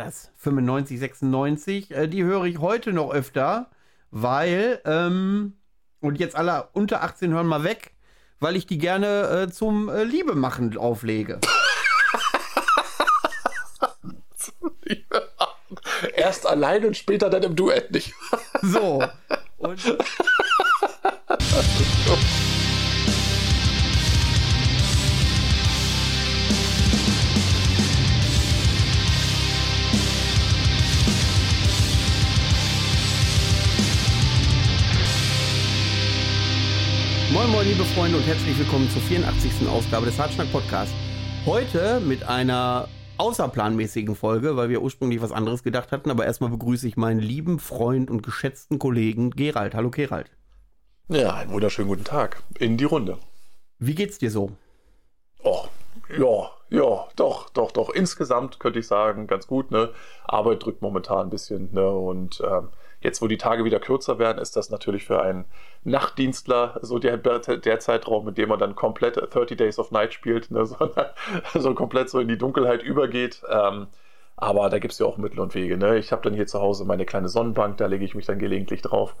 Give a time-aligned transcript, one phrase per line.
[0.00, 0.32] das?
[0.36, 1.90] 95, 96.
[1.90, 3.70] Äh, die höre ich heute noch öfter,
[4.10, 5.54] weil, ähm,
[6.00, 7.92] und jetzt alle unter 18 hören mal weg,
[8.40, 11.40] weil ich die gerne äh, zum äh, Liebe machen auflege.
[16.14, 18.14] Erst allein und später dann im Duett nicht.
[18.62, 19.04] so.
[19.58, 19.78] Und
[37.70, 39.68] liebe Freunde und herzlich willkommen zur 84.
[39.68, 40.92] Ausgabe des Hartschnack Podcasts.
[41.46, 46.88] Heute mit einer außerplanmäßigen Folge, weil wir ursprünglich was anderes gedacht hatten, aber erstmal begrüße
[46.88, 49.76] ich meinen lieben Freund und geschätzten Kollegen Gerald.
[49.76, 50.32] Hallo Gerald.
[51.06, 53.18] Ja, einen wunderschönen guten Tag in die Runde.
[53.78, 54.50] Wie geht's dir so?
[55.44, 55.66] Oh,
[56.18, 57.90] ja, ja, doch, doch, doch.
[57.90, 59.90] Insgesamt könnte ich sagen, ganz gut, ne?
[60.24, 61.88] Arbeit drückt momentan ein bisschen, ne?
[61.88, 65.46] Und ähm, Jetzt, wo die Tage wieder kürzer werden, ist das natürlich für einen
[65.84, 70.50] Nachtdienstler so der, der Zeitraum, in dem man dann komplett 30 Days of Night spielt,
[70.50, 70.76] ne, so,
[71.54, 73.42] so komplett so in die Dunkelheit übergeht.
[73.48, 73.86] Ähm,
[74.36, 75.76] aber da gibt es ja auch Mittel und Wege.
[75.76, 75.98] Ne?
[75.98, 78.82] Ich habe dann hier zu Hause meine kleine Sonnenbank, da lege ich mich dann gelegentlich
[78.82, 79.14] drauf,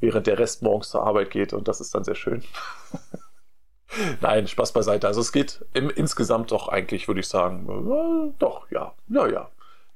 [0.00, 2.42] während der Rest morgens zur Arbeit geht und das ist dann sehr schön.
[4.20, 5.06] Nein, Spaß beiseite.
[5.06, 9.50] Also es geht im, insgesamt doch eigentlich, würde ich sagen, äh, doch, ja, ja, ja,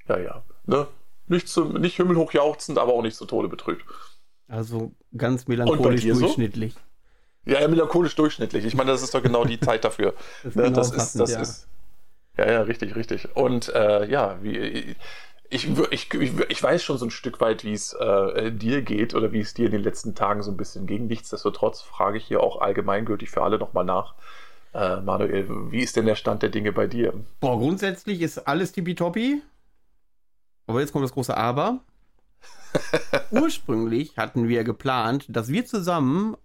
[0.08, 0.42] ja, ja.
[0.66, 0.86] Ne?
[1.28, 3.84] Nicht, zum, nicht himmelhoch jauchzend, aber auch nicht zu Tode betrübt.
[4.48, 6.74] Also ganz melancholisch durchschnittlich.
[6.74, 7.52] So?
[7.52, 8.64] Ja, ja, melancholisch durchschnittlich.
[8.64, 10.14] Ich meine, das ist doch genau die Zeit dafür.
[10.42, 11.40] das, ne, genau das passend, ist, das ja.
[11.42, 11.68] ist.
[12.36, 13.34] Ja, ja, richtig, richtig.
[13.34, 14.96] Und äh, ja, wie,
[15.48, 19.32] ich, ich, ich, weiß schon so ein Stück weit, wie es äh, dir geht oder
[19.32, 21.06] wie es dir in den letzten Tagen so ein bisschen ging.
[21.06, 24.14] Nichtsdestotrotz frage ich hier auch allgemeingültig für alle nochmal nach.
[24.74, 27.14] Äh, Manuel, wie ist denn der Stand der Dinge bei dir?
[27.40, 29.40] Boah, grundsätzlich ist alles tippitoppi.
[30.66, 31.84] Aber jetzt kommt das große Aber.
[33.30, 36.36] Ursprünglich hatten wir geplant, dass wir zusammen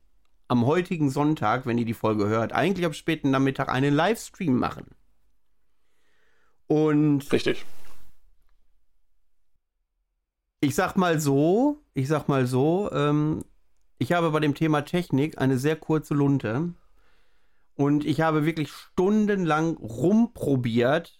[0.47, 4.85] am heutigen Sonntag, wenn ihr die Folge hört, eigentlich am späten Nachmittag einen Livestream machen.
[6.67, 7.31] Und.
[7.31, 7.65] Richtig.
[10.59, 13.43] Ich sag mal so, ich sag mal so, ähm,
[13.97, 16.73] ich habe bei dem Thema Technik eine sehr kurze Lunte.
[17.75, 21.17] Und ich habe wirklich stundenlang rumprobiert,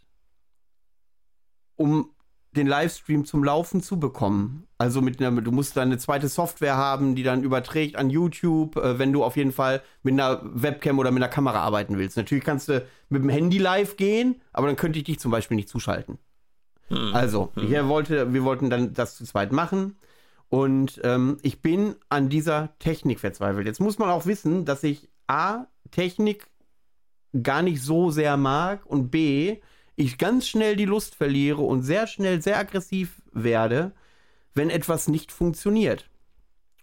[1.76, 2.14] um
[2.56, 4.68] den Livestream zum Laufen zu bekommen.
[4.78, 8.76] Also mit einer, du musst dann eine zweite Software haben, die dann überträgt an YouTube,
[8.76, 12.18] äh, wenn du auf jeden Fall mit einer Webcam oder mit einer Kamera arbeiten willst.
[12.18, 15.56] Natürlich kannst du mit dem Handy live gehen, aber dann könnte ich dich zum Beispiel
[15.56, 16.18] nicht zuschalten.
[16.88, 17.14] Hm.
[17.14, 17.68] Also, hm.
[17.68, 19.96] Hier wollte, wir wollten dann das zu zweit machen.
[20.50, 23.66] Und ähm, ich bin an dieser Technik verzweifelt.
[23.66, 26.48] Jetzt muss man auch wissen, dass ich A, Technik
[27.42, 29.62] gar nicht so sehr mag und B,
[29.96, 33.92] ich ganz schnell die Lust verliere und sehr schnell sehr aggressiv werde,
[34.54, 36.10] wenn etwas nicht funktioniert.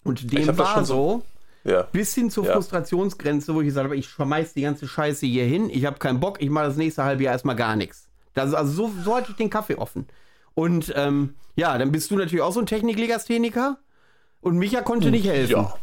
[0.04, 1.22] Und dem war so,
[1.64, 1.82] ja.
[1.82, 2.52] bis hin zur ja.
[2.52, 6.20] Frustrationsgrenze, wo ich gesagt habe, ich schmeiß die ganze Scheiße hier hin, ich habe keinen
[6.20, 8.08] Bock, ich mache das nächste halbe Jahr erstmal gar nichts.
[8.34, 10.06] Das, also so, so hatte ich den Kaffee offen.
[10.54, 13.78] Und ähm, ja, dann bist du natürlich auch so ein Techniklegastheniker
[14.40, 15.52] und Micha konnte hm, nicht helfen.
[15.52, 15.74] Ja.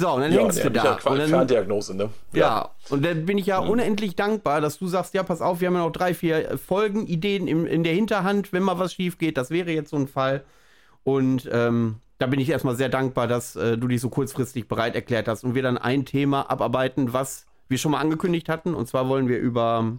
[0.00, 0.94] So, und dann ja, hängst du da.
[1.04, 2.08] Und dann, Ferndiagnose, ne?
[2.32, 2.40] Ja.
[2.40, 2.70] ja.
[2.88, 3.68] und dann bin ich ja mhm.
[3.68, 7.06] unendlich dankbar, dass du sagst, ja, pass auf, wir haben ja noch drei, vier Folgen,
[7.06, 9.36] Ideen in, in der Hinterhand, wenn mal was schief geht.
[9.36, 10.42] Das wäre jetzt so ein Fall.
[11.04, 14.94] Und ähm, da bin ich erstmal sehr dankbar, dass äh, du dich so kurzfristig bereit
[14.94, 18.72] erklärt hast und wir dann ein Thema abarbeiten, was wir schon mal angekündigt hatten.
[18.72, 19.98] Und zwar wollen wir über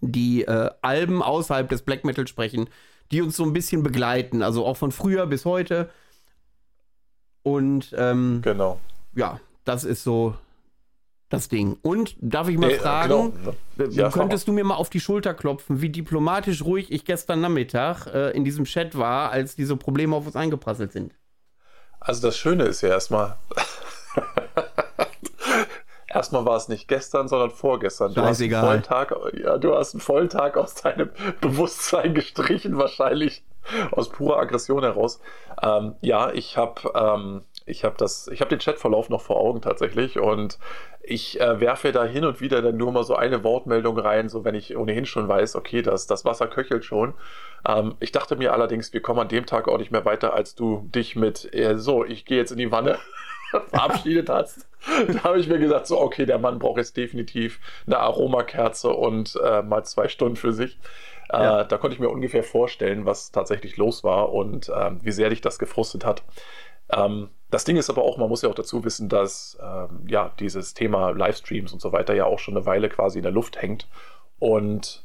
[0.00, 2.70] die äh, Alben außerhalb des Black Metal sprechen,
[3.12, 5.90] die uns so ein bisschen begleiten, also auch von früher bis heute.
[7.42, 8.80] Und ähm, genau
[9.18, 10.34] ja, das ist so
[11.28, 11.76] das Ding.
[11.82, 13.32] Und darf ich mal äh, fragen,
[13.76, 13.90] genau.
[13.90, 18.06] ja, könntest du mir mal auf die Schulter klopfen, wie diplomatisch ruhig ich gestern Nachmittag
[18.06, 21.14] äh, in diesem Chat war, als diese Probleme auf uns eingeprasselt sind?
[22.00, 23.36] Also das Schöne ist ja erstmal,
[26.08, 28.14] erstmal war es nicht gestern, sondern vorgestern.
[28.14, 32.78] Du hast, einen vollen Tag, ja, du hast einen vollen Tag aus deinem Bewusstsein gestrichen,
[32.78, 33.44] wahrscheinlich
[33.90, 35.20] aus purer Aggression heraus.
[35.62, 39.60] Ähm, ja, ich habe ähm, ich habe das, ich habe den Chatverlauf noch vor Augen
[39.60, 40.58] tatsächlich und
[41.02, 44.44] ich äh, werfe da hin und wieder dann nur mal so eine Wortmeldung rein, so
[44.44, 47.14] wenn ich ohnehin schon weiß, okay, das, das Wasser köchelt schon.
[47.66, 50.54] Ähm, ich dachte mir allerdings, wir kommen an dem Tag auch nicht mehr weiter, als
[50.54, 52.98] du dich mit, äh, so, ich gehe jetzt in die Wanne
[53.50, 54.66] verabschiedet hast.
[55.08, 59.38] da habe ich mir gesagt, so, okay, der Mann braucht jetzt definitiv eine Aromakerze und
[59.44, 60.78] äh, mal zwei Stunden für sich.
[61.30, 61.64] Äh, ja.
[61.64, 65.42] da konnte ich mir ungefähr vorstellen, was tatsächlich los war und ähm, wie sehr dich
[65.42, 66.22] das gefrustet hat.
[66.90, 70.32] Ähm, das Ding ist aber auch, man muss ja auch dazu wissen, dass ähm, ja
[70.38, 73.60] dieses Thema Livestreams und so weiter ja auch schon eine Weile quasi in der Luft
[73.60, 73.88] hängt.
[74.38, 75.04] Und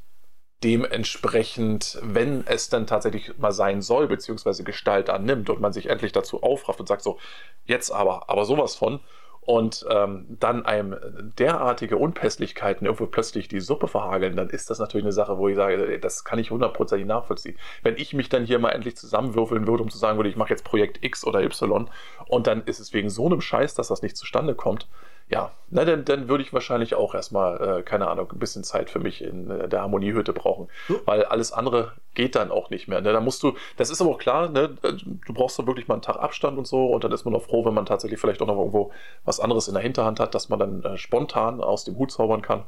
[0.63, 6.11] dementsprechend, wenn es dann tatsächlich mal sein soll, beziehungsweise Gestalt annimmt und man sich endlich
[6.11, 7.17] dazu aufrafft und sagt so,
[7.65, 8.99] jetzt aber, aber sowas von,
[9.45, 10.95] und ähm, dann einem
[11.37, 15.55] derartige Unpässlichkeiten irgendwo plötzlich die Suppe verhageln, dann ist das natürlich eine Sache, wo ich
[15.55, 17.57] sage, das kann ich hundertprozentig nachvollziehen.
[17.81, 20.51] Wenn ich mich dann hier mal endlich zusammenwürfeln würde, um zu sagen würde, ich mache
[20.51, 21.89] jetzt Projekt X oder Y
[22.27, 24.87] und dann ist es wegen so einem Scheiß, dass das nicht zustande kommt,
[25.29, 28.89] ja, na, dann, dann würde ich wahrscheinlich auch erstmal, äh, keine Ahnung, ein bisschen Zeit
[28.89, 30.67] für mich in äh, der Harmoniehütte brauchen.
[30.87, 30.99] Hm.
[31.05, 33.01] Weil alles andere geht dann auch nicht mehr.
[33.01, 33.13] Ne?
[33.13, 34.77] Da musst du, das ist aber auch klar, ne?
[34.81, 37.43] du brauchst dann wirklich mal einen Tag Abstand und so und dann ist man auch
[37.43, 38.91] froh, wenn man tatsächlich vielleicht auch noch irgendwo
[39.25, 42.41] was anderes in der Hinterhand hat, dass man dann äh, spontan aus dem Hut zaubern
[42.41, 42.63] kann.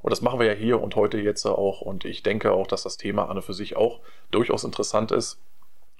[0.00, 1.80] Und das machen wir ja hier und heute jetzt auch.
[1.80, 5.38] Und ich denke auch, dass das Thema an und für sich auch durchaus interessant ist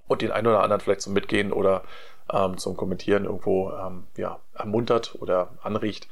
[0.09, 1.83] und den einen oder anderen vielleicht zum Mitgehen oder
[2.33, 6.09] ähm, zum Kommentieren irgendwo ähm, ja, ermuntert oder anregt.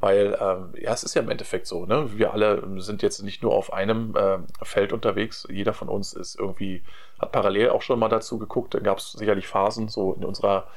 [0.00, 2.16] Weil, ähm, ja, es ist ja im Endeffekt so, ne?
[2.16, 5.46] Wir alle sind jetzt nicht nur auf einem äh, Feld unterwegs.
[5.50, 6.84] Jeder von uns ist irgendwie,
[7.18, 8.74] hat parallel auch schon mal dazu geguckt.
[8.74, 10.68] Da gab es sicherlich Phasen so in unserer,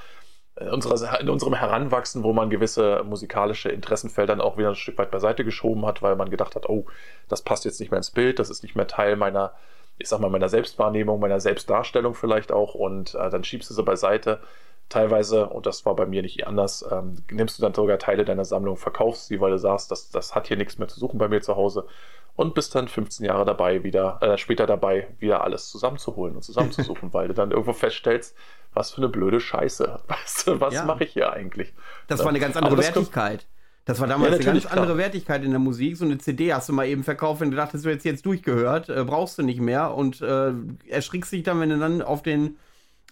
[0.60, 5.12] in, unserer, in unserem Heranwachsen, wo man gewisse musikalische Interessenfelder auch wieder ein Stück weit
[5.12, 6.88] beiseite geschoben hat, weil man gedacht hat, oh,
[7.30, 9.54] das passt jetzt nicht mehr ins Bild, das ist nicht mehr Teil meiner,
[10.02, 12.76] ich sag mal, meiner Selbstwahrnehmung, meiner Selbstdarstellung vielleicht auch.
[12.76, 14.42] Und äh, dann schiebst du sie beiseite
[14.90, 18.46] teilweise, und das war bei mir nicht anders, ähm, nimmst du dann sogar Teile deiner
[18.46, 21.30] Sammlung, verkaufst sie, weil du sagst, das, das hat hier nichts mehr zu suchen bei
[21.30, 21.88] mir zu Hause
[22.36, 27.10] und bist dann 15 Jahre dabei, wieder, äh, später dabei, wieder alles zusammenzuholen und zusammenzusuchen,
[27.14, 28.36] weil du dann irgendwo feststellst,
[28.74, 30.00] was für eine blöde Scheiße.
[30.08, 30.86] Weißt du, was ja.
[30.86, 31.74] mache ich hier eigentlich?
[32.08, 33.48] Das war eine ganz andere Wertigkeit.
[33.86, 35.98] Das war damals ja, eine ganz andere Wertigkeit in der Musik.
[35.98, 38.90] So eine CD hast du mal eben verkauft, wenn du dachtest, du jetzt jetzt durchgehört,
[38.90, 40.54] äh, brauchst du nicht mehr und äh,
[40.88, 42.58] erschrickst dich dann, wenn du dann auf den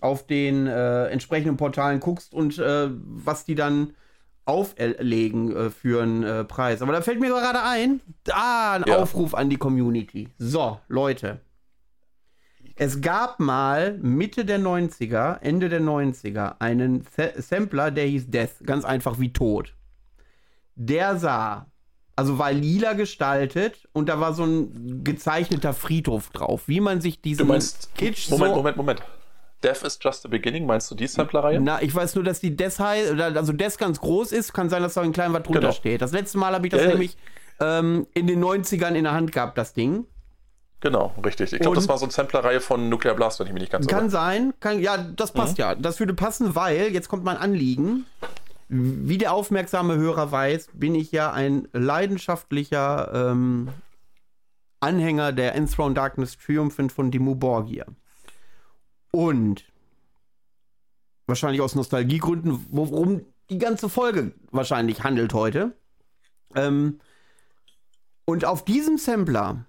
[0.01, 3.93] auf den äh, entsprechenden Portalen guckst und äh, was die dann
[4.45, 6.81] auferlegen äh, für einen äh, Preis.
[6.81, 8.97] Aber da fällt mir gerade ein, da ein ja.
[8.97, 10.29] Aufruf an die Community.
[10.37, 11.41] So, Leute.
[12.75, 17.05] Es gab mal Mitte der 90er, Ende der 90er, einen
[17.35, 19.75] Sampler, der hieß Death, ganz einfach wie tot.
[20.81, 21.65] Der sah,
[22.15, 27.21] also war lila gestaltet und da war so ein gezeichneter Friedhof drauf, wie man sich
[27.21, 29.01] diesen du meinst, Kitsch Moment, so Moment, Moment.
[29.61, 31.59] Death is just the beginning, meinst du die Sampler-Reihe?
[31.59, 34.81] Na, ich weiß nur, dass die Death heißt, also Death ganz groß ist, kann sein,
[34.81, 35.73] dass da ein klein was drunter genau.
[35.73, 36.01] steht.
[36.01, 37.17] Das letzte Mal habe ich das ja, nämlich
[37.59, 40.05] ähm, in den 90ern in der Hand gehabt, das Ding.
[40.79, 41.51] Genau, richtig.
[41.51, 43.85] Ich glaube, das war so eine Sampler-Reihe von Nuclear Blast, wenn ich mich nicht ganz
[43.85, 44.09] Kann irre.
[44.11, 45.61] sein, kann, ja, das passt mhm.
[45.61, 45.75] ja.
[45.75, 48.05] Das würde passen, weil, jetzt kommt mein Anliegen.
[48.71, 53.69] Wie der aufmerksame Hörer weiß, bin ich ja ein leidenschaftlicher ähm,
[54.79, 57.87] Anhänger der Enthroned Darkness Triumphant von Dimmu Borgir.
[59.11, 59.65] Und
[61.25, 65.75] wahrscheinlich aus Nostalgiegründen, worum die ganze Folge wahrscheinlich handelt heute.
[66.53, 66.99] Ähm,
[68.25, 69.65] und auf diesem Sampler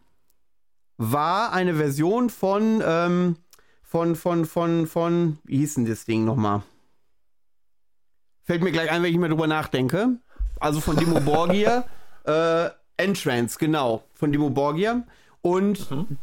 [0.99, 3.37] war eine Version von, ähm,
[3.83, 6.63] von, von, von, von, wie hieß denn das Ding nochmal?
[8.51, 10.19] Fällt mir gleich ein, wenn ich mal drüber nachdenke.
[10.59, 11.85] Also von Dimo Borgir,
[12.25, 15.07] äh, Entrance, genau, von Dimo Borgir.
[15.41, 16.19] Und mhm.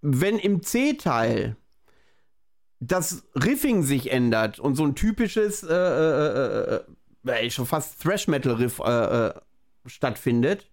[0.00, 1.54] wenn im C-Teil
[2.80, 6.80] das Riffing sich ändert und so ein typisches, äh, äh,
[7.28, 9.34] äh, äh schon fast Thrash-Metal-Riff äh, äh,
[9.86, 10.68] stattfindet,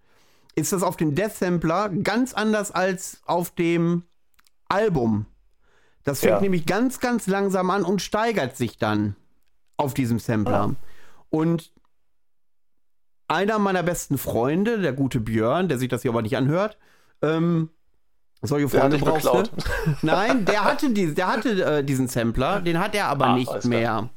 [0.56, 4.06] ist das auf dem Death Sampler ganz anders als auf dem
[4.69, 5.27] Album.
[6.03, 6.41] Das fängt ja.
[6.41, 9.15] nämlich ganz, ganz langsam an und steigert sich dann
[9.79, 10.75] auf diesem Sampler.
[11.31, 11.38] Oh.
[11.39, 11.71] Und
[13.27, 16.77] einer meiner besten Freunde, der gute Björn, der sich das hier aber nicht anhört,
[17.21, 17.69] ähm,
[18.41, 19.43] solche Freunde brauchst du?
[20.01, 23.65] Nein, der hatte, die, der hatte äh, diesen Sampler, den hat er aber ah, nicht
[23.65, 24.09] mehr.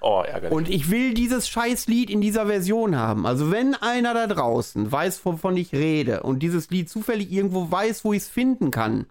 [0.00, 0.56] Oh, ärgerlich.
[0.56, 3.26] Und ich will dieses Scheißlied in dieser Version haben.
[3.26, 8.04] Also wenn einer da draußen weiß, wovon ich rede und dieses Lied zufällig irgendwo weiß,
[8.04, 9.06] wo ich es finden kann,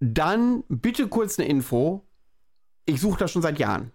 [0.00, 2.02] dann bitte kurz eine Info.
[2.86, 3.92] Ich suche das schon seit Jahren.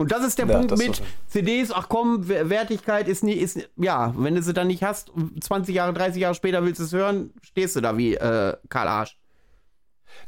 [0.00, 4.14] Und das ist der ja, Punkt mit CDs, ach komm, Wertigkeit ist nie, ist, ja,
[4.16, 7.34] wenn du sie dann nicht hast, 20 Jahre, 30 Jahre später willst du es hören,
[7.42, 9.18] stehst du da wie äh, Karl Arsch.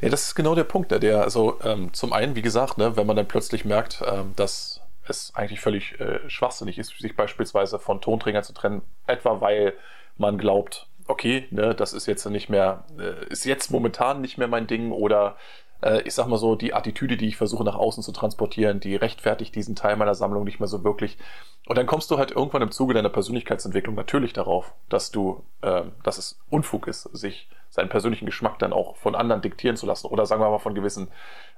[0.02, 2.98] Ja, das ist genau der Punkt, ne, der, also ähm, zum einen, wie gesagt, ne,
[2.98, 7.78] wenn man dann plötzlich merkt, ähm, dass es eigentlich völlig äh, schwachsinnig ist, sich beispielsweise
[7.78, 9.72] von Tonträgern zu trennen, etwa weil
[10.18, 14.48] man glaubt, okay, ne, das ist jetzt nicht mehr, äh, ist jetzt momentan nicht mehr
[14.48, 15.36] mein Ding oder
[15.82, 18.96] äh, ich sag mal so, die Attitüde, die ich versuche nach außen zu transportieren, die
[18.96, 21.18] rechtfertigt diesen Teil meiner Sammlung nicht mehr so wirklich.
[21.66, 25.82] Und dann kommst du halt irgendwann im Zuge deiner Persönlichkeitsentwicklung natürlich darauf, dass du, äh,
[26.02, 30.06] dass es Unfug ist, sich seinen persönlichen Geschmack dann auch von anderen diktieren zu lassen
[30.08, 31.08] oder sagen wir mal von gewissen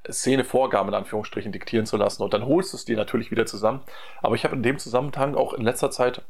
[0.09, 2.23] Szenevorgaben in Anführungsstrichen diktieren zu lassen.
[2.23, 3.81] Und dann holst du es dir natürlich wieder zusammen.
[4.23, 6.23] Aber ich habe in dem Zusammenhang auch in letzter Zeit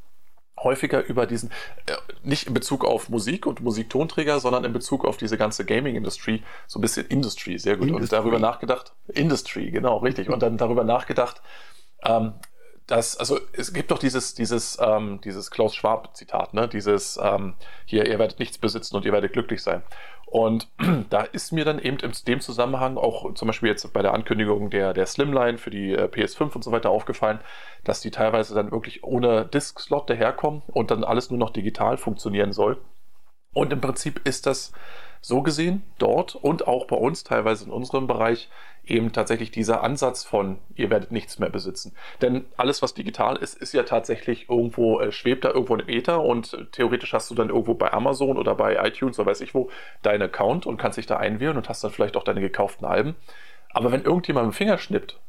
[0.56, 1.50] häufiger über diesen,
[1.86, 6.42] äh, nicht in Bezug auf Musik und Musiktonträger, sondern in Bezug auf diese ganze Gaming-Industrie,
[6.66, 7.88] so ein bisschen Industry, sehr gut.
[7.88, 8.02] Industry.
[8.02, 10.28] Und darüber nachgedacht, Industry, genau, richtig.
[10.28, 11.42] Und dann darüber nachgedacht,
[12.04, 12.34] ähm,
[12.86, 16.68] dass, also es gibt doch dieses, dieses, ähm, dieses Klaus Schwab-Zitat, ne?
[16.68, 17.54] Dieses ähm,
[17.86, 19.82] hier, ihr werdet nichts besitzen und ihr werdet glücklich sein.
[20.26, 20.68] Und
[21.10, 24.70] da ist mir dann eben in dem Zusammenhang auch zum Beispiel jetzt bei der Ankündigung
[24.70, 27.40] der, der Slimline für die äh, PS5 und so weiter aufgefallen,
[27.84, 32.52] dass die teilweise dann wirklich ohne Disk-Slot daherkommen und dann alles nur noch digital funktionieren
[32.52, 32.78] soll.
[33.54, 34.72] Und im Prinzip ist das
[35.20, 38.50] so gesehen dort und auch bei uns teilweise in unserem Bereich
[38.84, 41.94] eben tatsächlich dieser Ansatz von, ihr werdet nichts mehr besitzen.
[42.20, 46.22] Denn alles, was digital ist, ist ja tatsächlich irgendwo, äh, schwebt da irgendwo im Ether
[46.22, 49.54] und äh, theoretisch hast du dann irgendwo bei Amazon oder bei iTunes oder weiß ich
[49.54, 49.70] wo
[50.02, 53.16] deinen Account und kannst dich da einwählen und hast dann vielleicht auch deine gekauften Alben.
[53.70, 55.20] Aber wenn irgendjemand mit dem Finger schnippt,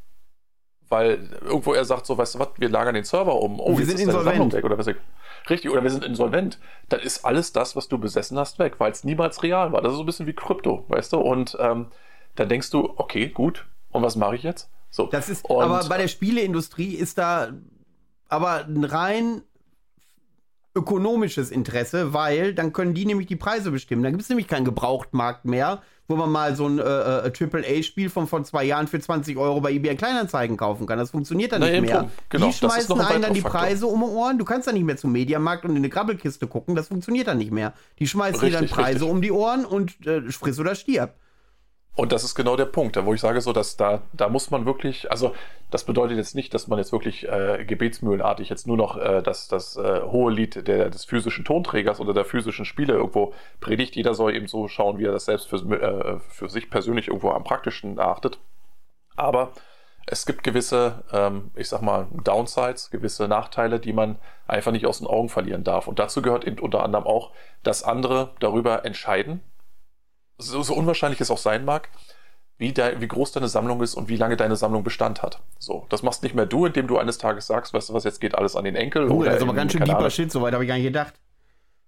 [0.90, 3.86] weil irgendwo er sagt, so, weißt du was, wir lagern den Server um, oh, wir
[3.86, 4.54] sind insolvent.
[4.54, 4.98] Weg, oder was ich,
[5.50, 6.60] Richtig, oder wir sind insolvent.
[6.90, 9.82] Dann ist alles das, was du besessen hast, weg, weil es niemals real war.
[9.82, 11.18] Das ist so ein bisschen wie Krypto, weißt du?
[11.18, 11.88] Und ähm,
[12.36, 14.70] dann denkst du, okay, gut, und was mache ich jetzt?
[14.90, 15.08] So.
[15.08, 17.54] Das ist, und, aber bei der Spieleindustrie ist da
[18.28, 19.44] aber ein rein
[20.76, 24.04] ökonomisches Interesse, weil dann können die nämlich die Preise bestimmen.
[24.04, 28.10] Dann gibt es nämlich keinen Gebrauchtmarkt mehr, wo man mal so ein äh, äh, AAA-Spiel
[28.10, 30.98] von vor zwei Jahren für 20 Euro bei eBay Kleinanzeigen kaufen kann.
[31.00, 32.10] Das funktioniert dann nicht mehr.
[32.30, 34.38] Genau, die schmeißen ein einen dann die Preise um die Ohren.
[34.38, 36.76] Du kannst dann nicht mehr zum Mediamarkt und in eine Grabbelkiste gucken.
[36.76, 37.74] Das funktioniert dann nicht mehr.
[38.00, 39.10] Die schmeißen richtig, dir dann Preise richtig.
[39.10, 41.16] um die Ohren und äh, friss oder stirb.
[41.96, 44.66] Und das ist genau der Punkt, wo ich sage, so, dass da, da muss man
[44.66, 45.34] wirklich, also
[45.72, 49.48] das bedeutet jetzt nicht, dass man jetzt wirklich äh, gebetsmühlenartig jetzt nur noch äh, das,
[49.48, 53.96] das äh, hohe Lied der, des physischen Tonträgers oder der physischen Spiele irgendwo predigt.
[53.96, 57.30] Jeder soll eben so schauen, wie er das selbst für, äh, für sich persönlich irgendwo
[57.30, 58.40] am praktischen erachtet.
[59.16, 59.54] Aber
[60.06, 65.00] es gibt gewisse, ähm, ich sag mal, Downsides, gewisse Nachteile, die man einfach nicht aus
[65.00, 65.88] den Augen verlieren darf.
[65.88, 67.32] Und dazu gehört eben unter anderem auch,
[67.64, 69.42] dass andere darüber entscheiden,
[70.38, 71.90] so, so unwahrscheinlich es auch sein mag,
[72.58, 75.42] wie, de, wie groß deine Sammlung ist und wie lange deine Sammlung Bestand hat.
[75.60, 78.22] So, das machst nicht mehr du, indem du eines Tages sagst, weißt du was, jetzt
[78.22, 79.10] geht alles an den Enkel.
[79.10, 81.14] Oh, das ist aber ganz schön deeper Shit, soweit habe ich gar nicht gedacht.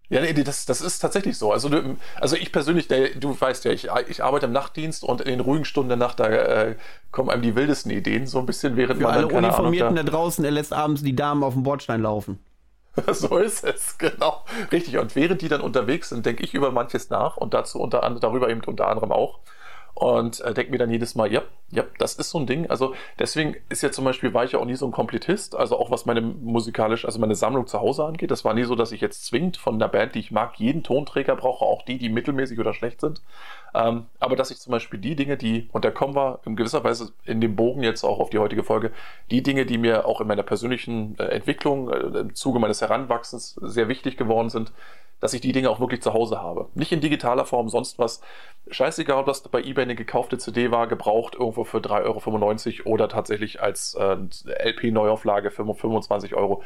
[0.10, 1.52] Ja, nee, das, das ist tatsächlich so.
[1.52, 5.20] Also, du, also ich persönlich, der, du weißt ja, ich, ich arbeite im Nachtdienst und
[5.20, 6.76] in den ruhigen Stunden der Nacht, da äh,
[7.12, 9.96] kommen einem die wildesten Ideen, so ein bisschen, während Für man alle dann, Uniformierten Ahnung,
[9.98, 12.40] da, da draußen, er lässt abends die Damen auf dem Bordstein laufen.
[13.14, 14.44] so ist es, genau.
[14.72, 14.98] Richtig.
[14.98, 18.22] Und während die dann unterwegs sind, denke ich über manches nach und dazu unter anderem,
[18.22, 19.40] darüber eben unter anderem auch.
[19.94, 22.70] Und äh, denke mir dann jedes Mal, ja, ja, das ist so ein Ding.
[22.70, 25.78] Also deswegen ist ja zum Beispiel, war ich ja auch nie so ein Komplettist, also
[25.78, 28.32] auch was meine musikalisch, also meine Sammlung zu Hause angeht.
[28.32, 30.84] Das war nie so, dass ich jetzt zwingend von der Band, die ich mag, jeden
[30.84, 33.22] Tonträger brauche, auch die, die mittelmäßig oder schlecht sind.
[33.76, 36.86] Ähm, aber dass ich zum Beispiel die Dinge, die, und da kommen wir in gewisser
[36.86, 38.92] Weise in dem Bogen jetzt auch auf die heutige Folge,
[39.30, 43.60] die Dinge, die mir auch in meiner persönlichen äh, Entwicklung, äh, im Zuge meines Heranwachsens
[43.62, 44.72] sehr wichtig geworden sind,
[45.20, 46.68] dass ich die Dinge auch wirklich zu Hause habe.
[46.76, 48.22] Nicht in digitaler Form, sonst was.
[48.70, 53.10] Scheißegal, ob das bei eBay eine gekaufte CD war, gebraucht irgendwo für 3,95 Euro oder
[53.10, 54.18] tatsächlich als äh,
[54.70, 56.64] LP-Neuauflage für 25 Euro.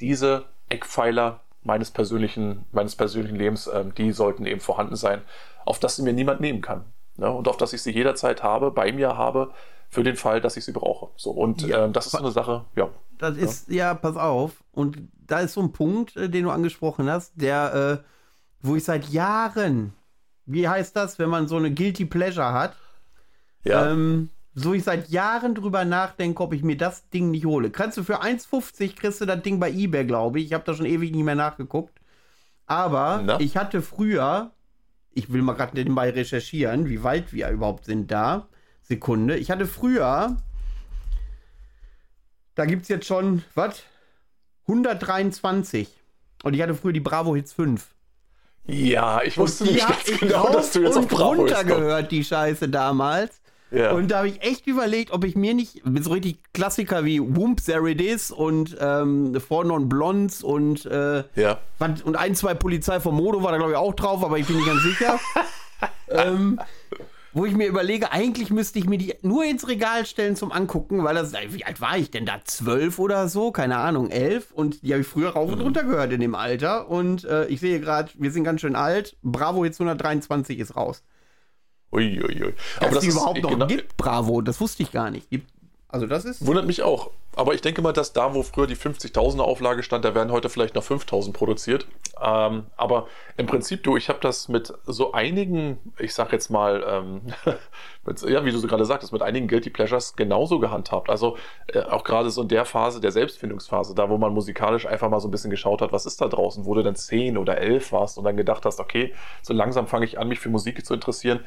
[0.00, 5.22] Diese Eckpfeiler meines persönlichen, meines persönlichen Lebens, äh, die sollten eben vorhanden sein,
[5.64, 6.84] auf das sie mir niemand nehmen kann.
[7.16, 7.30] Ne?
[7.30, 9.52] Und auf das ich sie jederzeit habe, bei mir habe,
[9.88, 11.08] für den Fall, dass ich sie brauche.
[11.16, 12.88] So, und ja, äh, das ist so eine Sache, ja.
[13.18, 14.62] Das ist, ja, pass auf.
[14.72, 18.04] Und da ist so ein Punkt, äh, den du angesprochen hast, der, äh,
[18.60, 19.94] wo ich seit Jahren,
[20.44, 22.76] wie heißt das, wenn man so eine Guilty Pleasure hat,
[23.66, 23.90] ja.
[23.90, 27.70] ähm, so ich seit Jahren drüber nachdenke, ob ich mir das Ding nicht hole.
[27.70, 30.46] Kannst du für 1,50 kriegst du das Ding bei eBay, glaube ich.
[30.46, 32.00] Ich habe da schon ewig nicht mehr nachgeguckt.
[32.64, 33.38] Aber Na?
[33.38, 34.52] ich hatte früher,
[35.12, 38.48] ich will mal gerade nebenbei recherchieren, wie weit wir überhaupt sind da.
[38.82, 39.36] Sekunde.
[39.36, 40.36] Ich hatte früher,
[42.54, 43.82] da gibt es jetzt schon, was?
[44.68, 45.88] 123.
[46.44, 47.86] Und ich hatte früher die Bravo Hits 5.
[48.68, 52.68] Ja, ich wusste nicht ganz genau, dass du jetzt auf Bravo runter gehört, die Scheiße
[52.68, 53.40] damals.
[53.70, 53.92] Ja.
[53.92, 57.20] Und da habe ich echt überlegt, ob ich mir nicht mit so richtig Klassiker wie
[57.20, 61.58] Whoop There It Is und ähm, Four Non Blondes und, äh, ja.
[62.04, 64.56] und ein, zwei Polizei vom Modo war da glaube ich auch drauf, aber ich bin
[64.56, 65.18] nicht ganz sicher.
[66.08, 66.60] ähm,
[67.36, 71.04] wo ich mir überlege, eigentlich müsste ich mir die nur ins Regal stellen zum Angucken,
[71.04, 72.40] weil das, wie alt war ich denn da?
[72.44, 73.52] Zwölf oder so?
[73.52, 74.52] Keine Ahnung, elf.
[74.52, 75.64] Und die habe ich früher rauf und mhm.
[75.64, 76.88] runter gehört in dem Alter.
[76.88, 79.18] Und äh, ich sehe gerade, wir sind ganz schön alt.
[79.22, 81.02] Bravo jetzt 123 ist raus.
[81.92, 82.22] Uiuiui.
[82.22, 82.54] Ui, ui.
[82.76, 85.30] Aber Dass das die überhaupt noch genau, gibt, Bravo, das wusste ich gar nicht.
[85.30, 85.50] Gibt,
[85.88, 86.44] also das ist.
[86.44, 87.10] Wundert mich auch.
[87.36, 90.48] Aber ich denke mal, dass da, wo früher die 50.000er Auflage stand, da werden heute
[90.48, 91.86] vielleicht noch 5.000 produziert.
[92.20, 96.82] Ähm, aber im Prinzip, du, ich habe das mit so einigen, ich sag jetzt mal,
[96.88, 97.20] ähm,
[98.06, 101.10] mit, ja, wie du so gerade sagtest, mit einigen Guilty Pleasures genauso gehandhabt.
[101.10, 105.10] Also äh, auch gerade so in der Phase, der Selbstfindungsphase, da wo man musikalisch einfach
[105.10, 107.58] mal so ein bisschen geschaut hat, was ist da draußen, wo du dann zehn oder
[107.58, 110.84] elf warst und dann gedacht hast, okay, so langsam fange ich an, mich für Musik
[110.86, 111.40] zu interessieren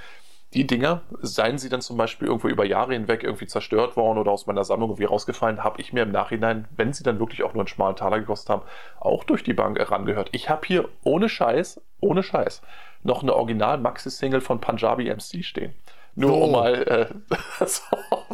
[0.53, 4.31] die Dinger, seien sie dann zum Beispiel irgendwo über Jahre hinweg irgendwie zerstört worden oder
[4.31, 7.53] aus meiner Sammlung irgendwie rausgefallen, habe ich mir im Nachhinein, wenn sie dann wirklich auch
[7.53, 8.63] nur einen schmalen Taler gekostet haben,
[8.99, 10.29] auch durch die Bank herangehört.
[10.31, 12.63] Ich habe hier ohne Scheiß, ohne Scheiß,
[13.03, 15.75] noch eine Original-Maxi-Single von Punjabi MC stehen.
[16.15, 16.45] Nur oh.
[16.45, 17.81] um mal äh, so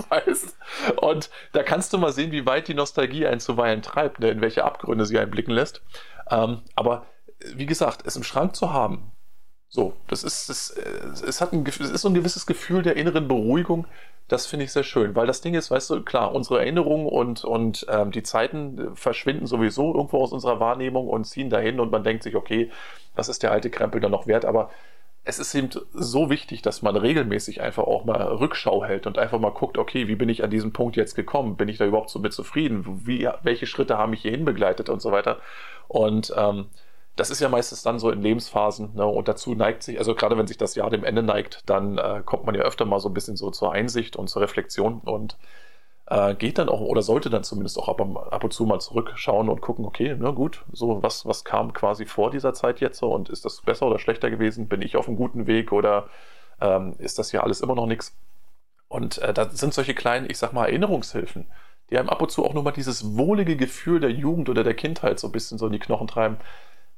[0.10, 0.58] weißt.
[1.02, 4.42] Und da kannst du mal sehen, wie weit die Nostalgie einen zuweilen treibt, ne, in
[4.42, 5.82] welche Abgründe sie einen blicken lässt.
[6.32, 7.06] Ähm, aber
[7.54, 9.12] wie gesagt, es im Schrank zu haben,
[9.70, 13.28] so, das ist, das, es hat ein, es ist so ein gewisses Gefühl der inneren
[13.28, 13.88] Beruhigung.
[14.28, 17.44] Das finde ich sehr schön, weil das Ding ist, weißt du, klar, unsere Erinnerungen und,
[17.44, 22.04] und ähm, die Zeiten verschwinden sowieso irgendwo aus unserer Wahrnehmung und ziehen dahin und man
[22.04, 22.72] denkt sich, okay,
[23.16, 24.46] was ist der alte Krempel dann noch wert?
[24.46, 24.72] Aber
[25.26, 29.40] es ist eben so wichtig, dass man regelmäßig einfach auch mal Rückschau hält und einfach
[29.40, 31.58] mal guckt, okay, wie bin ich an diesem Punkt jetzt gekommen?
[31.58, 33.02] Bin ich da überhaupt so mit zufrieden?
[33.06, 35.40] Wie, welche Schritte haben mich hierhin begleitet und so weiter?
[35.88, 36.68] Und ähm,
[37.16, 39.06] das ist ja meistens dann so in Lebensphasen ne?
[39.06, 42.22] und dazu neigt sich, also gerade wenn sich das Jahr dem Ende neigt, dann äh,
[42.26, 45.38] kommt man ja öfter mal so ein bisschen so zur Einsicht und zur Reflexion und
[46.08, 49.50] äh, geht dann auch oder sollte dann zumindest auch ab, ab und zu mal zurückschauen
[49.50, 53.12] und gucken, okay, na gut, so was, was kam quasi vor dieser Zeit jetzt so
[53.14, 54.68] und ist das besser oder schlechter gewesen?
[54.68, 56.10] Bin ich auf einem guten Weg oder
[56.60, 58.16] ähm, ist das ja alles immer noch nichts?
[58.88, 61.48] Und äh, da sind solche kleinen, ich sag mal, Erinnerungshilfen,
[61.90, 64.76] die einem ab und zu auch nur mal dieses wohlige Gefühl der Jugend oder der
[64.76, 66.38] Kindheit so ein bisschen so in die Knochen treiben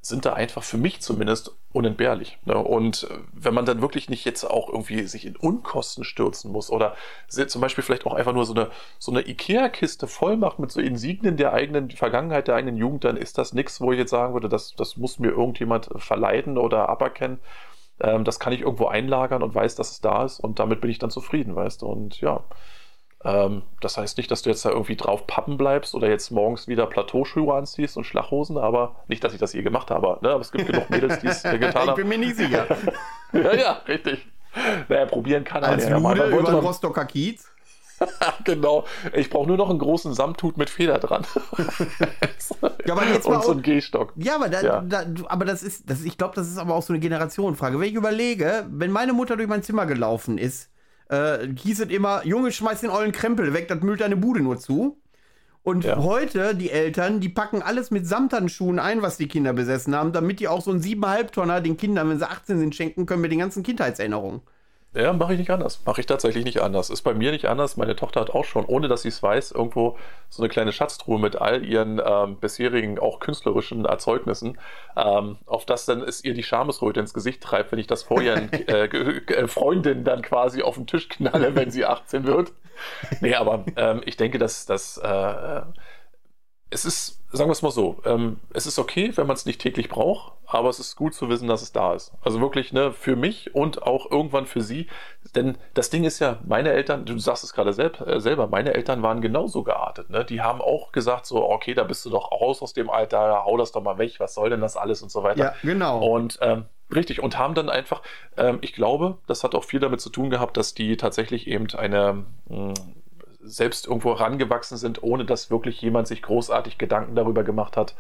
[0.08, 2.38] sind da einfach für mich zumindest unentbehrlich.
[2.46, 2.58] Ne?
[2.58, 6.70] Und äh, wenn man dann wirklich nicht jetzt auch irgendwie sich in Unkosten stürzen muss
[6.70, 6.96] oder
[7.28, 10.80] zum Beispiel vielleicht auch einfach nur so eine, so eine Ikea-Kiste voll macht mit so
[10.80, 14.34] Insignien der eigenen Vergangenheit, der eigenen Jugend, dann ist das nichts, wo ich jetzt sagen
[14.34, 17.40] würde, das, das muss mir irgendjemand verleiden oder aberkennen.
[18.00, 20.90] Ähm, das kann ich irgendwo einlagern und weiß, dass es da ist und damit bin
[20.90, 21.88] ich dann zufrieden, weißt du.
[21.88, 22.44] Und ja,
[23.28, 26.70] ähm, das heißt nicht, dass du jetzt da irgendwie drauf pappen bleibst oder jetzt morgens
[26.70, 30.18] wieder Plateauschuhe anziehst und Schlachhosen, aber nicht, dass ich das je gemacht habe.
[30.22, 30.30] Ne?
[30.30, 31.90] Aber es gibt genug Mädels, die es getan haben.
[31.90, 32.66] Ich bin mir nicht sicher.
[33.34, 34.26] ja, ja, richtig.
[34.88, 36.18] Naja, probieren kann Als er ja mal.
[36.18, 37.50] Über den Rostocker Kiez.
[38.46, 38.86] genau.
[39.14, 41.26] Ich brauche nur noch einen großen Samthut mit Feder dran.
[42.86, 44.14] ja, aber jetzt Und so einen Gehstock.
[44.16, 44.82] Ja, aber, da, ja.
[44.82, 47.78] Da, aber das ist, das, ich glaube, das ist aber auch so eine Generationenfrage.
[47.80, 50.70] Wenn ich überlege, wenn meine Mutter durch mein Zimmer gelaufen ist,
[51.10, 54.60] äh, hieß es immer, Junge, schmeiß den ollen Krempel weg, das müllt deine Bude nur
[54.60, 54.98] zu.
[55.64, 55.98] Und ja.
[55.98, 60.40] heute, die Eltern, die packen alles mit Samthandschuhen ein, was die Kinder besessen haben, damit
[60.40, 63.32] die auch so einen 7,5 Tonner den Kindern, wenn sie 18 sind, schenken können mit
[63.32, 64.42] den ganzen Kindheitserinnerungen.
[64.98, 65.82] Ja, mache ich nicht anders.
[65.86, 66.90] Mache ich tatsächlich nicht anders.
[66.90, 67.78] Ist bei mir nicht anders.
[67.78, 69.96] Meine Tochter hat auch schon, ohne dass sie es weiß, irgendwo
[70.30, 74.58] so eine kleine Schatztruhe mit all ihren ähm, bisherigen, auch künstlerischen Erzeugnissen,
[74.96, 78.24] ähm, auf das dann es ihr die Schamesröte ins Gesicht treibt, wenn ich das vor
[78.24, 82.54] ihren äh, äh, Freundinnen dann quasi auf den Tisch knalle, wenn sie 18 wird.
[83.22, 84.98] Nee, aber ähm, ich denke, dass das.
[84.98, 85.62] Äh,
[86.70, 89.60] es ist, sagen wir es mal so, ähm, es ist okay, wenn man es nicht
[89.60, 92.14] täglich braucht, aber es ist gut zu wissen, dass es da ist.
[92.22, 94.88] Also wirklich, ne, für mich und auch irgendwann für sie.
[95.36, 98.74] Denn das Ding ist ja, meine Eltern, du sagst es gerade selb, äh, selber, meine
[98.74, 100.10] Eltern waren genauso geartet.
[100.10, 100.24] Ne?
[100.24, 103.58] Die haben auch gesagt, so, okay, da bist du doch raus aus dem Alter, hau
[103.58, 105.40] das doch mal weg, was soll denn das alles und so weiter.
[105.40, 106.00] Ja, genau.
[106.00, 108.02] Und ähm, Richtig, und haben dann einfach,
[108.38, 111.68] ähm, ich glaube, das hat auch viel damit zu tun gehabt, dass die tatsächlich eben
[111.76, 112.74] eine, mh, hm,
[113.48, 117.96] selbst irgendwo rangewachsen sind, ohne dass wirklich jemand sich großartig Gedanken darüber gemacht hat,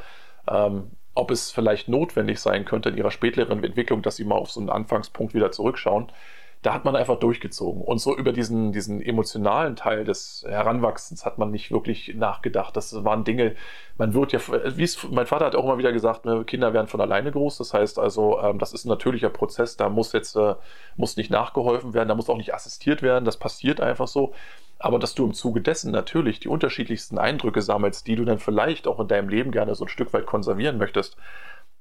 [0.47, 4.51] ähm, ob es vielleicht notwendig sein könnte in ihrer späteren Entwicklung, dass sie mal auf
[4.51, 6.11] so einen Anfangspunkt wieder zurückschauen.
[6.61, 7.81] Da hat man einfach durchgezogen.
[7.81, 12.75] Und so über diesen, diesen emotionalen Teil des Heranwachsens hat man nicht wirklich nachgedacht.
[12.75, 13.55] Das waren Dinge,
[13.97, 14.39] man wird ja,
[14.75, 17.57] wie es, mein Vater hat auch immer wieder gesagt, ne, Kinder werden von alleine groß.
[17.57, 20.55] Das heißt also, ähm, das ist ein natürlicher Prozess, da muss jetzt, äh,
[20.95, 24.33] muss nicht nachgeholfen werden, da muss auch nicht assistiert werden, das passiert einfach so.
[24.79, 28.87] Aber dass du im Zuge dessen natürlich die unterschiedlichsten Eindrücke sammelst, die du dann vielleicht
[28.87, 31.17] auch in deinem Leben gerne so ein Stück weit konservieren möchtest,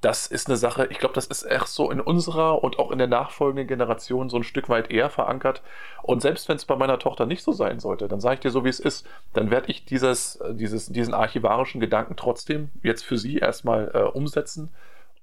[0.00, 2.98] das ist eine Sache, ich glaube, das ist echt so in unserer und auch in
[2.98, 5.62] der nachfolgenden Generation so ein Stück weit eher verankert.
[6.02, 8.50] Und selbst wenn es bei meiner Tochter nicht so sein sollte, dann sage ich dir
[8.50, 13.16] so, wie es ist, dann werde ich dieses, dieses, diesen archivarischen Gedanken trotzdem jetzt für
[13.16, 14.70] sie erstmal äh, umsetzen.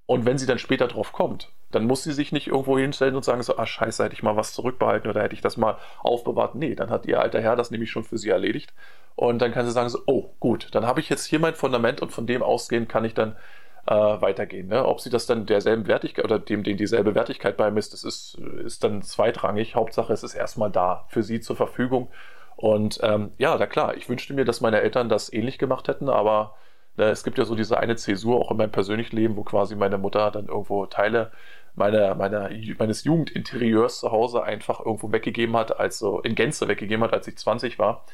[0.05, 3.23] Und wenn sie dann später drauf kommt, dann muss sie sich nicht irgendwo hinstellen und
[3.23, 6.55] sagen so, ah scheiße, hätte ich mal was zurückbehalten oder hätte ich das mal aufbewahrt.
[6.55, 8.73] Nee, dann hat ihr alter Herr das nämlich schon für sie erledigt.
[9.15, 12.01] Und dann kann sie sagen so, oh gut, dann habe ich jetzt hier mein Fundament
[12.01, 13.35] und von dem ausgehend kann ich dann
[13.85, 14.67] äh, weitergehen.
[14.67, 14.85] Ne?
[14.85, 18.83] Ob sie das dann derselben Wertigkeit oder dem, dem dieselbe Wertigkeit beimisst, das ist, ist
[18.83, 19.75] dann zweitrangig.
[19.75, 22.09] Hauptsache, es ist erstmal da für sie zur Verfügung.
[22.55, 26.09] Und ähm, ja, na klar, ich wünschte mir, dass meine Eltern das ähnlich gemacht hätten,
[26.09, 26.55] aber
[26.95, 29.75] Ne, es gibt ja so diese eine Zäsur auch in meinem persönlichen Leben, wo quasi
[29.75, 31.31] meine Mutter dann irgendwo Teile
[31.75, 37.03] meiner, meiner, meines Jugendinterieurs zu Hause einfach irgendwo weggegeben hat, als so in Gänze weggegeben
[37.03, 38.05] hat, als ich 20 war.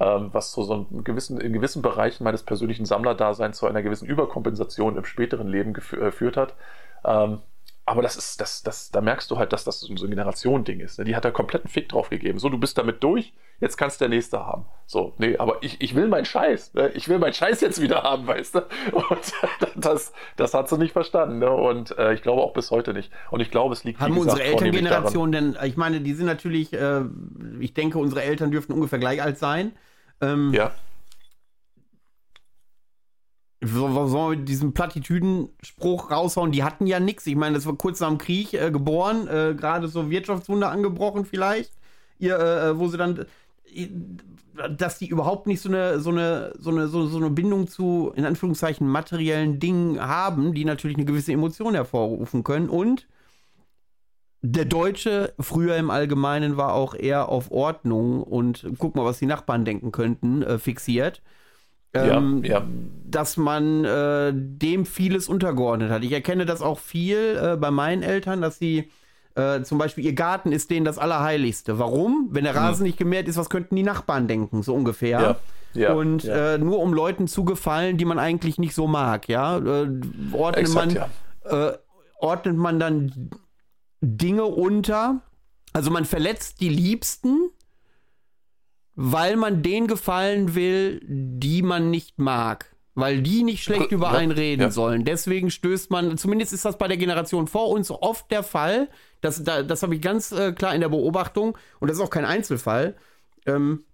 [0.00, 4.06] Ähm, was zu so einem gewissen, in gewissen Bereichen meines persönlichen Sammlerdaseins zu einer gewissen
[4.06, 6.54] Überkompensation im späteren Leben geführt äh, hat.
[7.04, 7.40] Ähm,
[7.84, 10.98] aber das ist, das, das, da merkst du halt, dass das so ein Generationending ist.
[10.98, 11.04] Ne?
[11.04, 12.38] Die hat da kompletten Fick drauf gegeben.
[12.38, 14.66] So, du bist damit durch, jetzt kannst der nächste haben.
[14.86, 16.74] So, nee, aber ich, ich will meinen Scheiß.
[16.74, 16.90] Ne?
[16.90, 18.58] Ich will meinen Scheiß jetzt wieder haben, weißt du?
[18.92, 19.32] Und
[19.76, 21.40] das, das hat sie nicht verstanden.
[21.40, 21.50] Ne?
[21.50, 23.10] Und äh, ich glaube auch bis heute nicht.
[23.32, 26.72] Und ich glaube, es liegt Haben gesagt, unsere Elterngeneration denn, ich meine, die sind natürlich,
[26.72, 27.02] äh,
[27.58, 29.72] ich denke, unsere Eltern dürften ungefähr gleich alt sein.
[30.20, 30.70] Ähm, ja
[33.64, 36.52] sollen wir mit diesem Plattitüdenspruch raushauen?
[36.52, 37.26] Die hatten ja nichts.
[37.26, 41.24] Ich meine, das war kurz nach dem Krieg äh, geboren, äh, gerade so Wirtschaftswunder angebrochen
[41.24, 41.72] vielleicht.
[42.18, 43.26] Ihr, äh, äh wo sie dann,
[43.74, 43.88] äh,
[44.76, 48.12] dass die überhaupt nicht so eine, so eine, so eine, so, so eine Bindung zu,
[48.16, 52.68] in Anführungszeichen, materiellen Dingen haben, die natürlich eine gewisse Emotion hervorrufen können.
[52.68, 53.06] Und
[54.42, 59.26] der Deutsche früher im Allgemeinen war auch eher auf Ordnung und guck mal, was die
[59.26, 61.22] Nachbarn denken könnten, äh, fixiert
[61.94, 62.66] ähm, ja, ja.
[63.04, 66.04] dass man äh, dem vieles untergeordnet hat.
[66.04, 68.90] Ich erkenne das auch viel äh, bei meinen Eltern, dass sie
[69.34, 71.78] äh, zum Beispiel ihr Garten ist denen das Allerheiligste.
[71.78, 72.28] Warum?
[72.30, 72.86] Wenn der Rasen hm.
[72.86, 75.20] nicht gemäht ist, was könnten die Nachbarn denken, so ungefähr.
[75.20, 75.36] Ja.
[75.74, 76.54] Ja, und ja.
[76.54, 79.88] Äh, nur um Leuten zu gefallen, die man eigentlich nicht so mag, ja, äh,
[80.32, 81.68] ordnet Exakt, man ja.
[81.70, 81.78] äh,
[82.18, 83.30] ordnet man dann
[84.02, 85.22] Dinge unter.
[85.72, 87.48] Also man verletzt die Liebsten,
[88.94, 92.74] weil man denen gefallen will, die man nicht mag.
[92.94, 94.70] Weil die nicht schlecht über einen reden ja.
[94.70, 95.06] sollen.
[95.06, 98.88] Deswegen stößt man, zumindest ist das bei der Generation vor uns oft der Fall.
[99.22, 102.10] Das, da, das habe ich ganz äh, klar in der Beobachtung und das ist auch
[102.10, 102.94] kein Einzelfall.
[103.46, 103.84] Ähm,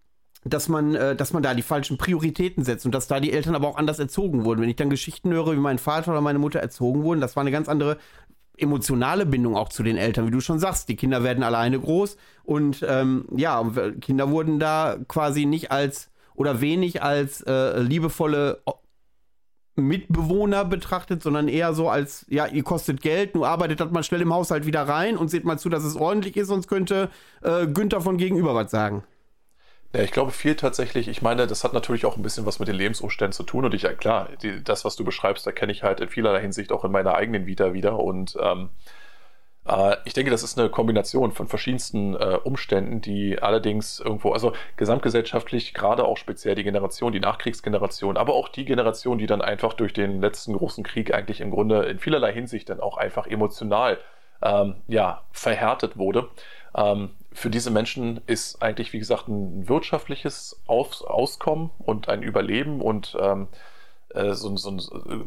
[0.44, 3.54] dass man, äh, dass man da die falschen Prioritäten setzt und dass da die Eltern
[3.54, 4.60] aber auch anders erzogen wurden.
[4.60, 7.42] Wenn ich dann Geschichten höre, wie mein Vater oder meine Mutter erzogen wurden, das war
[7.42, 7.98] eine ganz andere
[8.58, 10.88] emotionale Bindung auch zu den Eltern, wie du schon sagst.
[10.88, 13.62] Die Kinder werden alleine groß und ähm, ja,
[14.00, 18.62] Kinder wurden da quasi nicht als oder wenig als äh, liebevolle
[19.78, 24.20] Mitbewohner betrachtet, sondern eher so als, ja, ihr kostet Geld, nur arbeitet das mal schnell
[24.20, 27.10] im Haushalt wieder rein und seht mal zu, dass es ordentlich ist, sonst könnte
[27.42, 29.04] äh, Günther von gegenüber was sagen.
[29.94, 31.08] Ja, ich glaube viel tatsächlich.
[31.08, 33.64] Ich meine, das hat natürlich auch ein bisschen was mit den Lebensumständen zu tun.
[33.64, 36.72] Und ich, klar, die, das, was du beschreibst, da kenne ich halt in vielerlei Hinsicht
[36.72, 37.98] auch in meiner eigenen Vita wieder.
[37.98, 38.68] Und ähm,
[39.66, 44.52] äh, ich denke, das ist eine Kombination von verschiedensten äh, Umständen, die allerdings irgendwo, also
[44.76, 49.74] gesamtgesellschaftlich, gerade auch speziell die Generation, die Nachkriegsgeneration, aber auch die Generation, die dann einfach
[49.74, 53.98] durch den letzten großen Krieg eigentlich im Grunde in vielerlei Hinsicht dann auch einfach emotional
[54.42, 56.28] ähm, ja, verhärtet wurde.
[56.74, 62.80] Ähm, für diese Menschen ist eigentlich, wie gesagt, ein wirtschaftliches Aus Auskommen und ein Überleben
[62.80, 63.48] und ähm,
[64.14, 64.76] äh, so, so,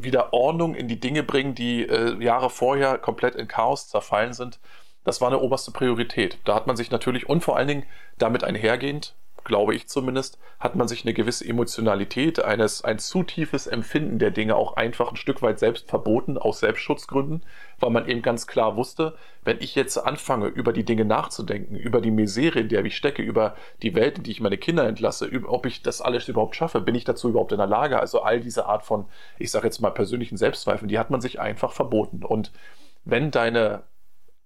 [0.02, 4.60] wieder Ordnung in die Dinge bringen, die äh, Jahre vorher komplett in Chaos zerfallen sind.
[5.04, 6.38] Das war eine oberste Priorität.
[6.44, 7.86] Da hat man sich natürlich und vor allen Dingen
[8.18, 13.68] damit einhergehend glaube ich zumindest, hat man sich eine gewisse Emotionalität, eines, ein zu tiefes
[13.68, 17.44] Empfinden der Dinge auch einfach ein Stück weit selbst verboten, aus Selbstschutzgründen,
[17.80, 22.02] weil man eben ganz klar wusste, wenn ich jetzt anfange, über die Dinge nachzudenken, über
[22.02, 25.30] die Misere, in der ich stecke, über die Welt, in die ich meine Kinder entlasse,
[25.48, 28.00] ob ich das alles überhaupt schaffe, bin ich dazu überhaupt in der Lage?
[28.00, 29.06] Also all diese Art von,
[29.40, 32.24] ich sage jetzt mal, persönlichen Selbstzweifeln, die hat man sich einfach verboten.
[32.24, 32.52] Und
[33.04, 33.84] wenn deine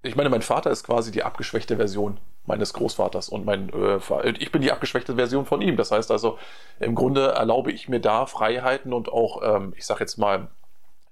[0.05, 3.99] ich meine, mein Vater ist quasi die abgeschwächte Version meines Großvaters und mein äh,
[4.37, 5.77] ich bin die abgeschwächte Version von ihm.
[5.77, 6.37] Das heißt also,
[6.79, 10.47] im Grunde erlaube ich mir da Freiheiten und auch, ähm, ich sag jetzt mal,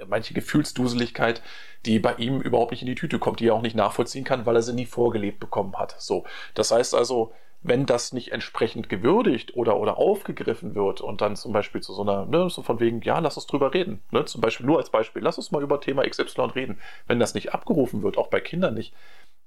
[0.07, 1.41] manche Gefühlsduseligkeit,
[1.85, 4.45] die bei ihm überhaupt nicht in die Tüte kommt, die er auch nicht nachvollziehen kann,
[4.45, 5.95] weil er sie nie vorgelebt bekommen hat.
[5.99, 11.35] So, das heißt also, wenn das nicht entsprechend gewürdigt oder, oder aufgegriffen wird und dann
[11.35, 14.25] zum Beispiel zu so einer, ne, so von wegen, ja, lass uns drüber reden, ne,
[14.25, 16.77] zum Beispiel nur als Beispiel, lass uns mal über Thema XY reden.
[17.07, 18.93] Wenn das nicht abgerufen wird, auch bei Kindern nicht,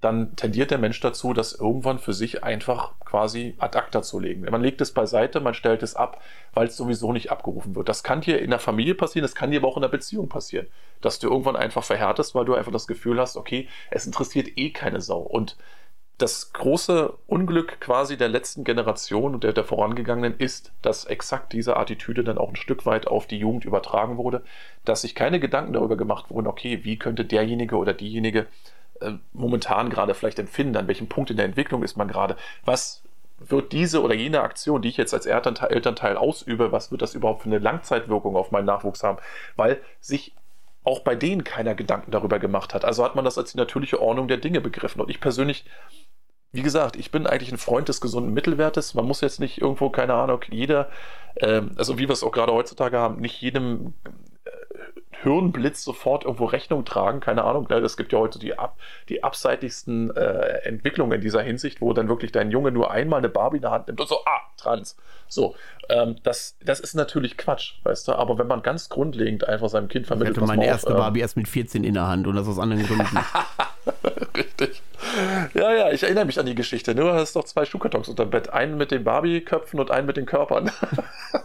[0.01, 4.43] dann tendiert der Mensch dazu, das irgendwann für sich einfach quasi ad acta zu legen.
[4.43, 7.89] Man legt es beiseite, man stellt es ab, weil es sowieso nicht abgerufen wird.
[7.89, 10.29] Das kann dir in der Familie passieren, das kann dir aber auch in der Beziehung
[10.29, 10.67] passieren,
[11.01, 14.71] dass du irgendwann einfach verhärtest, weil du einfach das Gefühl hast, okay, es interessiert eh
[14.71, 15.21] keine Sau.
[15.21, 15.57] Und
[16.19, 21.77] das große Unglück quasi der letzten Generation und der, der vorangegangenen ist, dass exakt diese
[21.77, 24.43] Attitüde dann auch ein Stück weit auf die Jugend übertragen wurde,
[24.85, 28.47] dass sich keine Gedanken darüber gemacht wurden, okay, wie könnte derjenige oder diejenige
[29.01, 33.03] äh, momentan gerade vielleicht empfinden, an welchem Punkt in der Entwicklung ist man gerade, was
[33.39, 37.15] wird diese oder jene Aktion, die ich jetzt als Elternteil, Elternteil ausübe, was wird das
[37.15, 39.19] überhaupt für eine Langzeitwirkung auf meinen Nachwuchs haben?
[39.57, 40.35] Weil sich
[40.87, 42.85] auch bei denen keiner Gedanken darüber gemacht hat.
[42.85, 45.01] Also hat man das als die natürliche Ordnung der Dinge begriffen.
[45.01, 45.65] Und ich persönlich
[46.57, 48.95] wie gesagt, ich bin eigentlich ein Freund des gesunden Mittelwertes.
[48.95, 50.89] Man muss jetzt nicht irgendwo, keine Ahnung, jeder,
[51.37, 53.93] ähm, also wie wir es auch gerade heutzutage haben, nicht jedem
[54.45, 54.51] äh,
[55.23, 57.21] Hirnblitz sofort irgendwo Rechnung tragen.
[57.21, 57.77] Keine Ahnung, ne?
[57.77, 58.79] es gibt ja heute die, ab,
[59.11, 63.29] die abseitigsten äh, Entwicklungen in dieser Hinsicht, wo dann wirklich dein Junge nur einmal eine
[63.29, 64.97] Barbie in der Hand nimmt und so, ah, trans.
[65.29, 65.55] So,
[65.91, 69.89] ähm, das, das ist natürlich Quatsch, weißt du, aber wenn man ganz grundlegend einfach seinem
[69.89, 72.27] Kind vermittelt, ich hatte meine erste auf, ähm, Barbie erst mit 14 in der Hand
[72.27, 73.19] und das aus anderen Gründen.
[74.37, 74.83] Richtig.
[75.55, 76.95] Ja, ja, ich erinnere mich an die Geschichte.
[76.95, 78.51] Du hast doch zwei Schuhkartons unter dem Bett.
[78.51, 80.71] Einen mit den Barbie-Köpfen und einen mit den Körpern.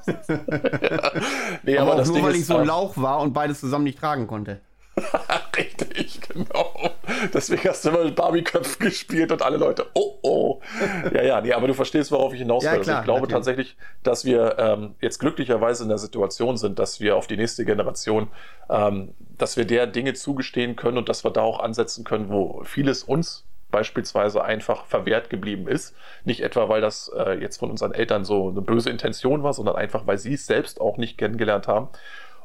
[0.07, 1.11] ja.
[1.63, 3.99] Nee, aber, aber nur, Ding weil ich so ein Lauch war und beides zusammen nicht
[3.99, 4.61] tragen konnte.
[5.57, 6.91] Richtig, genau.
[7.33, 10.61] Deswegen hast du immer mit Barbie-Köpfen gespielt und alle Leute, oh oh.
[11.13, 12.71] Ja, ja, nee, aber du verstehst, worauf ich hinaus will.
[12.71, 13.33] Ja, also ich glaube natürlich.
[13.33, 17.65] tatsächlich, dass wir ähm, jetzt glücklicherweise in der Situation sind, dass wir auf die nächste
[17.65, 18.27] Generation,
[18.69, 22.63] ähm, dass wir der Dinge zugestehen können und dass wir da auch ansetzen können, wo
[22.65, 25.95] vieles uns beispielsweise einfach verwehrt geblieben ist.
[26.25, 29.75] Nicht etwa, weil das äh, jetzt von unseren Eltern so eine böse Intention war, sondern
[29.75, 31.89] einfach, weil sie es selbst auch nicht kennengelernt haben.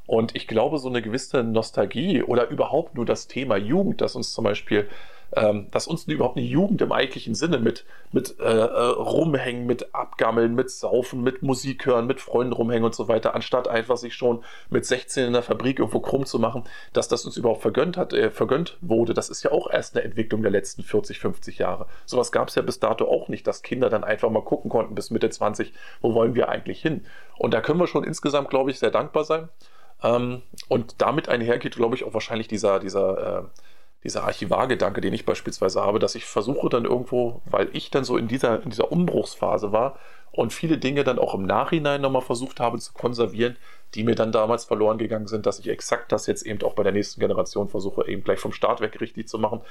[0.06, 4.32] Und ich glaube, so eine gewisse Nostalgie oder überhaupt nur das Thema Jugend, das uns
[4.32, 4.88] zum Beispiel
[5.34, 9.94] ähm, dass uns überhaupt eine Jugend im eigentlichen Sinne mit, mit äh, äh, rumhängen, mit
[9.94, 14.14] abgammeln, mit saufen, mit Musik hören, mit Freunden rumhängen und so weiter, anstatt einfach sich
[14.14, 17.96] schon mit 16 in der Fabrik irgendwo krumm zu machen, dass das uns überhaupt vergönnt
[17.96, 19.14] hat, äh, vergönnt wurde.
[19.14, 21.86] Das ist ja auch erst eine Entwicklung der letzten 40, 50 Jahre.
[22.04, 24.94] Sowas gab es ja bis dato auch nicht, dass Kinder dann einfach mal gucken konnten
[24.94, 27.04] bis Mitte 20, wo wollen wir eigentlich hin?
[27.38, 29.48] Und da können wir schon insgesamt, glaube ich, sehr dankbar sein.
[30.02, 33.42] Ähm, und damit einhergeht, glaube ich, auch wahrscheinlich dieser, dieser äh,
[34.04, 38.16] dieser Archivargedanke, den ich beispielsweise habe, dass ich versuche dann irgendwo, weil ich dann so
[38.16, 39.98] in dieser, in dieser Umbruchsphase war
[40.32, 43.56] und viele Dinge dann auch im Nachhinein nochmal versucht habe zu konservieren,
[43.94, 46.82] die mir dann damals verloren gegangen sind, dass ich exakt das jetzt eben auch bei
[46.82, 49.62] der nächsten Generation versuche, eben gleich vom Start weg richtig zu machen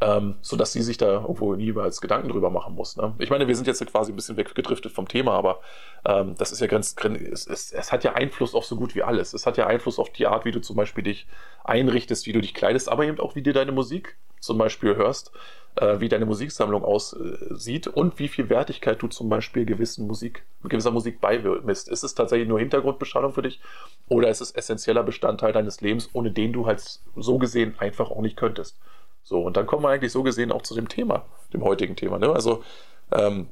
[0.00, 2.96] ähm, sodass sie sich da irgendwo jeweils Gedanken drüber machen muss.
[2.96, 3.14] Ne?
[3.18, 5.60] Ich meine, wir sind jetzt quasi ein bisschen weggedriftet vom Thema, aber
[6.04, 9.02] ähm, das ist ja ganz, es, es, es, hat ja Einfluss auf so gut wie
[9.02, 9.34] alles.
[9.34, 11.26] Es hat ja Einfluss auf die Art, wie du zum Beispiel dich
[11.64, 15.32] einrichtest, wie du dich kleidest, aber eben auch, wie dir deine Musik zum Beispiel hörst,
[15.74, 20.92] äh, wie deine Musiksammlung aussieht und wie viel Wertigkeit du zum Beispiel gewissen Musik, gewisser
[20.92, 21.88] Musik beimisst.
[21.88, 23.60] Ist es tatsächlich nur Hintergrundbeschallung für dich
[24.08, 28.20] oder ist es essentieller Bestandteil deines Lebens, ohne den du halt so gesehen einfach auch
[28.20, 28.78] nicht könntest?
[29.22, 32.18] So, und dann kommen wir eigentlich so gesehen auch zu dem Thema, dem heutigen Thema.
[32.18, 32.30] Ne?
[32.30, 32.64] Also
[33.12, 33.48] ähm,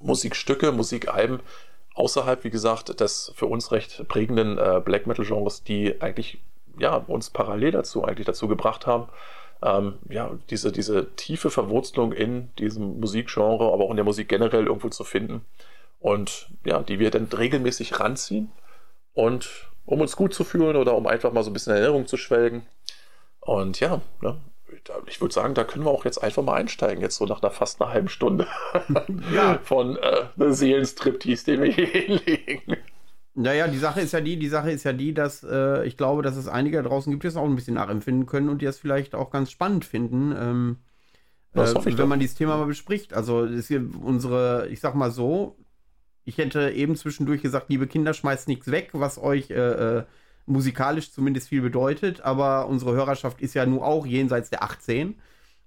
[0.00, 1.40] Musikstücke, Musikalben
[1.94, 6.40] außerhalb, wie gesagt, des für uns recht prägenden äh, Black Metal Genres, die eigentlich
[6.78, 9.08] ja, uns parallel dazu eigentlich dazu gebracht haben,
[9.62, 14.66] ähm, ja, diese, diese tiefe Verwurzelung in diesem Musikgenre, aber auch in der Musik generell
[14.66, 15.44] irgendwo zu finden.
[15.98, 18.52] Und ja, die wir dann regelmäßig ranziehen
[19.18, 22.06] und um uns gut zu fühlen oder um einfach mal so ein bisschen in Erinnerung
[22.06, 22.62] zu schwelgen.
[23.40, 24.40] Und ja, ne,
[25.06, 27.50] ich würde sagen, da können wir auch jetzt einfach mal einsteigen, jetzt so nach einer
[27.50, 28.46] fast einer halben Stunde
[29.34, 29.58] ja.
[29.64, 32.76] von äh, Seelenstriptease, den wir hier hinlegen.
[33.34, 36.22] Naja, die Sache ist ja die, die Sache ist ja die, dass äh, ich glaube,
[36.22, 38.66] dass es einige da draußen gibt, die es auch ein bisschen nachempfinden können und die
[38.66, 40.76] das vielleicht auch ganz spannend finden, ähm,
[41.54, 42.06] äh, wenn doch.
[42.06, 43.14] man dieses Thema mal bespricht.
[43.14, 45.56] Also ist hier unsere, ich sag mal so,
[46.28, 50.04] ich hätte eben zwischendurch gesagt, liebe Kinder, schmeißt nichts weg, was euch äh, äh
[50.48, 55.14] musikalisch zumindest viel bedeutet, aber unsere Hörerschaft ist ja nun auch jenseits der 18.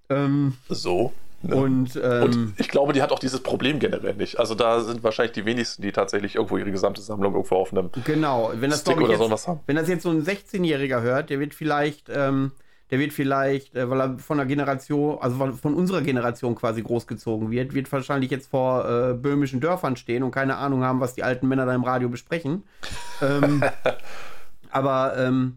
[0.08, 1.12] Ähm, so.
[1.42, 1.54] Ne?
[1.56, 4.38] Und, ähm, und, ich glaube, die hat auch dieses Problem generell nicht.
[4.38, 7.90] Also da sind wahrscheinlich die wenigsten, die tatsächlich irgendwo ihre gesamte Sammlung irgendwo auf einem
[8.04, 8.52] genau.
[8.54, 9.60] wenn das, Stick oder jetzt, sowas haben.
[9.66, 12.52] Wenn das jetzt so ein 16-Jähriger hört, der wird vielleicht, ähm,
[12.92, 17.50] der wird vielleicht, äh, weil er von der Generation, also von unserer Generation quasi großgezogen
[17.50, 21.22] wird, wird wahrscheinlich jetzt vor äh, böhmischen Dörfern stehen und keine Ahnung haben, was die
[21.24, 22.64] alten Männer da im Radio besprechen.
[23.22, 23.64] ähm,
[24.70, 25.56] aber ähm,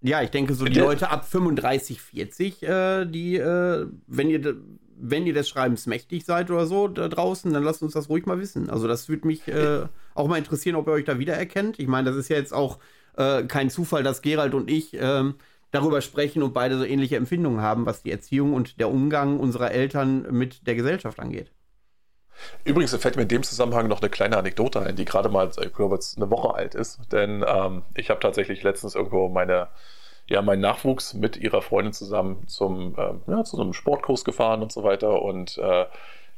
[0.00, 4.56] ja, ich denke, so die Leute ab 35, 40, äh, die, äh, wenn ihr
[5.04, 8.24] wenn ihr des Schreibens mächtig seid oder so da draußen, dann lasst uns das ruhig
[8.24, 8.70] mal wissen.
[8.70, 11.80] Also das würde mich äh, auch mal interessieren, ob ihr euch da wiedererkennt.
[11.80, 12.78] Ich meine, das ist ja jetzt auch
[13.16, 15.34] äh, kein Zufall, dass Gerald und ich ähm,
[15.72, 19.72] darüber sprechen und beide so ähnliche Empfindungen haben, was die Erziehung und der Umgang unserer
[19.72, 21.50] Eltern mit der Gesellschaft angeht.
[22.64, 25.72] Übrigens fällt mir in dem Zusammenhang noch eine kleine Anekdote ein, die gerade mal, ich
[25.72, 27.00] glaube, jetzt eine Woche alt ist.
[27.12, 29.68] Denn ähm, ich habe tatsächlich letztens irgendwo meine,
[30.26, 34.72] ja, meinen Nachwuchs mit ihrer Freundin zusammen zum, ähm, ja, zu einem Sportkurs gefahren und
[34.72, 35.22] so weiter.
[35.22, 35.86] Und äh,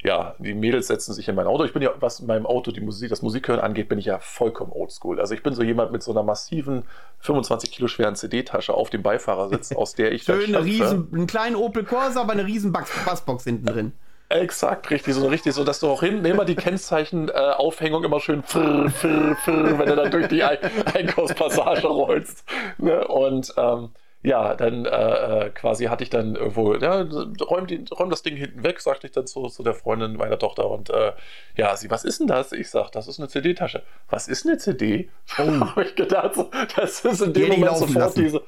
[0.04, 1.64] ja, die Mädels setzen sich in mein Auto.
[1.64, 4.18] Ich bin ja, was in meinem Auto die Musik, das Musikhören angeht, bin ich ja
[4.18, 5.18] vollkommen oldschool.
[5.18, 6.84] Also ich bin so jemand mit so einer massiven,
[7.20, 11.56] 25 Kilo schweren CD-Tasche auf dem Beifahrersitz, aus der ich Schön, eine riesen, einen kleinen
[11.56, 13.92] Opel Corsa, aber eine riesen Bassbox hinten drin.
[14.28, 18.42] Exakt, richtig, so richtig, so dass du auch hinten immer die Kennzeichenaufhängung äh, immer schön
[18.42, 20.58] frr, frr, frr, wenn du dann durch die Ein
[20.92, 22.44] Einkaufspassage rollst.
[22.78, 23.06] Ne?
[23.06, 23.90] Und ähm,
[24.24, 27.06] ja, dann äh, äh, quasi hatte ich dann irgendwo, ja,
[27.42, 30.38] räum, die, räum das Ding hinten weg, sagte ich dann zu, zu der Freundin meiner
[30.38, 31.12] Tochter und äh,
[31.56, 32.52] ja, sie, was ist denn das?
[32.52, 33.82] Ich sag, das ist eine CD-Tasche.
[34.08, 35.10] Was ist eine CD?
[35.38, 35.42] Oh.
[35.60, 36.37] habe ich gedacht,
[36.74, 38.22] das ist in dem Moment sofort lassen.
[38.22, 38.42] diese,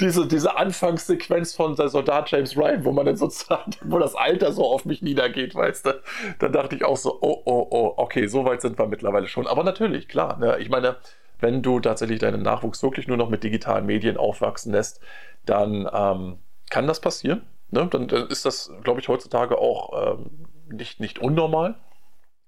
[0.00, 4.50] diese, diese Anfangssequenz von der Soldat James Ryan, wo man dann sozusagen, wo das Alter
[4.52, 6.00] so auf mich niedergeht, weißt du.
[6.40, 9.46] Da dachte ich auch so, oh, oh, oh, okay, so weit sind wir mittlerweile schon.
[9.46, 10.58] Aber natürlich, klar, ne?
[10.58, 10.96] ich meine,
[11.42, 15.00] wenn du tatsächlich deinen Nachwuchs wirklich nur noch mit digitalen Medien aufwachsen lässt,
[15.46, 16.38] dann ähm,
[16.70, 17.42] kann das passieren.
[17.70, 17.86] Ne?
[17.90, 21.76] Dann, dann, ist das, glaube ich, heutzutage auch ähm, nicht, nicht unnormal.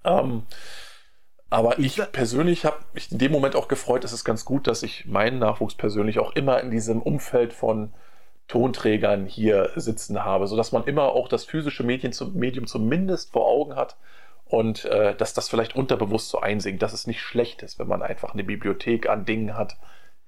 [0.04, 0.44] Ähm,
[1.50, 4.66] aber ich, ich persönlich habe mich in dem Moment auch gefreut, es ist ganz gut,
[4.66, 7.92] dass ich meinen Nachwuchs persönlich auch immer in diesem Umfeld von
[8.48, 13.76] Tonträgern hier sitzen habe, sodass man immer auch das physische Medium, Medium zumindest vor Augen
[13.76, 13.96] hat
[14.52, 18.02] und äh, dass das vielleicht unterbewusst so einsinkt, dass es nicht schlecht ist, wenn man
[18.02, 19.78] einfach eine Bibliothek an Dingen hat,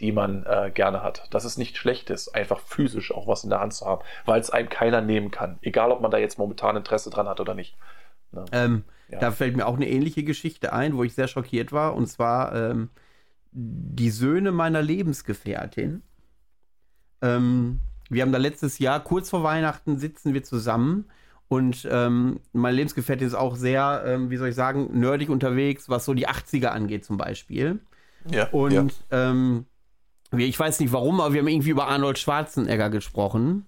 [0.00, 1.28] die man äh, gerne hat.
[1.30, 4.40] Dass es nicht schlecht ist, einfach physisch auch was in der Hand zu haben, weil
[4.40, 7.52] es einem keiner nehmen kann, egal ob man da jetzt momentan Interesse dran hat oder
[7.52, 7.76] nicht.
[8.32, 8.46] Ne?
[8.52, 9.18] Ähm, ja.
[9.18, 12.54] Da fällt mir auch eine ähnliche Geschichte ein, wo ich sehr schockiert war, und zwar
[12.54, 12.88] ähm,
[13.52, 16.02] die Söhne meiner Lebensgefährtin.
[17.20, 21.10] Ähm, wir haben da letztes Jahr, kurz vor Weihnachten, sitzen wir zusammen
[21.48, 26.04] und ähm, meine Lebensgefährtin ist auch sehr, ähm, wie soll ich sagen, nerdig unterwegs, was
[26.04, 27.80] so die 80er angeht zum Beispiel.
[28.30, 28.48] Ja.
[28.48, 28.86] Und ja.
[29.10, 29.66] Ähm,
[30.36, 33.66] ich weiß nicht warum, aber wir haben irgendwie über Arnold Schwarzenegger gesprochen.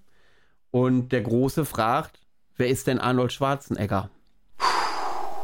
[0.71, 2.21] Und der Große fragt,
[2.57, 4.11] wer ist denn Arnold Schwarzenegger?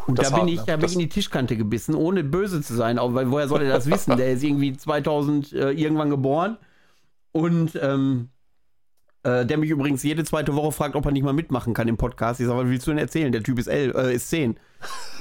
[0.07, 0.65] Und das da bin hart, ich, ne?
[0.67, 3.63] da bin ich in die Tischkante gebissen, ohne böse zu sein, auch, weil woher soll
[3.63, 4.17] er das wissen?
[4.17, 6.59] Der ist irgendwie 2000 äh, irgendwann geboren.
[7.31, 8.31] Und ähm,
[9.25, 11.97] äh, der mich übrigens jede zweite Woche fragt, ob er nicht mal mitmachen kann im
[11.97, 12.41] Podcast.
[12.41, 13.31] Ich sage, was willst du denn erzählen?
[13.31, 14.57] Der Typ ist, elf, äh, ist 10.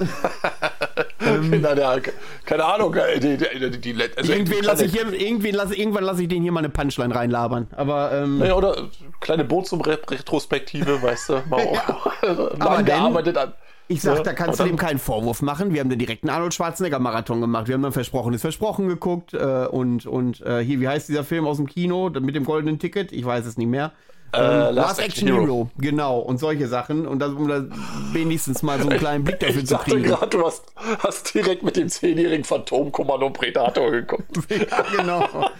[1.20, 2.02] ähm, Na, der,
[2.44, 2.96] keine Ahnung.
[3.20, 6.50] Die, die, die, also irgendwen lasse ich, hier, irgendwen lass, irgendwann lasse ich den hier
[6.50, 7.68] mal eine Punchline reinlabern.
[7.76, 8.88] Aber, ähm, naja, oder
[9.20, 11.42] kleine Bootsum-Retrospektive, weißt du.
[11.48, 12.00] Mal ja.
[12.58, 13.52] Aber gearbeitet an.
[13.92, 15.74] Ich sag, ja, da kannst du dem keinen Vorwurf machen.
[15.74, 17.68] Wir haben den direkten Arnold Schwarzenegger-Marathon gemacht.
[17.68, 19.34] Wir haben dann Versprochen ist Versprochen geguckt.
[19.34, 22.78] Äh, und und äh, hier, wie heißt dieser Film aus dem Kino mit dem goldenen
[22.78, 23.12] Ticket?
[23.12, 23.92] Ich weiß es nicht mehr.
[24.34, 25.40] Äh, ähm, Last, Last, Action, Hero.
[25.42, 25.70] Hero.
[25.76, 27.06] genau, und solche Sachen.
[27.06, 27.64] Und das, um da
[28.12, 30.04] wenigstens mal so einen kleinen Blick dafür ich zu kriegen.
[30.04, 30.64] Gerade, du hast,
[31.00, 34.24] hast, direkt mit dem zehnjährigen Phantomkommando Predator geguckt.
[34.48, 35.28] ja, genau.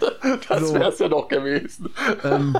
[0.49, 0.73] das so.
[0.73, 1.89] wäre es ja noch gewesen.
[2.23, 2.57] Ähm,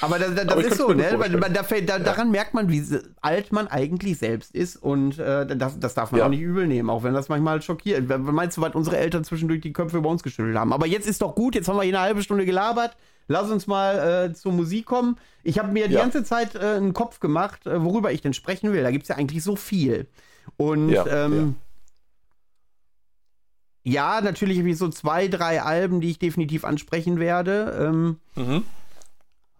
[0.00, 1.14] aber das, das aber ist so, ne?
[1.16, 2.84] Weil, da, da, daran merkt man, wie
[3.20, 4.76] alt man eigentlich selbst ist.
[4.76, 6.26] Und äh, das, das darf man ja.
[6.26, 8.08] auch nicht übel nehmen, auch wenn das manchmal schockiert.
[8.08, 10.72] Meinst du, was unsere Eltern zwischendurch die Köpfe über uns geschüttelt haben?
[10.72, 12.96] Aber jetzt ist doch gut, jetzt haben wir hier eine halbe Stunde gelabert
[13.28, 15.16] lass uns mal äh, zur Musik kommen.
[15.44, 18.72] Ich habe mir die ganze Zeit äh, einen Kopf gemacht, äh, worüber ich denn sprechen
[18.72, 18.82] will.
[18.82, 20.08] Da gibt es ja eigentlich so viel.
[20.56, 21.56] Und ja, ähm,
[23.84, 24.16] ja.
[24.16, 27.88] ja natürlich habe ich so zwei, drei Alben, die ich definitiv ansprechen werde.
[27.88, 28.64] Ähm, mhm.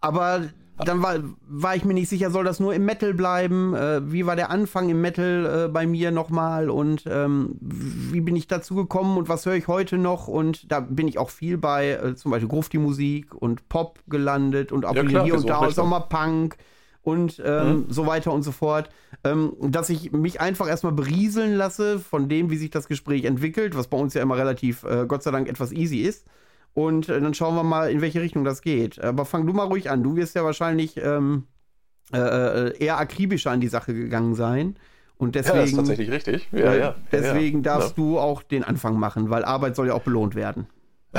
[0.00, 0.48] Aber
[0.85, 1.17] dann war,
[1.49, 3.75] war ich mir nicht sicher, soll das nur im Metal bleiben?
[3.75, 6.71] Äh, wie war der Anfang im Metal äh, bei mir nochmal?
[6.71, 10.29] Und ähm, wie bin ich dazu gekommen und was höre ich heute noch?
[10.29, 14.85] Und da bin ich auch viel bei äh, zum Beispiel Grufti-Musik und Pop gelandet und
[14.85, 16.57] auch ja, hier und da auch mal Punk
[17.03, 17.87] und ähm, mhm.
[17.88, 18.91] so weiter und so fort.
[19.25, 23.77] Ähm, dass ich mich einfach erstmal berieseln lasse von dem, wie sich das Gespräch entwickelt,
[23.77, 26.27] was bei uns ja immer relativ, äh, Gott sei Dank, etwas easy ist.
[26.74, 29.02] Und äh, dann schauen wir mal, in welche Richtung das geht.
[29.02, 30.02] Aber fang du mal ruhig an.
[30.02, 31.44] Du wirst ja wahrscheinlich ähm,
[32.12, 34.76] äh, äh eher akribischer an die Sache gegangen sein.
[35.18, 36.48] Und deswegen, ja, das ist tatsächlich richtig.
[36.52, 40.02] Ja, äh, ja, deswegen darfst du auch den Anfang machen, weil Arbeit soll ja auch
[40.02, 40.68] belohnt werden.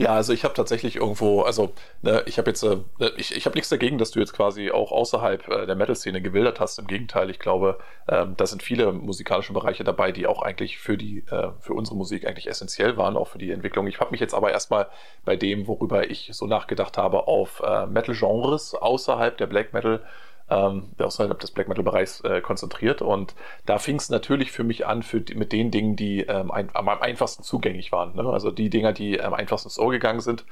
[0.00, 2.78] Ja, also ich habe tatsächlich irgendwo, also ne, ich habe jetzt, äh,
[3.18, 6.58] ich, ich habe nichts dagegen, dass du jetzt quasi auch außerhalb äh, der Metal-Szene gewildert
[6.58, 6.78] hast.
[6.78, 10.96] Im Gegenteil, ich glaube, ähm, da sind viele musikalische Bereiche dabei, die auch eigentlich für
[10.96, 13.86] die, äh, für unsere Musik eigentlich essentiell waren, auch für die Entwicklung.
[13.88, 14.88] Ich habe mich jetzt aber erstmal
[15.26, 20.02] bei dem, worüber ich so nachgedacht habe, auf äh, Metal-Genres außerhalb der Black Metal
[20.50, 23.02] ähm, außerhalb des Black Metal Bereichs äh, konzentriert.
[23.02, 23.34] Und
[23.66, 26.88] da fing es natürlich für mich an für mit den Dingen, die ähm, ein, am
[26.88, 28.14] einfachsten zugänglich waren.
[28.16, 28.28] Ne?
[28.28, 30.44] Also die Dinger, die am einfachsten ins Ohr gegangen sind.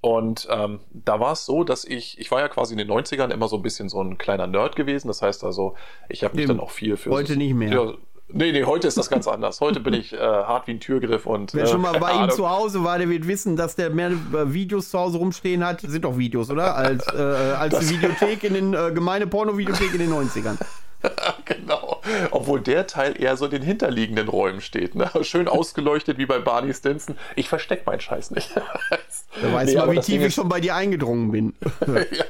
[0.00, 3.30] Und ähm, da war es so, dass ich, ich war ja quasi in den 90ern
[3.30, 5.08] immer so ein bisschen so ein kleiner Nerd gewesen.
[5.08, 5.76] Das heißt also,
[6.10, 7.10] ich habe mich dann auch viel für.
[7.10, 7.72] Heute so, nicht mehr.
[7.72, 7.94] Ja,
[8.28, 9.60] Nee, nee, heute ist das ganz anders.
[9.60, 11.54] Heute bin ich äh, hart wie ein Türgriff und.
[11.54, 14.10] Wer äh, schon mal bei ihm zu Hause war, der wird wissen, dass der mehr
[14.10, 15.82] äh, Videos zu Hause rumstehen hat.
[15.82, 16.74] Sind doch Videos, oder?
[16.74, 20.56] Als, äh, als die Videothek in den, äh, gemeine Porno-Videothek in den 90ern.
[21.44, 22.00] genau.
[22.30, 24.94] Obwohl der Teil eher so in den hinterliegenden Räumen steht.
[24.94, 25.10] Ne?
[25.22, 27.16] Schön ausgeleuchtet wie bei Barney Stinson.
[27.36, 28.50] Ich versteck meinen Scheiß nicht.
[28.56, 31.54] da weißt nee, mal, wie tief ich schon bei dir eingedrungen bin.
[31.86, 32.24] ja,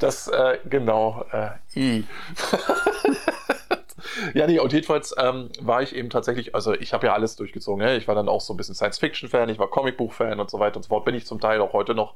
[0.00, 1.24] das, äh, genau.
[1.32, 2.04] Äh, I.
[4.34, 7.84] ja, nee, und jedenfalls ähm, war ich eben tatsächlich, also ich habe ja alles durchgezogen.
[7.84, 7.96] Ne?
[7.96, 10.82] Ich war dann auch so ein bisschen Science-Fiction-Fan, ich war Comicbuch-Fan und so weiter und
[10.82, 11.04] so fort.
[11.04, 12.14] Bin ich zum Teil auch heute noch.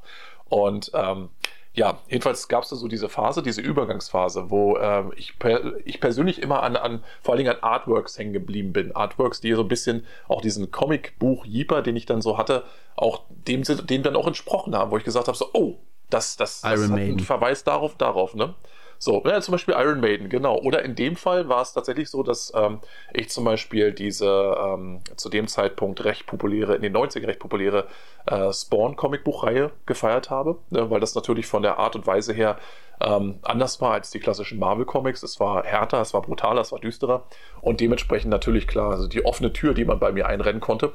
[0.49, 1.29] Und ähm,
[1.73, 6.01] ja, jedenfalls gab es da so diese Phase, diese Übergangsphase, wo ähm, ich, per, ich
[6.01, 8.95] persönlich immer an, an, vor allen Dingen an Artworks hängen geblieben bin.
[8.95, 12.65] Artworks, die so ein bisschen auch diesen Comicbuch Jeeper, den ich dann so hatte,
[12.97, 15.77] auch dem, dem dann auch entsprochen haben, wo ich gesagt habe, so, oh,
[16.11, 17.21] das, das, das Iron Maiden.
[17.21, 18.55] Verweis darauf, darauf, ne?
[19.03, 20.59] So, ja, zum Beispiel Iron Maiden, genau.
[20.59, 22.81] Oder in dem Fall war es tatsächlich so, dass ähm,
[23.15, 27.87] ich zum Beispiel diese ähm, zu dem Zeitpunkt recht populäre, in den 90ern recht populäre
[28.27, 32.59] äh, Spawn-Comicbuchreihe gefeiert habe, ne, weil das natürlich von der Art und Weise her
[33.01, 35.23] ähm, anders war als die klassischen Marvel-Comics.
[35.23, 37.25] Es war härter, es war brutaler, es war düsterer
[37.63, 40.93] und dementsprechend natürlich klar, also die offene Tür, die man bei mir einrennen konnte.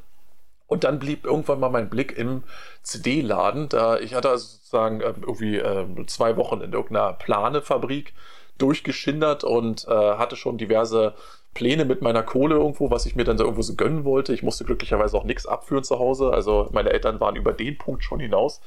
[0.68, 2.43] Und dann blieb irgendwann mal mein Blick im
[2.82, 3.70] CD-Laden.
[3.70, 8.13] Da ich hatte also sozusagen äh, irgendwie äh, zwei Wochen in irgendeiner Planefabrik
[8.57, 11.13] durchgeschindert und äh, hatte schon diverse
[11.53, 14.34] Pläne mit meiner Kohle irgendwo, was ich mir dann so irgendwo so gönnen wollte.
[14.34, 16.32] Ich musste glücklicherweise auch nichts abführen zu Hause.
[16.32, 18.61] Also meine Eltern waren über den Punkt schon hinaus.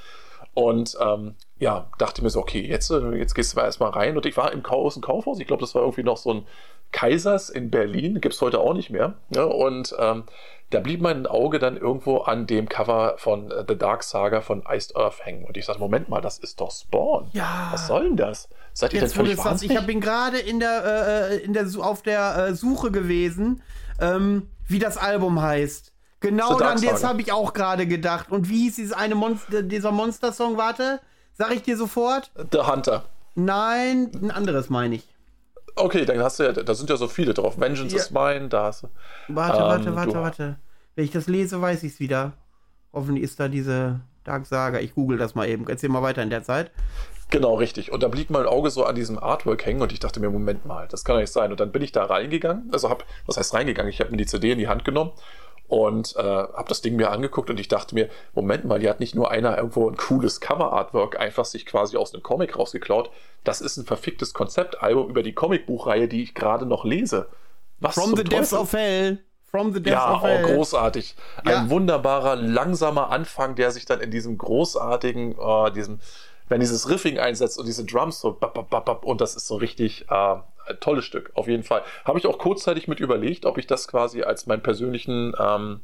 [0.54, 4.16] Und ähm, ja, dachte mir so, okay, jetzt, äh, jetzt gehst du mal erstmal rein.
[4.16, 5.38] Und ich war im großen Kaufhaus.
[5.38, 6.46] Ich glaube, das war irgendwie noch so ein
[6.90, 8.20] Kaisers in Berlin.
[8.20, 9.14] Gibt es heute auch nicht mehr.
[9.28, 9.46] Ne?
[9.46, 10.24] und ähm,
[10.70, 14.64] da blieb mein Auge dann irgendwo an dem Cover von äh, The Dark Saga von
[14.68, 15.44] Iced Earth hängen.
[15.44, 17.30] Und ich sagte, Moment mal, das ist doch Spawn.
[17.32, 17.68] Ja.
[17.72, 18.48] Was soll denn das?
[18.74, 19.76] Seid ihr Jetzt, denn völlig wahnsinnig?
[19.76, 23.62] Ich ihn gerade in der, äh, in der, auf der äh, Suche gewesen,
[24.00, 25.92] ähm, wie das Album heißt.
[26.20, 28.30] Genau dann, jetzt habe ich auch gerade gedacht.
[28.30, 30.56] Und wie hieß dieses eine Monster, dieser Monster-Song?
[30.56, 31.00] Warte,
[31.32, 32.30] sag ich dir sofort.
[32.52, 33.04] The Hunter.
[33.34, 35.08] Nein, ein anderes meine ich.
[35.78, 37.58] Okay, dann hast du ja, da sind ja so viele drauf.
[37.58, 38.00] Vengeance ja.
[38.00, 38.88] is mine, da hast du.
[39.28, 40.56] Warte, ähm, warte, warte, warte.
[40.94, 42.32] Wenn ich das lese, weiß ich es wieder.
[42.92, 44.80] Hoffentlich ist da diese Dark Saga.
[44.80, 45.68] Ich google das mal eben.
[45.68, 46.70] Erzähl mal weiter in der Zeit.
[47.30, 47.92] Genau, richtig.
[47.92, 50.64] Und da blieb mein Auge so an diesem Artwork hängen und ich dachte mir, Moment
[50.64, 51.50] mal, das kann doch nicht sein.
[51.50, 53.90] Und dann bin ich da reingegangen, also hab, was heißt reingegangen?
[53.90, 55.12] Ich habe mir die CD in die Hand genommen
[55.68, 59.00] und äh, habe das Ding mir angeguckt und ich dachte mir, Moment mal, die hat
[59.00, 63.10] nicht nur einer irgendwo ein cooles Cover-Artwork einfach sich quasi aus einem Comic rausgeklaut,
[63.44, 67.28] das ist ein verficktes Konzeptalbum über die Comicbuchreihe, die ich gerade noch lese.
[67.80, 69.18] Was From the Depths of Hell.
[69.50, 70.40] From the Depths ja, of Hell.
[70.40, 71.14] Ja, oh, großartig.
[71.46, 71.60] Ja.
[71.60, 76.00] Ein wunderbarer, langsamer Anfang, der sich dann in diesem großartigen, oh, diesem,
[76.48, 79.56] wenn dieses Riffing einsetzt und diese Drums so, bap, bap, bap, und das ist so
[79.56, 80.36] richtig, äh,
[80.68, 81.82] ein tolles Stück, auf jeden Fall.
[82.04, 85.80] Habe ich auch kurzzeitig mit überlegt, ob ich das quasi als meinen persönlichen, ähm,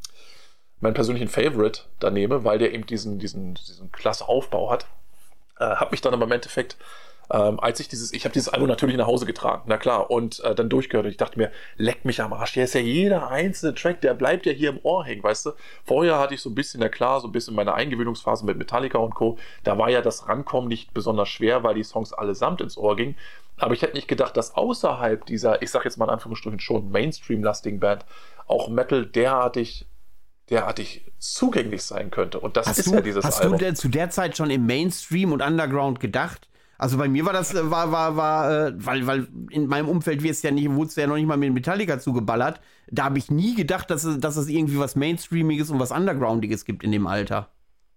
[0.81, 4.87] meinen persönlichen Favorite da nehme, weil der eben diesen, diesen, diesen klasse Aufbau hat.
[5.59, 6.77] Äh, habe mich dann aber im Endeffekt
[7.31, 10.41] ähm, als ich dieses, ich habe dieses Album natürlich nach Hause getragen, na klar, und
[10.41, 13.29] äh, dann durchgehört und ich dachte mir, leck mich am Arsch, hier ist ja jeder
[13.31, 15.53] einzelne Track, der bleibt ja hier im Ohr hängen, weißt du.
[15.85, 18.99] Vorher hatte ich so ein bisschen, na klar, so ein bisschen meine Eingewöhnungsphase mit Metallica
[18.99, 19.39] und Co.
[19.63, 23.17] Da war ja das Rankommen nicht besonders schwer, weil die Songs allesamt ins Ohr gingen.
[23.57, 26.91] Aber ich hätte nicht gedacht, dass außerhalb dieser, ich sag jetzt mal in Anführungsstrichen schon
[26.91, 28.05] Mainstream-lastigen Band
[28.47, 29.87] auch Metal derartig
[30.51, 32.39] derartig zugänglich sein könnte.
[32.41, 33.55] Und das hast ist du, ja dieses hast Album.
[33.55, 36.49] Hast du denn zu der Zeit schon im Mainstream und Underground gedacht?
[36.77, 40.23] Also bei mir war das, äh, war, war, war, äh, weil, weil in meinem Umfeld
[40.23, 42.61] wird es ja nicht, wurde es ja noch nicht mal mit Metallica zugeballert.
[42.91, 46.65] Da habe ich nie gedacht, dass es, dass es irgendwie was Mainstreamiges und was Undergroundiges
[46.65, 47.49] gibt in dem Alter.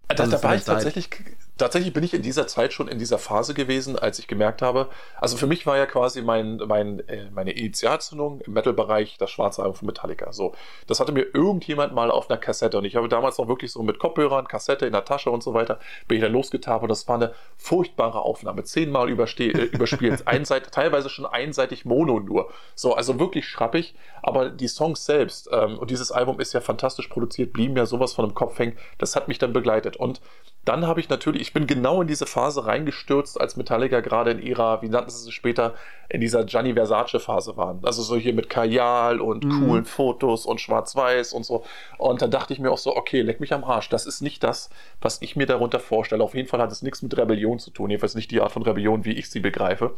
[0.08, 1.10] Da, da war ich tatsächlich,
[1.58, 4.90] tatsächlich bin ich in dieser Zeit schon in dieser Phase gewesen, als ich gemerkt habe,
[5.20, 9.62] also für mich war ja quasi mein, mein, äh, meine Initialzündung im Metal-Bereich das schwarze
[9.62, 10.32] Album von Metallica.
[10.32, 10.54] So,
[10.88, 13.84] das hatte mir irgendjemand mal auf einer Kassette und ich habe damals noch wirklich so
[13.84, 17.08] mit Kopfhörern, Kassette in der Tasche und so weiter, bin ich dann losgetan und das
[17.08, 18.64] war eine furchtbare Aufnahme.
[18.64, 22.50] Zehnmal überste äh, überspielt, einseitig, teilweise schon einseitig Mono nur.
[22.76, 27.08] So, also wirklich schrappig, aber die Songs selbst ähm, und dieses Album ist ja fantastisch
[27.08, 30.22] produziert, blieben ja sowas von dem Kopf hängen, das hat mich dann begleitet und
[30.68, 34.42] dann habe ich natürlich, ich bin genau in diese Phase reingestürzt, als Metallica gerade in
[34.42, 35.76] ihrer, wie nannten sie es später,
[36.10, 37.80] in dieser Gianni Versace-Phase waren.
[37.84, 39.50] Also so hier mit Kajal und mhm.
[39.60, 41.64] coolen Fotos und Schwarz-Weiß und so.
[41.98, 43.88] Und dann dachte ich mir auch so, okay, leck mich am Arsch.
[43.90, 46.24] Das ist nicht das, was ich mir darunter vorstelle.
[46.24, 47.90] Auf jeden Fall hat es nichts mit Rebellion zu tun.
[47.90, 49.94] Jedenfalls nicht die Art von Rebellion, wie ich sie begreife.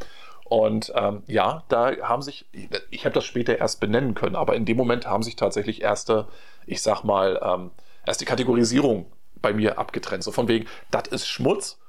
[0.46, 2.46] Und ähm, ja, da haben sich,
[2.92, 6.28] ich habe das später erst benennen können, aber in dem Moment haben sich tatsächlich erste,
[6.66, 7.72] ich sag mal, ähm,
[8.06, 9.06] erst die Kategorisierung
[9.42, 10.24] bei mir abgetrennt.
[10.24, 11.80] So von wegen, das ist Schmutz.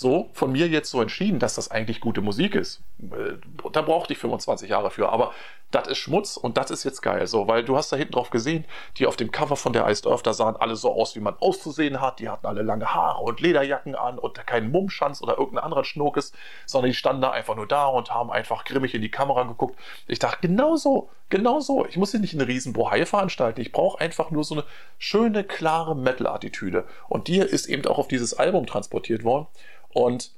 [0.00, 2.84] So, von mir jetzt so entschieden, dass das eigentlich gute Musik ist.
[3.02, 3.32] Äh,
[3.72, 5.08] da brauchte ich 25 Jahre für.
[5.08, 5.32] Aber
[5.72, 7.26] das ist Schmutz und das ist jetzt geil.
[7.26, 8.64] So, weil du hast da hinten drauf gesehen,
[8.96, 11.34] die auf dem Cover von der Iced Earth, da sahen alle so aus, wie man
[11.40, 12.20] auszusehen hat.
[12.20, 16.32] Die hatten alle lange Haare und Lederjacken an und keinen Mummschanz oder irgendeinen anderen Schnuckes,
[16.64, 19.76] sondern die standen da einfach nur da und haben einfach grimmig in die Kamera geguckt.
[20.06, 21.86] Ich dachte, genau so, genau so.
[21.86, 23.60] Ich muss hier nicht eine riesen Bohai veranstalten.
[23.60, 24.64] Ich brauche einfach nur so eine
[24.98, 26.84] schöne, klare Metal-Attitüde.
[27.08, 29.46] Und die ist eben auch auf dieses Album transportiert worden.
[29.88, 30.32] Und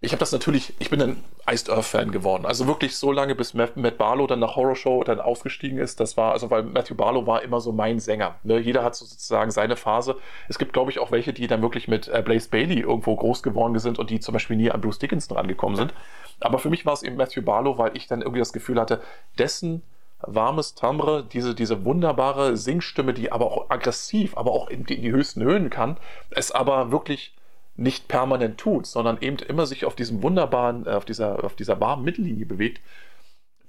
[0.00, 2.44] ich habe das natürlich, ich bin ein Iced Earth-Fan geworden.
[2.44, 6.00] Also wirklich so lange, bis Matt, Barlow dann nach Horror Show dann aufgestiegen ist.
[6.00, 8.36] Das war, also weil Matthew Barlow war immer so mein Sänger.
[8.42, 8.58] Ne?
[8.58, 10.16] Jeder hat sozusagen seine Phase.
[10.48, 13.42] Es gibt, glaube ich, auch welche, die dann wirklich mit äh, Blaze Bailey irgendwo groß
[13.42, 15.94] geworden sind und die zum Beispiel nie an Bruce Dickinson rangekommen sind.
[16.40, 19.00] Aber für mich war es eben Matthew Barlow, weil ich dann irgendwie das Gefühl hatte,
[19.38, 19.82] dessen
[20.20, 25.02] warmes Timbre, diese, diese wunderbare Singstimme, die aber auch aggressiv, aber auch in die, in
[25.02, 25.98] die höchsten Höhen kann,
[26.30, 27.34] es aber wirklich
[27.76, 31.80] nicht permanent tut, sondern eben immer sich auf diesem wunderbaren, äh, auf dieser, auf dieser
[31.80, 32.80] warmen Mittellinie bewegt,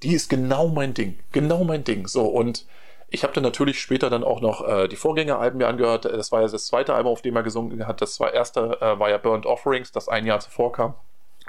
[0.03, 1.19] die ist genau mein Ding.
[1.31, 2.07] Genau mein Ding.
[2.07, 2.65] So, und
[3.09, 6.05] ich habe dann natürlich später dann auch noch äh, die Vorgängeralben mir angehört.
[6.05, 8.01] Das war ja das zweite Album, auf dem er gesungen hat.
[8.01, 10.93] Das war erste äh, war ja Burnt Offerings, das ein Jahr zuvor kam.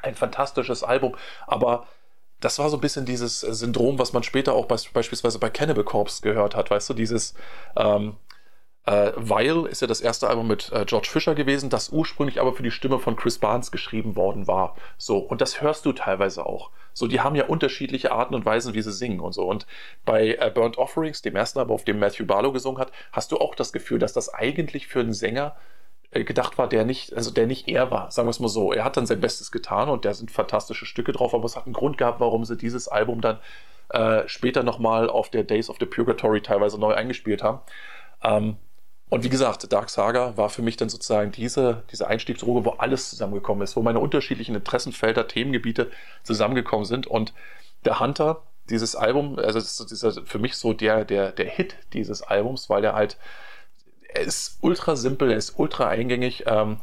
[0.02, 1.86] Ein fantastisches Album, aber
[2.40, 5.84] das war so ein bisschen dieses Syndrom, was man später auch bei, beispielsweise bei Cannibal
[5.84, 7.34] Corpse gehört hat, weißt du, dieses
[7.76, 8.16] ähm,
[8.86, 12.54] äh, Vile ist ja das erste Album mit äh, George Fisher gewesen, das ursprünglich aber
[12.54, 14.76] für die Stimme von Chris Barnes geschrieben worden war.
[14.96, 16.70] So, und das hörst du teilweise auch.
[16.94, 19.44] So, die haben ja unterschiedliche Arten und Weisen, wie sie singen und so.
[19.44, 19.66] Und
[20.04, 23.38] bei äh, Burnt Offerings, dem ersten Album, auf dem Matthew Barlow gesungen hat, hast du
[23.38, 25.77] auch das Gefühl, dass das eigentlich für einen Sänger äh,
[26.10, 28.72] gedacht war, der nicht, also der nicht er war, sagen wir es mal so.
[28.72, 31.66] Er hat dann sein Bestes getan und da sind fantastische Stücke drauf, aber es hat
[31.66, 33.38] einen Grund gehabt, warum sie dieses Album dann
[33.90, 37.60] äh, später nochmal auf der Days of the Purgatory teilweise neu eingespielt haben.
[38.22, 38.56] Ähm,
[39.10, 43.08] und wie gesagt, Dark Saga war für mich dann sozusagen diese, diese Einstiegsdroge, wo alles
[43.10, 45.90] zusammengekommen ist, wo meine unterschiedlichen Interessenfelder, Themengebiete
[46.24, 47.06] zusammengekommen sind.
[47.06, 47.32] Und
[47.86, 52.22] der Hunter, dieses Album, also das ist für mich so der, der, der Hit dieses
[52.22, 53.16] Albums, weil er halt,
[54.08, 56.44] er ist ultra simpel, er ist ultra eingängig.
[56.46, 56.78] Ähm,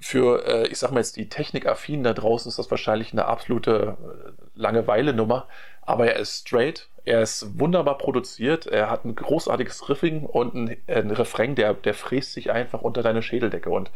[0.00, 3.96] für, äh, ich sag mal jetzt, die Technikaffinen da draußen ist das wahrscheinlich eine absolute
[3.98, 5.48] äh, Langeweile-Nummer,
[5.82, 10.76] aber er ist straight, er ist wunderbar produziert, er hat ein großartiges Riffing und ein,
[10.88, 13.70] ein Refrain, der, der fräst sich einfach unter deine Schädeldecke.
[13.70, 13.90] Und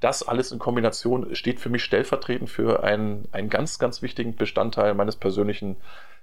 [0.00, 4.94] das alles in Kombination steht für mich stellvertretend für einen, einen ganz, ganz wichtigen Bestandteil
[4.94, 5.76] meines persönlichen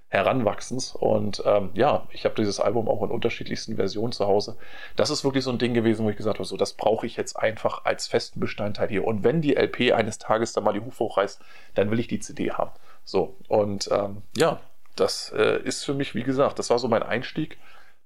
[0.08, 0.94] Heranwachsens.
[0.94, 4.56] Und ähm, ja, ich habe dieses Album auch in unterschiedlichsten Versionen zu Hause.
[4.94, 7.16] Das ist wirklich so ein Ding gewesen, wo ich gesagt habe, so, das brauche ich
[7.16, 9.04] jetzt einfach als festen Bestandteil hier.
[9.04, 11.40] Und wenn die LP eines Tages dann mal die Hufe hochreißt,
[11.74, 12.70] dann will ich die CD haben.
[13.04, 14.60] So, und ähm, ja,
[14.96, 17.58] das äh, ist für mich, wie gesagt, das war so mein Einstieg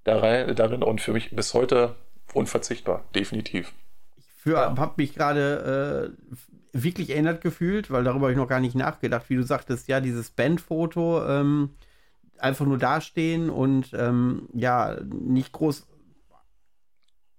[0.04, 1.94] darin, darin und für mich bis heute
[2.34, 3.72] unverzichtbar, definitiv.
[4.44, 4.76] Ich ja.
[4.76, 6.38] habe mich gerade äh,
[6.72, 10.00] wirklich erinnert gefühlt, weil darüber habe ich noch gar nicht nachgedacht, wie du sagtest, ja,
[10.00, 11.70] dieses Bandfoto, ähm,
[12.42, 15.86] einfach nur dastehen und ähm, ja, nicht groß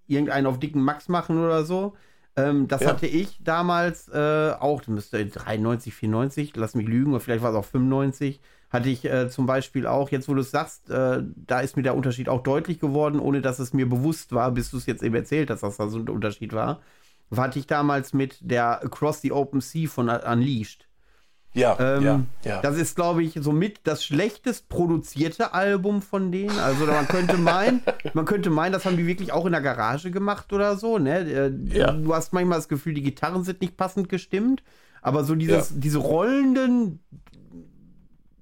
[0.07, 1.95] irgendeinen auf dicken Max machen oder so.
[2.35, 2.89] Ähm, das ja.
[2.89, 7.51] hatte ich damals äh, auch, das müsste 93, 94, lass mich lügen, oder vielleicht war
[7.51, 8.41] es auch 95
[8.71, 11.83] hatte ich äh, zum Beispiel auch, jetzt wo du es sagst, äh, da ist mir
[11.83, 15.03] der Unterschied auch deutlich geworden, ohne dass es mir bewusst war, bis du es jetzt
[15.03, 16.81] eben erzählt hast, dass das so ein Unterschied war.
[17.35, 20.87] Hatte ich damals mit der Across the Open Sea von Unleashed.
[21.53, 22.61] Ja, ähm, ja, ja.
[22.61, 26.57] Das ist, glaube ich, somit das schlechtest produzierte Album von denen.
[26.59, 27.81] Also man könnte meinen,
[28.13, 30.97] man könnte meinen, das haben die wirklich auch in der Garage gemacht oder so.
[30.97, 31.19] Ne?
[31.19, 31.91] Äh, ja.
[31.91, 34.63] Du hast manchmal das Gefühl, die Gitarren sind nicht passend gestimmt.
[35.01, 35.75] Aber so dieses, ja.
[35.77, 36.99] diese rollenden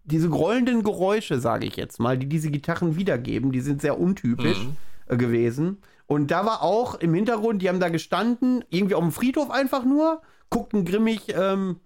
[0.10, 4.66] diese grollenden Geräusche, sage ich jetzt mal, die diese Gitarren wiedergeben, die sind sehr untypisch
[4.66, 4.76] mhm.
[5.08, 5.78] äh, gewesen.
[6.08, 9.86] Und da war auch im Hintergrund, die haben da gestanden, irgendwie auf dem Friedhof einfach
[9.86, 11.78] nur, guckten grimmig, ähm,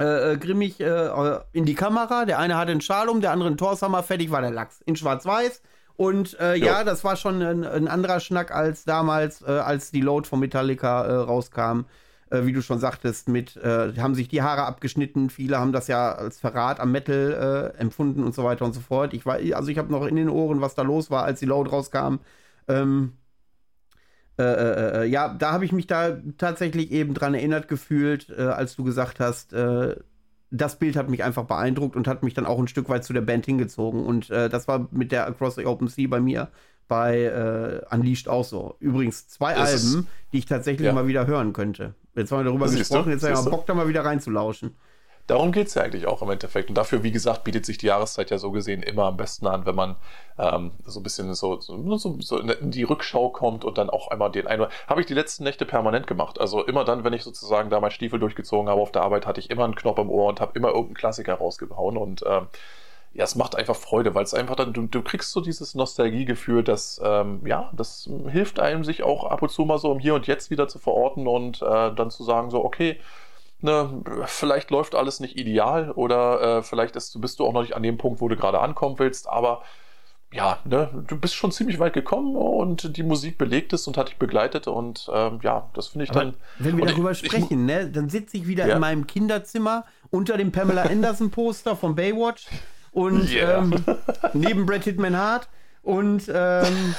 [0.00, 1.10] äh, äh grimmig äh,
[1.52, 2.24] in die Kamera.
[2.24, 4.80] Der eine hatte einen Schal um, der andere einen Torshammer, fertig war der Lachs.
[4.82, 5.62] In schwarz-weiß.
[5.96, 10.00] Und äh, ja, das war schon ein, ein, anderer Schnack als damals, äh, als die
[10.00, 11.84] Load von Metallica äh, rauskam
[12.34, 15.30] äh, wie du schon sagtest, mit, äh, haben sich die Haare abgeschnitten.
[15.30, 18.80] Viele haben das ja als Verrat am Metal äh, empfunden und so weiter und so
[18.80, 19.14] fort.
[19.14, 21.46] Ich war, also ich habe noch in den Ohren, was da los war, als die
[21.46, 22.16] Load rauskam.
[22.68, 23.12] Ähm,
[24.38, 28.76] äh, äh, äh, ja, da habe ich mich da tatsächlich eben dran erinnert gefühlt, als
[28.76, 29.54] du gesagt hast,
[30.50, 33.12] das Bild hat mich einfach beeindruckt und hat mich dann auch ein Stück weit zu
[33.12, 34.04] der Band hingezogen.
[34.04, 36.48] Und das war mit der Across the Open Sea bei mir
[36.88, 38.76] bei äh, Unleashed auch so.
[38.80, 40.92] Übrigens zwei das Alben, die ich tatsächlich ja.
[40.92, 41.94] mal wieder hören könnte.
[42.14, 44.76] Jetzt haben wir darüber das gesprochen, jetzt haben wir Bock, da mal wieder reinzulauschen.
[45.26, 46.68] Darum geht es ja eigentlich auch im Endeffekt.
[46.68, 49.64] Und dafür, wie gesagt, bietet sich die Jahreszeit ja so gesehen immer am besten an,
[49.64, 49.96] wenn man
[50.38, 54.30] ähm, so ein bisschen so, so, so, in die Rückschau kommt und dann auch einmal
[54.30, 54.66] den einen.
[54.86, 56.38] Habe ich die letzten Nächte permanent gemacht.
[56.38, 59.40] Also immer dann, wenn ich sozusagen da mein Stiefel durchgezogen habe auf der Arbeit, hatte
[59.40, 61.96] ich immer einen Knopf im Ohr und habe immer irgendeinen Klassiker rausgehauen.
[61.96, 62.48] Und ähm,
[63.14, 66.64] ja, es macht einfach Freude, weil es einfach dann, du, du kriegst so dieses Nostalgiegefühl,
[66.64, 70.16] das, ähm, ja, das hilft einem, sich auch ab und zu mal so im Hier
[70.16, 72.98] und Jetzt wieder zu verorten und äh, dann zu sagen, so, okay,
[73.64, 77.74] ne, vielleicht läuft alles nicht ideal oder äh, vielleicht ist, bist du auch noch nicht
[77.74, 79.62] an dem Punkt, wo du gerade ankommen willst, aber
[80.32, 84.08] ja, ne, du bist schon ziemlich weit gekommen und die Musik belegt es und hat
[84.08, 86.34] dich begleitet und ähm, ja, das finde ich Aber dann.
[86.58, 88.74] Wenn wir darüber ich, sprechen, ne, dann sitze ich wieder Ja.
[88.74, 92.46] in meinem Kinderzimmer unter dem Pamela Anderson Poster von Baywatch
[92.92, 93.58] und Yeah.
[93.58, 93.84] ähm,
[94.32, 95.48] neben Brad Hitman Hart
[95.82, 96.94] und ähm,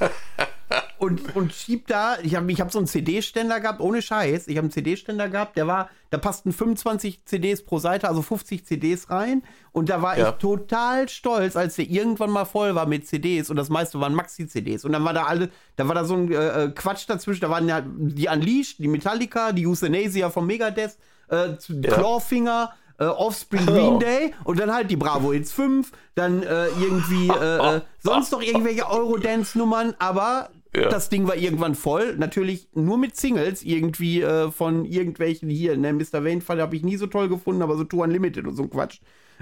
[0.98, 4.56] und, und schieb da, ich habe ich hab so einen CD-Ständer gehabt, ohne Scheiß, ich
[4.56, 9.10] habe einen CD-Ständer gehabt, der war, da passten 25 CDs pro Seite, also 50 CDs
[9.10, 9.42] rein
[9.72, 10.30] und da war Ja.
[10.30, 14.14] ich total stolz, als der irgendwann mal voll war mit CDs und das meiste waren
[14.14, 17.40] Maxi-CDs und dann war da alle, da war da so ein äh, äh, Quatsch dazwischen,
[17.42, 20.96] da waren ja die Unleashed, die Metallica, die Euthanasia von Megadeth,
[21.30, 21.94] äh, Ja.
[21.94, 23.72] Clawfinger, äh, Offspring Oh.
[23.72, 28.32] Green Day und dann halt die Bravo Hits 5, dann äh, irgendwie äh, äh, sonst
[28.32, 30.48] noch irgendwelche Eurodance-Nummern, aber
[30.82, 30.88] Ja.
[30.88, 32.16] das Ding war irgendwann voll.
[32.16, 35.76] Natürlich nur mit Singles irgendwie äh, von irgendwelchen hier.
[35.76, 36.24] Ne, Mr.
[36.24, 39.00] Wayne-Fall habe ich nie so toll gefunden, aber so Tour Unlimited und so ein Quatsch.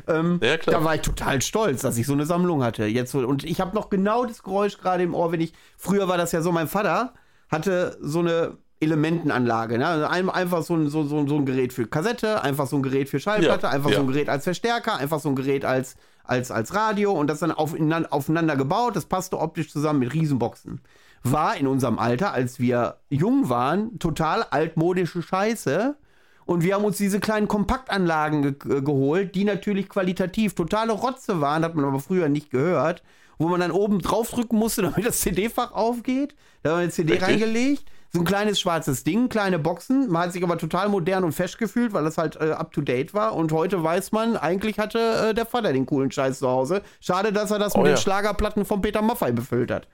[0.08, 0.80] Ähm, Ja, klar.
[0.80, 2.84] Da war ich total stolz, dass ich so eine Sammlung hatte.
[2.86, 5.52] Jetzt und ich habe noch genau das Geräusch gerade im Ohr, wenn ich.
[5.76, 7.14] Früher war das ja so, mein Vater
[7.48, 9.78] hatte so eine Elementenanlage.
[9.78, 9.86] Ne?
[9.86, 12.82] Also ein, einfach so ein, so, so, so ein Gerät für Kassette, einfach so ein
[12.82, 13.96] Gerät für Schallplatte, Ja, einfach ja.
[13.96, 17.40] so ein Gerät als Verstärker, einfach so ein Gerät als, als, als Radio und das
[17.40, 18.96] dann aufeinander, aufeinander gebaut.
[18.96, 20.80] Das passte optisch zusammen mit Riesenboxen.
[21.24, 25.96] War in unserem Alter, als wir jung waren, total altmodische Scheiße.
[26.44, 31.40] Und wir haben uns diese kleinen Kompaktanlagen ge äh, geholt, die natürlich qualitativ totale Rotze
[31.40, 33.02] waren, hat man aber früher nicht gehört,
[33.38, 36.34] wo man dann oben draufdrücken musste, damit das CD-Fach aufgeht.
[36.62, 37.28] Da haben wir eine CD Richtig.
[37.28, 37.84] reingelegt.
[38.12, 40.08] So ein kleines schwarzes Ding, kleine Boxen.
[40.08, 42.80] Man hat sich aber total modern und fesch gefühlt, weil das halt äh, up to
[42.80, 43.34] date war.
[43.34, 46.82] Und heute weiß man, eigentlich hatte äh, der Vater den coolen Scheiß zu Hause.
[47.00, 47.94] Schade, dass er das Oh mit ja.
[47.94, 49.88] den Schlagerplatten von Peter Maffay befüllt hat.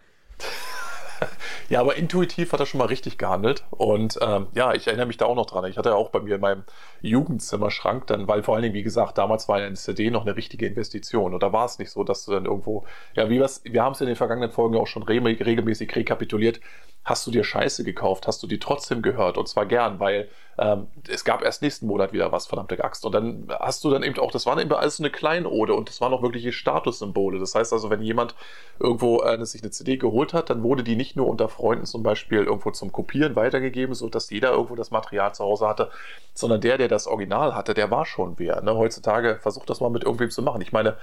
[1.71, 3.65] Ja, aber intuitiv hat er schon mal richtig gehandelt.
[3.71, 5.65] Und ähm, ja, ich erinnere mich da auch noch dran.
[5.67, 6.65] Ich hatte ja auch bei mir in meinem
[7.01, 10.67] Jugendzimmerschrank dann, weil vor allen Dingen, wie gesagt, damals war eine CD noch eine richtige
[10.67, 11.33] Investition.
[11.33, 13.93] Und da war es nicht so, dass du dann irgendwo, ja, wie wir's, wir haben
[13.93, 16.61] es in den vergangenen Folgen auch schon re regelmäßig rekapituliert.
[17.05, 18.27] Hast du dir Scheiße gekauft?
[18.27, 19.39] Hast du die trotzdem gehört?
[19.39, 20.29] Und zwar gern, weil
[20.61, 23.07] ähm, es gab erst nächsten Monat wieder was, verdammte Axt.
[23.07, 25.89] Und dann hast du dann eben auch, das war eben alles so eine Kleinode und
[25.89, 27.39] das waren auch wirkliche Statussymbole.
[27.39, 28.35] Das heißt also, wenn jemand
[28.79, 32.03] irgendwo äh, sich eine CD geholt hat, dann wurde die nicht nur unter Freunden zum
[32.03, 35.91] Beispiel irgendwo zum Kopieren weitergegeben, sodass jeder irgendwo das Material zu Hause hatte,
[36.35, 38.61] sondern der, der das Original hatte, der war schon wer.
[38.61, 38.77] Ne?
[38.77, 40.61] Heutzutage versucht das mal mit irgendwem zu machen.
[40.61, 40.99] Ich meine,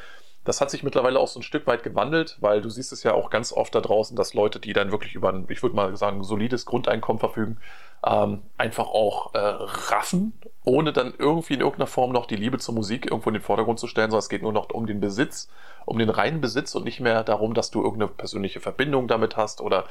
[0.47, 3.13] das hat sich mittlerweile auch so ein Stück weit gewandelt, weil du siehst es ja
[3.13, 5.97] auch ganz oft da draußen, dass Leute, die dann wirklich über ein, ich würde mal
[5.97, 7.57] sagen, solides Grundeinkommen verfügen,
[8.05, 12.73] ähm, einfach auch äh, raffen, ohne dann irgendwie in irgendeiner Form noch die Liebe zur
[12.73, 15.49] Musik irgendwo in den Vordergrund zu stellen, sondern es geht nur noch um den Besitz,
[15.85, 19.59] um den reinen Besitz und nicht mehr darum, dass du irgendeine persönliche Verbindung damit hast
[19.59, 19.83] oder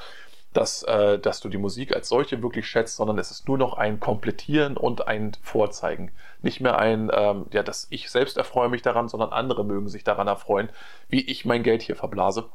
[0.56, 3.74] dass, äh, dass du die Musik als solche wirklich schätzt, sondern es ist nur noch
[3.74, 6.12] ein Komplettieren und ein Vorzeigen.
[6.40, 10.02] Nicht mehr ein, ähm, ja, dass ich selbst erfreue mich daran, sondern andere mögen sich
[10.02, 10.70] daran erfreuen,
[11.08, 12.48] wie ich mein Geld hier verblase.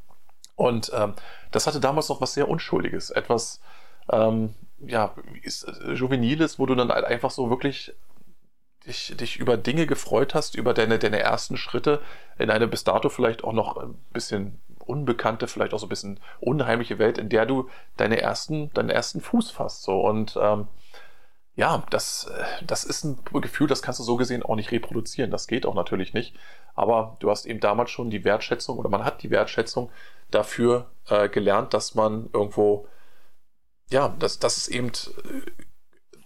[0.55, 1.13] Und ähm,
[1.51, 3.61] das hatte damals noch was sehr Unschuldiges, etwas,
[4.11, 7.93] ähm, ja, ist, äh, Juveniles, wo du dann halt einfach so wirklich
[8.87, 12.01] dich, dich über Dinge gefreut hast, über deine, deine ersten Schritte
[12.39, 14.59] in eine bis dato vielleicht auch noch ein bisschen
[14.91, 19.21] unbekannte, vielleicht auch so ein bisschen unheimliche Welt, in der du deine ersten, deinen ersten
[19.21, 19.83] Fuß fasst.
[19.83, 20.01] So.
[20.01, 20.67] Und ähm,
[21.55, 25.31] ja, das, äh, das ist ein Gefühl, das kannst du so gesehen auch nicht reproduzieren.
[25.31, 26.35] Das geht auch natürlich nicht.
[26.75, 29.91] Aber du hast eben damals schon die Wertschätzung oder man hat die Wertschätzung
[30.29, 32.87] dafür äh, gelernt, dass man irgendwo,
[33.89, 35.51] ja, dass, dass es eben äh,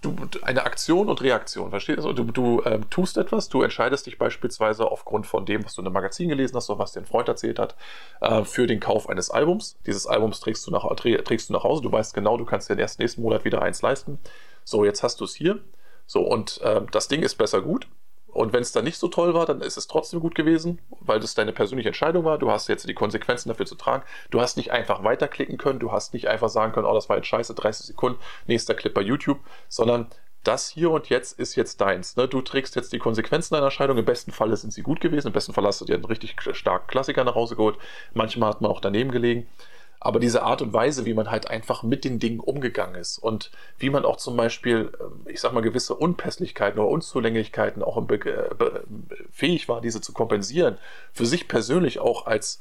[0.05, 2.13] du, eine Aktion und Reaktion, verstehst du?
[2.13, 5.87] Du, du ähm, tust etwas, du entscheidest dich beispielsweise aufgrund von dem, was du in
[5.87, 7.75] einem Magazin gelesen hast oder was dir ein Freund erzählt hat,
[8.21, 9.77] äh, für den Kauf eines Albums.
[9.85, 12.69] Dieses Albums trägst du nach, trä- trägst du nach Hause, du weißt genau, du kannst
[12.69, 14.19] dir erst nächsten Monat wieder eins leisten.
[14.63, 15.59] So, jetzt hast du es hier.
[16.07, 17.87] So, und äh, das Ding ist besser gut.
[18.35, 21.21] Und wenn es dann nicht so toll war, dann ist es trotzdem gut gewesen, weil
[21.21, 22.37] das deine persönliche Entscheidung war.
[22.37, 24.03] Du hast jetzt die Konsequenzen dafür zu tragen.
[24.29, 25.79] Du hast nicht einfach weiterklicken können.
[25.79, 28.93] Du hast nicht einfach sagen können, oh, das war jetzt scheiße, 30 Sekunden, nächster Clip
[28.93, 30.07] bei YouTube, sondern
[30.43, 32.17] das hier und jetzt ist jetzt deins.
[32.17, 32.27] Ne?
[32.27, 33.97] Du trägst jetzt die Konsequenzen deiner Entscheidung.
[33.97, 35.27] Im besten Falle sind sie gut gewesen.
[35.27, 37.77] Im besten Fall hast du dir einen richtig starken Klassiker nach Hause geholt.
[38.13, 39.47] Manchmal hat man auch daneben gelegen.
[39.99, 43.49] Aber diese Art und Weise, wie man halt einfach mit den Dingen umgegangen ist und
[43.79, 48.83] wie man auch zum Beispiel, ähm, ich sag mal, gewisse Unpässlichkeiten oder Unzulänglichkeiten auch be
[49.31, 50.77] fähig war, diese zu kompensieren,
[51.13, 52.59] für sich persönlich auch als,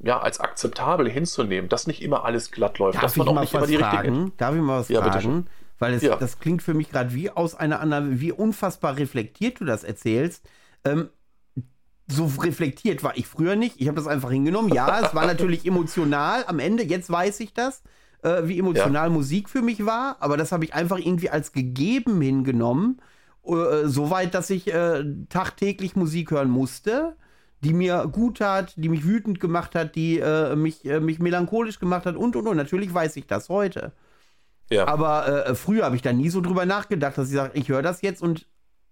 [0.00, 3.34] ja, als akzeptabel hinzunehmen, dass nicht immer alles glatt läuft, Darf dass ich man auch
[3.34, 4.14] mal nicht was immer die richtigen.
[4.14, 4.32] fragen?
[4.38, 5.46] Darf ich mal was Ja, fragen?
[5.78, 6.16] Weil es, Ja.
[6.16, 10.48] das klingt für mich gerade wie aus einer anderen, wie unfassbar reflektiert du das erzählst.
[10.84, 11.10] Ähm,
[12.08, 13.80] so reflektiert war ich früher nicht.
[13.80, 14.72] Ich habe das einfach hingenommen.
[14.72, 16.84] Ja, es war natürlich emotional am Ende.
[16.84, 17.82] Jetzt weiß ich das,
[18.22, 20.16] äh, wie emotional Musik für mich war.
[20.20, 23.00] Aber das habe ich einfach irgendwie als gegeben hingenommen.
[23.44, 27.16] Äh, Soweit, dass ich äh, tagtäglich Musik hören musste.
[27.62, 31.80] die mir gut tat, die mich wütend gemacht hat, die äh, mich, äh, mich melancholisch
[31.80, 32.56] gemacht hat und und und.
[32.56, 33.92] Natürlich weiß ich das heute.
[34.70, 34.86] Ja.
[34.86, 37.82] Aber äh, früher habe ich da nie so drüber nachgedacht, dass ich sage, ich höre
[37.82, 38.46] das jetzt und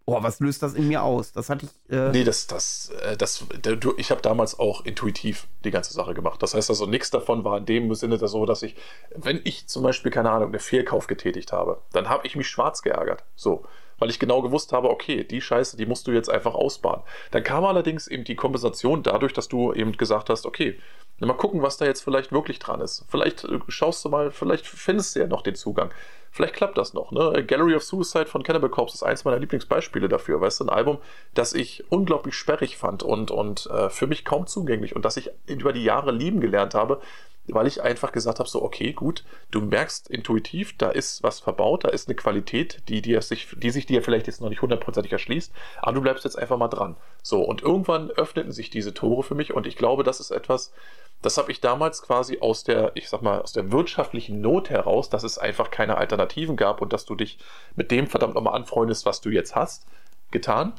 [0.07, 1.33] oh, was löst das in mir aus?
[1.33, 1.95] Das hatte ich.
[1.95, 6.15] Äh nee, das, das, äh, das, du, ich habe damals auch intuitiv die ganze Sache
[6.15, 6.43] gemacht.
[6.43, 8.77] Das heißt also, nichts davon war in dem Sinne so, dass ich,
[9.15, 12.83] wenn ich zum Beispiel, keine Ahnung, einen Fehlkauf getätigt habe, dann habe ich mich schwarz
[12.83, 13.25] geärgert.
[13.35, 13.65] So
[14.05, 17.03] weil ich genau gewusst habe, okay, die Scheiße, die musst du jetzt einfach ausbaden.
[17.31, 20.79] Dann kam allerdings eben die Kompensation dadurch, dass du eben gesagt hast, okay,
[21.21, 23.07] mal gucken, was da jetzt vielleicht wirklich dran ist.
[23.09, 25.91] Vielleicht äh, schaust du mal, vielleicht findest du ja noch den Zugang.
[26.31, 27.13] Vielleicht klappt das noch.
[27.13, 27.43] Ne?
[27.47, 30.39] Gallery of Suicide von Cannibal Corpse ist eins meiner Lieblingsbeispiele dafür.
[30.39, 30.99] Weißt du, ein Album,
[31.33, 35.31] das ich unglaublich sperrig fand und, und äh, für mich kaum zugänglich und das ich
[35.47, 37.01] über die Jahre lieben gelernt habe,
[37.47, 41.85] weil ich einfach gesagt habe, so, okay, gut, du merkst intuitiv, da ist was verbaut,
[41.85, 45.13] da ist eine Qualität, die, dir sich, die sich dir vielleicht jetzt noch nicht hundertprozentig
[45.13, 46.97] erschließt, aber du bleibst jetzt einfach mal dran.
[47.23, 50.73] So, und irgendwann öffneten sich diese Tore für mich und ich glaube, das ist etwas,
[51.21, 55.11] das habe ich damals quasi aus der, ich sag mal, aus der wirtschaftlichen Not heraus,
[55.11, 57.39] dass es einfach keine Alternativen gab und dass du dich
[57.77, 59.87] mit dem verdammt nochmal anfreundest, was du jetzt hast,
[60.31, 60.75] getan.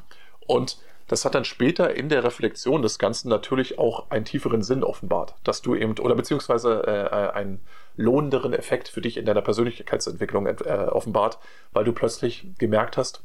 [0.46, 4.82] Und das hat dann später in der Reflexion des Ganzen natürlich auch einen tieferen Sinn
[4.82, 7.60] offenbart, dass du eben, oder beziehungsweise äh, äh, einen
[7.96, 11.38] lohnenderen Effekt für dich in deiner Persönlichkeitsentwicklung äh, offenbart,
[11.72, 13.22] weil du plötzlich gemerkt hast,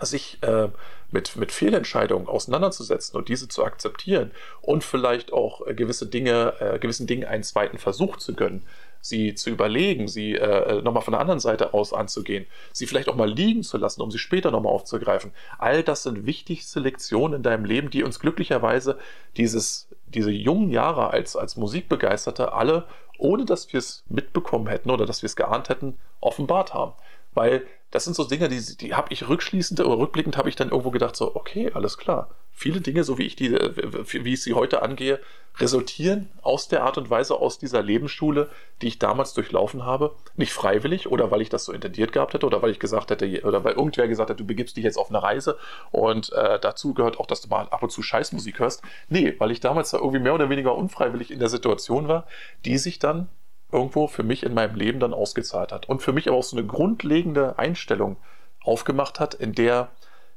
[0.00, 0.68] sich äh,
[1.12, 6.78] mit, mit Fehlentscheidungen auseinanderzusetzen und diese zu akzeptieren und vielleicht auch äh, gewisse Dinge, äh,
[6.80, 8.64] gewissen Dingen einen zweiten Versuch zu gönnen,
[9.04, 13.16] sie zu überlegen, sie äh, nochmal von der anderen Seite aus anzugehen, sie vielleicht auch
[13.16, 15.32] mal liegen zu lassen, um sie später nochmal aufzugreifen.
[15.58, 18.98] All das sind wichtigste Lektionen in deinem Leben, die uns glücklicherweise
[19.36, 22.86] dieses, diese jungen Jahre als, als Musikbegeisterte alle,
[23.18, 26.94] ohne dass wir es mitbekommen hätten oder dass wir es geahnt hätten, offenbart haben.
[27.34, 30.70] Weil das sind so Dinge, die, die habe ich rückschließend oder rückblickend habe ich dann
[30.70, 32.30] irgendwo gedacht, so, okay, alles klar.
[32.56, 35.18] Viele Dinge, so wie ich die, wie ich sie heute angehe,
[35.58, 38.48] resultieren aus der Art und Weise, aus dieser Lebensschule,
[38.80, 40.14] die ich damals durchlaufen habe.
[40.36, 43.42] Nicht freiwillig oder weil ich das so intendiert gehabt hätte oder weil ich gesagt hätte,
[43.42, 45.58] oder weil irgendwer gesagt hat, du begibst dich jetzt auf eine Reise
[45.90, 48.82] und äh, dazu gehört auch, dass du mal ab und zu Scheißmusik hörst.
[49.08, 52.26] Nee, weil ich damals da irgendwie mehr oder weniger unfreiwillig in der Situation war,
[52.64, 53.28] die sich dann
[53.72, 55.88] irgendwo für mich in meinem Leben dann ausgezahlt hat.
[55.88, 58.16] Und für mich aber auch so eine grundlegende Einstellung
[58.62, 59.90] aufgemacht hat, in der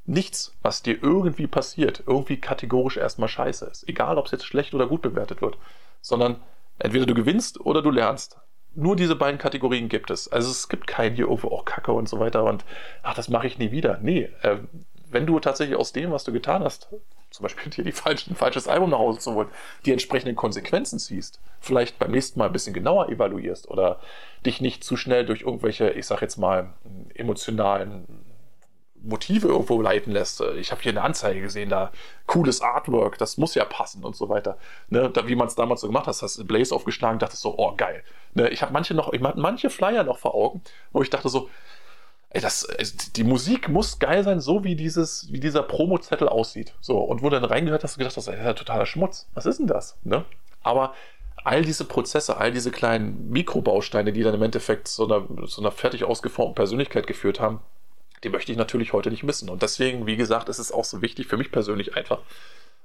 [0.07, 3.87] nichts, was dir irgendwie passiert, irgendwie kategorisch erstmal scheiße ist.
[3.87, 5.57] Egal, ob es jetzt schlecht oder gut bewertet wird.
[6.01, 6.37] Sondern
[6.79, 8.37] entweder du gewinnst oder du lernst.
[8.73, 10.31] Nur diese beiden Kategorien gibt es.
[10.31, 12.63] Also es gibt kein hier irgendwo auch Kacke und so weiter und
[13.03, 13.99] ach, das mache ich nie wieder.
[14.01, 14.57] Nee, äh,
[15.09, 16.89] wenn du tatsächlich aus dem, was du getan hast,
[17.31, 19.49] zum Beispiel dir die falschen, ein falsches Album nach Hause zu holen,
[19.85, 23.99] die entsprechenden Konsequenzen ziehst, vielleicht beim nächsten Mal ein bisschen genauer evaluierst oder
[24.45, 26.73] dich nicht zu schnell durch irgendwelche, ich sag jetzt mal,
[27.15, 28.26] emotionalen
[29.03, 30.41] Motive irgendwo leiten lässt.
[30.57, 31.91] Ich habe hier eine Anzeige gesehen, da
[32.25, 34.57] cooles Artwork, das muss ja passen und so weiter.
[34.89, 37.57] Ne, da, wie man es damals so gemacht hat, hast du Blaze aufgeschlagen, dachte so,
[37.57, 38.03] oh geil.
[38.33, 41.29] Ne, ich habe manche noch, ich hatte manche Flyer noch vor Augen, wo ich dachte
[41.29, 41.49] so,
[42.29, 42.67] ey, das,
[43.15, 46.73] die Musik muss geil sein, so wie dieses, wie dieser Promo-Zettel aussieht.
[46.81, 49.27] So, und wo du dann reingehört hast, du gedacht das ist ja totaler Schmutz.
[49.33, 49.97] Was ist denn das?
[50.03, 50.25] Ne?
[50.63, 50.93] Aber
[51.43, 55.71] all diese Prozesse, all diese kleinen Mikrobausteine, die dann im Endeffekt zu einer, zu einer
[55.71, 57.61] fertig ausgeformten Persönlichkeit geführt haben,
[58.27, 59.49] die möchte ich natürlich heute nicht missen.
[59.49, 62.19] Und deswegen, wie gesagt, ist es auch so wichtig für mich persönlich einfach,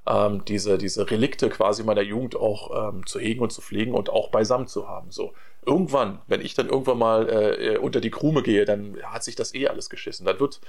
[0.06, 4.10] ähm, diese, diese Relikte quasi meiner Jugend auch ähm, zu hegen und zu pflegen und
[4.10, 5.10] auch beisammen zu haben.
[5.10, 5.32] So
[5.64, 9.54] irgendwann, wenn ich dann irgendwann mal äh, unter die Krume gehe, dann hat sich das
[9.54, 10.26] eh alles geschissen.
[10.26, 10.60] Dann wird,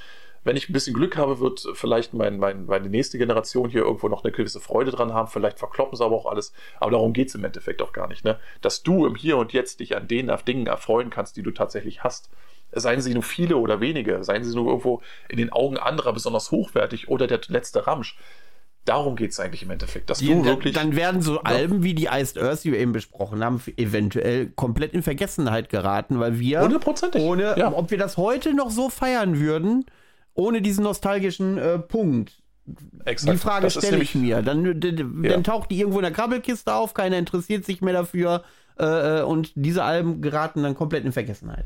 [0.44, 4.08] wenn ich ein bisschen Glück habe, wird vielleicht mein, mein, meine nächste Generation hier irgendwo
[4.08, 5.28] noch eine gewisse Freude dran haben.
[5.28, 6.54] Vielleicht verkloppen sie aber auch alles.
[6.80, 8.24] Aber darum geht es im Endeffekt auch gar nicht.
[8.24, 8.40] Ne?
[8.62, 12.04] Dass du im Hier und Jetzt dich an den Dingen erfreuen kannst, die du tatsächlich
[12.04, 12.30] hast.
[12.76, 16.52] Seien sie nur viele oder wenige, seien sie nur irgendwo in den Augen anderer besonders
[16.52, 18.18] hochwertig oder der letzte Ramsch.
[18.86, 20.74] Darum geht es eigentlich im Endeffekt, dass die, du wirklich.
[20.74, 24.94] Dann werden so Alben wie die Iced Earth, die wir eben besprochen haben, eventuell komplett
[24.94, 26.62] in Vergessenheit geraten, weil wir.
[26.62, 27.22] Hundertprozentig.
[27.22, 27.72] Ohne, ja.
[27.72, 29.86] ob wir das heute noch so feiern würden,
[30.34, 32.44] ohne diesen nostalgischen äh, Punkt.
[33.06, 33.34] Exakt.
[33.34, 34.42] Die Frage stelle ich mir.
[34.42, 35.40] Dann, dann ja.
[35.42, 38.44] taucht die irgendwo in der Krabbelkiste auf, keiner interessiert sich mehr dafür
[38.80, 41.66] äh, äh, und diese Alben geraten dann komplett in Vergessenheit.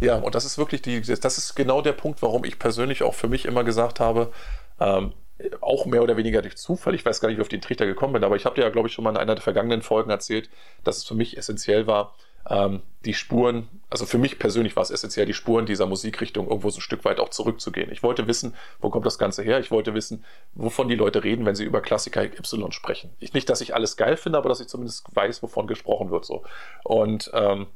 [0.00, 3.14] Ja, und das ist wirklich die, das ist genau der Punkt, warum ich persönlich auch
[3.14, 4.32] für mich immer gesagt habe,
[4.80, 5.12] ähm,
[5.60, 6.94] auch mehr oder weniger durch Zufall.
[6.94, 8.62] Ich weiß gar nicht, wie ich auf den Trichter gekommen bin, aber ich habe dir
[8.62, 10.50] ja, glaube ich, schon mal in einer der vergangenen Folgen erzählt,
[10.84, 12.14] dass es für mich essentiell war,
[12.48, 16.70] ähm, die Spuren, also für mich persönlich war es essentiell, die Spuren dieser Musikrichtung irgendwo
[16.70, 17.90] so ein Stück weit auch zurückzugehen.
[17.92, 19.60] Ich wollte wissen, wo kommt das Ganze her?
[19.60, 20.24] Ich wollte wissen,
[20.54, 23.10] wovon die Leute reden, wenn sie über Klassiker Y sprechen.
[23.20, 26.24] Ich, nicht, dass ich alles geil finde, aber dass ich zumindest weiß, wovon gesprochen wird.
[26.24, 26.42] So.
[26.84, 27.66] Und ähm,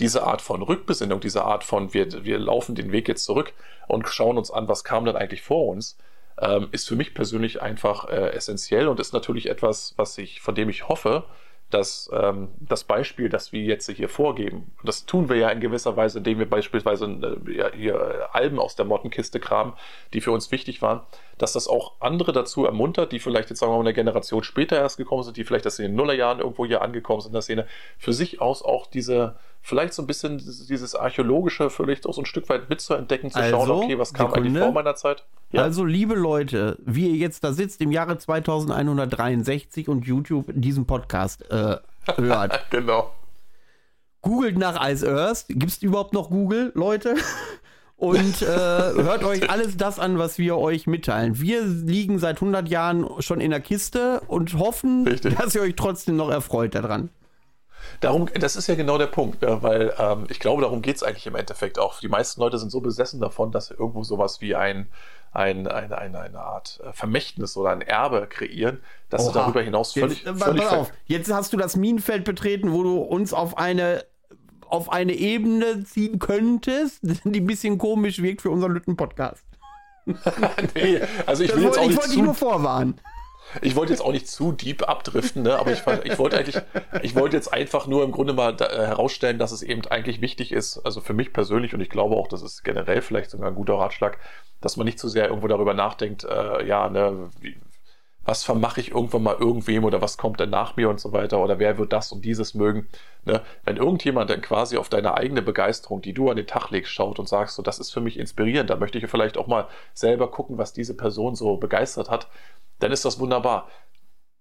[0.00, 3.52] diese Art von Rückbesinnung, diese Art von, wir, wir laufen den Weg jetzt zurück
[3.86, 5.96] und schauen uns an, was kam denn eigentlich vor uns,
[6.40, 10.54] ähm, ist für mich persönlich einfach äh, essentiell und ist natürlich etwas, was ich, von
[10.54, 11.24] dem ich hoffe,
[11.70, 15.96] dass ähm, das Beispiel, das wir jetzt hier vorgeben, das tun wir ja in gewisser
[15.96, 19.72] Weise, indem wir beispielsweise äh, hier äh, Alben aus der Mottenkiste kramen,
[20.12, 21.00] die für uns wichtig waren,
[21.38, 24.76] dass das auch andere dazu ermuntert, die vielleicht jetzt sagen wir mal eine Generation später
[24.76, 27.42] erst gekommen sind, die vielleicht erst in den Nullerjahren irgendwo hier angekommen sind in der
[27.42, 27.66] Szene,
[27.98, 32.26] für sich aus auch diese vielleicht so ein bisschen dieses archäologische vielleicht auch so ein
[32.26, 34.50] Stück weit mitzuentdecken, zu also, schauen, okay, was kam Sekunde.
[34.50, 35.24] eigentlich vor meiner Zeit?
[35.52, 35.62] Ja.
[35.62, 41.50] Also, liebe Leute, wie ihr jetzt da sitzt im Jahre 2163 und YouTube diesen Podcast
[41.50, 41.78] äh,
[42.16, 42.66] hört.
[42.70, 43.10] genau.
[44.20, 45.46] Googelt nach Ice Earth.
[45.48, 47.14] Gibt es überhaupt noch Google, Leute?
[47.96, 51.40] Und äh, hört euch alles das an, was wir euch mitteilen.
[51.40, 55.36] Wir liegen seit 100 Jahren schon in der Kiste und hoffen, Richtig.
[55.36, 57.08] dass ihr euch trotzdem noch erfreut daran.
[58.04, 61.02] Darum, das ist ja genau der Punkt, ja, weil ähm, ich glaube, darum geht es
[61.02, 62.00] eigentlich im Endeffekt auch.
[62.00, 64.88] Die meisten Leute sind so besessen davon, dass sie irgendwo sowas wie ein,
[65.32, 68.80] ein, eine, eine, eine Art äh, Vermächtnis oder ein Erbe kreieren,
[69.10, 69.28] dass Oha.
[69.32, 72.72] sie darüber hinaus völlig, Jetzt, äh, völlig pass auf, jetzt hast du das Minenfeld betreten,
[72.72, 74.04] wo du uns auf eine
[74.66, 79.44] auf eine Ebene ziehen könntest, die ein bisschen komisch wirkt für unseren Lütten-Podcast.
[80.74, 83.00] nee, also ich Das will jetzt wollte- auch ich nicht wollte dich zu nur vorwarnen.
[83.62, 85.58] Ich wollte jetzt auch nicht zu deep abdriften, ne?
[85.58, 86.60] aber ich, ich wollte eigentlich,
[87.02, 90.20] ich wollte jetzt einfach nur im Grunde mal da, äh, herausstellen, dass es eben eigentlich
[90.20, 93.48] wichtig ist, also für mich persönlich und ich glaube auch, das ist generell vielleicht sogar
[93.48, 94.18] ein guter Ratschlag,
[94.60, 97.56] dass man nicht zu sehr irgendwo darüber nachdenkt, äh, ja, ne, wie,
[98.24, 101.40] was vermache ich irgendwann mal irgendwem oder was kommt denn nach mir und so weiter
[101.40, 102.88] oder wer wird das und dieses mögen.
[103.24, 103.42] Ne?
[103.64, 107.18] Wenn irgendjemand dann quasi auf deine eigene Begeisterung, die du an den Tag legst, schaut
[107.18, 110.30] und sagst, so, das ist für mich inspirierend, da möchte ich vielleicht auch mal selber
[110.30, 112.28] gucken, was diese Person so begeistert hat,
[112.78, 113.68] dann ist das wunderbar.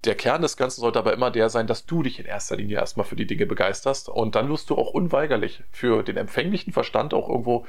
[0.05, 2.77] Der Kern des Ganzen sollte aber immer der sein, dass du dich in erster Linie
[2.77, 7.13] erstmal für die Dinge begeisterst und dann wirst du auch unweigerlich für den empfänglichen Verstand
[7.13, 7.65] auch irgendwo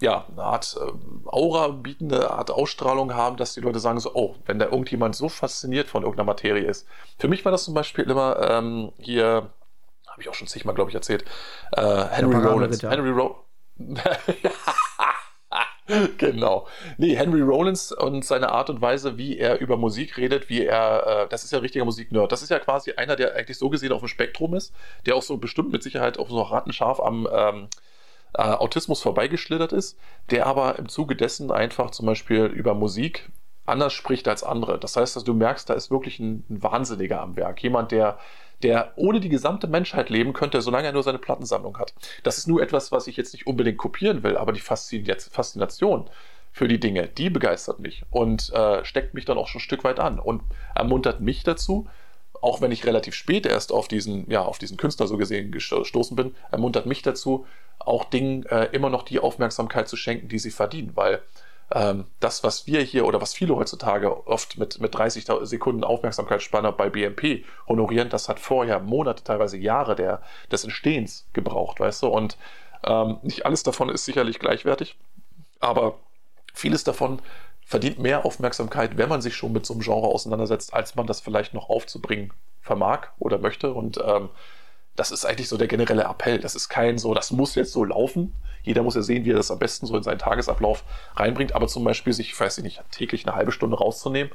[0.00, 4.34] ja, eine Art äh, Aura bietende Art Ausstrahlung haben, dass die Leute sagen so, oh,
[4.46, 6.88] wenn da irgendjemand so fasziniert von irgendeiner Materie ist.
[7.18, 9.50] Für mich war das zum Beispiel immer ähm, hier,
[10.08, 11.24] habe ich auch schon zigmal, glaube ich, erzählt,
[11.72, 12.82] äh, Henry Rollins.
[12.82, 13.44] Henry Ro
[16.18, 16.66] genau.
[16.96, 21.24] Nee, Henry Rollins und seine Art und Weise, wie er über Musik redet, wie er,
[21.24, 22.32] äh, das ist ja ein richtiger Musiknerd.
[22.32, 24.74] Das ist ja quasi einer, der eigentlich so gesehen auf dem Spektrum ist,
[25.04, 27.68] der auch so bestimmt mit Sicherheit auch so rattenscharf am ähm,
[28.32, 29.98] äh, Autismus vorbeigeschlittert ist,
[30.30, 33.30] der aber im Zuge dessen einfach zum Beispiel über Musik
[33.66, 34.78] anders spricht als andere.
[34.78, 37.62] Das heißt, dass du merkst, da ist wirklich ein, ein Wahnsinniger am Werk.
[37.62, 38.18] Jemand, der,
[38.64, 41.94] der ohne die gesamte Menschheit leben könnte, solange er nur seine Plattensammlung hat.
[42.22, 46.08] Das ist nur etwas, was ich jetzt nicht unbedingt kopieren will, aber die Faszin- Faszination
[46.50, 49.84] für die Dinge, die begeistert mich und äh, steckt mich dann auch schon ein Stück
[49.84, 50.42] weit an und
[50.74, 51.88] ermuntert mich dazu,
[52.40, 56.16] auch wenn ich relativ spät erst auf diesen, ja, auf diesen Künstler so gesehen gestoßen
[56.16, 57.46] bin, ermuntert mich dazu,
[57.78, 61.22] auch Dingen äh, immer noch die Aufmerksamkeit zu schenken, die sie verdienen, weil
[61.74, 66.72] ähm, das, was wir hier oder was viele heutzutage oft mit, mit 30 Sekunden Aufmerksamkeitsspanne
[66.72, 70.22] bei BMP honorieren, das hat vorher Monate, teilweise Jahre der,
[70.52, 72.38] des Entstehens gebraucht, weißt du, und
[72.84, 74.96] ähm, nicht alles davon ist sicherlich gleichwertig,
[75.58, 75.98] aber
[76.54, 77.20] vieles davon
[77.66, 81.20] verdient mehr Aufmerksamkeit, wenn man sich schon mit so einem Genre auseinandersetzt, als man das
[81.20, 83.72] vielleicht noch aufzubringen vermag oder möchte.
[83.72, 84.28] Und ähm,
[84.96, 86.38] das ist eigentlich so der generelle Appell.
[86.38, 88.34] Das ist kein so, das muss jetzt so laufen.
[88.62, 90.84] Jeder muss ja sehen, wie er das am besten so in seinen Tagesablauf
[91.16, 91.54] reinbringt.
[91.54, 94.32] Aber zum Beispiel sich, ich weiß nicht, täglich eine halbe Stunde rauszunehmen,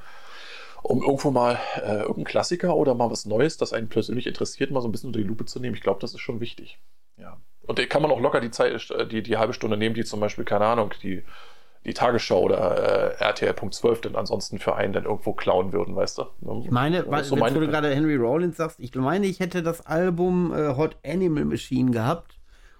[0.84, 4.82] um irgendwo mal äh, irgendeinen Klassiker oder mal was Neues, das einen persönlich interessiert, mal
[4.82, 5.76] so ein bisschen unter die Lupe zu nehmen.
[5.76, 6.78] Ich glaube, das ist schon wichtig.
[7.18, 7.38] Ja.
[7.66, 10.20] Und kann man auch locker die Zeit, äh, die, die halbe Stunde nehmen, die zum
[10.20, 11.24] Beispiel, keine Ahnung, die
[11.86, 16.26] die Tagesschau oder äh, RTL.12 denn ansonsten für einen dann irgendwo klauen würden, weißt du?
[16.64, 19.64] Ich meine, weil, ist so meine- du gerade Henry Rollins sagst, ich meine, ich hätte
[19.64, 22.36] das Album äh, Hot Animal Machine gehabt.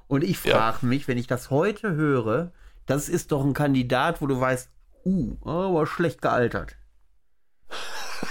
[0.08, 0.58] Und ich Ja.
[0.58, 2.52] frage mich, wenn ich das heute höre,
[2.88, 4.70] das ist doch ein Kandidat, wo du weißt,
[5.06, 6.76] uh, aber schlecht gealtert.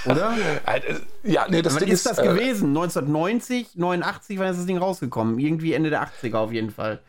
[0.05, 0.33] Oder?
[0.67, 2.69] Äh, äh, Ja, nee, das Wann Ding ist das äh, gewesen?
[2.69, 5.39] 1990, 89, wann ist das Ding rausgekommen?
[5.39, 7.01] Irgendwie Ende der 80er auf jeden Fall.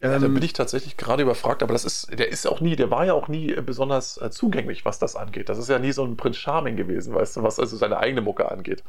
[0.00, 2.76] Ja, Ähm, da bin ich tatsächlich gerade überfragt, aber das ist, der ist auch nie,
[2.76, 5.48] der war ja auch nie äh, besonders äh, zugänglich, was das angeht.
[5.48, 8.20] Das ist ja nie so ein Prinz Charming gewesen, weißt du, was also seine eigene
[8.20, 8.84] Mucke angeht.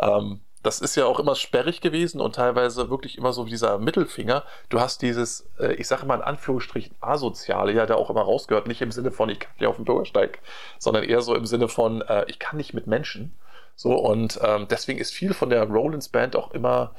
[0.00, 4.44] Ähm, das ist ja auch immer sperrig gewesen und teilweise wirklich immer so dieser Mittelfinger.
[4.68, 8.68] Du hast dieses, äh, ich sage mal in Anführungsstrichen, asoziale, ja, der auch immer rausgehört,
[8.68, 10.38] nicht im Sinne von, ich kann nicht auf den Bürgersteig,
[10.78, 13.36] sondern eher so im Sinne von, äh, ich kann nicht mit Menschen.
[13.74, 16.94] So, und ähm, deswegen ist viel von der Rollins Band auch immer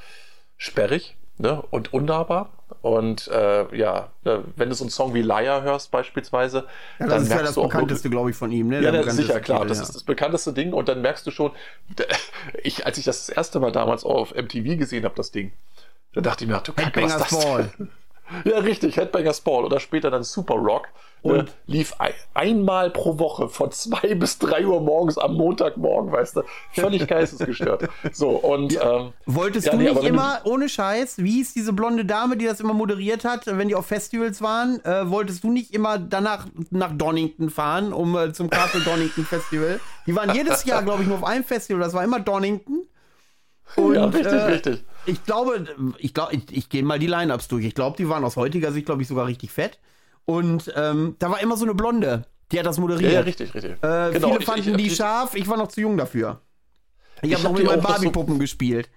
[0.58, 2.50] sperrig ne, und unnahbar.
[2.82, 6.66] Und äh, ja, ne, wenn du so einen Song wie Liar hörst beispielsweise,
[7.00, 8.68] ja, dann das ist ja merkst das du auch bekannteste, glaube ich, von ihm.
[8.68, 8.82] Ne?
[8.82, 9.60] ja, ne, sicher, klar.
[9.60, 9.84] Titel, Das ja.
[9.84, 10.74] ist das bekannteste Ding.
[10.74, 11.52] Und dann merkst du schon,
[12.64, 15.54] ich, als ich das das erste Mal damals auf MTV gesehen habe, das Ding,
[16.14, 17.70] da dachte ich mir, ach, du Kacke, was ist das?
[18.46, 20.88] Ja, richtig, Headbangers Ball oder später dann Super Rock.
[21.26, 25.36] Ne, und äh, lief ein, einmal pro Woche von zwei bis drei Uhr morgens am
[25.36, 26.42] Montagmorgen, weißt du.
[26.72, 27.90] Völlig geistesgestört.
[28.12, 28.78] So, und.
[28.82, 32.38] Ähm, Wolltest ja, du nee, nicht immer, du, ohne Scheiß, wie hieß diese blonde Dame,
[32.38, 35.98] die das immer moderiert hat, wenn die auf Festivals waren, äh, wolltest du nicht immer
[35.98, 39.80] danach nach Donington fahren, um äh, zum Castle Donington Festival?
[40.06, 42.86] Die waren jedes Jahr, glaube ich, nur auf einem Festival, das war immer Donington.
[43.76, 44.84] Und, ja, richtig, äh, richtig.
[45.06, 45.66] Ich glaube,
[45.98, 47.66] ich glaube, ich, ich gehe mal die Line-Ups durch.
[47.66, 49.80] Ich glaube, die waren aus heutiger Sicht, glaube ich, sogar richtig fett.
[50.26, 53.12] Und ähm, da war immer so eine Blonde, die hat das moderiert.
[53.12, 53.72] Ja, ja richtig, richtig.
[53.84, 56.42] Äh, genau, viele fanden ich, ich, die ich, scharf, ich war noch zu jung dafür.
[57.22, 58.90] Ich, habe noch mit meinen Barbie-Puppen so gespielt.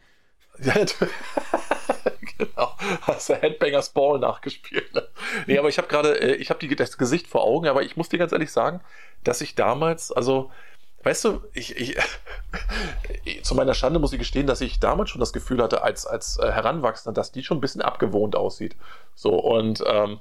[0.63, 0.75] Ja,
[2.39, 2.73] genau.
[3.03, 4.95] Hast du Headbangers Ball nachgespielt.
[4.95, 5.07] Ne?
[5.47, 8.09] Nee, aber ich habe gerade, äh, ich habe das Gesicht vor Augen, aber ich muss
[8.09, 8.81] dir ganz ehrlich sagen,
[9.23, 10.51] dass ich damals, also
[11.07, 11.97] Weißt du, ich, ich,
[13.45, 16.37] zu meiner Schande muss ich gestehen, dass ich damals schon das Gefühl hatte, als, als
[16.37, 18.75] äh, Heranwachsender, dass die schon ein bisschen abgewohnt aussieht.
[19.15, 20.19] So, und ähm,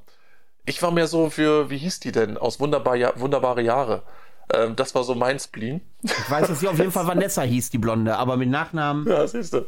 [0.63, 4.03] ich war mehr so für, wie hieß die denn, aus Wunderbar, ja, Wunderbare Jahre.
[4.53, 5.81] Ähm, das war so mein Spleen.
[6.03, 9.07] Ich weiß, dass sie auf jeden Fall Vanessa hieß, die Blonde, aber mit Nachnamen.
[9.07, 9.65] Ja, siehst du.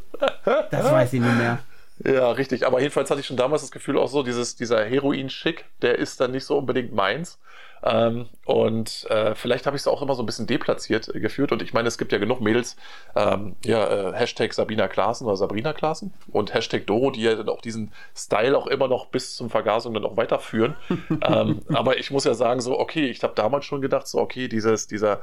[0.69, 1.57] Das weiß ich nicht mehr.
[2.03, 2.65] Ja, richtig.
[2.65, 6.19] Aber jedenfalls hatte ich schon damals das Gefühl, auch so, dieses, dieser Heroin-Schick, der ist
[6.19, 7.39] dann nicht so unbedingt meins.
[7.83, 11.51] Ähm, und äh, vielleicht habe ich es auch immer so ein bisschen deplatziert äh, geführt.
[11.51, 12.75] Und ich meine, es gibt ja genug Mädels,
[13.15, 17.49] ähm, ja, äh, Hashtag Sabina Klaassen oder Sabrina Klaassen und Hashtag Doro, die ja dann
[17.49, 20.75] auch diesen Style auch immer noch bis zum Vergasung dann auch weiterführen.
[21.21, 24.47] ähm, aber ich muss ja sagen, so, okay, ich habe damals schon gedacht, so, okay,
[24.47, 25.21] dieses, dieser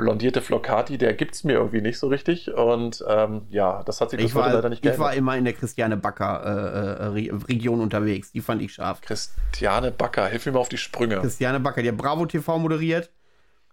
[0.00, 2.52] blondierte Flocati, der gibt es mir irgendwie nicht so richtig.
[2.52, 4.98] Und ähm, ja, das hat sich bis heute leider nicht geändert.
[4.98, 8.32] Ich war immer in der Christiane Backer äh, äh Region unterwegs.
[8.32, 9.00] Die fand ich scharf.
[9.00, 11.20] Christiane Backer, hilf mir mal auf die Sprünge.
[11.20, 13.10] Christiane Backer, die hat Bravo TV moderiert.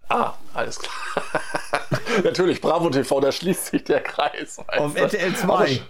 [0.10, 1.24] Ah, alles klar.
[2.24, 4.60] Natürlich, Bravo TV, da schließt sich der Kreis.
[4.68, 5.82] Auf RTL 2.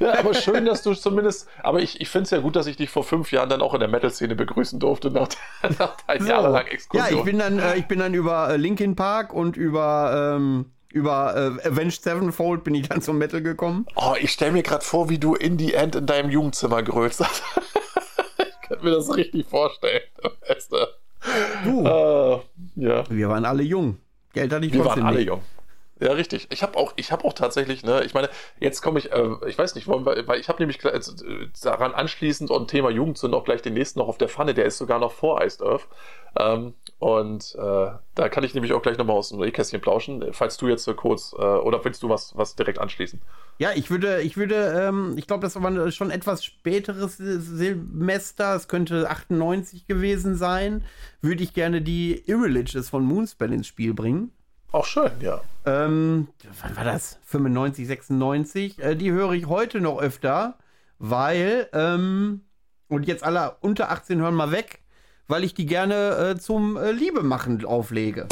[0.00, 1.48] Ja, aber schön, dass du zumindest.
[1.62, 3.74] Aber ich, ich finde es ja gut, dass ich dich vor fünf Jahren dann auch
[3.74, 5.28] in der Metal-Szene begrüßen durfte, nach,
[5.78, 6.28] nach deinem so.
[6.28, 7.10] jahrelang Exkursion.
[7.10, 10.34] Ja, ich bin dann, äh, ich bin dann über äh, Linkin Park und über.
[10.36, 13.86] Ähm über äh, Avenged Sevenfold bin ich dann zum Metal gekommen.
[13.96, 17.20] Oh, ich stelle mir gerade vor, wie du in die End in deinem Jugendzimmer grölst.
[18.38, 20.02] ich kann mir das richtig vorstellen.
[20.46, 20.76] Weißt du?
[21.64, 21.88] du.
[21.88, 22.40] Uh,
[22.76, 23.04] ja.
[23.08, 23.98] Wir waren alle jung.
[24.32, 25.28] Geld hatte ich Wir waren alle nicht.
[25.28, 25.42] jung.
[26.02, 26.48] Ja, richtig.
[26.50, 28.28] Ich habe auch, ich auch tatsächlich, ne, ich meine,
[28.58, 31.00] jetzt komme ich, äh, ich weiß nicht, wollen wir, weil ich habe nämlich äh,
[31.62, 34.78] daran anschließend und Thema Jugendsünde auch gleich den nächsten noch auf der Pfanne, der ist
[34.78, 35.86] sogar noch vor Iced Earth.
[36.36, 40.56] Ähm, und äh, da kann ich nämlich auch gleich nochmal aus dem Nähkästchen plauschen, falls
[40.56, 43.22] du jetzt kurz, äh, oder willst du was, was direkt anschließen?
[43.58, 44.56] Ja, ich würde, ich würde,
[44.88, 50.84] ähm, ich glaube, das war schon etwas späteres Semester, es könnte 98 gewesen sein,
[51.20, 54.32] würde ich gerne die Irreligious von Moonspell ins Spiel bringen.
[54.72, 55.42] Auch schön, ja.
[55.66, 56.28] Ähm,
[56.62, 57.18] wann war das?
[57.26, 58.78] 95, 96.
[58.78, 60.56] Äh, die höre ich heute noch öfter,
[60.98, 62.40] weil, ähm,
[62.88, 64.80] und jetzt alle unter 18 hören mal weg,
[65.28, 68.28] weil ich die gerne äh, zum äh, Liebe machen auflege.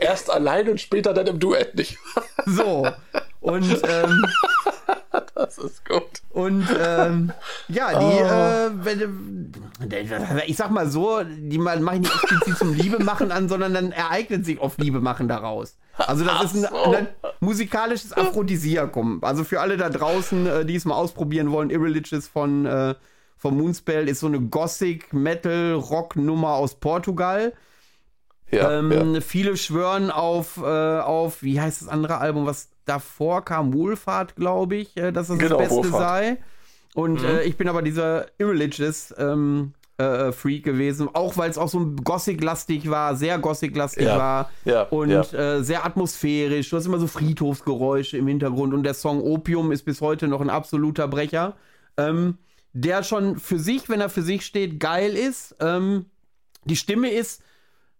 [0.00, 1.98] Erst allein und später dann im Duett, nicht?
[2.46, 2.88] so.
[3.40, 4.24] Und ähm,
[5.38, 6.22] das ist gut.
[6.30, 7.32] Und ähm,
[7.68, 8.26] ja, die, oh.
[8.26, 9.52] äh, wenn,
[10.46, 13.92] ich sag mal so, die mache ich nicht explizit zum Liebe machen an, sondern dann
[13.92, 15.76] ereignet sich oft Liebe machen daraus.
[15.96, 16.92] Also das Ach ist ein, so.
[16.92, 17.08] ein,
[17.40, 19.22] musikalisches Aphrodisiakum.
[19.22, 22.94] Also für alle da draußen, äh, die es mal ausprobieren wollen, Irreligious von, äh,
[23.36, 27.52] von Moonspell ist so eine Gothic Metal Rock Nummer aus Portugal.
[28.50, 29.20] Ja, ähm, ja.
[29.20, 30.62] Viele schwören auf, äh,
[31.00, 35.38] auf, wie heißt das andere Album, was davor kam Wohlfahrt, glaube ich, äh, dass das
[35.38, 36.02] genau, das Beste Wohlfahrt.
[36.02, 36.38] sei.
[36.94, 37.28] Und mhm.
[37.28, 41.84] äh, ich bin aber dieser Irreligious ähm, äh, Freak gewesen, auch weil es auch so
[42.02, 44.18] Gothic-lastig war, sehr Gothic-lastig ja.
[44.18, 44.82] war ja.
[44.84, 45.22] und ja.
[45.32, 46.70] Äh, sehr atmosphärisch.
[46.70, 50.40] Du hast immer so Friedhofsgeräusche im Hintergrund und der Song Opium ist bis heute noch
[50.40, 51.56] ein absoluter Brecher,
[51.96, 52.38] ähm,
[52.72, 55.56] der schon für sich, wenn er für sich steht, geil ist.
[55.60, 56.06] Ähm,
[56.64, 57.42] die Stimme ist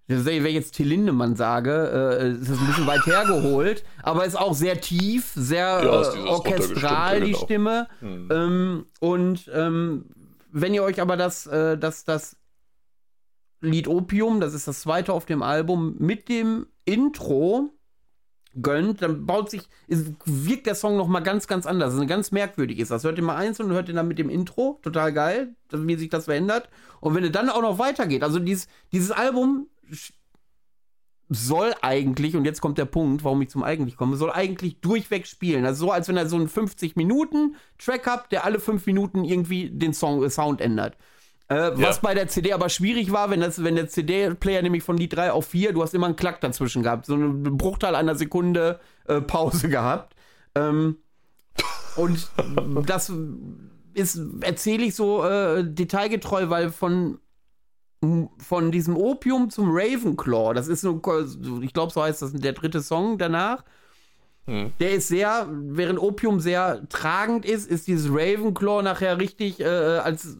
[0.08, 4.38] wenn ich jetzt Till Lindemann sage, äh, ist das ein bisschen weit hergeholt, aber ist
[4.38, 7.44] auch sehr tief, sehr ja, äh, orchestral, die genau.
[7.44, 7.88] Stimme.
[8.00, 8.28] Hm.
[8.32, 10.06] Ähm, und ähm,
[10.50, 12.36] wenn ihr euch aber das, äh, das, das
[13.60, 17.70] Lied Opium, das ist das zweite auf dem Album, mit dem Intro
[18.62, 21.92] gönnt, dann baut sich, ist, wirkt der Song noch mal ganz, ganz anders.
[21.92, 23.04] Also ganz merkwürdig ist das.
[23.04, 26.08] Hört ihr mal eins und hört ihr dann mit dem Intro, total geil, wie sich
[26.08, 26.68] das verändert.
[27.00, 29.68] Und wenn ihr dann auch noch weitergeht, also dieses, dieses Album
[31.30, 35.26] soll eigentlich, und jetzt kommt der Punkt, warum ich zum eigentlich komme, soll eigentlich durchweg
[35.26, 35.66] spielen.
[35.66, 39.92] Also so, als wenn er so einen 50-Minuten-Track hat, der alle 5 Minuten irgendwie den
[39.92, 40.96] Song, äh, Sound ändert.
[41.50, 41.80] Äh, ja.
[41.80, 45.14] Was bei der CD aber schwierig war, wenn, das, wenn der CD-Player nämlich von Lied
[45.14, 48.80] 3 auf 4, du hast immer einen Klack dazwischen gehabt, so einen Bruchteil einer Sekunde
[49.06, 50.14] äh, Pause gehabt.
[50.54, 50.96] Ähm,
[51.96, 52.30] und
[52.86, 53.12] das
[53.94, 57.18] ist, erzähle ich so äh, detailgetreu, weil von
[58.38, 61.00] von diesem Opium zum Ravenclaw, das ist so,
[61.62, 63.64] ich glaube, so heißt das der dritte Song danach.
[64.46, 64.72] Hm.
[64.80, 70.38] Der ist sehr, während Opium sehr tragend ist, ist dieses Ravenclaw nachher richtig äh, als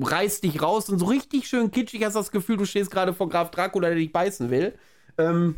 [0.00, 3.28] reißt dich raus und so richtig schön kitschig hast das Gefühl, du stehst gerade vor
[3.28, 4.74] Graf Dracula, der dich beißen will.
[5.16, 5.56] Ähm,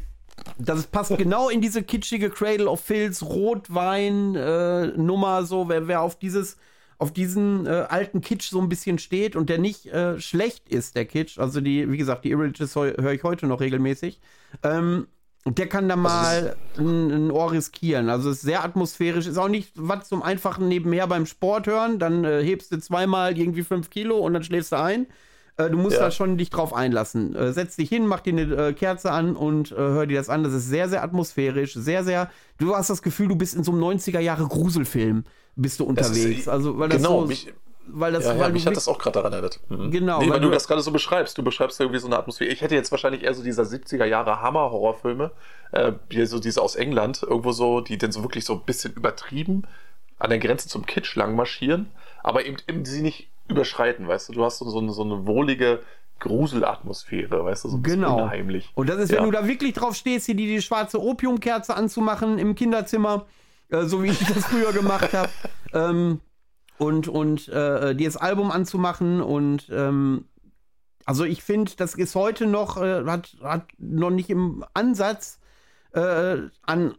[0.58, 6.02] das passt genau in diese kitschige Cradle of Filth Rotwein äh, Nummer so, wer, wer
[6.02, 6.56] auf dieses
[7.00, 10.96] auf diesen äh, alten Kitsch so ein bisschen steht und der nicht äh, schlecht ist,
[10.96, 11.38] der Kitsch.
[11.38, 14.20] Also die, wie gesagt, die Irreligious höre ich heute noch regelmäßig.
[14.62, 15.06] Ähm,
[15.46, 18.10] der kann da mal ein, ein, Ohr riskieren.
[18.10, 21.98] Also es ist sehr atmosphärisch, ist auch nicht was zum einfachen nebenher beim Sport hören.
[21.98, 25.06] Dann äh, hebst du zweimal irgendwie fünf Kilo und dann schläfst du ein.
[25.56, 26.02] Äh, du musst ja.
[26.02, 27.34] da schon dich drauf einlassen.
[27.34, 30.44] Äh, setz dich hin, mach dir eine äh, Kerze an und hör dir das an.
[30.44, 32.30] Das ist sehr, sehr atmosphärisch, sehr, sehr.
[32.58, 35.24] Du hast das Gefühl, du bist in so einem 90er Jahre Gruselfilm
[35.60, 36.40] bist du unterwegs.
[36.40, 37.52] Ist, also, weil das genau, so, mich,
[37.86, 39.60] weil das, ja, ja, weil mich hat das auch gerade daran erinnert.
[39.68, 39.90] Mhm.
[39.90, 40.20] Genau.
[40.20, 41.36] Nee, weil, weil du, du das gerade so beschreibst.
[41.36, 42.50] Du beschreibst irgendwie so eine Atmosphäre.
[42.50, 45.30] Ich hätte jetzt wahrscheinlich eher so dieser 70er Jahre Hammer-Horrorfilme,
[45.72, 45.92] äh,
[46.26, 49.64] so diese aus England, irgendwo so, die dann so wirklich so ein bisschen übertrieben
[50.18, 51.90] an der Grenze zum Kitsch lang marschieren,
[52.22, 54.32] aber eben, eben sie nicht überschreiten, weißt du.
[54.34, 55.80] Du hast so, so, eine, so eine wohlige
[56.20, 58.24] Gruselatmosphäre, weißt du, so ein genau.
[58.24, 58.70] unheimlich.
[58.74, 62.38] Und das ist, wenn du da wirklich drauf stehst, hier die, die schwarze Opiumkerze anzumachen
[62.38, 63.26] im Kinderzimmer
[63.70, 65.30] äh, so wie ich das früher gemacht habe.
[65.72, 66.20] Ähm,
[66.78, 70.24] und und äh, dir das Album anzumachen und ähm,
[71.04, 75.40] also ich finde, das ist heute noch, äh, hat, hat noch nicht im Ansatz
[75.92, 76.94] äh, an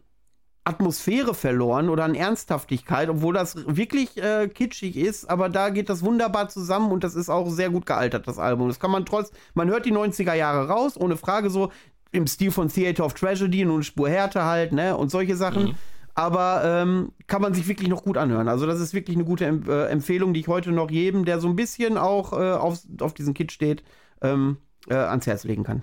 [0.64, 6.04] Atmosphäre verloren oder an Ernsthaftigkeit, obwohl das wirklich äh, kitschig ist, aber da geht das
[6.04, 8.68] wunderbar zusammen und das ist auch sehr gut gealtert, das Album.
[8.68, 11.72] Das kann man trotz, man hört die 90er Jahre raus, ohne Frage so,
[12.12, 15.70] im Stil von Theater of Tragedy, eine Spur härter halt, ne, und solche Sachen.
[15.70, 15.74] Mhm
[16.14, 18.48] aber ähm, kann man sich wirklich noch gut anhören.
[18.48, 21.40] Also das ist wirklich eine gute Em äh, Empfehlung, die ich heute noch jedem, der
[21.40, 23.82] so ein bisschen auch äh, auf, auf diesen Kit steht,
[24.20, 24.58] ähm,
[24.88, 25.82] äh, ans Herz legen kann.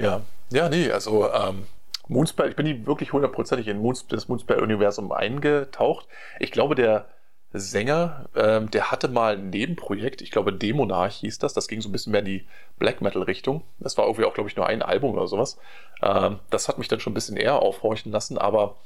[0.00, 1.64] Ja, ja, nee, also ähm,
[2.08, 6.06] Moonspell, ich bin nie wirklich hundertprozentig in Moons das Moonspell-Universum eingetaucht.
[6.40, 7.06] Ich glaube, der
[7.52, 11.88] Sänger, ähm, der hatte mal ein Nebenprojekt, ich glaube Demonarch hieß das, das ging so
[11.88, 12.46] ein bisschen mehr in die
[12.78, 13.62] Black Metal-Richtung.
[13.78, 15.58] Das war irgendwie auch, glaube ich, nur ein Album oder sowas.
[16.02, 18.76] Ähm, das hat mich dann schon ein bisschen eher aufhorchen lassen, aber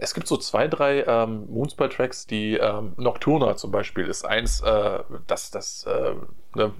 [0.00, 5.00] es gibt so zwei, drei ähm, Moonspell-Tracks, die ähm, Nocturna zum Beispiel ist eins, äh,
[5.26, 6.14] das, das äh,
[6.54, 6.72] ne,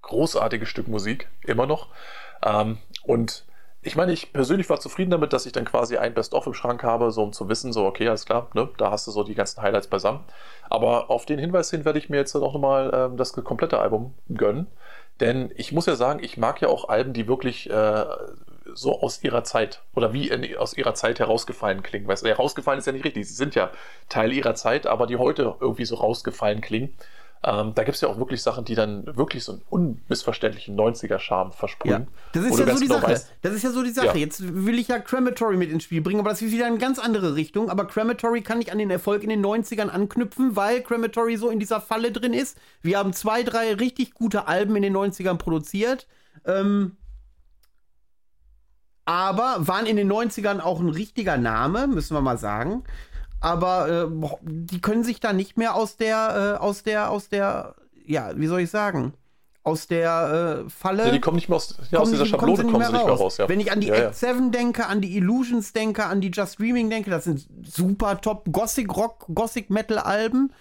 [0.00, 1.88] großartige Stück Musik, immer noch.
[2.42, 3.44] Ähm, und
[3.82, 6.82] ich meine, ich persönlich war zufrieden damit, dass ich dann quasi ein Best-of im Schrank
[6.82, 9.34] habe, so um zu wissen, so, okay, alles klar, ne, da hast du so die
[9.34, 10.20] ganzen Highlights beisammen.
[10.70, 14.14] Aber auf den Hinweis hin werde ich mir jetzt auch nochmal ähm, das komplette Album
[14.34, 14.68] gönnen.
[15.20, 18.04] Denn ich muss ja sagen, ich mag ja auch Alben, die wirklich äh,
[18.74, 22.06] so aus ihrer Zeit oder wie in, aus ihrer Zeit herausgefallen klingen.
[22.06, 23.26] Weißt du, herausgefallen ist ja nicht richtig.
[23.28, 23.70] Sie sind ja
[24.08, 26.94] Teil ihrer Zeit, aber die heute irgendwie so rausgefallen klingen.
[27.46, 31.52] Ähm, da gibt es ja auch wirklich Sachen, die dann wirklich so einen unmissverständlichen 90er-Charme
[31.52, 31.92] versprühen.
[31.92, 32.06] Ja.
[32.32, 33.12] Das ist ja so die genau Sache.
[33.12, 34.06] Weißt, das ist ja so die Sache.
[34.06, 34.14] Ja.
[34.14, 36.98] Jetzt will ich ja Crematory mit ins Spiel bringen, aber das ist wieder eine ganz
[36.98, 37.68] andere Richtung.
[37.68, 41.58] Aber Crematory kann nicht an den Erfolg in den 90ern anknüpfen, weil Crematory so in
[41.58, 42.56] dieser Falle drin ist.
[42.80, 46.06] Wir haben zwei, drei richtig gute Alben in den 90ern produziert.
[46.46, 46.96] Ähm,
[49.04, 52.84] aber waren in den 90ern auch ein richtiger Name, müssen wir mal sagen.
[53.40, 57.74] Aber äh, die können sich da nicht mehr aus der, äh, aus der, aus der,
[58.06, 59.12] ja, wie soll ich sagen?
[59.62, 61.06] Aus der äh, Falle.
[61.06, 63.36] Ja, die kommen nicht mehr aus, ja, aus dieser Schablone, kommen, sie nicht mehr raus.
[63.36, 63.48] Ja.
[63.48, 66.58] Wenn ich an die ja, Act 7 denke, an die Illusions denke, an die Just
[66.58, 70.52] Dreaming denke, das sind super top Gothic Rock, Gothic Metal Alben.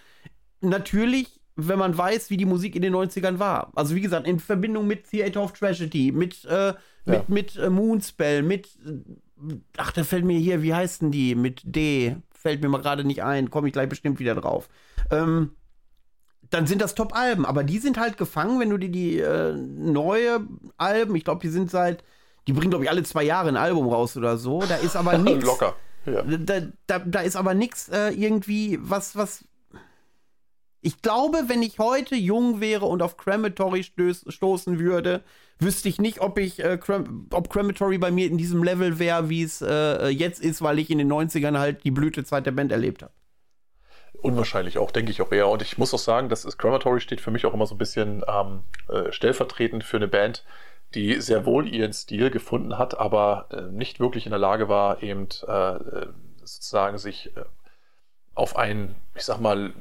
[0.60, 3.72] Natürlich wenn man weiß, wie die Musik in den 90ern war.
[3.76, 6.74] Also wie gesagt, in Verbindung mit Theater of Tragedy, mit, äh,
[7.06, 7.26] mit, ja.
[7.28, 11.36] mit äh, Moonspell, mit, äh, ach, da fällt mir hier, wie heißen die?
[11.36, 14.70] Mit D, fällt mir mal gerade nicht ein, komme ich gleich bestimmt wieder drauf.
[15.12, 15.52] Ähm,
[16.50, 20.42] dann sind das Top-Alben, aber die sind halt gefangen, wenn du dir die äh, neue
[20.78, 22.04] Alben, ich glaube, die sind seit,
[22.48, 24.62] die bringen, glaube ich, alle zwei Jahre ein Album raus oder so.
[24.62, 25.46] Da ist aber nichts.
[25.46, 25.76] Locker.
[26.06, 26.22] Ja.
[26.22, 29.46] Da, da, da, ist aber nichts äh, irgendwie, was, was
[30.84, 35.24] ich glaube, wenn ich heute jung wäre und auf Crematory stoßen würde,
[35.58, 39.30] wüsste ich nicht, ob ich äh, Crem ob Crematory bei mir in diesem Level wäre,
[39.30, 42.74] wie es äh, jetzt ist, weil ich in den 90ern halt die Blütezeit der Band
[42.74, 43.14] erlebt habe.
[44.22, 45.48] Unwahrscheinlich auch, denke ich auch eher.
[45.48, 48.24] Und ich muss auch sagen, dass Crematory steht für mich auch immer so ein bisschen
[48.28, 50.44] ähm, äh, stellvertretend für eine Band,
[50.96, 55.02] die sehr wohl ihren Stil gefunden hat, aber äh, nicht wirklich in der Lage war,
[55.02, 56.08] eben äh, äh,
[56.44, 57.32] sozusagen sich
[58.36, 59.74] auf einen, ich sag mal,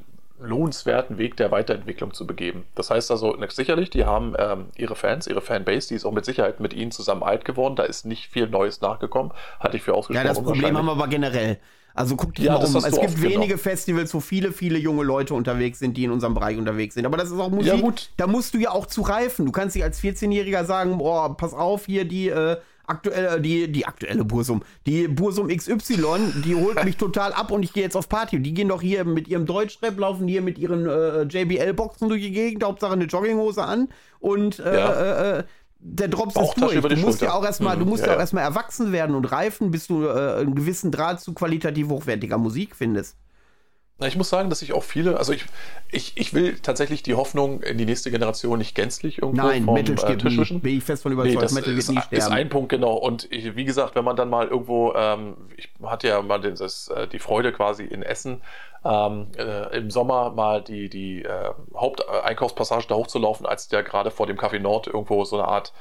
[0.43, 2.65] lohnenswerten Weg der Weiterentwicklung zu begeben.
[2.75, 6.25] Das heißt also, sicherlich, die haben ähm, ihre Fans, ihre Fanbase, die ist auch mit
[6.25, 7.75] Sicherheit mit ihnen zusammen alt geworden.
[7.75, 10.27] Da ist nicht viel Neues nachgekommen, hatte ich für ausgesprochen.
[10.27, 11.59] Ja, das Problem haben wir aber generell.
[11.95, 12.75] Also guck dich Ja, mal um.
[12.75, 13.29] Es gibt genau.
[13.29, 17.05] wenige Festivals, wo viele, viele junge Leute unterwegs sind, die in unserem Bereich unterwegs sind.
[17.05, 17.73] Aber das ist auch Musik.
[17.73, 18.09] Ja, gut.
[18.17, 19.45] Da musst du ja auch zu reifen.
[19.45, 22.57] Du kannst nicht als 14-Jähriger sagen, boah, pass auf, hier die äh,
[22.93, 24.61] aktuelle, die, die aktuelle Bursum.
[24.85, 28.39] Die Bursum XY, die holt mich total ab und ich gehe jetzt auf Party.
[28.41, 32.31] Die gehen doch hier mit ihrem Deutschrap, laufen hier mit ihren äh, JBL-Boxen durch die
[32.31, 33.89] Gegend, Hauptsache eine Jogginghose an
[34.19, 35.37] und äh, Ja.
[35.39, 35.43] äh,
[35.85, 36.79] der Drops ist durch.
[36.81, 39.25] Du musst ja auch erstmal, du Mhm, musst ja, ja auch erstmal erwachsen werden und
[39.31, 43.17] reifen, bis du äh, einen gewissen Draht zu qualitativ hochwertiger Musik findest.
[43.99, 45.45] Na, ich muss sagen, dass ich auch viele, also ich,
[45.91, 49.75] ich, ich will tatsächlich die Hoffnung in die nächste Generation nicht gänzlich irgendwo Nein, vom
[49.75, 50.61] Metal äh, Tisch wischen.
[50.61, 51.43] Bin ich fest von Nee, überzeugt.
[51.43, 52.95] das Metal ist, wird nie ist ein Punkt, genau.
[52.95, 56.55] Und ich, wie gesagt, wenn man dann mal irgendwo, ähm, ich hatte ja mal den,
[56.55, 58.41] das, äh, die Freude quasi in Essen,
[58.83, 64.25] ähm, äh, im Sommer mal die, die äh, Haupteinkaufspassage da hochzulaufen, als der gerade vor
[64.25, 65.71] dem Café Nord irgendwo so eine Art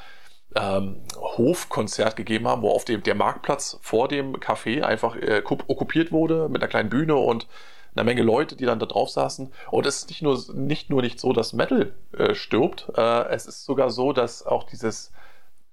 [0.55, 5.65] ähm, Hofkonzert gegeben haben, wo auf dem der Marktplatz vor dem Café einfach äh, kup-
[5.69, 7.47] okkupiert wurde mit einer kleinen Bühne und
[7.95, 9.53] einer Menge Leute, die dann da drauf saßen.
[9.71, 13.47] Und es ist nicht nur nicht, nur nicht so, dass Metal äh, stirbt, äh, es
[13.47, 15.13] ist sogar so, dass auch dieses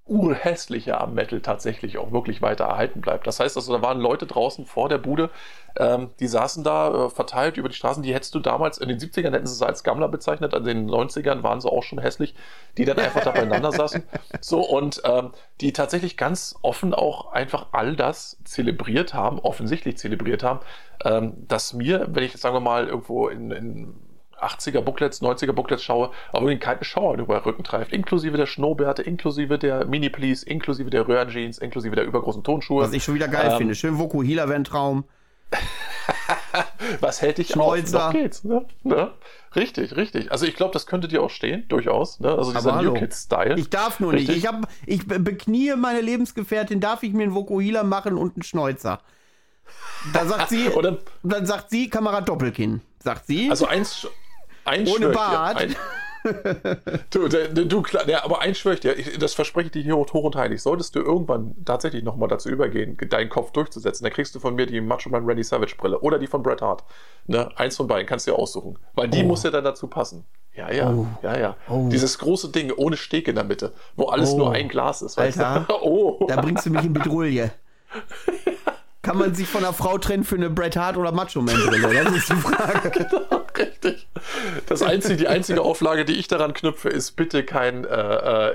[0.10, 3.27] urhässliche am Metal tatsächlich auch wirklich weiter erhalten bleibt.
[3.27, 5.30] Das heißt also, da waren Leute draußen vor der Bude,
[5.77, 8.98] ähm, die saßen da äh, verteilt über die Straßen, die hättest du damals, in den
[8.98, 12.34] 70ern hätten sie es als Gammler bezeichnet, in den 90ern waren sie auch schon hässlich,
[12.77, 14.03] die dann einfach da beieinander saßen.
[14.41, 20.44] So, und ähm, die tatsächlich ganz offen auch einfach all das zelebriert haben, offensichtlich zelebriert
[20.44, 20.60] haben,
[21.03, 23.95] ähm, dass mir, wenn ich, sagen wir mal, irgendwo in, in
[24.43, 27.91] 80er Booklets, 90er Booklets schaue, aber den kalten Schauer über den Rücken treibt.
[27.93, 32.83] Inklusive der Schnurrbärte, inklusive der Mini-Please, inklusive der Röhrenjeans, inklusive der übergroßen Tonschuhe.
[32.83, 33.75] Was ich schon wieder geil Ähm, finde.
[33.75, 35.03] Schön Vokuhila wäre ein Traum.
[36.99, 38.07] Was hält dich Schnäuzer.
[38.07, 38.13] auf?
[38.13, 38.65] Noch geht's, ne?
[38.83, 39.11] ne?
[39.55, 40.31] Richtig, richtig.
[40.31, 42.19] Also ich glaube, das könnte dir auch stehen, durchaus.
[42.19, 42.29] Ne?
[42.31, 42.93] Also dieser New.
[42.93, 43.55] Kids-Style.
[43.59, 44.29] Ich darf nur Richtig.
[44.29, 44.37] nicht.
[44.39, 48.43] Ich, hab, ich be- beknie meine Lebensgefährtin, darf ich mir einen Vokuhila machen und einen
[48.43, 48.99] Schnäuzer.
[50.13, 50.69] Da sagt sie,
[51.23, 52.81] dann sagt sie, Kamerad Doppelkinn.
[52.99, 53.49] Sagt sie.
[53.49, 54.07] also eins,
[54.69, 55.57] eins Ohne Bart.
[55.57, 55.75] Ein,
[57.11, 59.81] du, du, du, klar, ja, aber eins schwöre ich dir, ich, das verspreche ich dir
[59.83, 60.61] hier hoch und heilig.
[60.61, 64.65] Solltest du irgendwann tatsächlich nochmal dazu übergehen, deinen Kopf durchzusetzen, dann kriegst du von mir
[64.65, 66.83] die Macho Man Randy Savage Brille oder die von Bret Hart.
[67.27, 67.49] Ne?
[67.57, 68.77] Eins von beiden kannst du dir aussuchen.
[68.95, 69.27] Weil die Oh.
[69.27, 70.25] muss ja dann dazu passen.
[70.53, 71.07] Ja, ja, Oh.
[71.23, 71.55] ja, ja.
[71.69, 71.87] Oh.
[71.89, 74.39] Dieses große Ding ohne Steg in der Mitte, wo alles Oh.
[74.39, 75.17] nur ein Glas ist.
[75.17, 75.67] Alter.
[75.81, 76.25] oh.
[76.27, 77.51] Da bringst du mich in Bedrulle.
[79.01, 82.03] Kann man sich von einer Frau trennen für eine Bret Hart oder Macho Man Brille?
[82.03, 82.91] Das ist die Frage.
[82.99, 84.07] Genau, richtig.
[84.67, 87.89] Das einzige, die einzige Auflage, die ich daran knüpfe, ist bitte kein äh,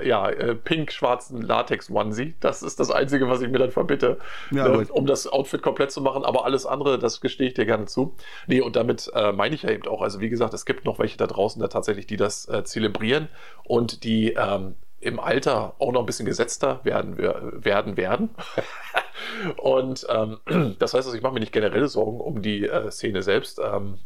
[0.01, 2.35] äh, ja, äh, pink-schwarzen Latex-Onesie.
[2.39, 4.17] Das ist das Einzige, was ich mir dann verbitte,
[4.51, 6.23] Ja, ne, um das Outfit komplett zu machen.
[6.25, 8.15] Aber alles andere, das gestehe ich dir gerne zu.
[8.47, 10.99] Nee, und damit äh, meine ich ja eben auch, also wie gesagt, es gibt noch
[10.99, 13.27] welche da draußen, da tatsächlich, die das äh, zelebrieren
[13.63, 18.29] und die ähm, im Alter auch noch ein bisschen gesetzter werden wir- werden werden.
[19.57, 20.37] und ähm,
[20.79, 23.59] das heißt, also ich mache mir nicht generelle Sorgen um die äh, Szene selbst.
[23.63, 23.99] Ähm,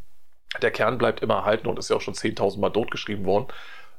[0.61, 3.47] der Kern bleibt immer erhalten und ist ja auch schon 10.000 Mal totgeschrieben worden.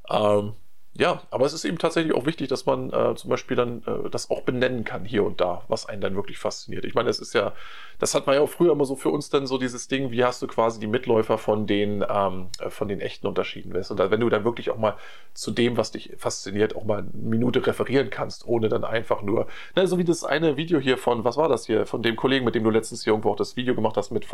[0.09, 0.55] Ähm,
[0.95, 4.11] ja, aber es ist eben tatsächlich auch wichtig, dass man äh, zum Beispiel dann äh,
[4.11, 6.85] das auch benennen kann hier und da, was einen dann wirklich fasziniert.
[6.85, 7.53] Ich meine, es ist ja,
[8.01, 10.25] das hat man ja auch früher immer so für uns dann so dieses Ding, wie
[10.25, 13.95] hast du quasi die Mitläufer von den, ähm, äh, von den echten unterschieden, weißt du?
[13.95, 14.97] Und wenn du dann wirklich auch mal
[15.33, 19.47] zu dem, was dich fasziniert, auch mal eine Minute referieren kannst, ohne dann einfach nur,
[19.77, 22.45] na, so wie das eine Video hier von, was war das hier, von dem Kollegen,
[22.45, 24.25] mit dem du letztens hier irgendwo auch das Video gemacht hast mit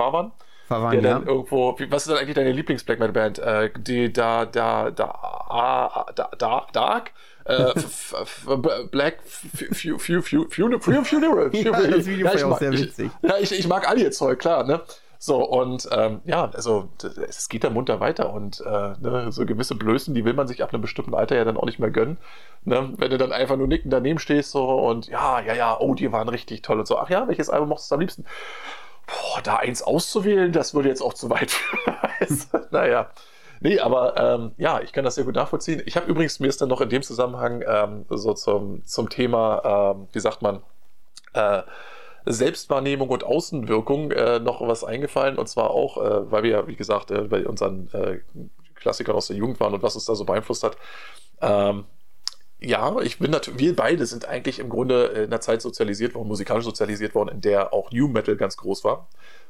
[0.69, 1.19] Fahrwand der Verwandt, ja.
[1.19, 3.39] dann irgendwo, wie, was ist denn eigentlich deine Lieblings-Black Metal Band?
[3.39, 7.13] Äh, die da, da, da, da, da, Dark?
[7.45, 7.73] Äh,
[8.91, 11.51] Black Fu- Fu- Fu- Fu- Fu- Funeral.
[11.55, 13.11] Ja, das Video Ja, fand ich auch mag- sehr witzig.
[13.23, 14.81] Ich, ja, ich, ich mag alle jetzt Zeug, klar, ne?
[15.19, 16.91] So, und ähm, ja, also
[17.27, 20.63] es geht da munter weiter und äh, ne, so gewisse Blößen, die will man sich
[20.63, 22.19] ab einem bestimmten Alter ja dann auch nicht mehr gönnen.
[22.65, 22.93] Ne?
[22.99, 26.13] Wenn du dann einfach nur nicken daneben stehst so und ja, ja, ja, oh, die
[26.13, 26.99] waren richtig toll und so.
[26.99, 28.25] Ach ja, welches Album mochtest du am liebsten?
[29.07, 31.57] Boah, da eins auszuwählen, das würde jetzt auch zu weit
[32.29, 32.59] du?
[32.71, 33.11] naja.
[33.61, 35.83] Nee, aber ähm, ja, ich kann das sehr gut nachvollziehen.
[35.87, 39.95] Ich habe übrigens, mir ist dann noch in dem Zusammenhang ähm, so zum, zum Thema,
[39.95, 40.63] ähm, wie sagt man,
[41.33, 41.63] äh,
[42.27, 45.39] Selbstwahrnehmung und Außenwirkung äh, noch was eingefallen.
[45.39, 48.19] Und zwar auch, äh, weil wir ja, wie gesagt, äh, bei unseren äh,
[48.75, 50.77] Klassikern aus der Jugend waren und was uns da so beeinflusst hat.
[51.41, 51.87] Ähm,
[52.61, 56.29] ja, ich bin natürlich, wir beide sind eigentlich im Grunde in einer Zeit sozialisiert worden,
[56.29, 59.09] musikalisch sozialisiert worden, in der auch New Metal ganz groß war.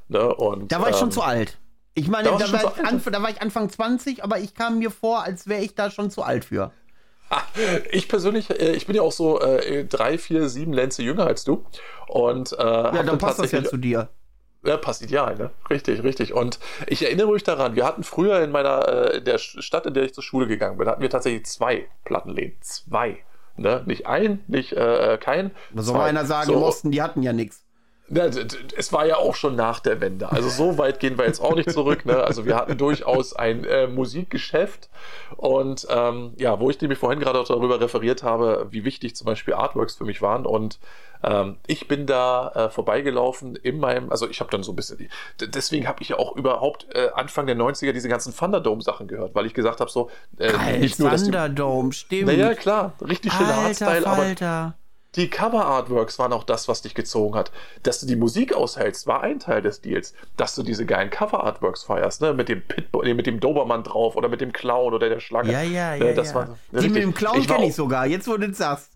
[0.09, 0.35] Ne?
[0.35, 1.59] Und, Da war ich schon ähm, zu alt.
[1.95, 3.03] Ich meine, da da, war ich alt?
[3.07, 6.11] Da war ich Anfang 20, aber ich kam mir vor, als wäre ich da schon
[6.11, 6.73] zu alt für.
[7.91, 11.43] Ich persönlich, äh, ich bin ja auch so äh, drei, vier, sieben Länze jünger als
[11.45, 11.65] du.
[12.07, 14.11] Und, äh, Ja, dann passt das ja zu dir.
[14.67, 15.51] Ja, passt ideal, ne?
[15.71, 16.33] Richtig, richtig.
[16.35, 19.95] Und ich erinnere mich daran, wir hatten früher in meiner, äh, in der Stadt, in
[19.95, 22.57] der ich zur Schule gegangen bin, hatten wir tatsächlich zwei Plattenläden.
[22.61, 23.19] Zwei.
[23.57, 23.83] Ne?
[23.87, 25.53] Nicht ein, nicht äh, kein.
[25.73, 27.66] Da soll mal einer sagen, So, im Osten, die hatten ja nichts.
[28.09, 28.27] Na,
[28.77, 30.31] es war ja auch schon nach der Wende.
[30.31, 32.07] Also so weit gehen wir jetzt auch nicht zurück.
[32.07, 32.17] Ne?
[32.23, 34.89] Also wir hatten durchaus ein äh, Musikgeschäft
[35.37, 39.25] und ähm, ja, wo ich nämlich vorhin gerade auch darüber referiert habe, wie wichtig zum
[39.25, 40.79] Beispiel Artworks für mich waren und
[41.23, 45.09] ähm, ich bin da äh, vorbeigelaufen in meinem, also ich habe dann so ein bisschen,
[45.41, 49.47] deswegen habe ich ja auch überhaupt äh, Anfang der 90er diese ganzen Thunderdome-Sachen gehört, weil
[49.47, 52.27] ich gesagt habe so, äh, Geil, nicht nur, Thunderdome, die, stimmt.
[52.27, 54.75] Naja, klar, richtig schöner Artstyle, aber
[55.17, 57.51] die Cover-Artworks waren auch das, was dich gezogen hat.
[57.83, 60.15] Dass du die Musik aushältst, war ein Teil des Deals.
[60.37, 62.35] Dass du diese geilen Cover-Artworks feierst, ne?
[62.35, 65.53] Mit dem Pitbull, mit dem Dobermann drauf oder mit dem Clown oder der Schlange.
[65.53, 66.13] Ja, ja, ja.
[66.13, 66.35] das ja.
[66.35, 68.93] War, ne, die mit dem Clown kenne ich sogar, jetzt wo du das sagst.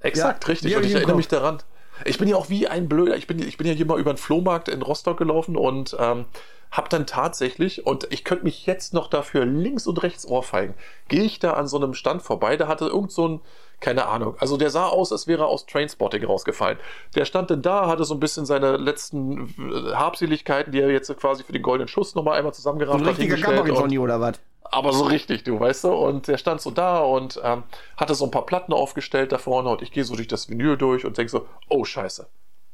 [0.00, 0.76] Exakt, ja, richtig.
[0.76, 1.58] Und ich erinnere mich daran.
[2.04, 3.16] Ich bin ja auch wie ein Blöder.
[3.16, 6.26] Ich bin, ich bin ja hier mal über den Flohmarkt in Rostock gelaufen und ähm,
[6.70, 10.74] habe dann tatsächlich, und ich könnte mich jetzt noch dafür links und rechts ohrfeigen,
[11.08, 13.40] gehe ich da an so einem Stand vorbei, da hatte irgend so ein,
[13.80, 16.78] keine Ahnung, also der sah aus, als wäre er aus Trainspotting rausgefallen.
[17.14, 21.14] Der stand denn da, hatte so ein bisschen seine letzten äh, Habseligkeiten, die er jetzt
[21.18, 23.18] quasi für den goldenen Schuss nochmal einmal zusammengerafft hat.
[23.18, 24.40] Ein richtiger Johnny oder was?
[24.70, 25.88] aber so richtig, du weißt du.
[25.88, 27.64] Und der stand so da und ähm,
[27.96, 30.76] hatte so ein paar Platten aufgestellt da vorne und ich gehe so durch das Vinyl
[30.76, 32.28] durch und denke so, oh scheiße,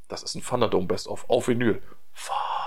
[0.08, 1.80] das ist ein Thunderdome Best of auf Vinyl.
[2.12, 2.63] Fuck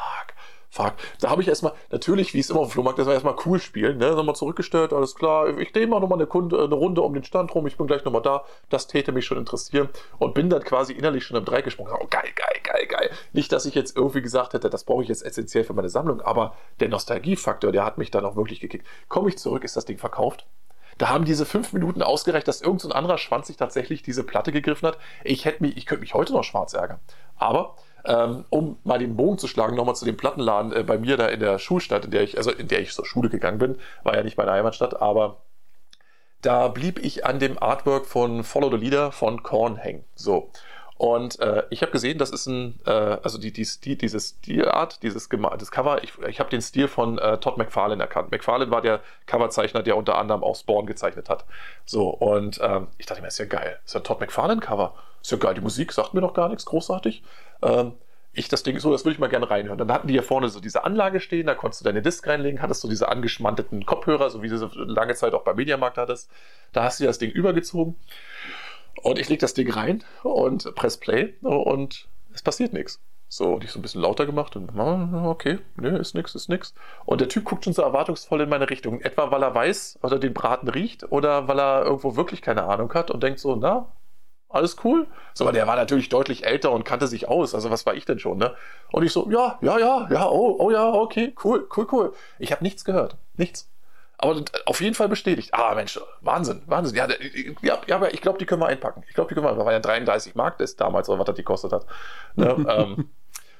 [0.69, 0.93] fuck.
[1.21, 3.97] Da habe ich erstmal, natürlich, wie es immer auf dem Flohmarkt ist, erstmal cool spielen,
[3.97, 4.11] ne?
[4.11, 5.57] Nochmal zurückgestellt, alles klar.
[5.57, 8.03] Ich drehe mal nochmal eine, Kunde, eine Runde um den Stand rum, ich bin gleich
[8.05, 8.43] nochmal da.
[8.69, 9.89] Das täte mich schon interessieren.
[10.19, 11.93] Und bin dann quasi innerlich schon im Dreieck gesprungen.
[11.93, 13.09] Oh, geil, geil, geil, geil.
[13.33, 16.21] Nicht, dass ich jetzt irgendwie gesagt hätte, das brauche ich jetzt essentiell für meine Sammlung,
[16.21, 18.85] aber der Nostalgiefaktor, der hat mich dann auch wirklich gekickt.
[19.07, 20.45] Komme ich zurück, ist das Ding verkauft?
[20.97, 24.51] Da haben diese fünf Minuten ausgereicht, dass irgendein so anderer Schwanz sich tatsächlich diese Platte
[24.51, 24.97] gegriffen hat.
[25.23, 26.99] Ich hätte mich, ich könnte mich heute noch schwarz ärgern.
[27.37, 31.17] Aber ähm, um mal den Bogen zu schlagen, nochmal zu dem Plattenladen äh, bei mir
[31.17, 33.77] da in der Schulstadt, in der ich, also in der ich zur Schule gegangen bin,
[34.03, 35.41] war ja nicht meine Heimatstadt, aber
[36.41, 40.05] da blieb ich an dem Artwork von Follow the Leader von Korn hängen.
[40.15, 40.51] So.
[40.97, 45.03] Und äh, ich habe gesehen, das ist ein, äh, also die, die, die, diese Stilart,
[45.03, 48.31] dieses das Cover, ich, ich habe den Stil von äh, Todd McFarlane erkannt.
[48.31, 51.45] McFarlane war der Coverzeichner, der unter anderem auch Spawn gezeichnet hat.
[51.85, 53.79] So, und ähm, ich dachte mir, ist ja geil.
[53.85, 54.95] Ist ja ein Todd McFarlane-Cover.
[55.21, 57.23] Ist ja geil, die Musik sagt mir noch gar nichts großartig.
[57.61, 57.93] Ähm,
[58.33, 59.77] ich das Ding so, das würde ich mal gerne reinhören.
[59.77, 62.61] Dann hatten die hier vorne so diese Anlage stehen, da konntest du deine Disc reinlegen,
[62.61, 66.29] hattest du diese angeschmanteten Kopfhörer, so wie du sie lange Zeit auch beim Mediamarkt hattest.
[66.71, 67.95] Da hast du das Ding übergezogen.
[69.01, 73.01] Und ich lege das Ding rein und press Play und es passiert nichts.
[73.29, 76.73] So, und ich so ein bisschen lauter gemacht und okay, ne, ist nix, ist nix.
[77.05, 79.01] Und der Typ guckt schon so erwartungsvoll in meine Richtung.
[79.01, 82.93] Etwa weil er weiß, oder den Braten riecht, oder weil er irgendwo wirklich keine Ahnung
[82.93, 83.91] hat und denkt so, na,
[84.49, 85.07] alles cool.
[85.33, 87.53] So, aber der war natürlich deutlich älter und kannte sich aus.
[87.53, 88.55] Also was war ich denn schon, ne?
[88.91, 92.13] Und ich so, ja, ja, ja, ja, oh, oh ja, okay, cool, cool, cool.
[92.39, 93.17] Ich habe nichts gehört.
[93.35, 93.69] Nichts.
[94.19, 95.53] Aber auf jeden Fall bestätigt.
[95.53, 96.95] Ah, Mensch, Wahnsinn, Wahnsinn.
[96.95, 97.07] Ja,
[97.61, 99.03] ja, ja ich glaube, die können wir einpacken.
[99.07, 101.43] Ich glaube, die können wir, weil ja 33 Mark ist damals, oder was das die
[101.43, 101.85] kostet hat.
[102.35, 102.47] Ne?
[102.69, 103.09] ähm,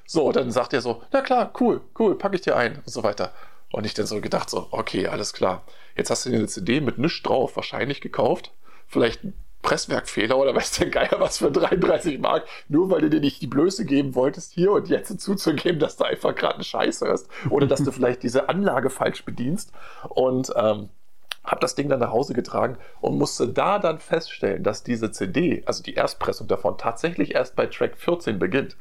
[0.04, 3.04] so, dann sagt er so, na klar, cool, cool, packe ich dir ein und so
[3.04, 3.32] weiter.
[3.70, 5.62] Und ich dann so gedacht so, okay, alles klar.
[5.94, 8.52] Jetzt hast du dir eine CD mit nichts drauf wahrscheinlich gekauft.
[8.86, 9.20] Vielleicht
[9.62, 13.46] Presswerkfehler oder weiß der Geier was für 33 Mark, nur weil du dir nicht die
[13.46, 17.66] Blöße geben wolltest, hier und jetzt zuzugeben, dass du einfach gerade einen Scheiß hörst oder
[17.66, 19.72] dass du vielleicht diese Anlage falsch bedienst
[20.08, 20.90] und ähm,
[21.44, 25.62] habe das Ding dann nach Hause getragen und musste da dann feststellen, dass diese CD,
[25.66, 28.76] also die Erstpressung davon, tatsächlich erst bei Track 14 beginnt.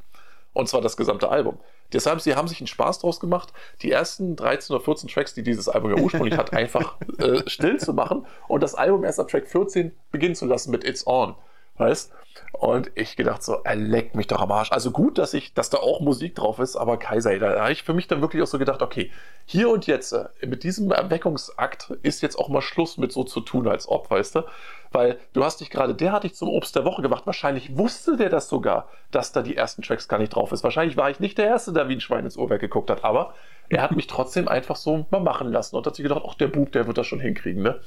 [0.54, 1.60] Und zwar das gesamte Album.
[1.94, 5.44] Deshalb, sie haben sich einen Spaß draus gemacht, die ersten 13 oder 14 Tracks, die
[5.44, 9.28] dieses Album ja ursprünglich hat, einfach äh, still zu machen und das Album erst ab
[9.30, 11.36] Track 14 beginnen zu lassen mit It's On.
[11.78, 12.12] Weißt?
[12.52, 14.72] Und ich gedacht so, er leckt mich doch am Arsch.
[14.72, 17.84] Also gut, dass ich, dass da auch Musik drauf ist, aber Kaiser, da habe ich
[17.84, 19.12] für mich dann wirklich auch so gedacht, okay,
[19.46, 23.42] hier und jetzt, äh, mit diesem Erweckungsakt ist jetzt auch mal Schluss mit so zu
[23.42, 24.44] tun, als ob, weißt du?
[24.92, 27.26] Weil du hast dich gerade derartig zum Obst der Woche gemacht.
[27.26, 30.64] Wahrscheinlich wusste der das sogar, dass da die ersten Tracks gar nicht drauf ist.
[30.64, 33.34] Wahrscheinlich war ich nicht der Erste, der wie ein Schwein ins Uhrwerk geguckt hat, aber
[33.70, 36.48] er hat mich trotzdem einfach so mal machen lassen und hat sich gedacht, ach, der
[36.48, 37.80] Bub, der wird das schon hinkriegen, ne?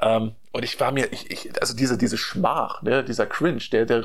[0.00, 3.86] Ähm, und ich war mir, ich, ich, also diese, diese Schmach, ne, dieser Cringe, der,
[3.86, 4.04] der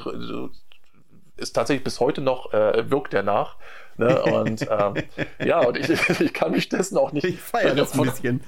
[1.37, 3.55] ist tatsächlich bis heute noch, äh, wirkt der nach.
[3.99, 4.21] Ne?
[4.21, 4.93] Und ähm,
[5.45, 5.89] ja, und ich,
[6.21, 7.25] ich kann mich dessen auch nicht.
[7.25, 8.41] Ich feiere das ein bisschen.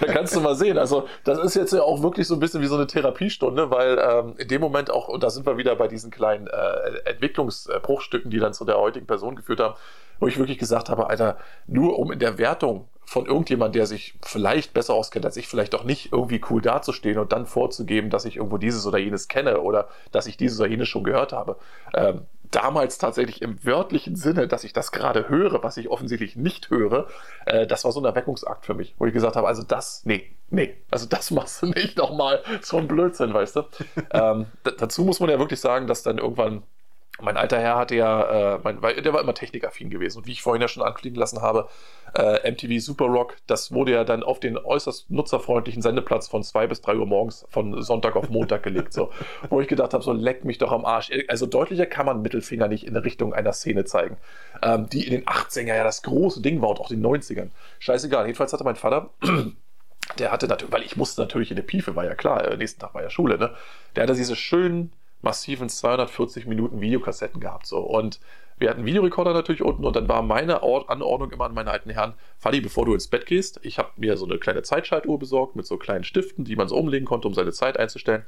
[0.00, 0.78] da kannst du mal sehen.
[0.78, 3.98] Also, das ist jetzt ja auch wirklich so ein bisschen wie so eine Therapiestunde, weil
[3.98, 8.30] ähm, in dem Moment auch, und da sind wir wieder bei diesen kleinen äh, Entwicklungsbruchstücken,
[8.30, 9.74] die dann zu der heutigen Person geführt haben,
[10.18, 11.36] wo ich wirklich gesagt habe, Alter,
[11.66, 15.74] nur um in der Wertung von irgendjemand, der sich vielleicht besser auskennt als ich, vielleicht
[15.74, 19.62] auch nicht irgendwie cool dazustehen und dann vorzugeben, dass ich irgendwo dieses oder jenes kenne
[19.62, 21.56] oder dass ich dieses oder jenes schon gehört habe.
[21.92, 22.20] Ähm,
[22.52, 27.08] damals tatsächlich im wörtlichen Sinne, dass ich das gerade höre, was ich offensichtlich nicht höre,
[27.46, 30.30] äh, das war so ein Erweckungsakt für mich, wo ich gesagt habe, also das, nee,
[30.48, 33.62] nee, also das machst du nicht nochmal, so ein Blödsinn, weißt du.
[34.12, 34.46] ähm,
[34.78, 36.62] dazu muss man ja wirklich sagen, dass dann irgendwann
[37.22, 40.18] mein alter Herr hatte ja, äh, mein, der war immer technikaffin gewesen.
[40.18, 41.68] Und wie ich vorhin ja schon anklingen lassen habe,
[42.14, 46.66] äh, MTV Super Rock, das wurde ja dann auf den äußerst nutzerfreundlichen Sendeplatz von 2
[46.66, 48.92] bis 3 Uhr morgens von Sonntag auf Montag gelegt.
[48.92, 49.10] So,
[49.50, 51.10] wo ich gedacht habe, so leck mich doch am Arsch.
[51.28, 54.16] Also deutlicher kann man Mittelfinger nicht in Richtung einer Szene zeigen,
[54.62, 57.50] ähm, die in den 80er ja das große Ding war und auch den 90ern.
[57.78, 58.26] Scheißegal.
[58.26, 59.10] Jedenfalls hatte mein Vater
[60.18, 62.80] der hatte natürlich, weil ich musste natürlich in der Piefe, war ja klar, äh, nächsten
[62.80, 63.54] Tag war ja Schule, ne?
[63.94, 64.92] Der hatte diese schönen
[65.22, 67.66] massiven 240 Minuten Videokassetten gehabt.
[67.66, 67.78] So.
[67.78, 68.20] Und
[68.58, 72.12] wir hatten Videorekorder natürlich unten und dann war meine Anordnung immer an meine alten Herren,
[72.38, 75.66] Fadi, bevor du ins Bett gehst, ich habe mir so eine kleine Zeitschaltuhr besorgt mit
[75.66, 78.26] so kleinen Stiften, die man so umlegen konnte, um seine Zeit einzustellen.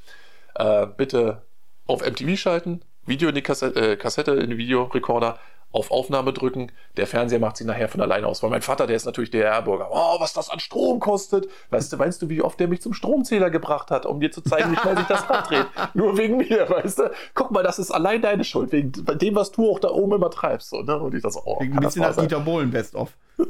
[0.55, 1.43] Äh, bitte
[1.87, 5.39] auf MTV schalten, Video in die Kassette, äh, Kassette in den Videorekorder,
[5.73, 8.43] auf Aufnahme drücken, der Fernseher macht sie nachher von alleine aus.
[8.43, 9.89] Weil mein Vater, der ist natürlich der Erburger.
[9.91, 11.49] Oh, was das an Strom kostet.
[11.71, 14.43] Weißt du, weißt du, wie oft der mich zum Stromzähler gebracht hat, um dir zu
[14.43, 15.67] zeigen, wie schnell sich das Rad dreht?
[15.95, 17.11] Nur wegen mir, weißt du?
[17.35, 20.31] Guck mal, das ist allein deine Schuld, wegen dem, was du auch da oben immer
[20.31, 20.71] treibst.
[20.71, 20.99] So, ne?
[20.99, 23.11] Und ich das, oh, Ein bisschen nach Dieter Bohlen Best-of.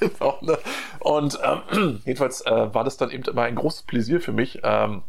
[0.00, 0.38] genau.
[0.42, 0.58] Ne?
[1.00, 5.02] Und ähm, jedenfalls äh, war das dann eben immer ein großes Pläsier für mich, ähm,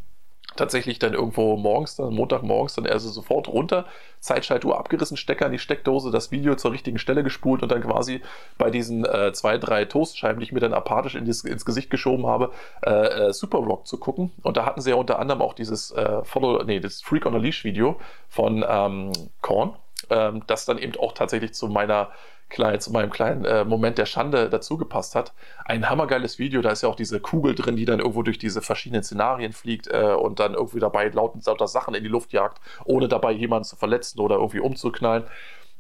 [0.56, 3.86] tatsächlich dann irgendwo morgens, dann Montagmorgens, dann also sofort runter,
[4.20, 8.22] Zeitschaltuhr abgerissen, Stecker in die Steckdose, das Video zur richtigen Stelle gespult und dann quasi
[8.58, 11.90] bei diesen äh, zwei, drei Toastscheiben, die ich mir dann apathisch in das, ins Gesicht
[11.90, 12.52] geschoben habe,
[12.86, 14.32] äh, äh, Super Rock zu gucken.
[14.42, 17.36] Und da hatten sie ja unter anderem auch dieses äh, Follow, nee, das Freak on
[17.36, 19.12] a Leash Video von ähm,
[19.42, 19.76] Korn,
[20.10, 22.10] ähm, das dann eben auch tatsächlich zu meiner
[22.50, 25.34] klein, zu meinem kleinen äh, Moment der Schande dazugepasst hat.
[25.66, 28.62] Ein hammergeiles Video, da ist ja auch diese Kugel drin, die dann irgendwo durch diese
[28.62, 32.62] verschiedenen Szenarien fliegt äh, und dann irgendwie dabei lauten, lauter Sachen in die Luft jagt,
[32.84, 35.24] ohne dabei jemanden zu verletzen oder irgendwie umzuknallen.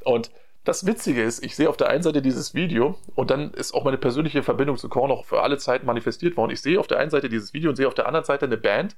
[0.03, 0.31] Und
[0.63, 3.83] das Witzige ist, ich sehe auf der einen Seite dieses Video und dann ist auch
[3.83, 6.51] meine persönliche Verbindung zu Korn auch für alle Zeit manifestiert worden.
[6.51, 8.57] Ich sehe auf der einen Seite dieses Video und sehe auf der anderen Seite eine
[8.57, 8.95] Band,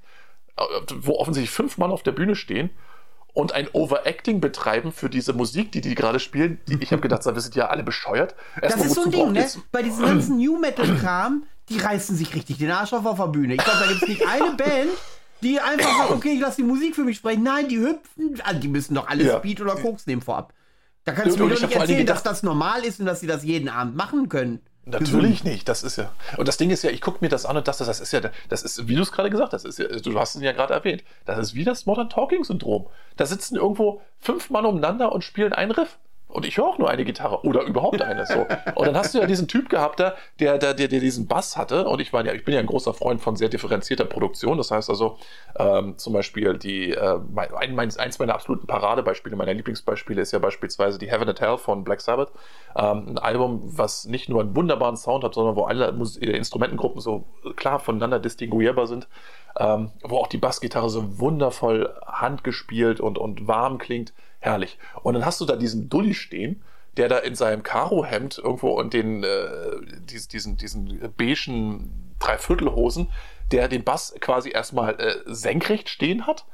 [0.56, 0.62] äh,
[0.94, 2.70] wo offensichtlich fünf Mann auf der Bühne stehen
[3.38, 6.58] und ein Overacting betreiben für diese Musik, die die gerade spielen.
[6.66, 8.34] Die, ich habe gedacht, wir sind ja alle bescheuert.
[8.60, 9.46] Erst das ist so ein Ding, ne?
[9.70, 13.54] Bei diesem ganzen New Metal-Kram, die reißen sich richtig den Arsch auf auf der Bühne.
[13.54, 14.90] Ich glaube, da gibt es nicht eine Band,
[15.44, 17.44] die einfach sagt, okay, ich lasse die Musik für mich sprechen.
[17.44, 19.38] Nein, die hüpfen, also die müssen doch alle ja.
[19.38, 20.52] Speed oder Koks nehmen vorab.
[21.04, 23.44] Da kannst du mir doch nicht erzählen, dass das normal ist und dass sie das
[23.44, 24.58] jeden Abend machen können.
[24.90, 26.10] Natürlich nicht, das ist ja.
[26.36, 28.20] Und das Ding ist ja, ich gucke mir das an und das, das ist ja,
[28.48, 30.74] das ist, wie du es gerade gesagt hast, ist ja, du hast es ja gerade
[30.74, 32.86] erwähnt, das ist wie das Modern Talking Syndrom.
[33.16, 35.98] Da sitzen irgendwo fünf Mann umeinander und spielen ein Riff.
[36.28, 38.26] Und ich höre auch nur eine Gitarre oder überhaupt eine.
[38.26, 38.46] So.
[38.74, 41.88] Und dann hast du ja diesen Typ gehabt, der, der, der, der diesen Bass hatte.
[41.88, 44.58] Und ich meine ja, ich bin ja ein großer Freund von sehr differenzierter Produktion.
[44.58, 45.16] Das heißt also,
[45.58, 47.18] ähm, zum Beispiel die, äh,
[47.56, 51.56] ein, mein, eins meiner absoluten Paradebeispiele, meiner Lieblingsbeispiele ist ja beispielsweise die Heaven and Hell
[51.56, 52.30] von Black Sabbath.
[52.76, 56.26] Ähm, ein Album, was nicht nur einen wunderbaren Sound hat, sondern wo alle Mus äh,
[56.26, 57.24] Instrumentengruppen so
[57.56, 59.08] klar voneinander distinguierbar sind.
[59.58, 64.78] Ähm, wo auch die Bassgitarre so wundervoll handgespielt und, und warm klingt herrlich.
[65.02, 66.62] Und dann hast du da diesen Dulli stehen,
[66.96, 73.08] der da in seinem Karohemd irgendwo und den äh, diesen, diesen beigen Dreiviertelhosen,
[73.52, 76.44] der den Bass quasi erstmal äh, senkrecht stehen hat.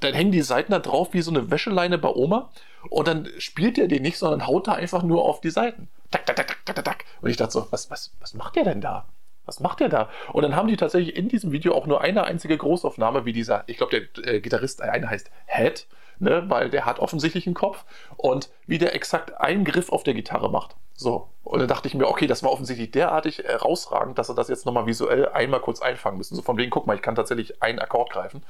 [0.00, 2.50] Dann hängen die Seiten da drauf wie so eine Wäscheleine bei Oma.
[2.88, 5.88] Und dann spielt er den nicht, sondern haut da einfach nur auf die Seiten.
[6.12, 7.04] Tak, tak, tak, tak, tak, tak.
[7.20, 9.06] Und ich dachte so, was, was, was macht der denn da?
[9.44, 10.10] Was macht der da?
[10.32, 13.64] Und dann haben die tatsächlich in diesem Video auch nur eine einzige Großaufnahme, wie dieser,
[13.66, 15.86] ich glaube, der äh, Gitarrist, einer heißt Head,
[16.20, 17.84] ne, weil der hat offensichtlich einen Kopf
[18.16, 20.76] und wie der exakt einen Griff auf der Gitarre macht.
[20.94, 21.28] So.
[21.44, 24.66] Und dann dachte ich mir, okay, das war offensichtlich derartig herausragend, dass er das jetzt
[24.66, 26.34] nochmal visuell einmal kurz einfangen müssen.
[26.34, 28.42] So von wegen, guck mal, ich kann tatsächlich einen Akkord greifen.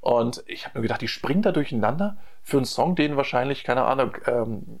[0.00, 3.84] Und ich habe mir gedacht, die springen da durcheinander für einen Song, den wahrscheinlich, keine
[3.84, 4.80] Ahnung, ähm,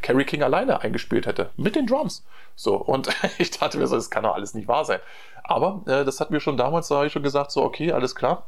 [0.00, 1.50] Kerry King alleine eingespielt hätte.
[1.56, 2.24] Mit den Drums.
[2.54, 2.76] So.
[2.76, 3.08] Und
[3.38, 5.00] ich dachte mir so, das kann doch alles nicht wahr sein.
[5.42, 8.14] Aber äh, das hat mir schon damals, da habe ich schon gesagt, so, okay, alles
[8.14, 8.46] klar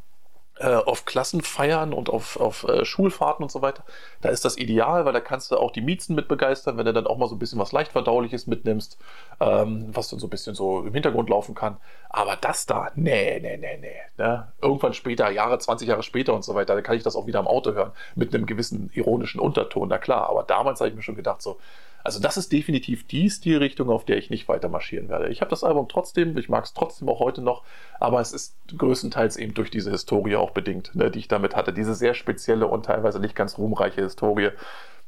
[0.56, 3.82] äh, auf Klassenfeiern und auf, auf äh, Schulfahrten und so weiter.
[4.20, 6.92] Da ist das ideal, weil da kannst du auch die Miezen mit begeistern, wenn du
[6.92, 8.96] dann auch mal so ein bisschen was leicht verdauliches mitnimmst,
[9.40, 11.78] ähm, was dann so ein bisschen so im Hintergrund laufen kann.
[12.08, 13.96] Aber das da, nee, nee, nee, nee.
[14.16, 14.52] Ne?
[14.62, 17.40] Irgendwann später, Jahre, 20 Jahre später und so weiter, da kann ich das auch wieder
[17.40, 20.28] am Auto hören, mit einem gewissen ironischen Unterton, na klar.
[20.28, 21.58] Aber damals habe ich mir schon gedacht, so,
[22.04, 25.28] also das ist definitiv die Stilrichtung, auf der ich nicht weiter marschieren werde.
[25.30, 27.64] Ich habe das Album trotzdem, ich mag es trotzdem auch heute noch,
[27.98, 31.72] aber es ist größtenteils eben durch diese Historie auch bedingt, ne, die ich damit hatte.
[31.72, 34.50] Diese sehr spezielle und teilweise nicht ganz ruhmreiche Historie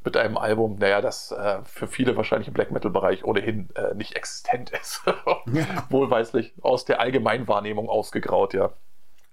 [0.05, 4.17] mit einem Album, naja, das äh, für viele wahrscheinlich im Black Metal-Bereich ohnehin äh, nicht
[4.17, 5.03] existent ist.
[5.91, 8.73] Wohlweislich aus der Allgemeinwahrnehmung ausgegraut, ja.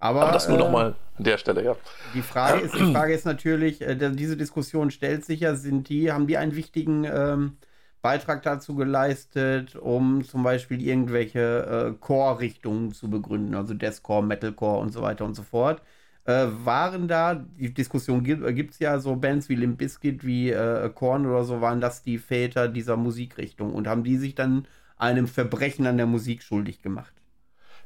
[0.03, 1.77] Aber, Aber das nur äh, nochmal an der Stelle, ja.
[2.13, 6.11] Die Frage ist, die Frage ist natürlich, äh, diese Diskussion stellt sich ja, sind die,
[6.11, 7.53] haben die einen wichtigen ähm,
[8.01, 14.91] Beitrag dazu geleistet, um zum Beispiel irgendwelche äh, Core-Richtungen zu begründen, also Deathcore, Metalcore und
[14.91, 15.81] so weiter und so fort.
[16.25, 20.89] äh, waren da, die Diskussion gibt es ja, so Bands wie Limp Bizkit, wie äh,
[20.93, 24.67] Korn oder so, waren das die Väter dieser Musikrichtung und haben die sich dann
[24.97, 27.13] einem Verbrechen an der Musik schuldig gemacht.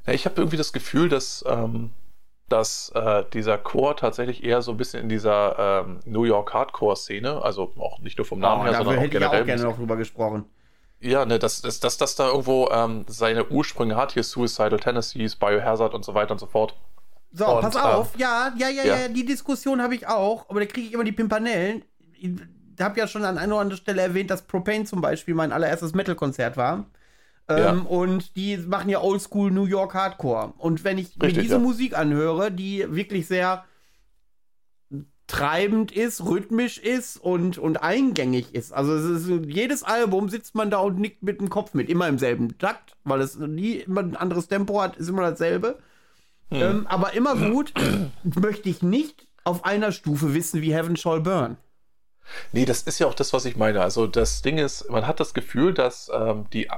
[0.06, 1.90] Ja, ich habe irgendwie das Gefühl, dass, ähm,
[2.48, 7.42] dass äh, dieser Chor tatsächlich eher so ein bisschen in dieser ähm, New York Hardcore-Szene,
[7.42, 9.34] also auch nicht nur vom Namen oh, her, sondern auch hätte generell.
[9.36, 10.44] Ich auch gerne noch drüber gesprochen.
[11.00, 15.36] Ja, ne, dass, dass, dass das da irgendwo ähm, seine Ursprünge hat, hier Suicidal Tendencies,
[15.36, 16.74] Biohazard und so weiter und so fort.
[17.30, 20.48] So, und, pass auf, ähm, ja, ja, ja, ja, ja, die Diskussion habe ich auch,
[20.48, 21.84] aber da kriege ich immer die Pimpanellen.
[22.14, 22.32] Ich
[22.80, 25.94] habe ja schon an einer oder anderen Stelle erwähnt, dass Propane zum Beispiel mein allererstes
[25.94, 26.86] Metal-Konzert war.
[27.48, 27.72] Ähm, ja.
[27.72, 30.52] Und die machen ja Oldschool New York Hardcore.
[30.58, 31.60] Und wenn ich Richtig, mir diese ja.
[31.60, 33.64] Musik anhöre, die wirklich sehr
[35.28, 38.72] treibend ist, rhythmisch ist und, und eingängig ist.
[38.72, 42.18] Also ist, jedes Album sitzt man da und nickt mit dem Kopf mit, immer im
[42.18, 45.78] selben Takt, weil es nie immer ein anderes Tempo hat, ist immer dasselbe.
[46.50, 46.62] Hm.
[46.62, 47.74] Ähm, aber immer gut,
[48.22, 51.58] möchte ich nicht auf einer Stufe wissen wie Heaven Shall Burn.
[52.52, 53.82] Nee, das ist ja auch das, was ich meine.
[53.82, 56.68] Also das Ding ist, man hat das Gefühl, dass ähm, die,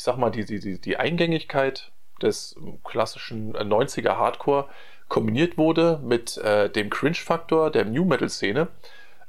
[0.00, 4.66] ich sag mal, die, die, die Eingängigkeit des klassischen 90er Hardcore
[5.08, 8.68] kombiniert wurde mit äh, dem Cringe-Faktor der New Metal-Szene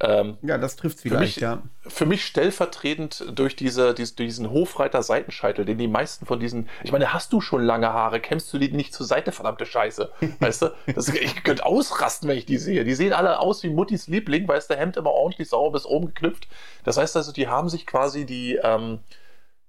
[0.03, 1.61] ähm, ja, das trifft vielleicht, für mich, ja.
[1.85, 7.14] Für mich stellvertretend durch, diese, dies, diesen Hofreiter-Seitenscheitel, den die meisten von diesen, ich meine,
[7.14, 10.72] hast du schon lange Haare, kämmst du die nicht zur Seite, verdammte Scheiße, weißt du?
[10.95, 12.84] Das, ich könnte ausrasten, wenn ich die sehe.
[12.84, 15.85] Die sehen alle aus wie Muttis Liebling, weil es der Hemd immer ordentlich sauber bis
[15.85, 16.48] oben geknüpft.
[16.84, 19.02] Das heißt also, die haben sich quasi die, ähm,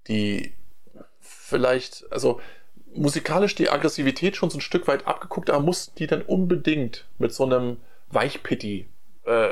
[0.08, 0.54] die
[1.52, 2.40] vielleicht, also
[2.94, 7.32] musikalisch die Aggressivität schon so ein Stück weit abgeguckt, aber mussten die dann unbedingt mit
[7.32, 7.78] so einem
[8.10, 8.86] Weichpitti
[9.24, 9.50] äh,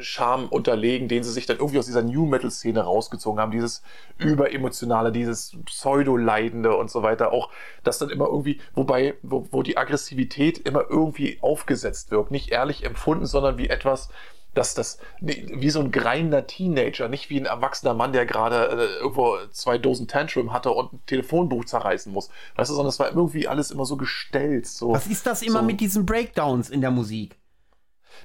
[0.00, 3.82] Charme unterlegen, den sie sich dann irgendwie aus dieser New Metal Szene rausgezogen haben, dieses
[4.18, 7.50] überemotionale, dieses Pseudo-Leidende und so weiter, auch
[7.82, 12.84] das dann immer irgendwie, wobei, wo, wo die Aggressivität immer irgendwie aufgesetzt wirkt, nicht ehrlich
[12.84, 14.08] empfunden, sondern wie etwas,
[14.54, 19.00] dass das wie so ein greinender Teenager, nicht wie ein erwachsener Mann, der gerade äh,
[19.00, 22.30] irgendwo zwei Dosen Tantrum hatte und ein Telefonbuch zerreißen muss.
[22.56, 24.66] Weißt du, sondern es war irgendwie alles immer so gestellt.
[24.66, 25.64] So, Was ist das immer so.
[25.64, 27.36] mit diesen Breakdowns in der Musik?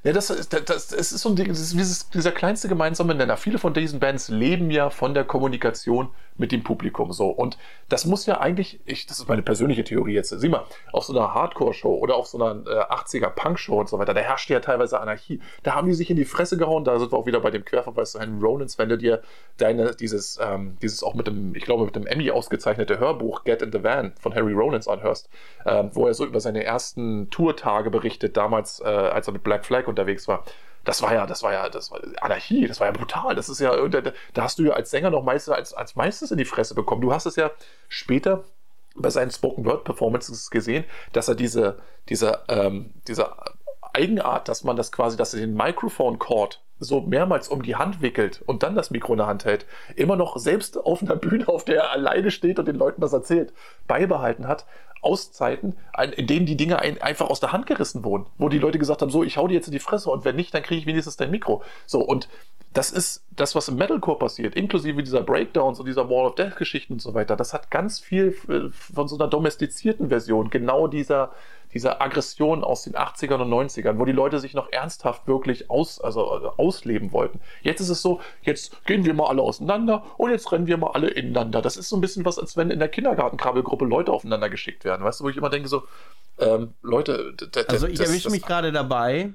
[0.04, 3.38] Ja, das, das, das, ist so ein, das ist dieser kleinste gemeinsame Nenner.
[3.38, 6.10] Viele von diesen Bands leben ja von der Kommunikation
[6.40, 7.28] mit dem Publikum so.
[7.28, 7.58] Und
[7.90, 11.18] das muss ja eigentlich, ich, das ist meine persönliche Theorie jetzt, sieh mal, auf so
[11.18, 15.00] einer Hardcore-Show oder auf so einer äh, 80er-Punk-Show und so weiter, da herrscht ja teilweise
[15.00, 15.42] Anarchie.
[15.64, 17.66] Da haben die sich in die Fresse gehauen, da sind wir auch wieder bei dem
[17.66, 19.22] Querverweis zu Henry Ronins, wenn du dir
[19.58, 23.62] deine, dieses, ähm, dieses auch mit dem, ich glaube, mit dem Emmy ausgezeichnete Hörbuch Get
[23.62, 25.30] in the Van von Harry Ronins anhörst,
[25.66, 29.66] ähm, wo er so über seine ersten Tourtage berichtet, damals, äh, als er mit Black
[29.66, 30.44] Flag unterwegs war
[30.86, 33.36] das war ja, das war ja, das war Anarchie, das war ja brutal.
[33.36, 34.12] Das ist ja, da,
[34.42, 37.02] hast du ja als Sänger noch meistens als, als meistens in die Fresse bekommen.
[37.02, 37.52] Du hast es ja
[37.90, 38.44] später
[38.96, 41.80] bei seinen Spoken Word Performances gesehen, dass er diese,
[42.10, 43.36] diese, ähm, diese
[43.94, 48.02] Eigenart, dass man das quasi, dass er den Microphone Cord so mehrmals um die Hand
[48.02, 49.66] wickelt und dann das Mikro in der Hand hält,
[49.96, 53.14] immer noch selbst auf einer Bühne, auf der er alleine steht und den Leuten das
[53.14, 53.54] erzählt,
[53.88, 54.66] beibehalten hat,
[55.02, 55.78] Auszeiten,
[56.18, 59.02] in denen die Dinge ein, einfach aus der Hand gerissen wurden, wo die Leute gesagt
[59.02, 60.86] haben, so, ich hau dir jetzt in die Fresse und wenn nicht, dann kriege ich
[60.86, 61.64] wenigstens dein Mikro.
[61.86, 62.28] So, und
[62.74, 66.56] das ist das, was im Metalcore passiert, inklusive dieser Breakdowns und dieser Wall of Death
[66.56, 67.36] Geschichten und so weiter.
[67.36, 71.32] Das hat ganz viel äh, von so einer domestizierten Version, genau dieser,
[71.74, 76.00] dieser Aggression aus den 80ern und 90ern, wo die Leute sich noch ernsthaft wirklich aus,
[76.00, 77.40] also, also ausleben wollten.
[77.62, 80.92] Jetzt ist es so, jetzt gehen wir mal alle auseinander und jetzt rennen wir mal
[80.92, 81.62] alle ineinander.
[81.62, 85.04] Das ist so ein bisschen was, als wenn in der Kindergartenkrabbelgruppe Leute aufeinander geschickt werden.
[85.04, 85.84] Weißt du, wo ich immer denke so,
[86.38, 87.34] ähm, Leute,
[87.68, 89.34] also ich erwische mich gerade dabei,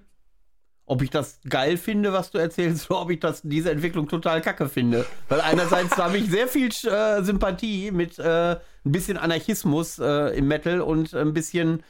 [0.86, 4.40] ob ich das geil finde, was du erzählst, oder ob ich das, diese Entwicklung total
[4.40, 5.04] kacke finde.
[5.28, 10.46] Weil einerseits habe ich sehr viel äh, Sympathie mit äh, ein bisschen Anarchismus äh, im
[10.46, 11.82] Metal und ein bisschen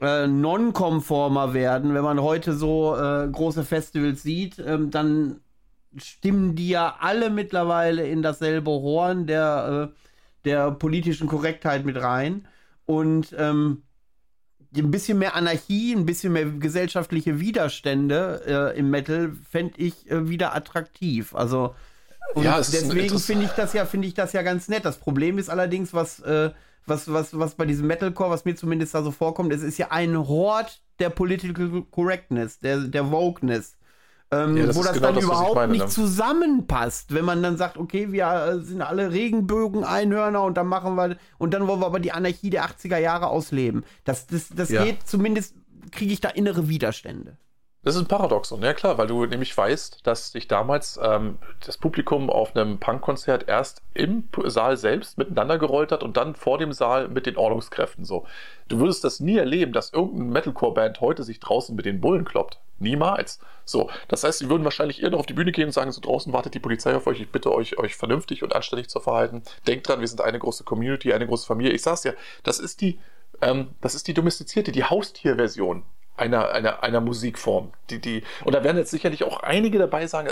[0.00, 1.94] äh, non-konformer werden.
[1.94, 5.40] Wenn man heute so äh, große Festivals sieht, ähm, dann
[5.96, 9.98] stimmen die ja alle mittlerweile in dasselbe Horn der, äh,
[10.44, 12.46] der politischen Korrektheit mit rein.
[12.86, 13.82] Und ähm,
[14.76, 18.42] ein bisschen mehr Anarchie, ein bisschen mehr gesellschaftliche Widerstände
[18.74, 21.34] äh, im Metal fände ich äh, wieder attraktiv.
[21.34, 21.74] Also
[22.34, 24.84] und ja, deswegen finde ich das ja, finde ich das ja ganz nett.
[24.84, 26.50] Das Problem ist allerdings, was, äh,
[26.88, 29.88] was, was, was bei diesem Metalcore, was mir zumindest da so vorkommt, es ist ja
[29.90, 33.78] ein Hort der Political Correctness, der, der Wokeness
[34.30, 35.88] ähm, ja, wo das genau dann das, überhaupt meine, nicht ne?
[35.88, 41.16] zusammenpasst, wenn man dann sagt, okay, wir äh, sind alle Regenbögen-Einhörner und dann machen wir,
[41.38, 43.84] und dann wollen wir aber die Anarchie der 80er Jahre ausleben.
[44.04, 44.84] Das, das, das ja.
[44.84, 45.54] geht zumindest,
[45.92, 47.38] kriege ich da innere Widerstände.
[47.84, 51.76] Das ist ein Paradoxon, ja klar, weil du nämlich weißt, dass sich damals ähm, das
[51.76, 56.72] Publikum auf einem Punkkonzert erst im Saal selbst miteinander gerollt hat und dann vor dem
[56.72, 58.26] Saal mit den Ordnungskräften so.
[58.66, 62.58] Du würdest das nie erleben, dass irgendeine Metalcore-Band heute sich draußen mit den Bullen kloppt.
[62.80, 63.38] Niemals.
[63.64, 66.00] So, das heißt, sie würden wahrscheinlich eher noch auf die Bühne gehen und sagen, so
[66.00, 69.42] draußen wartet die Polizei auf euch, ich bitte euch, euch vernünftig und anständig zu verhalten.
[69.68, 71.72] Denkt dran, wir sind eine große Community, eine große Familie.
[71.72, 72.98] Ich sag's ja, das ist die,
[73.40, 75.84] ähm, das ist die domestizierte, die Haustierversion
[76.18, 77.72] einer, einer, einer Musikform.
[77.90, 80.28] Die, die, und da werden jetzt sicherlich auch einige dabei sagen,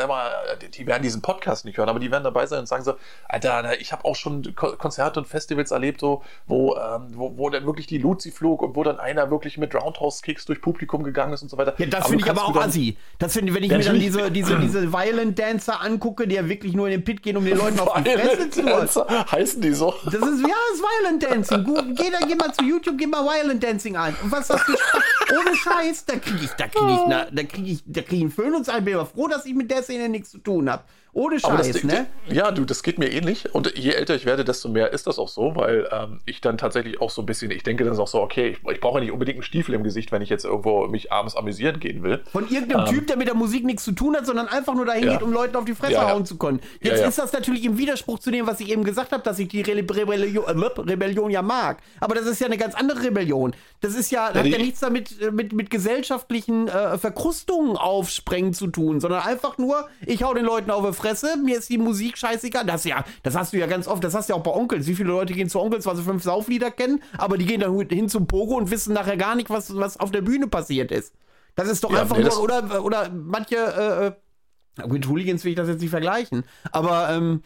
[0.75, 2.95] die werden diesen Podcast nicht hören, aber die werden dabei sein und sagen so,
[3.29, 7.65] Alter, ich habe auch schon Konzerte und Festivals erlebt, so, wo, ähm, wo, wo dann
[7.65, 11.43] wirklich die Luzi flog und wo dann einer wirklich mit Roundhouse-Kicks durch Publikum gegangen ist
[11.43, 11.75] und so weiter.
[11.79, 12.97] Ja, das finde ich aber auch dann, assi.
[13.19, 16.49] Das finde ich, wenn ich mir dann diese, diese, diese Violent Dancer angucke, die ja
[16.49, 19.31] wirklich nur in den Pit gehen, um den Leuten auf die Fresse zu hauen.
[19.31, 19.95] Heißen die so?
[20.05, 21.95] Das ist, ja, das ist Violent Dancing.
[21.95, 24.15] Geh, da, geh mal zu YouTube, geh mal Violent Dancing an.
[24.23, 24.73] Und was das für
[25.33, 26.05] Ohne Scheiß.
[26.05, 28.55] Da kriege ich, da kriege ich, na, da kriege ich, da kriege ich einen Föhn
[28.55, 30.85] und ich bin aber froh, dass ich mit der Szene nichts zu tun habe.
[31.17, 32.07] Ohne Scheiß, das, ne?
[32.27, 33.55] Ja, du, das geht mir ähnlich.
[33.55, 36.59] Und je älter ich werde, desto mehr ist das auch so, weil ähm, ich dann
[36.59, 39.13] tatsächlich auch so ein bisschen, ich denke dann auch so, okay, ich, ich brauche nicht
[39.13, 42.23] unbedingt einen Stiefel im Gesicht, wenn ich jetzt irgendwo mich abends amüsieren gehen will.
[42.31, 44.85] Von irgendeinem ähm, Typ, der mit der Musik nichts zu tun hat, sondern einfach nur
[44.85, 45.13] dahin ja.
[45.15, 46.61] geht, um Leuten auf die Fresse ja, hauen zu können.
[46.83, 49.39] Jetzt ja, ist das natürlich im Widerspruch zu dem, was ich eben gesagt habe, dass
[49.39, 51.79] ich die Re Rebellion, äh, Rebellion ja mag.
[51.99, 53.57] Aber das ist ja eine ganz andere Rebellion.
[53.81, 58.67] Das ist ja, hat ja nichts damit äh, mit, mit gesellschaftlichen äh, Verkrustungen aufsprengen zu
[58.67, 61.06] tun, sondern einfach nur, ich hau den Leuten auf die Fresse,
[61.43, 62.65] mir ist die Musik scheißegal.
[62.65, 64.87] Das ja, das hast du ja ganz oft, das hast du ja auch bei Onkels.
[64.87, 67.79] Wie viele Leute gehen zu Onkels, weil sie fünf Sauflieder kennen, aber die gehen dann
[67.89, 71.15] hin zum Pogo und wissen nachher gar nicht, was, was auf der Bühne passiert ist.
[71.55, 75.53] Das ist doch ja, einfach nee, nur, oder, oder manche, äh, äh, mit Hooligans will
[75.53, 77.43] ich das jetzt nicht vergleichen, aber, ähm,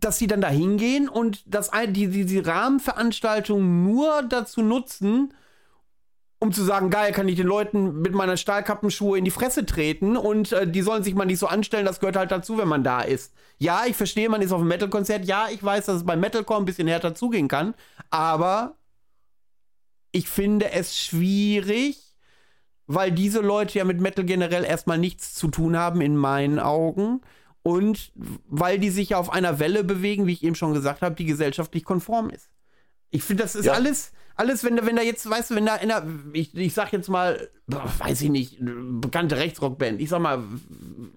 [0.00, 5.32] dass sie dann da hingehen und dass die, die, die Rahmenveranstaltung nur dazu nutzen,
[6.38, 10.16] um zu sagen, geil, kann ich den Leuten mit meiner Stahlkappenschuhe in die Fresse treten
[10.16, 12.84] und äh, die sollen sich mal nicht so anstellen, das gehört halt dazu, wenn man
[12.84, 13.32] da ist.
[13.58, 15.24] Ja, ich verstehe, man ist auf einem Metal-Konzert.
[15.24, 17.74] Ja, ich weiß, dass es beim Metalcore ein bisschen härter zugehen kann,
[18.10, 18.76] aber
[20.12, 22.14] ich finde es schwierig,
[22.86, 27.20] weil diese Leute ja mit Metal generell erstmal nichts zu tun haben, in meinen Augen.
[27.62, 28.12] Und
[28.46, 31.24] weil die sich ja auf einer Welle bewegen, wie ich eben schon gesagt habe, die
[31.24, 32.50] gesellschaftlich konform ist.
[33.10, 33.72] Ich finde, das ist ja.
[33.72, 36.92] alles alles, wenn wenn da jetzt, weißt du, wenn da in der, ich, ich sag
[36.92, 40.42] jetzt mal, weiß ich nicht, bekannte Rechtsrockband, ich sag mal,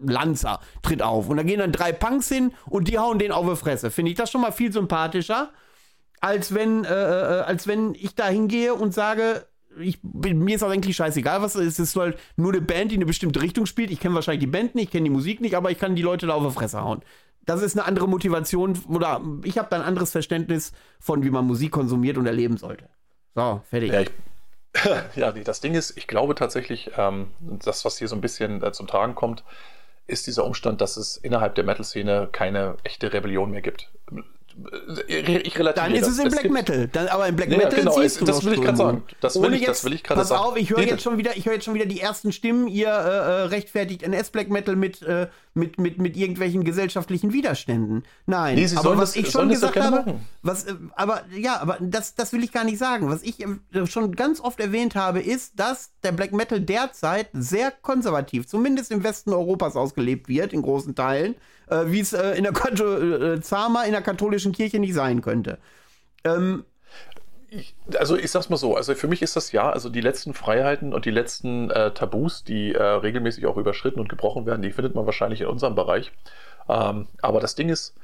[0.06, 3.50] Lanza tritt auf und da gehen dann drei Punks hin und die hauen den auf
[3.50, 3.92] die Fresse.
[3.92, 5.52] Finde ich das schon mal viel sympathischer,
[6.22, 9.46] als wenn, äh, äh als wenn ich da hingehe und sage,
[9.80, 11.80] ich, mir ist auch eigentlich scheißegal, was es ist.
[11.80, 13.92] Es ist halt nur eine Band, die eine bestimmte Richtung spielt.
[13.92, 16.02] Ich kenne wahrscheinlich die Band nicht, ich kenne die Musik nicht, aber ich kann die
[16.02, 17.02] Leute da auf die Fresse hauen
[17.48, 21.48] das ist eine andere Motivation oder ich habe da ein anderes Verständnis von, wie man
[21.48, 22.90] Musik konsumiert und erleben sollte.
[23.38, 23.94] So, fertig.
[23.94, 24.10] Ja, ich,
[25.16, 28.72] ja das Ding ist, ich glaube tatsächlich, ähm, das, was hier so ein bisschen äh,
[28.72, 29.44] zum Tragen kommt,
[30.08, 33.92] ist dieser Umstand, dass es innerhalb der Metal-Szene keine echte Rebellion mehr gibt.
[35.08, 36.88] Ich relativiere Dann ist es im Black Metal.
[36.88, 39.04] Dann, aber im Black ja, Metal genau, siehst du das will ich gerade sagen.
[39.22, 40.42] Das will ich, das will ich gerade sagen.
[40.42, 42.68] Pass auf, ich höre jetzt schon wieder, ich höre jetzt schon wieder die ersten Stimmen.
[42.68, 48.04] Ihr äh, äh rechtfertigt NS Black Metal mit, äh, mit, mit, mit irgendwelchen gesellschaftlichen Widerständen.
[48.26, 52.16] Nein, nee, aber was das, ich schon gesagt habe, was, äh, aber ja, aber das,
[52.16, 53.10] das will ich gar nicht sagen.
[53.10, 57.72] Was ich äh, schon ganz oft erwähnt habe, ist, dass der Black Metal derzeit sehr
[57.72, 61.36] konservativ, zumindest im Westen Europas ausgelebt wird, in großen Teilen
[61.68, 65.58] äh, wie es äh, in der äh, Zama in der katholischen Kirche nicht sein könnte.
[66.24, 66.66] Ähm,
[67.50, 70.34] ich, also ich sag's mal so, also für mich ist das ja, also die letzten
[70.34, 74.72] Freiheiten und die letzten äh, Tabus, die äh, regelmäßig auch überschritten und gebrochen werden, die
[74.72, 76.12] findet man wahrscheinlich in unserem Bereich.
[76.68, 77.96] Ähm, aber das Ding ist,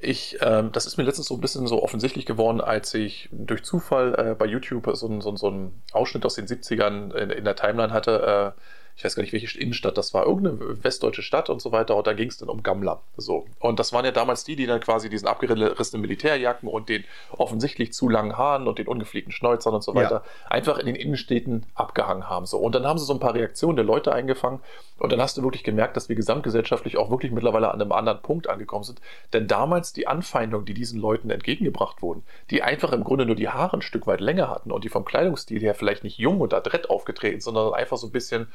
[0.00, 3.64] ich, ähm, das ist mir letztens so ein bisschen so offensichtlich geworden, als ich durch
[3.64, 7.56] Zufall äh, bei YouTube so, so, so einen Ausschnitt aus den 70ern in, in der
[7.56, 8.60] Timeline hatte, äh,
[8.98, 11.94] ich weiß gar nicht, welche Innenstadt das war, irgendeine westdeutsche Stadt und so weiter.
[11.94, 13.00] Und da ging es dann um Gammler.
[13.16, 13.46] So.
[13.60, 17.92] Und das waren ja damals die, die dann quasi diesen abgerissenen Militärjacken und den offensichtlich
[17.92, 20.50] zu langen Haaren und den ungepflegten Schnäuzern und so weiter ja.
[20.50, 22.46] einfach in den Innenstädten abgehangen haben.
[22.46, 22.58] So.
[22.58, 24.58] Und dann haben sie so ein paar Reaktionen der Leute eingefangen.
[24.98, 28.20] Und dann hast du wirklich gemerkt, dass wir gesamtgesellschaftlich auch wirklich mittlerweile an einem anderen
[28.20, 29.00] Punkt angekommen sind.
[29.32, 33.48] Denn damals die Anfeindungen, die diesen Leuten entgegengebracht wurden, die einfach im Grunde nur die
[33.48, 36.52] Haare ein Stück weit länger hatten und die vom Kleidungsstil her vielleicht nicht jung und
[36.52, 38.48] adrett aufgetreten, sondern einfach so ein bisschen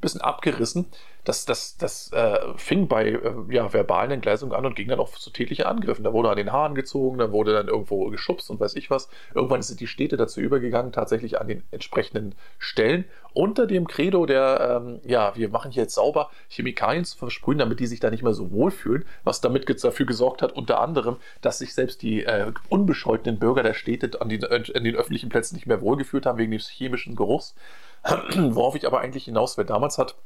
[0.00, 0.86] bisschen abgerissen.
[1.24, 5.10] Das, das, das äh, fing bei äh, ja, verbalen Entgleisungen an und ging dann auch
[5.10, 6.02] zu tätlichen Angriffen.
[6.02, 9.08] Da wurde an den Haaren gezogen, dann wurde dann irgendwo geschubst und weiß ich was.
[9.34, 14.82] Irgendwann sind die Städte dazu übergegangen, tatsächlich an den entsprechenden Stellen unter dem Credo der,
[14.82, 18.22] ähm, ja, wir machen hier jetzt sauber, Chemikalien zu versprühen, damit die sich da nicht
[18.22, 22.50] mehr so wohlfühlen, was damit dafür gesorgt hat, unter anderem, dass sich selbst die äh,
[22.68, 26.52] unbescholtenen Bürger der Städte an, die, an den öffentlichen Plätzen nicht mehr wohlgefühlt haben wegen
[26.52, 27.54] des chemischen Geruchs.
[28.36, 30.16] Worauf ich aber eigentlich hinaus will, damals hat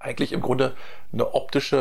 [0.00, 0.74] eigentlich im Grunde
[1.12, 1.76] eine optische,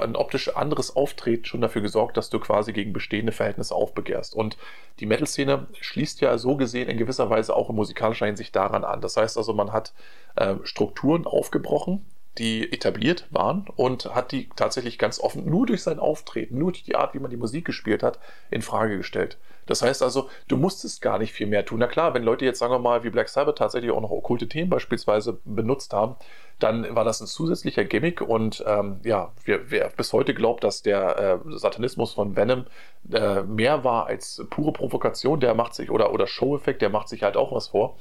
[0.00, 4.34] äh, ein optisch anderes Auftreten schon dafür gesorgt, dass du quasi gegen bestehende Verhältnisse aufbegehrst.
[4.34, 4.58] Und
[5.00, 9.00] die Metal-Szene schließt ja so gesehen in gewisser Weise auch in musikalischer Hinsicht daran an.
[9.00, 9.94] Das heißt also, man hat
[10.36, 12.04] äh, Strukturen aufgebrochen,
[12.38, 16.82] die etabliert waren und hat die tatsächlich ganz offen nur durch sein Auftreten, nur durch
[16.82, 18.18] die Art, wie man die Musik gespielt hat,
[18.50, 19.38] in Frage gestellt.
[19.66, 21.78] Das heißt also, du musstest gar nicht viel mehr tun.
[21.78, 24.48] Na klar, wenn Leute jetzt sagen wir mal wie Black Sabbath tatsächlich auch noch okkulte
[24.48, 26.16] Themen beispielsweise benutzt haben,
[26.58, 30.82] dann war das ein zusätzlicher Gimmick und ähm, ja, wer, wer, bis heute glaubt, dass
[30.82, 32.66] der äh, Satanismus von Venom
[33.12, 37.22] äh, mehr war als pure Provokation, der macht sich oder oder Show-Effekt, der macht sich
[37.22, 37.96] halt auch was vor.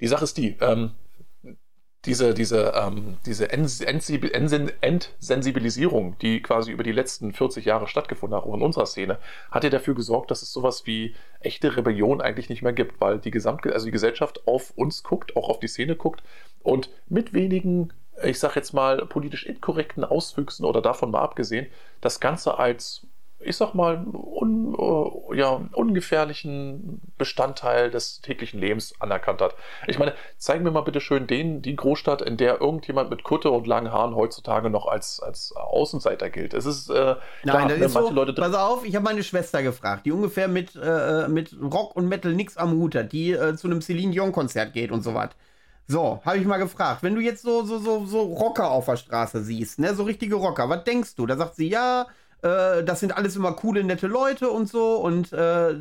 [0.00, 0.92] Die Sache ist die, ähm,
[2.06, 8.54] diese, diese, ähm, diese Entsensibilisierung, die quasi über die letzten 40 Jahre stattgefunden hat, auch
[8.54, 9.18] in unserer Szene,
[9.50, 13.18] hat ja dafür gesorgt, dass es sowas wie echte Rebellion eigentlich nicht mehr gibt, weil
[13.18, 16.22] die gesamte, also die Gesellschaft auf uns guckt, auch auf die Szene guckt
[16.62, 17.92] und mit wenigen,
[18.22, 21.66] ich sag jetzt mal, politisch inkorrekten Auswüchsen oder davon mal abgesehen,
[22.00, 23.06] das Ganze als
[23.38, 29.54] ich sag mal, un, uh, ja, ungefährlichen Bestandteil des täglichen Lebens anerkannt hat.
[29.86, 33.50] Ich meine, zeigen wir mal bitte schön den, die Großstadt, in der irgendjemand mit Kutte
[33.50, 36.54] und langen Haaren heutzutage noch als, als Außenseiter gilt.
[36.54, 39.22] Es ist, äh, Nein, klar, das ne, ist so, Leute pass auf, ich habe meine
[39.22, 43.32] Schwester gefragt, die ungefähr mit, äh, mit Rock und Metal nichts am Hut hat, die
[43.32, 45.30] äh, zu einem Celine Dion Konzert geht und so was.
[45.88, 48.96] So, habe ich mal gefragt, wenn du jetzt so, so, so, so Rocker auf der
[48.96, 51.26] Straße siehst, ne, so richtige Rocker, was denkst du?
[51.26, 52.06] Da sagt sie, ja,
[52.46, 55.74] äh, das sind alles immer coole, nette Leute und so und äh,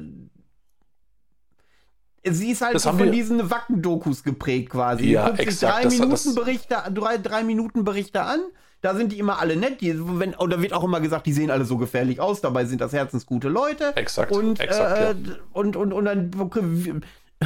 [2.27, 5.11] sie ist halt so von diesen Wacken-Dokus geprägt quasi.
[5.11, 8.39] Ja, guckt exakt, sich drei Minuten, das, Berichte, drei, drei Minuten Berichte an.
[8.81, 9.81] Da sind die immer alle nett.
[9.81, 12.41] Die, wenn, oder wird auch immer gesagt, die sehen alle so gefährlich aus.
[12.41, 13.95] Dabei sind das herzensgute Leute.
[13.95, 14.31] Exakt.
[14.31, 15.35] Und, exakt, äh, ja.
[15.53, 16.31] und, und, und dann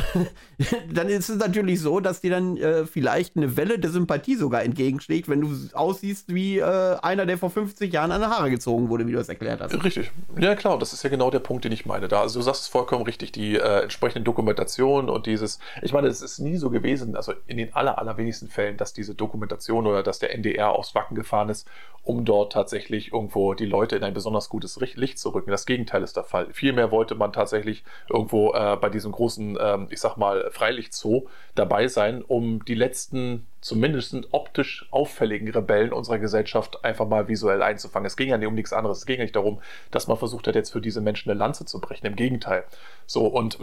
[0.93, 4.63] dann ist es natürlich so, dass dir dann äh, vielleicht eine Welle der Sympathie sogar
[4.63, 8.89] entgegenschlägt, wenn du aussiehst wie äh, einer, der vor 50 Jahren an der Haare gezogen
[8.89, 9.84] wurde, wie du das erklärt hast.
[9.84, 10.11] Richtig.
[10.39, 12.07] Ja, klar, das ist ja genau der Punkt, den ich meine.
[12.07, 16.07] Da, also du sagst es vollkommen richtig, die äh, entsprechende Dokumentation und dieses, ich meine,
[16.07, 20.03] es ist nie so gewesen, also in den aller, allerwenigsten Fällen, dass diese Dokumentation oder
[20.03, 21.67] dass der NDR aufs Wacken gefahren ist,
[22.03, 25.51] um dort tatsächlich irgendwo die Leute in ein besonders gutes Licht zu rücken.
[25.51, 26.47] Das Gegenteil ist der Fall.
[26.51, 31.88] Vielmehr wollte man tatsächlich irgendwo äh, bei diesem großen, ähm, ich sag mal, Freilichtzoo dabei
[31.88, 38.07] sein, um die letzten, zumindest optisch auffälligen Rebellen unserer Gesellschaft einfach mal visuell einzufangen.
[38.07, 38.99] Es ging ja nicht um nichts anderes.
[38.99, 39.61] Es ging ja nicht darum,
[39.91, 42.06] dass man versucht hat, jetzt für diese Menschen eine Lanze zu brechen.
[42.06, 42.64] Im Gegenteil.
[43.06, 43.57] So, und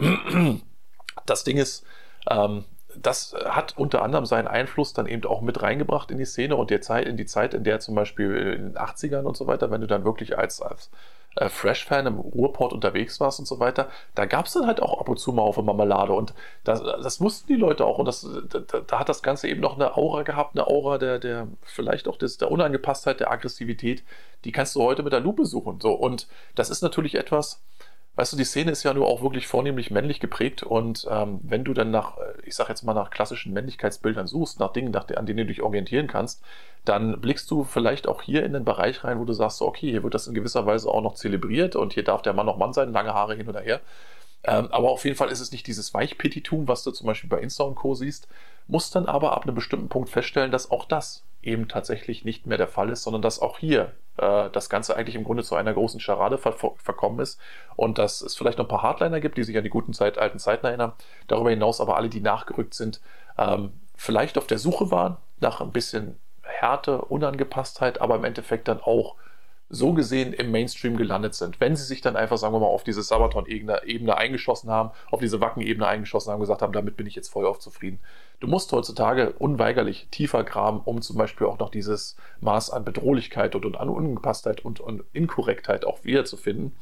[1.25, 1.85] das Ding ist,
[2.29, 2.65] ähm,
[3.01, 6.69] das hat unter anderem seinen Einfluss dann eben auch mit reingebracht in die Szene und
[6.69, 9.71] der Zeit, in die Zeit, in der zum Beispiel in den 80ern und so weiter,
[9.71, 10.89] wenn du dann wirklich als, als
[11.35, 14.99] äh, Fresh-Fan im Ruhrport unterwegs warst und so weiter, da gab es dann halt auch
[14.99, 16.33] ab und zu mal auf Marmelade und
[16.63, 19.75] das, das wussten die Leute auch und das, da, da, hat das Ganze eben noch
[19.75, 24.03] eine Aura gehabt, eine Aura der, der vielleicht auch des, der Unangepasstheit, der Aggressivität,
[24.45, 25.79] die kannst du heute mit der Lupe suchen.
[25.81, 25.93] So.
[25.93, 27.61] Und das ist natürlich etwas,
[28.17, 31.63] weißt du, die Szene ist ja nur auch wirklich vornehmlich männlich geprägt und ähm, wenn
[31.63, 35.07] du dann nach, äh, ich sag jetzt mal nach klassischen Männlichkeitsbildern suchst, nach Dingen, nach,
[35.15, 36.43] an denen du dich orientieren kannst,
[36.83, 40.03] dann blickst du vielleicht auch hier in den Bereich rein, wo du sagst, okay, hier
[40.03, 42.73] wird das in gewisser Weise auch noch zelebriert und hier darf der Mann noch Mann
[42.73, 43.81] sein, lange Haare hin oder her.
[44.43, 47.39] Ähm, aber auf jeden Fall ist es nicht dieses Weichpetitum, was du zum Beispiel bei
[47.39, 47.93] Insta und Co.
[47.93, 48.27] siehst,
[48.67, 52.57] musst dann aber ab einem bestimmten Punkt feststellen, dass auch das eben tatsächlich nicht mehr
[52.57, 55.73] der Fall ist, sondern dass auch hier äh, das Ganze eigentlich im Grunde zu einer
[55.73, 57.39] großen Scharade ver verkommen ist
[57.75, 60.17] und dass es vielleicht noch ein paar Hardliner gibt, die sich an die guten Zeit,
[60.17, 60.93] alten Zeiten erinnern.
[61.27, 63.01] Darüber hinaus aber alle, die nachgerückt sind,
[63.37, 68.81] ähm, vielleicht auf der Suche waren nach ein bisschen Härte, Unangepasstheit, aber im Endeffekt dann
[68.81, 69.15] auch
[69.69, 71.59] so gesehen im Mainstream gelandet sind.
[71.59, 75.41] Wenn sie sich dann einfach, sagen wir mal, auf diese Sabaton-Ebene eingeschossen haben, auf diese
[75.41, 77.99] Wacken-Ebene eingeschossen haben, gesagt haben, damit bin ich jetzt voll auf zufrieden.
[78.39, 83.55] Du musst heutzutage unweigerlich tiefer graben, um zum Beispiel auch noch dieses Maß an Bedrohlichkeit
[83.55, 86.73] und, an Ungepasstheit und, und Inkorrektheit auch wiederzufinden.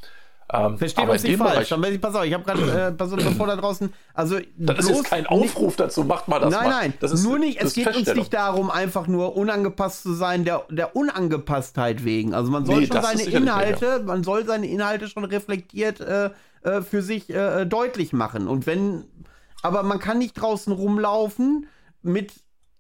[0.54, 1.70] Ähm, Versteht uns nicht falsch.
[1.70, 5.70] Bereich, pass auf, ich habe gerade, äh, bevor da draußen, also das ist kein Aufruf
[5.70, 6.70] nicht, dazu, macht mal das Nein, mal.
[6.70, 10.46] nein, das ist, nur nicht, es geht uns nicht darum, einfach nur unangepasst zu sein,
[10.46, 12.36] der, der Unangepasstheit wegen.
[12.36, 14.00] Also man soll nee, schon seine Inhalte, ja.
[14.00, 16.30] man soll seine Inhalte schon reflektiert äh,
[16.66, 18.48] äh, für sich äh, deutlich machen.
[18.48, 19.06] Und wenn,
[19.66, 21.68] aber man kann nicht draußen rumlaufen
[22.02, 22.34] mit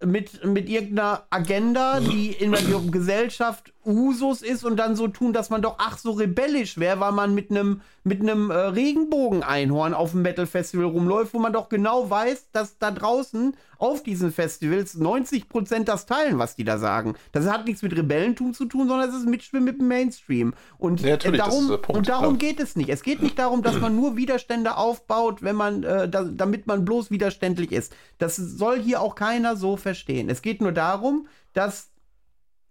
[0.03, 5.49] mit, mit irgendeiner Agenda, die in der Gesellschaft Usus ist und dann so tun, dass
[5.49, 10.11] man doch ach so rebellisch wäre, weil man mit einem mit einem äh, Regenbogen-Einhorn auf
[10.11, 14.95] dem Metal Festival rumläuft, wo man doch genau weiß, dass da draußen auf diesen Festivals
[14.99, 17.15] 90% das teilen, was die da sagen.
[17.31, 20.53] Das hat nichts mit Rebellentum zu tun, sondern es ist Mitschwimmen mit dem Mainstream.
[20.77, 22.89] Und ja, darum, Punkt, und darum geht es nicht.
[22.89, 26.85] Es geht nicht darum, dass man nur Widerstände aufbaut, wenn man, äh, da, damit man
[26.85, 27.95] bloß widerständlich ist.
[28.19, 30.29] Das soll hier auch keiner so verstehen.
[30.29, 31.89] Es geht nur darum, dass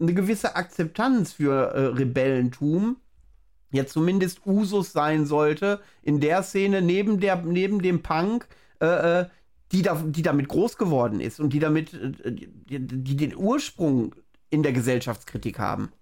[0.01, 2.97] eine gewisse Akzeptanz für äh, Rebellentum
[3.75, 8.47] ja zumindest Usus sein sollte in der Szene neben, der, neben dem Punk,
[8.81, 9.27] äh, äh,
[9.73, 12.47] die, da, die damit groß geworden ist und die damit äh, die,
[12.79, 14.15] die den Ursprung
[14.51, 15.93] in der Gesellschaftskritik haben.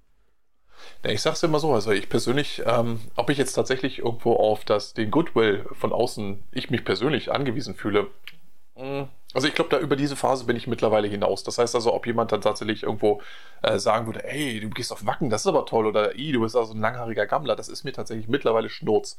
[1.05, 4.64] Ja, ich sag's immer so, also ich persönlich, ähm, ob ich jetzt tatsächlich irgendwo auf
[4.64, 8.09] das, den Goodwill von außen, ich mich persönlich angewiesen fühle,
[9.34, 11.42] also ich glaube, da über diese Phase bin ich mittlerweile hinaus.
[11.44, 13.22] Das heißt also, ob jemand dann tatsächlich irgendwo
[13.62, 16.40] äh, sagen würde, ey, du gehst auf Wacken, das ist aber toll, oder ey, du
[16.40, 19.16] bist also ein langhaariger Gammler, das ist mir tatsächlich mittlerweile Schnurz.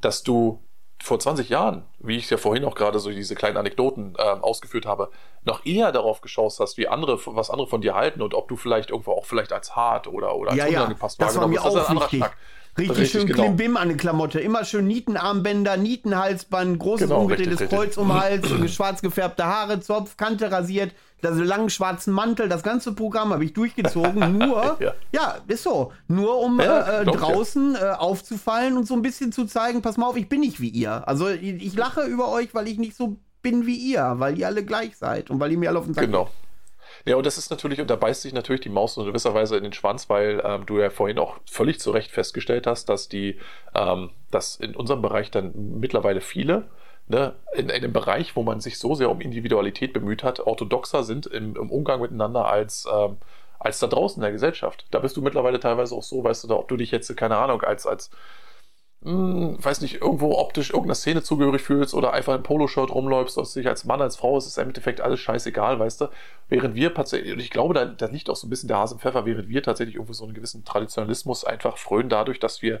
[0.00, 0.60] Dass du
[1.02, 4.86] vor 20 Jahren, wie ich ja vorhin auch gerade so diese kleinen Anekdoten äh, ausgeführt
[4.86, 5.10] habe,
[5.44, 8.56] noch eher darauf geschaut hast, wie andere, was andere von dir halten und ob du
[8.56, 11.62] vielleicht irgendwo auch vielleicht als hart oder, oder als ja, unangepasst ja, das war mir
[11.62, 12.24] auch wichtig.
[12.78, 13.44] Richtig, richtig schön genau.
[13.44, 14.38] Klimbim an der Klamotte.
[14.38, 20.18] Immer schön Nietenarmbänder, Nietenhalsband, großes genau, umgedrehtes Kreuz um den Hals, schwarz gefärbte Haare, Zopf,
[20.18, 22.48] Kante rasiert, also langen schwarzen Mantel.
[22.48, 24.38] Das ganze Programm habe ich durchgezogen.
[24.38, 24.94] Nur, ja.
[25.12, 25.36] ja.
[25.48, 25.92] ist so.
[26.08, 30.06] Nur um ja, äh, draußen äh, aufzufallen und so ein bisschen zu zeigen, pass mal
[30.06, 31.06] auf, ich bin nicht wie ihr.
[31.08, 34.46] Also ich, ich lache über euch, weil ich nicht so bin wie ihr, weil ihr
[34.46, 36.28] alle gleich seid und weil ihr mir alle auf den Sack Genau.
[37.04, 39.56] Ja, und das ist natürlich, und da beißt sich natürlich die Maus in gewisser Weise
[39.56, 43.08] in den Schwanz, weil ähm, du ja vorhin auch völlig zu Recht festgestellt hast, dass
[43.08, 43.38] die,
[43.74, 46.68] ähm, dass in unserem Bereich dann mittlerweile viele,
[47.08, 51.26] ne, in einem Bereich, wo man sich so sehr um Individualität bemüht hat, orthodoxer sind
[51.26, 53.18] im, im Umgang miteinander als, ähm,
[53.58, 54.86] als da draußen in der Gesellschaft.
[54.90, 57.62] Da bist du mittlerweile teilweise auch so, weißt du, ob du dich jetzt, keine Ahnung,
[57.62, 58.10] als, als
[59.02, 63.38] mh, hm, weiß nicht, irgendwo optisch irgendeiner Szene zugehörig fühlst oder einfach im Poloshirt rumläufst,
[63.38, 66.08] oder dich als Mann, als Frau, es ist im Endeffekt alles scheißegal, weißt du.
[66.48, 68.94] Während wir tatsächlich, und ich glaube, da, da liegt auch so ein bisschen der Hase
[68.94, 72.80] im Pfeffer, während wir tatsächlich irgendwo so einen gewissen Traditionalismus einfach frönen dadurch, dass wir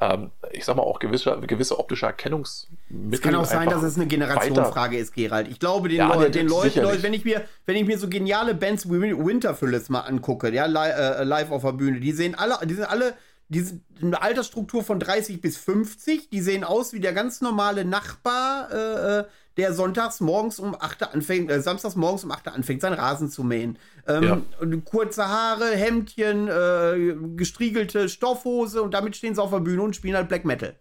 [0.00, 3.12] ähm, ich sag mal, auch gewisse, gewisse optische Erkennungsmittel.
[3.12, 5.48] Es kann auch sein, dass es eine Generationsfrage ist, Gerald.
[5.48, 8.08] Ich glaube, den, ja, Leu den Leuten, Leute, wenn ich, mir, wenn ich mir so
[8.08, 12.58] geniale Bands wie Winterfüllis mal angucke, ja, äh, live auf der Bühne, die sehen alle,
[12.66, 13.14] die sind alle
[13.52, 16.30] die sind eine Altersstruktur von 30 bis 50.
[16.30, 19.24] Die sehen aus wie der ganz normale Nachbar, äh, äh
[19.56, 23.44] der sonntags morgens um 8 anfängt, äh, samstags morgens um 8 anfängt, seinen Rasen zu
[23.44, 23.78] mähen.
[24.06, 24.42] Ähm, ja.
[24.84, 30.16] Kurze Haare, Hemdchen, äh, gestriegelte Stoffhose und damit stehen sie auf der Bühne und spielen
[30.16, 30.74] halt Black Metal.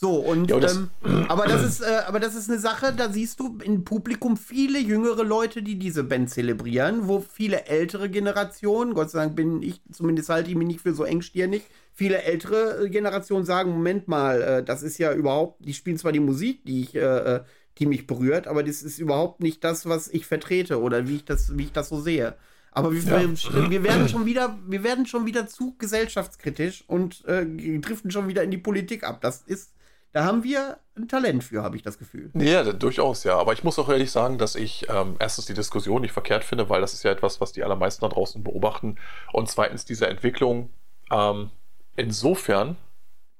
[0.00, 0.90] So, und ja, das, ähm,
[1.26, 4.78] aber das ist, äh, aber das ist eine Sache, da siehst du im Publikum viele
[4.78, 9.80] jüngere Leute, die diese Band zelebrieren, wo viele ältere Generationen, Gott sei Dank bin ich,
[9.90, 14.62] zumindest halte ich mich nicht für so engstirnig, viele ältere Generationen sagen, Moment mal, äh,
[14.62, 17.40] das ist ja überhaupt, die spielen zwar die Musik, die ich, äh, äh,
[17.78, 21.24] die mich berührt, aber das ist überhaupt nicht das, was ich vertrete oder wie ich
[21.24, 22.36] das, wie ich das so sehe.
[22.70, 23.70] Aber wir, ja.
[23.70, 27.46] wir, werden schon wieder, wir werden schon wieder zu gesellschaftskritisch und äh,
[27.78, 29.20] driften schon wieder in die Politik ab.
[29.20, 29.72] Das ist
[30.12, 32.30] da haben wir ein Talent für, habe ich das Gefühl.
[32.34, 33.36] Ja, durchaus, ja.
[33.36, 36.70] Aber ich muss auch ehrlich sagen, dass ich ähm, erstens die Diskussion nicht verkehrt finde,
[36.70, 38.96] weil das ist ja etwas, was die allermeisten da draußen beobachten.
[39.32, 40.70] Und zweitens diese Entwicklung
[41.10, 41.50] ähm,
[41.96, 42.76] insofern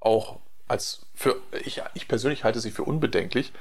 [0.00, 3.52] auch als für, ich, ich persönlich halte sie für unbedenklich,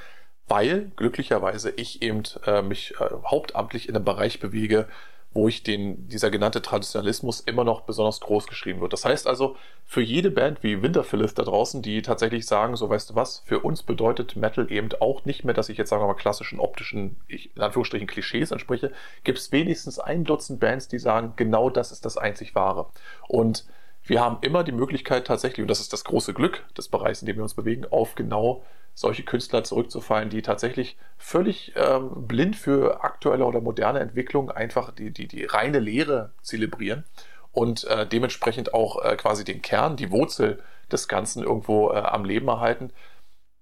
[0.48, 4.88] weil glücklicherweise ich eben äh, mich äh, hauptamtlich in einem Bereich bewege,
[5.34, 8.92] wo ich den, dieser genannte Traditionalismus immer noch besonders groß geschrieben wird.
[8.92, 9.56] Das heißt also,
[9.86, 13.60] für jede Band wie Winterphyllis da draußen, die tatsächlich sagen, so weißt du was, für
[13.60, 17.18] uns bedeutet Metal eben auch nicht mehr, dass ich jetzt sagen wir mal klassischen optischen,
[17.28, 18.92] in Anführungsstrichen Klischees entspreche,
[19.24, 22.88] gibt es wenigstens ein Dutzend Bands, die sagen, genau das ist das einzig wahre.
[23.28, 23.66] Und
[24.08, 27.26] wir haben immer die Möglichkeit tatsächlich, und das ist das große Glück des Bereichs, in
[27.26, 28.64] dem wir uns bewegen, auf genau
[28.94, 35.12] solche Künstler zurückzufallen, die tatsächlich völlig ähm, blind für aktuelle oder moderne Entwicklung einfach die,
[35.12, 37.04] die, die reine Lehre zelebrieren
[37.52, 42.26] und äh, dementsprechend auch äh, quasi den Kern, die Wurzel des Ganzen irgendwo äh, am
[42.26, 42.92] Leben erhalten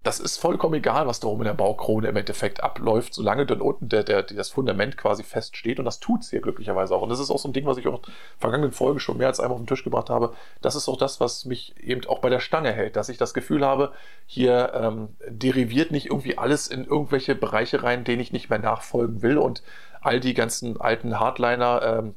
[0.06, 3.60] das ist vollkommen egal, was da oben in der Baukrone im Endeffekt abläuft, solange dann
[3.60, 5.80] unten der, der, das Fundament quasi feststeht.
[5.80, 7.02] Und das tut es hier glücklicherweise auch.
[7.02, 9.26] Und das ist auch so ein Ding, was ich auch in vergangenen Folge schon mehr
[9.26, 10.36] als einmal auf den Tisch gebracht habe.
[10.62, 13.34] Das ist auch das, was mich eben auch bei der Stange hält, dass ich das
[13.34, 13.94] Gefühl habe,
[14.28, 19.24] hier ähm, deriviert nicht irgendwie alles in irgendwelche Bereiche rein, denen ich nicht mehr nachfolgen
[19.24, 19.40] will.
[19.40, 19.64] Und
[20.02, 22.16] all die ganzen alten Hardliner, ähm,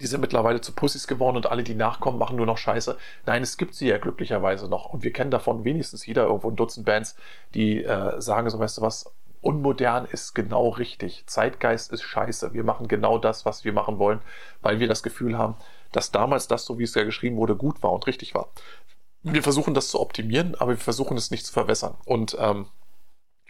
[0.00, 2.96] die sind mittlerweile zu Pussys geworden und alle, die nachkommen, machen nur noch Scheiße.
[3.24, 4.86] Nein, es gibt sie ja glücklicherweise noch.
[4.86, 7.16] Und wir kennen davon wenigstens jeder irgendwo ein Dutzend Bands,
[7.54, 9.10] die äh, sagen so, weißt du was,
[9.40, 11.24] unmodern ist genau richtig.
[11.26, 12.52] Zeitgeist ist scheiße.
[12.52, 14.20] Wir machen genau das, was wir machen wollen,
[14.60, 15.56] weil wir das Gefühl haben,
[15.92, 18.48] dass damals das, so wie es ja geschrieben wurde, gut war und richtig war.
[19.22, 21.94] Wir versuchen das zu optimieren, aber wir versuchen es nicht zu verwässern.
[22.04, 22.66] Und ähm,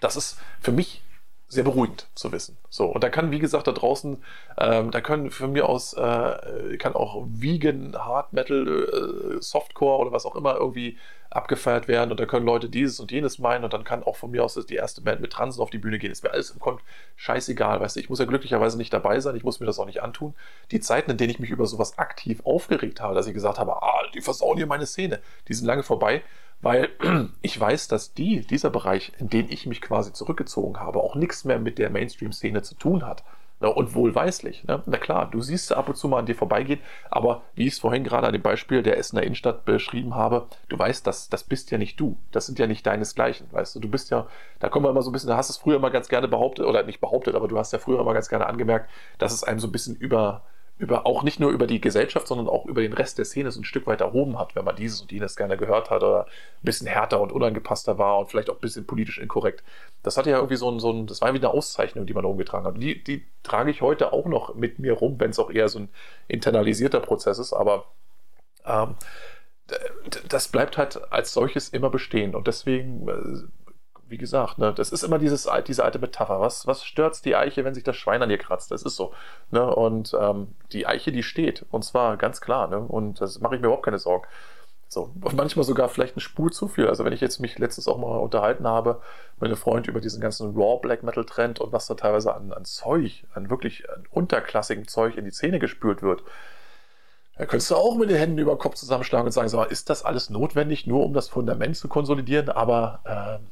[0.00, 1.02] das ist für mich
[1.48, 2.56] sehr beruhigend zu wissen.
[2.70, 4.22] So, und da kann, wie gesagt, da draußen,
[4.58, 10.12] ähm, da können von mir aus, äh, kann auch Vegan, Hard Metal, äh, Softcore oder
[10.12, 10.98] was auch immer irgendwie
[11.30, 14.30] abgefeiert werden und da können Leute dieses und jenes meinen und dann kann auch von
[14.30, 16.10] mir aus die erste Band mit Transen auf die Bühne gehen.
[16.10, 16.80] Ist mir alles im Grund
[17.16, 19.86] scheißegal, weißt du, ich muss ja glücklicherweise nicht dabei sein, ich muss mir das auch
[19.86, 20.34] nicht antun.
[20.70, 23.82] Die Zeiten, in denen ich mich über sowas aktiv aufgeregt habe, dass ich gesagt habe,
[23.82, 26.22] ah, die versauen hier meine Szene, die sind lange vorbei
[26.60, 26.88] weil
[27.42, 31.44] ich weiß, dass die, dieser Bereich, in den ich mich quasi zurückgezogen habe, auch nichts
[31.44, 33.24] mehr mit der Mainstream-Szene zu tun hat.
[33.58, 34.64] Und wohlweislich.
[34.64, 34.82] Ne?
[34.84, 36.78] Na klar, du siehst ab und zu mal an dir vorbeigehen,
[37.10, 40.78] aber wie ich es vorhin gerade an dem Beispiel der Essener Innenstadt beschrieben habe, du
[40.78, 42.18] weißt, das, das bist ja nicht du.
[42.32, 43.80] Das sind ja nicht deinesgleichen, weißt du.
[43.80, 44.26] Du bist ja,
[44.58, 46.66] da kommen wir immer so ein bisschen, da hast es früher immer ganz gerne behauptet,
[46.66, 49.58] oder nicht behauptet, aber du hast ja früher immer ganz gerne angemerkt, dass es einem
[49.58, 50.42] so ein bisschen über,
[50.78, 53.60] über auch nicht nur über die Gesellschaft, sondern auch über den Rest der Szene so
[53.60, 56.64] ein Stück weit erhoben hat, wenn man dieses und jenes gerne gehört hat oder ein
[56.64, 59.64] bisschen härter und unangepasster war und vielleicht auch ein bisschen politisch inkorrekt.
[60.02, 62.26] Das hatte ja irgendwie so ein, so ein das war wie eine Auszeichnung, die man
[62.26, 62.82] rumgetragen hat.
[62.82, 65.78] Die, die trage ich heute auch noch mit mir rum, wenn es auch eher so
[65.78, 65.88] ein
[66.28, 67.86] internalisierter Prozess ist, aber
[68.66, 68.96] ähm,
[70.28, 72.34] das bleibt halt als solches immer bestehen.
[72.34, 73.65] Und deswegen äh,
[74.08, 76.40] wie gesagt, ne, das ist immer dieses, diese alte Metapher.
[76.40, 78.70] Was, was stört die Eiche, wenn sich das Schwein an ihr kratzt?
[78.70, 79.12] Das ist so.
[79.50, 79.64] Ne?
[79.74, 81.64] Und ähm, die Eiche, die steht.
[81.70, 82.68] Und zwar ganz klar.
[82.68, 82.78] Ne?
[82.78, 84.26] Und das mache ich mir überhaupt keine Sorgen.
[84.88, 86.86] So, manchmal sogar vielleicht eine Spur zu viel.
[86.86, 89.00] Also wenn ich jetzt mich letztens auch mal unterhalten habe,
[89.40, 92.64] meine Freund über diesen ganzen Raw Black Metal Trend und was da teilweise an, an
[92.64, 96.22] Zeug, an wirklich an unterklassigem Zeug in die Szene gespült wird,
[97.36, 99.90] da könntest du auch mit den Händen über den Kopf zusammenschlagen und sagen, so, ist
[99.90, 102.48] das alles notwendig, nur um das Fundament zu konsolidieren?
[102.48, 103.44] Aber äh,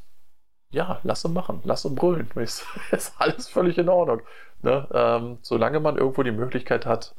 [0.74, 2.28] ja, lass ihn machen, lass ihn brüllen.
[2.34, 4.20] Ist, ist alles völlig in Ordnung.
[4.62, 4.86] Ne?
[4.92, 7.14] Ähm, solange man irgendwo die Möglichkeit hat,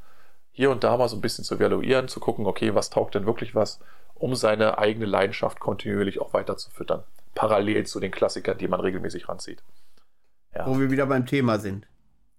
[0.52, 3.26] hier und da mal so ein bisschen zu evaluieren, zu gucken, okay, was taugt denn
[3.26, 3.80] wirklich was,
[4.14, 7.04] um seine eigene Leidenschaft kontinuierlich auch weiter zu füttern.
[7.34, 9.64] Parallel zu den Klassikern, die man regelmäßig ranzieht.
[10.54, 10.66] Ja.
[10.66, 11.86] Wo wir wieder beim Thema sind.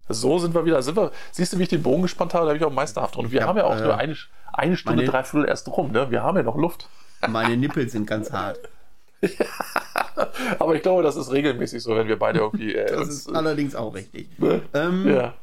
[0.08, 0.80] So sind wir wieder.
[0.82, 2.44] Sind wir, siehst du, wie ich den Bogen gespannt habe?
[2.44, 3.16] Da habe ich auch meisterhaft.
[3.16, 4.16] Und wir ja, haben ja auch äh, nur eine,
[4.52, 5.92] eine Stunde, meine, dreiviertel erst rum.
[5.92, 6.10] Ne?
[6.10, 6.88] Wir haben ja noch Luft.
[7.28, 8.58] Meine Nippel sind ganz hart.
[10.58, 12.74] Aber ich glaube, das ist regelmäßig so, wenn wir beide irgendwie.
[12.74, 14.28] Äh, das uns, ist allerdings auch richtig.
[14.38, 14.62] Ne?
[14.74, 15.34] Ähm, ja.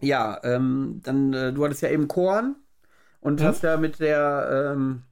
[0.00, 2.56] Ja, ähm, dann, äh, du hattest ja eben Korn
[3.20, 3.46] und hm?
[3.46, 4.72] hast ja mit der.
[4.74, 5.02] Ähm,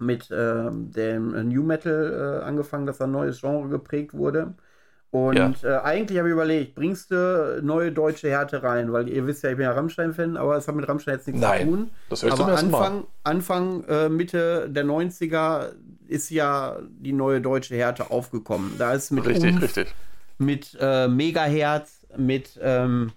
[0.00, 4.54] mit ähm, dem New Metal äh, angefangen, dass ein neues Genre geprägt wurde.
[5.10, 5.52] Und ja.
[5.64, 8.92] äh, eigentlich habe ich überlegt, bringst du neue deutsche Härte rein?
[8.92, 11.40] Weil ihr wisst ja, ich bin ja Rammstein-Fan, aber es hat mit Rammstein jetzt nichts
[11.40, 11.90] Nein, zu tun.
[12.10, 13.06] Das höre ich aber Anfang, Mal.
[13.24, 15.72] Anfang äh, Mitte der 90er
[16.08, 18.74] ist ja die neue deutsche Härte aufgekommen.
[18.78, 19.94] Da ist mit richtig, Umf, richtig.
[20.38, 23.12] mit äh, Megaherz, mit ähm,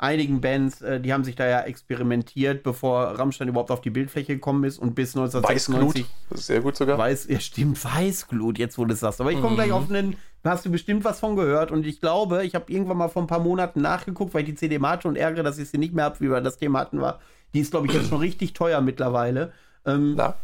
[0.00, 4.34] einigen Bands, äh, die haben sich da ja experimentiert, bevor Rammstein überhaupt auf die Bildfläche
[4.34, 6.06] gekommen ist und bis 1996.
[6.06, 6.96] Weißglut, sehr gut sogar.
[6.96, 9.20] Weiß, ja, stimmt, Weißglut, jetzt wo du es sagst.
[9.20, 9.56] Aber ich komme mhm.
[9.56, 12.96] gleich auf einen, hast du bestimmt was von gehört und ich glaube, ich habe irgendwann
[12.96, 15.68] mal vor ein paar Monaten nachgeguckt, weil ich die CD hatte und ärgere, dass ich
[15.68, 17.20] sie nicht mehr habe, wie wir das Thema hatten war.
[17.52, 19.52] Die ist, glaube ich, jetzt schon richtig teuer mittlerweile.
[19.84, 20.34] Ähm, Na?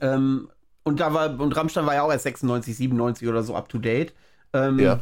[0.00, 0.48] Ähm,
[0.90, 3.78] und da war, und Rammstein war ja auch erst 96, 97 oder so up to
[3.78, 4.12] date.
[4.52, 4.98] Ähm, ja.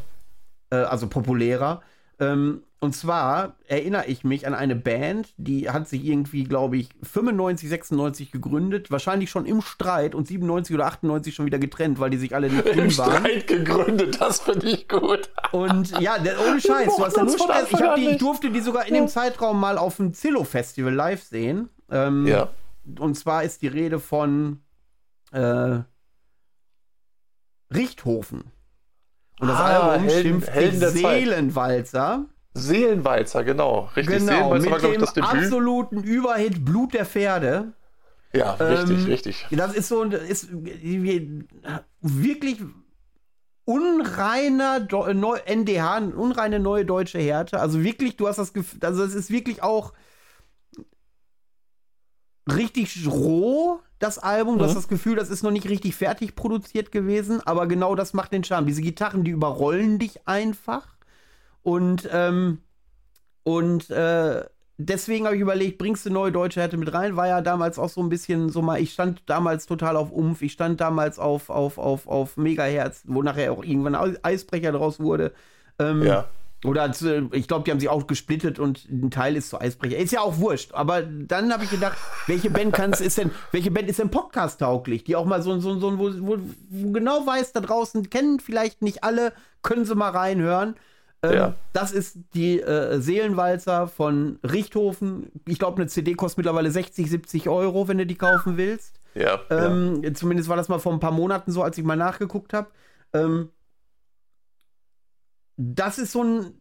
[0.68, 1.80] Äh, also populärer.
[2.20, 6.90] Ähm, und zwar erinnere ich mich an eine Band, die hat sich irgendwie, glaube ich,
[7.02, 12.10] 95, 96 gegründet, wahrscheinlich schon im Streit und 97 oder 98 schon wieder getrennt, weil
[12.10, 13.24] die sich alle nicht Im waren.
[13.24, 15.30] Streit gegründet, das finde ich gut.
[15.52, 17.66] Und ja, der, ohne Scheiß, du hast ja nur Streit.
[17.70, 21.70] Ich, die, ich durfte die sogar in dem Zeitraum mal auf dem Zillow-Festival live sehen.
[21.90, 22.50] Ähm, ja.
[22.98, 24.60] Und zwar ist die Rede von
[25.32, 25.80] äh,
[27.74, 28.44] Richthofen.
[29.40, 32.26] Und das ah, Album Helden, schimpft Helden der Seelenwalzer.
[32.54, 33.90] Seelenwalzer, genau.
[33.94, 35.30] Richtig, genau, Seelenwalzer war, glaube ich, das Debüt.
[35.30, 37.72] absoluten Überhit Blut der Pferde.
[38.32, 39.46] Ja, richtig, ähm, richtig.
[39.50, 40.48] Das ist so ist
[42.02, 42.58] wirklich
[43.64, 44.86] unreiner
[45.46, 47.60] NDH, unreine neue deutsche Härte.
[47.60, 49.92] Also wirklich, du hast das Gefühl, also es ist wirklich auch
[52.54, 54.54] richtig roh, das Album.
[54.54, 54.58] Mhm.
[54.58, 54.76] Du hast mhm.
[54.76, 58.44] das Gefühl, das ist noch nicht richtig fertig produziert gewesen, aber genau das macht den
[58.44, 58.66] Charme.
[58.66, 60.86] Diese Gitarren, die überrollen dich einfach.
[61.62, 62.58] Und, ähm,
[63.42, 64.44] und äh,
[64.78, 67.16] deswegen habe ich überlegt, bringst du neue deutsche Härte mit rein?
[67.16, 70.42] War ja damals auch so ein bisschen so mal, ich stand damals total auf Umf,
[70.42, 75.32] ich stand damals auf, auf, auf, auf Megaherz, wo nachher auch irgendwann Eisbrecher draus wurde.
[75.78, 76.28] Ähm, ja.
[76.64, 76.90] Oder
[77.32, 79.96] ich glaube, die haben sich auch gesplittet und ein Teil ist zu Eisbrecher.
[79.96, 80.74] Ist ja auch wurscht.
[80.74, 85.04] Aber dann habe ich gedacht, welche Band kann's, ist denn, welche Band ist denn Podcast-tauglich?
[85.04, 88.82] Die auch mal so, so, so wo, wo, wo genau weiß, da draußen kennen vielleicht
[88.82, 89.32] nicht alle,
[89.62, 90.74] können sie mal reinhören.
[91.22, 91.54] Ähm, ja.
[91.72, 95.30] Das ist die äh, Seelenwalzer von Richthofen.
[95.46, 98.98] Ich glaube, eine CD kostet mittlerweile 60, 70 Euro, wenn du die kaufen willst.
[99.14, 100.12] Ja, ähm, ja.
[100.14, 102.68] Zumindest war das mal vor ein paar Monaten so, als ich mal nachgeguckt habe.
[103.12, 103.50] Ähm,
[105.58, 106.60] das ist so ein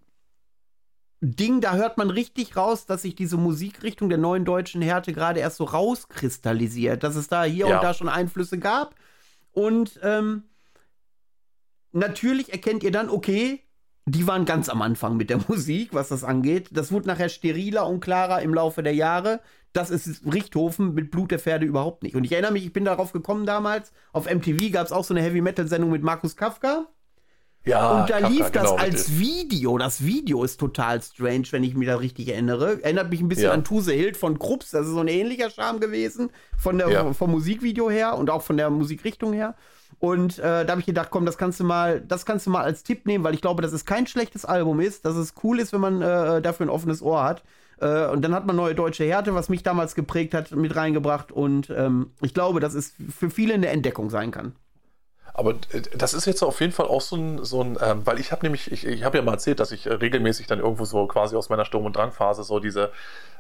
[1.22, 5.40] Ding, da hört man richtig raus, dass sich diese Musikrichtung der neuen deutschen Härte gerade
[5.40, 7.78] erst so rauskristallisiert, dass es da hier ja.
[7.78, 8.96] und da schon Einflüsse gab.
[9.52, 10.44] Und ähm,
[11.92, 13.64] natürlich erkennt ihr dann, okay,
[14.06, 16.70] die waren ganz am Anfang mit der Musik, was das angeht.
[16.72, 19.42] Das wurde nachher steriler und klarer im Laufe der Jahre.
[19.74, 22.16] Das ist Richthofen mit Blut der Pferde überhaupt nicht.
[22.16, 23.92] Und ich erinnere mich, ich bin darauf gekommen damals.
[24.12, 26.88] Auf MTV gab es auch so eine Heavy-Metal-Sendung mit Markus Kafka.
[27.68, 29.20] Ja, und da lief das genau, als richtig.
[29.20, 29.78] Video.
[29.78, 32.82] Das Video ist total strange, wenn ich mich da richtig erinnere.
[32.82, 33.52] Erinnert mich ein bisschen ja.
[33.52, 34.72] an Tuse Hild von Krups.
[34.72, 36.30] Das ist so ein ähnlicher Charme gewesen.
[36.58, 37.14] Von der, ja.
[37.14, 39.56] Vom Musikvideo her und auch von der Musikrichtung her.
[40.00, 42.64] Und äh, da habe ich gedacht, komm, das kannst du mal, das kannst du mal
[42.64, 45.60] als Tipp nehmen, weil ich glaube, dass es kein schlechtes Album ist, dass es cool
[45.60, 47.44] ist, wenn man äh, dafür ein offenes Ohr hat.
[47.80, 51.32] Äh, und dann hat man neue deutsche Härte, was mich damals geprägt hat, mit reingebracht.
[51.32, 54.54] Und ähm, ich glaube, dass es für viele eine Entdeckung sein kann.
[55.38, 58.20] Aber äh, das ist jetzt auf jeden Fall auch so ein, so ein ähm, weil
[58.20, 60.84] ich habe nämlich, ich, ich habe ja mal erzählt, dass ich äh, regelmäßig dann irgendwo
[60.84, 62.92] so quasi aus meiner Sturm- und Drangphase so diese,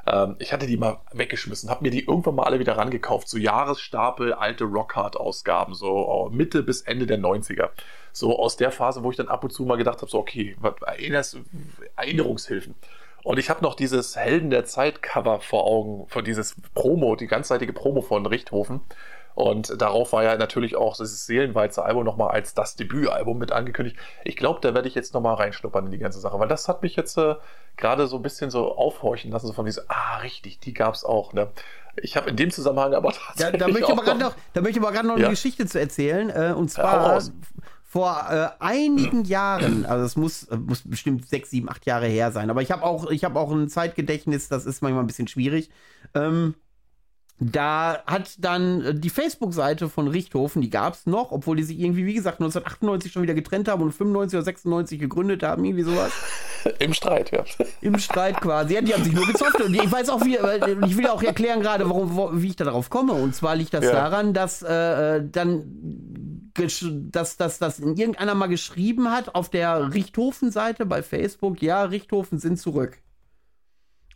[0.05, 3.37] ähm, ich hatte die mal weggeschmissen, habe mir die irgendwann mal alle wieder rangekauft, so
[3.37, 7.69] Jahresstapel alte Rockhard-Ausgaben, so oh, Mitte bis Ende der 90er.
[8.13, 10.55] So aus der Phase, wo ich dann ab und zu mal gedacht habe, so okay,
[10.59, 10.75] was,
[11.95, 12.75] Erinnerungshilfen.
[13.23, 17.27] Und ich habe noch dieses Helden der Zeit Cover vor Augen, von dieses Promo, die
[17.27, 18.81] ganzseitige Promo von Richthofen.
[19.37, 23.95] Und darauf war ja natürlich auch dieses Seelenweizer Album nochmal als das Debütalbum mit angekündigt.
[24.23, 26.81] Ich glaube, da werde ich jetzt nochmal reinschnuppern in die ganze Sache, weil das hat
[26.81, 27.35] mich jetzt äh,
[27.75, 31.03] gerade so ein bisschen so aufhorchen lassen, so von diesem, ah, richtig, die gab es
[31.03, 31.33] auch.
[31.33, 31.49] Ne?
[32.01, 33.61] Ich habe in dem Zusammenhang aber tatsächlich.
[33.61, 35.25] Ja, da, möchte ich aber noch, noch, da möchte ich aber gerade noch ja.
[35.25, 36.31] eine Geschichte zu erzählen.
[36.31, 37.21] Äh, und zwar.
[37.83, 42.49] vor äh, einigen Jahren, also es muss, muss bestimmt sechs, sieben, acht Jahre her sein,
[42.49, 45.69] aber ich habe auch, ich auch ein Zeitgedächtnis, das ist manchmal ein bisschen schwierig.
[46.15, 46.55] Ähm,
[47.39, 51.79] da hat dann äh, die Facebook-Seite von Richthofen, die gab es noch, obwohl die sich
[51.79, 55.83] irgendwie, wie gesagt, 1998 schon wieder getrennt haben und 95 oder 96 gegründet haben, irgendwie
[55.83, 56.11] sowas.
[56.79, 57.43] Im Streit, ja.
[57.81, 58.73] Im Streit quasi.
[58.73, 59.61] Ja, die haben sich nur gezofft.
[59.61, 60.37] Und ich weiß auch, wie,
[60.87, 63.13] ich will auch erklären gerade, warum, wo, wie ich da drauf komme.
[63.13, 63.91] Und zwar liegt das ja.
[63.91, 65.63] daran, dass äh, dann
[66.55, 72.39] dass, dass das in irgendeiner mal geschrieben hat auf der Richthofen-Seite bei Facebook, ja, Richthofen
[72.39, 72.97] sind zurück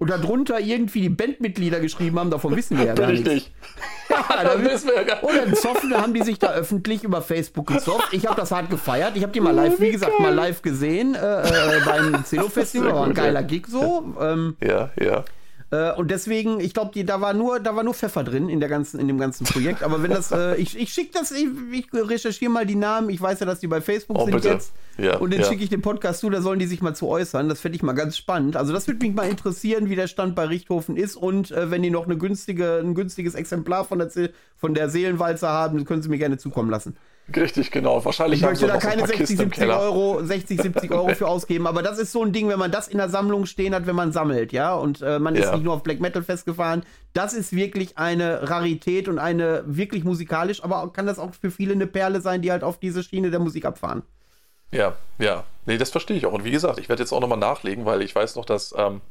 [0.02, 3.24] und darunter irgendwie die Bandmitglieder geschrieben haben, davon wissen wir ja gar nicht.
[3.28, 3.52] Richtig.
[4.10, 5.24] Ja, da wissen wir ja gar nicht.
[5.24, 8.12] Und dann zoffen, haben die sich da öffentlich über Facebook gezofft.
[8.12, 9.16] Ich habe das hart gefeiert.
[9.16, 12.96] Ich habe die mal live, wie gesagt, mal live gesehen äh, äh beim Zelo Festival.
[12.96, 14.16] War ein geiler Gig so.
[14.20, 15.24] Ähm, ja, ja.
[15.72, 18.68] Äh, und deswegen, ich glaube, da war nur, da war nur Pfeffer drin in der
[18.68, 19.84] ganzen, in dem ganzen Projekt.
[19.84, 23.10] Aber wenn das, äh, ich, ich schicke das, ich, ich recherchiere mal die Namen.
[23.10, 24.50] Ich weiß ja, dass die bei Facebook oh, sind bitte.
[24.50, 24.74] jetzt.
[24.98, 25.46] Ja, und dann ja.
[25.48, 27.48] schicke ich den Podcast zu, da sollen die sich mal zu äußern.
[27.48, 28.58] Das fände ich mal ganz spannend.
[28.58, 31.16] Also das würde mich mal interessieren, wie der Stand bei Richthofen ist.
[31.16, 34.10] Und äh, wenn die noch eine günstige, ein günstiges Exemplar von der,
[34.58, 36.98] von der Seelenwalzer haben, können sie mir gerne zukommen lassen.
[37.36, 38.04] Richtig, genau.
[38.04, 41.98] Wahrscheinlich ich möchte da keine 60, 70 Euro, 60, 70 Euro für ausgeben, aber das
[42.00, 44.52] ist so ein Ding, wenn man das in der Sammlung stehen hat, wenn man sammelt,
[44.52, 45.44] ja, und äh, man ja.
[45.44, 46.84] ist nicht nur auf Black Metal festgefahren.
[47.14, 51.74] Das ist wirklich eine Rarität und eine wirklich musikalisch, aber kann das auch für viele
[51.74, 54.04] eine Perle sein, die halt auf diese Schiene der Musik abfahren.
[54.72, 55.44] Ja, ja.
[55.66, 56.34] Nee, das verstehe ich auch.
[56.34, 58.74] Und wie gesagt, ich werde jetzt auch nochmal nachlegen, weil ich weiß noch, dass.
[58.78, 59.02] Ähm,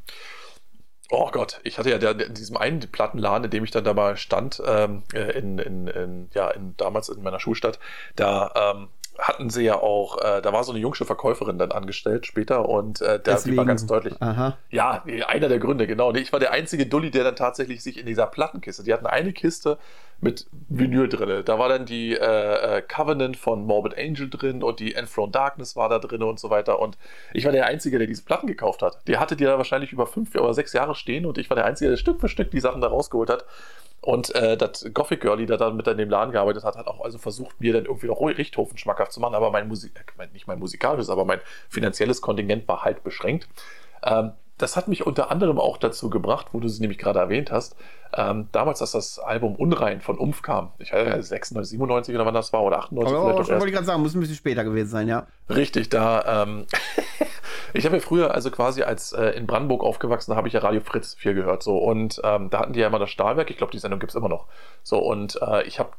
[1.11, 3.95] Oh Gott, ich hatte ja der, in diesem einen Plattenladen, in dem ich dann da
[3.95, 7.81] mal stand, ähm, äh, in, in, in, ja, in, damals in meiner Schulstadt,
[8.15, 8.89] da ähm,
[9.19, 13.01] hatten sie ja auch, äh, da war so eine jungsche Verkäuferin dann angestellt später und
[13.01, 14.15] äh, da war ganz deutlich.
[14.21, 14.57] Aha.
[14.71, 16.13] Ja, einer der Gründe, genau.
[16.15, 19.33] Ich war der einzige Dulli, der dann tatsächlich sich in dieser Plattenkiste, die hatten eine
[19.33, 19.79] Kiste
[20.21, 21.43] mit Vinyl drin.
[21.45, 25.77] Da war dann die äh, äh, Covenant von Morbid Angel drin und die Enthroned Darkness
[25.77, 26.79] war da drin und so weiter.
[26.79, 26.99] Und
[27.33, 29.07] ich war der Einzige, der diese Platten gekauft hat.
[29.09, 31.65] Die hatte die da wahrscheinlich über fünf oder sechs Jahre stehen und ich war der
[31.65, 33.45] Einzige, der Stück für Stück die Sachen da rausgeholt hat.
[34.03, 37.03] Und äh, das Gothic Girlie, der dann mit in dem Laden gearbeitet hat, hat auch
[37.03, 39.35] also versucht, mir dann irgendwie noch Richthofen schmackhaft zu machen.
[39.35, 43.49] Aber mein Musik, äh, nicht mein musikalisches, aber mein finanzielles Kontingent war halt beschränkt.
[44.03, 47.51] Ähm, das hat mich unter anderem auch dazu gebracht, wo du sie nämlich gerade erwähnt
[47.51, 47.77] hast,
[48.13, 52.27] ähm, damals, als das Album Unrein von Umf kam, ich weiß nicht, 96, 97 oder
[52.27, 53.51] wann das war, oder 98 Aber vielleicht.
[53.51, 55.27] wollte ich gerade sagen, muss ein bisschen später gewesen sein, ja.
[55.49, 56.67] Richtig, da, ähm,
[57.73, 60.81] ich habe ja früher, also quasi als äh, in Brandenburg aufgewachsen, habe ich ja Radio
[60.81, 63.73] Fritz viel gehört, so, und ähm, da hatten die ja immer das Stahlwerk, ich glaube,
[63.73, 64.47] die Sendung gibt es immer noch,
[64.83, 65.91] so, und äh, ich habe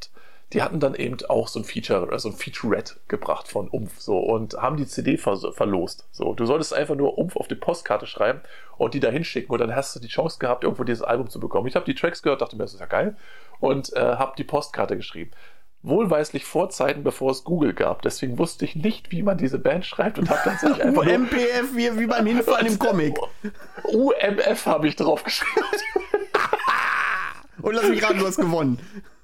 [0.53, 4.17] die hatten dann eben auch so ein Feature, so ein Featurette gebracht von Umf so
[4.19, 6.07] und haben die CD ver verlost.
[6.11, 8.41] So, du solltest einfach nur Umf auf die Postkarte schreiben
[8.77, 11.39] und die da hinschicken und dann hast du die Chance gehabt, irgendwo dieses Album zu
[11.39, 11.67] bekommen.
[11.67, 13.15] Ich habe die Tracks gehört, dachte mir, das ist ja geil
[13.59, 15.31] und äh, habe die Postkarte geschrieben.
[15.83, 18.01] wohlweislich vor Zeiten, bevor es Google gab.
[18.01, 21.97] Deswegen wusste ich nicht, wie man diese Band schreibt und habe tatsächlich einfach UMPF, wie,
[21.97, 23.17] wie beim Hinfallen im Comic.
[23.85, 25.65] UMF habe ich drauf geschrieben.
[27.61, 28.79] und lass mich raten, du hast gewonnen.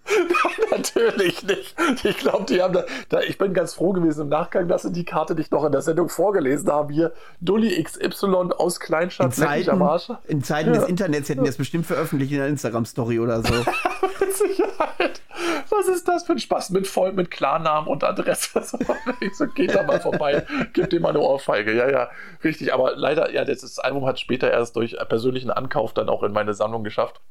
[0.71, 1.75] Natürlich nicht.
[2.03, 4.91] Ich glaube, die haben da, da, Ich bin ganz froh gewesen im Nachgang, dass sie
[4.91, 6.93] die Karte nicht noch in der Sendung vorgelesen haben.
[6.93, 9.81] Hier, Dulli XY aus Kleinstadt, in Zeiten,
[10.27, 10.79] in Zeiten ja.
[10.79, 13.53] des Internets hätten die das bestimmt veröffentlicht in einer Instagram-Story oder so.
[14.19, 15.21] Mit Sicherheit.
[15.69, 16.71] Was ist das für ein Spaß?
[16.71, 18.61] Mit voll mit Klarnamen und Adresse.
[19.33, 21.73] so geht da mal vorbei, gibt dir mal eine Ohrfeige.
[21.73, 22.09] Ja, ja,
[22.43, 22.73] richtig.
[22.73, 26.53] Aber leider, ja, das Album hat später erst durch persönlichen Ankauf dann auch in meine
[26.53, 27.21] Sammlung geschafft.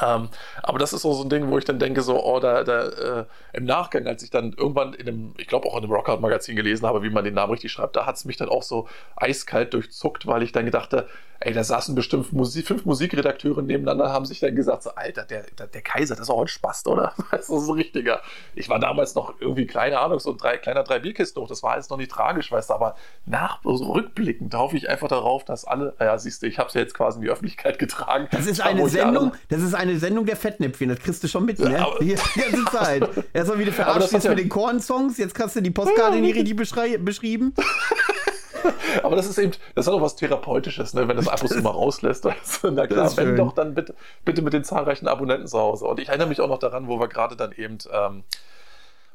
[0.00, 0.28] Ähm,
[0.62, 3.24] aber das ist so ein Ding, wo ich dann denke, so, oh, da, da äh,
[3.52, 6.86] im Nachgang, als ich dann irgendwann in einem, ich glaube auch in einem Rockhard-Magazin gelesen
[6.86, 9.74] habe, wie man den Namen richtig schreibt, da hat es mich dann auch so eiskalt
[9.74, 11.08] durchzuckt, weil ich dann gedachte,
[11.40, 15.44] ey, da saßen bestimmt Musik, fünf Musikredakteure nebeneinander, haben sich dann gesagt, so, Alter, der,
[15.58, 17.12] der, der Kaiser, das ist auch ein Spast, oder?
[17.30, 18.20] Das ist so ein richtiger.
[18.54, 21.62] Ich war damals noch irgendwie, keine Ahnung, so ein drei, kleiner drei Bierkisten hoch, das
[21.62, 22.96] war alles noch nicht tragisch, weißt du, aber
[23.26, 26.74] nach, so rückblickend hoffe ich einfach darauf, dass alle, ja, siehst du, ich habe es
[26.74, 28.28] ja jetzt quasi in die Öffentlichkeit getragen.
[28.32, 31.58] Das ist eine Sendung, das ist eine Sendung der Fettnäpfchen, das kriegst du schon mit,
[31.58, 31.72] ne?
[31.72, 33.08] Ja, die ganze Zeit.
[33.32, 36.56] Erstmal wieder verarscht jetzt ja mit den Korn-Songs, jetzt hast du die Postkarte nicht richtig
[37.04, 37.54] beschrieben.
[39.02, 41.06] Aber das ist eben, das hat auch was Therapeutisches, ne?
[41.06, 42.26] wenn das so mal rauslässt.
[42.26, 43.94] Also, na klar, wenn doch, dann bitte,
[44.24, 45.86] bitte mit den zahlreichen Abonnenten zu Hause.
[45.86, 48.24] Und ich erinnere mich auch noch daran, wo wir gerade dann eben, ähm,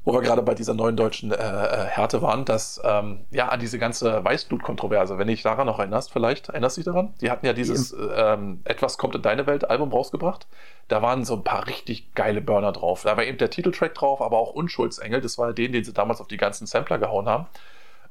[0.04, 3.58] wo wir gerade bei dieser neuen deutschen äh, äh, Härte waren, dass ähm, ja an
[3.58, 7.14] diese ganze Weißblut-Kontroverse, wenn dich daran noch erinnerst, vielleicht erinnerst du dich daran?
[7.20, 10.46] Die hatten ja dieses ähm, Etwas kommt in deine Welt Album rausgebracht.
[10.88, 13.02] Da waren so ein paar richtig geile Burner drauf.
[13.04, 15.22] Da war eben der Titeltrack drauf, aber auch Unschuldsengel.
[15.22, 17.46] Das war den, den sie damals auf die ganzen Sampler gehauen haben.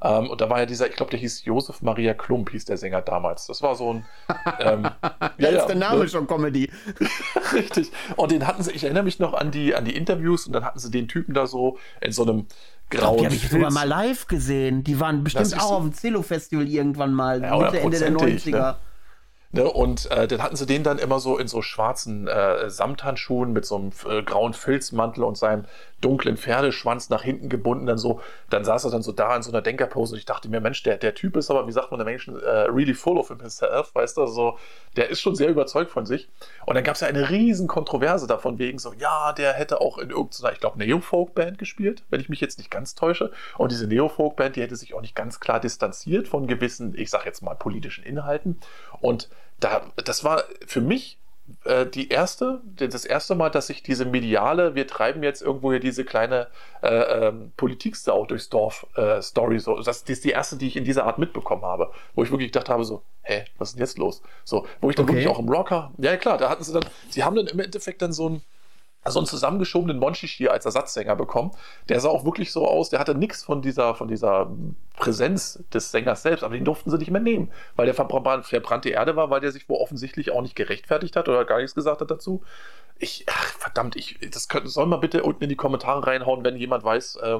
[0.04, 2.78] Ähm, und da war ja dieser, ich glaube, der hieß Josef Maria Klump, hieß der
[2.78, 3.48] Sänger damals.
[3.48, 4.06] Das war so ein.
[4.60, 4.90] Ähm,
[5.38, 6.10] ja, ist der Name ne?
[6.10, 6.70] schon Comedy.
[7.54, 7.92] Richtig.
[8.18, 10.66] Und den hatten sie, ich erinnere mich noch an die, an die Interviews und dann
[10.66, 12.48] hatten sie den Typen da so in so einem
[12.90, 13.20] grauen.
[13.20, 14.84] Die habe ich sogar mal live gesehen.
[14.84, 18.52] Die waren bestimmt auch auf dem Cello-Festival irgendwann mal, ja, Mitte, Ende der 90er.
[18.52, 18.76] Ne?
[19.56, 23.54] Ne, und äh, dann hatten sie den dann immer so in so schwarzen äh, Samthandschuhen
[23.54, 25.66] mit so einem äh, grauen Filzmantel und seinem
[26.04, 29.52] dunklen Pferdeschwanz nach hinten gebunden, dann so, dann saß er dann so da in so
[29.52, 32.00] einer Denkerpose und ich dachte mir, Mensch, der, der Typ ist aber, wie sagt man,
[32.00, 34.58] der Menschen, uh, really full of himself, weißt du, so,
[34.96, 36.30] der ist schon sehr überzeugt von sich.
[36.66, 39.98] Und dann gab es ja eine riesen Kontroverse davon wegen so, ja, der hätte auch
[39.98, 43.32] in irgendeiner, ich glaube, Neo-Folk-Band gespielt, wenn ich mich jetzt nicht ganz täusche.
[43.58, 47.26] Und diese Neo-Folk-Band, die hätte sich auch nicht ganz klar distanziert von gewissen, ich sag
[47.26, 48.60] jetzt mal, politischen Inhalten.
[49.00, 51.18] Und da, das war für mich
[51.66, 55.80] äh, die erste, das erste Mal, dass ich diese mediale, wir treiben jetzt irgendwo hier
[55.80, 56.48] diese kleine
[56.82, 56.88] äh,
[57.28, 60.86] ähm, Politiksau durchs Dorf äh, Story, so, das, das, ist die erste, die ich in
[60.86, 63.98] dieser Art mitbekommen habe, wo ich wirklich gedacht habe, so, hä, was ist denn jetzt
[63.98, 64.22] los?
[64.44, 65.14] So, wo ich dann okay.
[65.14, 68.02] wirklich auch im Rocker, ja klar, da hatten sie dann, sie haben dann im Endeffekt
[68.02, 68.42] dann so ein,
[69.12, 71.52] so einen zusammengeschobenen Monchichi als Ersatzsänger bekommen.
[71.90, 74.50] Der sah auch wirklich so aus, der hatte nichts von dieser, von dieser
[74.96, 79.16] Präsenz des Sängers selbst, aber den durften sie nicht mehr nehmen, weil der verbrannte Erde
[79.16, 82.12] war, weil der sich wohl offensichtlich auch nicht gerechtfertigt hat oder gar nichts gesagt hat
[82.12, 82.44] dazu.
[83.00, 86.56] Ich, ach, verdammt, ich, das könnte, soll mal bitte unten in die Kommentare reinhauen, wenn
[86.56, 87.40] jemand weiß, äh,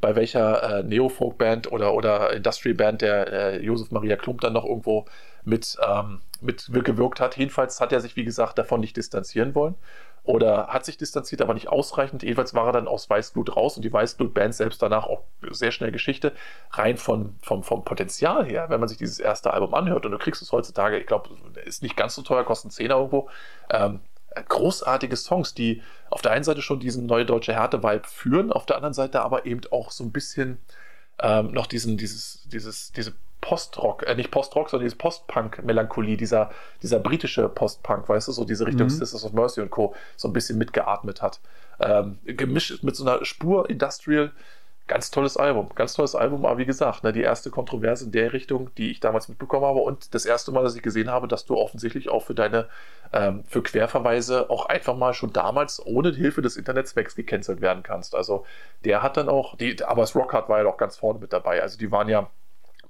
[0.00, 5.06] bei welcher äh, Neo-Folk-Band oder, oder Industry-Band der äh, Josef Maria Klump dann noch irgendwo
[5.44, 7.36] mit, ähm, mit gewirkt hat.
[7.36, 9.74] Jedenfalls hat er sich, wie gesagt, davon nicht distanzieren wollen
[10.26, 12.22] oder hat sich distanziert, aber nicht ausreichend.
[12.22, 15.92] Jedenfalls war er dann aus Weißblut raus und die Weißblut-Band selbst danach auch sehr schnell
[15.92, 16.32] Geschichte.
[16.72, 20.18] Rein von, vom, vom Potenzial her, wenn man sich dieses erste Album anhört und du
[20.18, 21.30] kriegst es heutzutage, ich glaube,
[21.64, 23.30] ist nicht ganz so teuer, kosten 10 irgendwo.
[23.70, 24.00] Ähm,
[24.48, 28.76] großartige Songs, die auf der einen Seite schon diesen neue deutsche Härte-Vibe führen, auf der
[28.76, 30.58] anderen Seite aber eben auch so ein bisschen
[31.20, 36.50] ähm, noch diesen, dieses, dieses, diese Postrock, äh, nicht Postrock, sondern diese Postpunk-Melancholie, dieser,
[36.82, 38.90] dieser britische Postpunk, weißt du, so diese Richtung mhm.
[38.90, 39.94] Sisters of Mercy und Co.
[40.16, 41.40] so ein bisschen mitgeatmet hat.
[41.78, 44.32] Ähm, gemischt mit so einer Spur Industrial.
[44.88, 48.32] Ganz tolles Album, ganz tolles Album, aber wie gesagt, ne, die erste Kontroverse in der
[48.32, 51.44] Richtung, die ich damals mitbekommen habe und das erste Mal, dass ich gesehen habe, dass
[51.44, 52.68] du offensichtlich auch für deine,
[53.12, 58.14] ähm, für Querverweise auch einfach mal schon damals ohne Hilfe des Internets weggecancelt werden kannst.
[58.14, 58.46] Also
[58.84, 61.60] der hat dann auch, die, aber das Rockhard war ja auch ganz vorne mit dabei.
[61.62, 62.30] Also die waren ja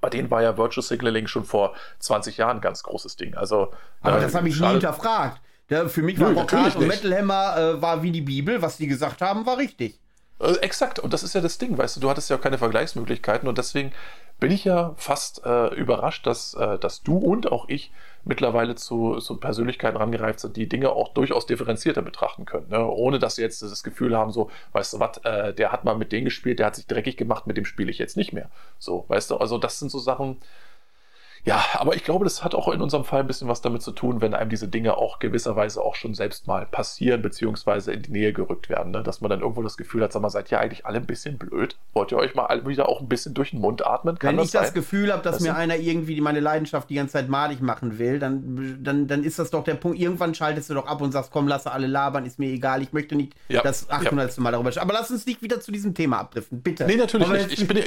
[0.07, 3.35] bei denen war ja Virtual Signaling schon vor 20 Jahren ein ganz großes Ding.
[3.35, 3.73] Also,
[4.03, 5.41] Aber äh, das habe ich nie hinterfragt.
[5.69, 8.63] Ja, für mich war Rockart und Metal Hammer äh, war wie die Bibel.
[8.63, 9.99] Was die gesagt haben, war richtig.
[10.41, 10.99] Äh, exakt.
[10.99, 13.59] Und das ist ja das Ding, weißt du, du hattest ja auch keine Vergleichsmöglichkeiten und
[13.59, 13.93] deswegen
[14.39, 17.91] bin ich ja fast äh, überrascht, dass, äh, dass du und auch ich
[18.25, 22.69] mittlerweile zu, zu Persönlichkeiten rangereift sind, die Dinge auch durchaus differenzierter betrachten können.
[22.69, 22.85] Ne?
[22.85, 25.97] Ohne dass sie jetzt das Gefühl haben, so, weißt du was, äh, der hat mal
[25.97, 28.51] mit dem gespielt, der hat sich dreckig gemacht, mit dem spiele ich jetzt nicht mehr.
[28.79, 30.37] So, weißt du, also das sind so Sachen,
[31.47, 33.93] Ja, aber ich glaube, das hat auch in unserem Fall ein bisschen was damit zu
[33.93, 38.11] tun, wenn einem diese Dinge auch gewisserweise auch schon selbst mal passieren, beziehungsweise in die
[38.11, 38.91] Nähe gerückt werden.
[38.91, 39.05] Ne?
[39.05, 41.39] Dass man dann irgendwo das Gefühl hat, sag mal, seid ihr eigentlich alle ein bisschen
[41.39, 41.77] blöd?
[41.95, 44.19] Wollt ihr euch mal wieder auch ein bisschen durch den Mund atmen?
[44.19, 44.63] Kann wenn das ich sein?
[44.65, 48.01] das Gefühl habe, dass weißt mir einer irgendwie meine Leidenschaft die ganze Zeit malig machen
[48.01, 50.01] will, dann, dann, dann ist das doch der Punkt.
[50.01, 52.93] Irgendwann schaltest du doch ab und sagst, komm, lasse alle labern, ist mir egal, ich
[52.93, 54.37] möchte nicht ja, das 800.
[54.37, 54.43] Ja.
[54.43, 54.91] Mal darüber sprechen.
[54.91, 56.87] Aber lass uns nicht wieder zu diesem Thema abdriften, bitte.
[56.87, 57.53] Nee, natürlich nicht.
[57.53, 57.85] Ich bin ja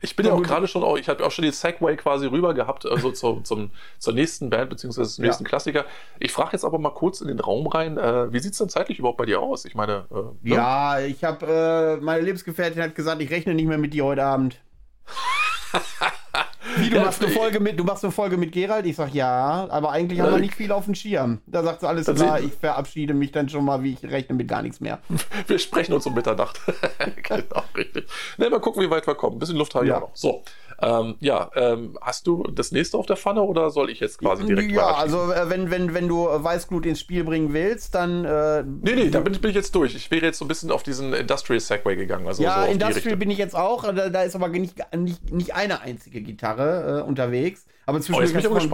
[0.00, 2.52] ich bin ja auch gerade schon, auch, ich habe auch schon die Segway quasi rüber
[2.52, 5.48] gehabt, also zum, zum, zur nächsten Band, beziehungsweise zum nächsten ja.
[5.48, 5.84] Klassiker.
[6.18, 8.68] Ich frage jetzt aber mal kurz in den Raum rein, äh, wie sieht es denn
[8.68, 9.64] zeitlich überhaupt bei dir aus?
[9.64, 10.54] Ich meine, äh, ne?
[10.56, 14.24] Ja, ich habe, äh, meine Lebensgefährtin hat gesagt, ich rechne nicht mehr mit dir heute
[14.24, 14.60] Abend.
[16.76, 18.86] Wie, du machst eine Folge mit, du machst eine Folge mit Gerald?
[18.86, 21.40] Ich sag ja, aber eigentlich haben wir nicht viel auf dem Schirm.
[21.46, 24.48] Da sagt sie alles klar, ich verabschiede mich dann schon mal, wie ich rechne mit
[24.48, 24.98] gar nichts mehr.
[25.46, 26.60] Wir sprechen uns um Mitternacht.
[27.22, 28.06] genau, richtig.
[28.38, 29.36] Ne, mal gucken, wie weit wir kommen.
[29.36, 29.98] Ein bisschen Luft habe ich ja.
[29.98, 30.10] auch noch.
[30.14, 30.42] So.
[30.80, 34.44] Ähm, ja, ähm, hast du das nächste auf der Pfanne oder soll ich jetzt quasi
[34.44, 38.24] direkt Ja, also äh, wenn, wenn, wenn du Weißglut ins Spiel bringen willst, dann.
[38.24, 39.94] Äh, nee, nee, da bin, bin, ich jetzt durch.
[39.94, 42.26] Ich wäre jetzt so ein bisschen auf diesen Industrial Segway gegangen.
[42.26, 43.84] Also ja, so Industrial bin ich jetzt auch.
[43.84, 47.66] Da, da, ist aber nicht, nicht, nicht eine einzige Gitarre äh, unterwegs.
[47.86, 48.72] Aber zwischendurch oh, bin ich.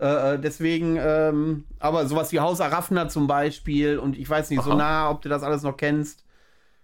[0.00, 4.60] Äh, äh, deswegen, ähm, aber sowas wie Haus Arafna zum Beispiel und ich weiß nicht,
[4.60, 4.70] Aha.
[4.70, 6.24] so nah, ob du das alles noch kennst.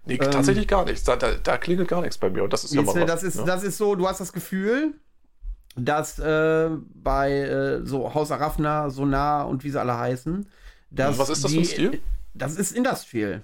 [0.07, 1.05] Nee, ähm, tatsächlich gar nichts.
[1.05, 2.45] Da, da, da, klingelt gar nichts bei mir.
[2.45, 3.45] Und das ist ja mal was, das ist, ne?
[3.47, 4.95] das ist so, du hast das Gefühl,
[5.77, 10.47] dass äh, bei äh, so Haus Arafna, Sonar und wie sie alle heißen,
[10.91, 12.01] dass Was ist das die, für ein Stil?
[12.35, 13.43] Das ist Industrial.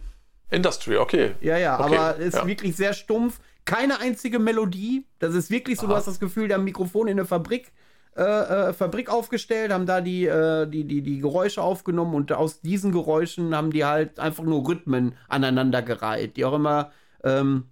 [0.50, 1.34] Industrial, okay.
[1.40, 1.96] Ja, ja, okay.
[1.96, 2.46] aber ist ja.
[2.46, 3.40] wirklich sehr stumpf.
[3.64, 5.06] Keine einzige Melodie.
[5.18, 5.92] Das ist wirklich so, Aha.
[5.92, 7.72] du hast das Gefühl, der Mikrofon in der Fabrik
[8.16, 12.60] äh, äh, Fabrik aufgestellt, haben da die, äh, die, die, die Geräusche aufgenommen und aus
[12.60, 16.90] diesen Geräuschen haben die halt einfach nur Rhythmen aneinandergereiht, die auch immer
[17.22, 17.70] ähm,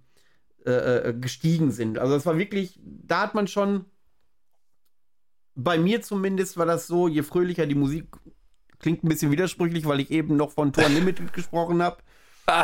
[0.65, 1.99] äh, äh, gestiegen sind.
[1.99, 3.85] Also das war wirklich, da hat man schon,
[5.55, 8.07] bei mir zumindest war das so, je fröhlicher die Musik,
[8.79, 11.97] klingt ein bisschen widersprüchlich, weil ich eben noch von Tor Limited gesprochen habe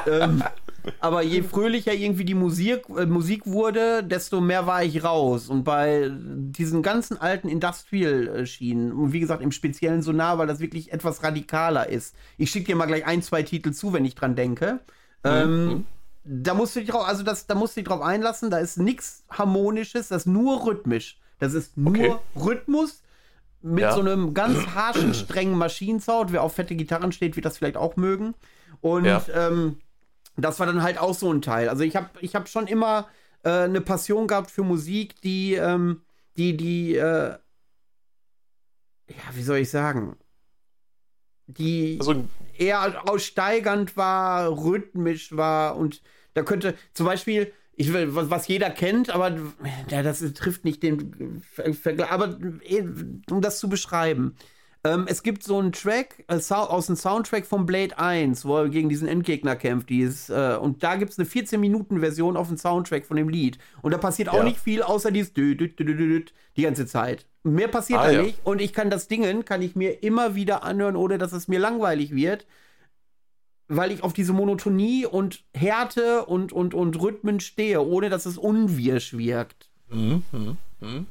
[0.08, 0.44] ähm,
[1.00, 5.50] aber je fröhlicher irgendwie die Musik, äh, Musik wurde, desto mehr war ich raus.
[5.50, 10.92] Und bei diesen ganzen alten Industrial-Schienen, und wie gesagt, im speziellen Sonar, weil das wirklich
[10.92, 12.16] etwas radikaler ist.
[12.38, 14.80] Ich schicke dir mal gleich ein, zwei Titel zu, wenn ich dran denke.
[15.24, 15.32] Mhm.
[15.32, 15.86] Ähm,
[16.24, 18.78] da musst du dich drauf, also das, da musst du dich drauf einlassen, da ist
[18.78, 21.20] nichts Harmonisches, das ist nur rhythmisch.
[21.40, 22.16] Das ist nur okay.
[22.36, 23.02] Rhythmus
[23.62, 23.94] mit ja.
[23.94, 26.32] so einem ganz harschen, strengen Maschinensound.
[26.32, 28.36] Wer auf fette Gitarren steht, wird das vielleicht auch mögen.
[28.86, 29.26] Und ja.
[29.34, 29.80] ähm,
[30.38, 31.70] das war dann halt auch so ein Teil.
[31.70, 33.08] Also ich habe ich hab schon immer
[33.42, 36.04] äh, eine Passion gehabt für Musik, die, ähm,
[36.38, 37.36] die, die, äh,
[39.10, 40.18] ja, wie soll ich sagen?
[41.48, 42.26] Die also,
[42.60, 46.04] eher aussteigernd war, rhythmisch war und
[46.36, 49.36] da könnte zum Beispiel, ich will, was, jeder kennt, aber
[49.90, 52.84] ja, das trifft nicht den Vergleich, aber äh,
[53.32, 54.36] um das zu beschreiben.
[54.86, 58.70] Ähm, es gibt so einen Track äh, aus dem Soundtrack von Blade 1, wo er
[58.70, 59.90] gegen diesen Endgegner kämpft.
[59.90, 63.58] Dieses, äh, und da gibt es eine 14-Minuten-Version auf dem Soundtrack von dem Lied.
[63.82, 64.44] Und da passiert auch ja.
[64.44, 66.26] nicht viel, außer dieses dü, dü, dü,
[66.56, 67.26] die ganze Zeit.
[67.42, 68.22] Mehr passiert ah, da ja.
[68.22, 68.40] nicht.
[68.44, 71.60] Und ich kann das Dingen, kann ich mir immer wieder anhören, ohne dass es mir
[71.60, 72.46] langweilig wird.
[73.68, 78.38] Weil ich auf diese Monotonie und Härte und, und, und Rhythmen stehe, ohne dass es
[78.38, 79.72] unwirsch wirkt.
[79.90, 81.06] Mhm, mh, mh.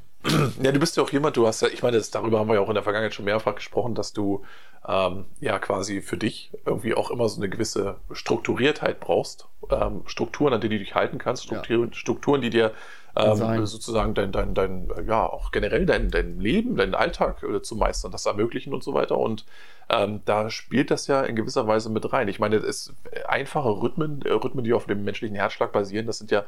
[0.63, 2.55] Ja, du bist ja auch jemand, du hast ja, ich meine, das, darüber haben wir
[2.55, 4.45] ja auch in der Vergangenheit schon mehrfach gesprochen, dass du
[4.87, 9.49] ähm, ja quasi für dich irgendwie auch immer so eine gewisse Strukturiertheit brauchst.
[9.71, 11.95] Ähm, Strukturen, an denen du dich halten kannst, Strukturen, ja.
[11.95, 12.73] Strukturen die dir
[13.17, 17.77] ähm, sozusagen dein, dein, dein, ja, auch generell dein, dein Leben, deinen Alltag äh, zu
[17.77, 19.19] meistern, das ermöglichen und so weiter.
[19.19, 19.45] Und
[19.89, 22.29] ähm, da spielt das ja in gewisser Weise mit rein.
[22.29, 22.93] Ich meine, es
[23.29, 26.45] einfache Rhythmen, äh, Rhythmen, die auf dem menschlichen Herzschlag basieren, das sind ja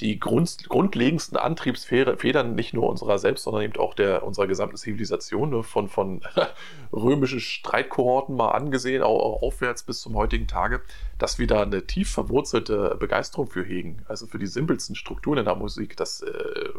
[0.00, 5.50] die Grund, grundlegendsten Antriebsfedern nicht nur unserer selbst, sondern eben auch der unserer gesamten Zivilisation,
[5.50, 6.22] ne, von, von
[6.92, 10.82] römischen Streitkohorten mal angesehen, auch, aufwärts bis zum heutigen Tage,
[11.18, 14.04] dass wir da eine tief verwurzelte Begeisterung für hegen.
[14.08, 16.70] Also für die simpelsten Strukturen in der Musik, das äh,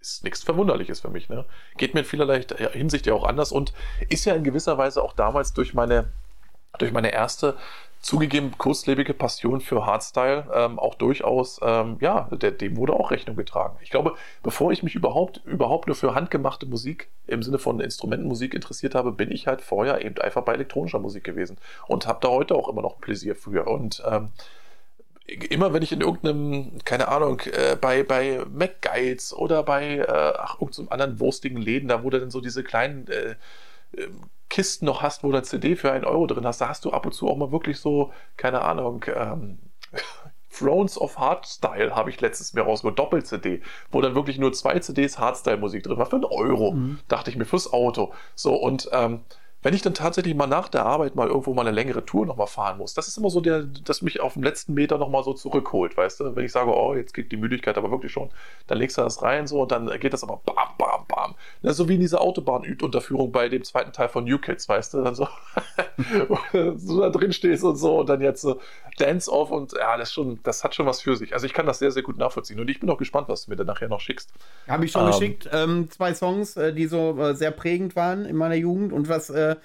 [0.00, 1.28] ist nichts Verwunderliches für mich.
[1.28, 1.44] Ne?
[1.76, 2.42] Geht mir in vielerlei
[2.72, 3.72] Hinsicht ja auch anders und
[4.08, 6.12] ist ja in gewisser Weise auch damals durch meine
[6.78, 7.56] durch meine erste
[8.00, 13.36] zugegeben kurzlebige Passion für Hardstyle ähm, auch durchaus, ähm, ja, der, dem wurde auch Rechnung
[13.36, 13.76] getragen.
[13.82, 18.54] Ich glaube, bevor ich mich überhaupt, überhaupt nur für handgemachte Musik im Sinne von Instrumentenmusik
[18.54, 21.56] interessiert habe, bin ich halt vorher eben einfach bei elektronischer Musik gewesen
[21.88, 23.66] und habe da heute auch immer noch ein Pläsier für.
[23.66, 24.30] Und ähm,
[25.26, 30.60] immer wenn ich in irgendeinem, keine Ahnung, äh, bei, bei MacGuides oder bei äh, ach,
[30.60, 33.34] irgendeinem anderen wurstigen Läden, da wo dann so diese kleinen äh,
[34.48, 36.92] Kisten noch hast, wo du eine CD für einen Euro drin hast, da hast du
[36.92, 39.58] ab und zu auch mal wirklich so, keine Ahnung, ähm,
[40.56, 43.60] Thrones of Hardstyle habe ich letztes Mal rausgeholt, Doppel-CD,
[43.90, 47.00] wo dann wirklich nur zwei CDs Hardstyle-Musik drin war, für einen Euro, mhm.
[47.08, 48.14] dachte ich mir, fürs Auto.
[48.34, 49.20] So, und ähm,
[49.62, 52.46] wenn ich dann tatsächlich mal nach der Arbeit mal irgendwo mal eine längere Tour nochmal
[52.46, 55.32] fahren muss, das ist immer so der, das mich auf dem letzten Meter nochmal so
[55.32, 56.36] zurückholt, weißt du?
[56.36, 58.30] Wenn ich sage, oh, jetzt kriegt die Müdigkeit aber wirklich schon,
[58.66, 61.34] dann legst du das rein so und dann geht das aber bam, bam, bam.
[61.62, 65.02] Na, so wie in dieser Autobahn-Unterführung bei dem zweiten Teil von New Kids, weißt du?
[65.02, 65.26] Dann so,
[66.76, 68.60] so da drin stehst und so und dann jetzt so
[68.98, 71.32] Dance-Off und ja, das schon, das hat schon was für sich.
[71.32, 73.50] Also ich kann das sehr, sehr gut nachvollziehen und ich bin auch gespannt, was du
[73.50, 74.32] mir dann nachher noch schickst.
[74.68, 78.24] Habe ich schon ähm, geschickt, ähm, zwei Songs, äh, die so äh, sehr prägend waren
[78.24, 79.55] in meiner Jugend und was äh,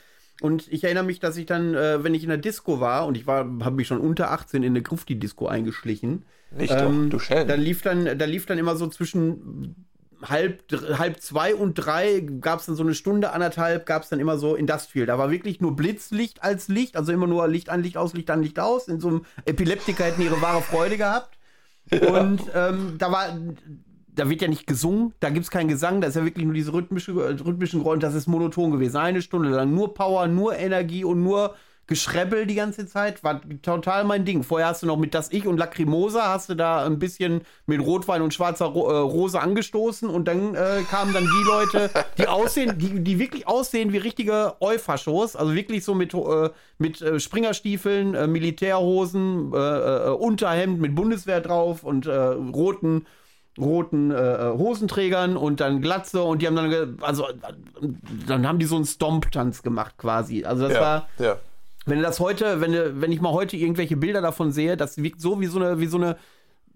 [0.42, 3.16] und ich erinnere mich, dass ich dann, äh, wenn ich in der Disco war und
[3.16, 6.26] ich war, habe mich schon unter 18 in eine Grufti-Disco eingeschlichen.
[6.58, 7.48] Nicht ähm, doch, du Schellen.
[7.48, 9.76] Da lief dann, da lief dann immer so zwischen
[10.24, 10.64] halb,
[10.98, 14.40] halb zwei und drei gab es dann so eine Stunde, anderthalb gab es dann immer
[14.40, 15.06] so Industrial.
[15.06, 18.32] Da war wirklich nur Blitzlicht als Licht, also immer nur Licht an, Licht aus, Licht
[18.32, 18.88] an, Licht aus.
[18.88, 21.38] In so einem Epileptiker hätten ihre wahre Freude gehabt.
[21.92, 22.00] Ja.
[22.22, 23.38] Und ähm, da war,
[24.22, 26.54] da wird ja nicht gesungen, da gibt es keinen Gesang, da ist ja wirklich nur
[26.54, 28.98] diese rhythmische, rhythmischen Geräusche, das ist monoton gewesen.
[28.98, 31.56] Eine Stunde lang nur Power, nur Energie und nur
[31.88, 34.44] Geschrebbel die ganze Zeit, war total mein Ding.
[34.44, 37.82] Vorher hast du noch mit Das Ich und Lacrimosa, hast du da ein bisschen mit
[37.82, 41.90] Rotwein und schwarzer Ro äh, Rose angestoßen und dann äh, kamen dann die Leute,
[42.20, 47.02] die aussehen, die, die wirklich aussehen wie richtige Eufaschos, also wirklich so mit, äh, mit
[47.02, 53.08] äh, Springerstiefeln, äh, Militärhosen, äh, Unterhemd mit Bundeswehr drauf und roten
[53.62, 57.28] roten äh, Hosenträgern und dann Glatze und die haben dann, also
[58.28, 60.44] dann haben die so einen Stomp-Tanz gemacht quasi.
[60.44, 61.38] Also das ja, war, ja.
[61.86, 64.98] wenn du das heute, wenn du, wenn ich mal heute irgendwelche Bilder davon sehe, das
[64.98, 66.18] wirkt so wie so eine, wie so eine,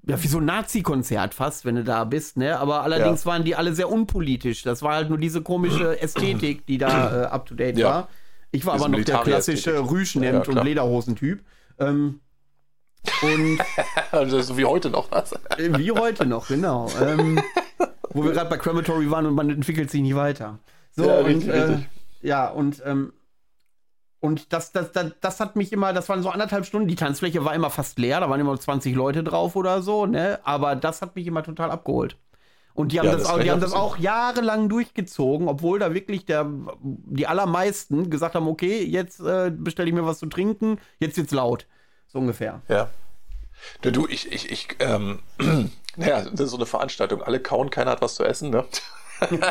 [0.07, 2.59] ja, wie so ein Nazi-Konzert fast, wenn du da bist, ne?
[2.59, 3.31] Aber allerdings ja.
[3.31, 4.61] waren die alle sehr unpolitisch.
[4.61, 8.07] Das war halt nur diese komische Ästhetik, die da äh, up to date war.
[8.51, 11.43] Ich war aber noch der klassische Rüschenhemd und Lederhosentyp.
[11.79, 12.21] Ähm,
[13.21, 13.59] und
[14.11, 15.33] also so wie heute noch was.
[15.57, 16.87] Äh, wie heute noch, genau.
[17.01, 17.41] Ähm,
[18.09, 20.59] wo wir gerade bei Crematory waren und man entwickelt sich nicht weiter.
[20.91, 21.89] So, ja, und, richtig, äh, richtig.
[22.21, 23.13] ja, und, ähm,
[24.19, 27.45] und das, das, das, das hat mich immer, das waren so anderthalb Stunden, die Tanzfläche
[27.45, 30.39] war immer fast leer, da waren immer 20 Leute drauf oder so, ne?
[30.43, 32.17] Aber das hat mich immer total abgeholt.
[32.75, 35.93] Und die haben, ja, das, das, auch, die haben das auch jahrelang durchgezogen, obwohl da
[35.93, 36.49] wirklich der,
[36.81, 41.31] die allermeisten gesagt haben, okay, jetzt äh, bestelle ich mir was zu trinken, jetzt wird's
[41.31, 41.67] laut.
[42.15, 42.61] So ungefähr.
[42.69, 42.89] Ja.
[43.81, 45.19] Du, du ich, ich, ich, ähm,
[45.97, 47.21] naja, das ist so eine Veranstaltung.
[47.21, 48.63] Alle kauen, keiner hat was zu essen, ne?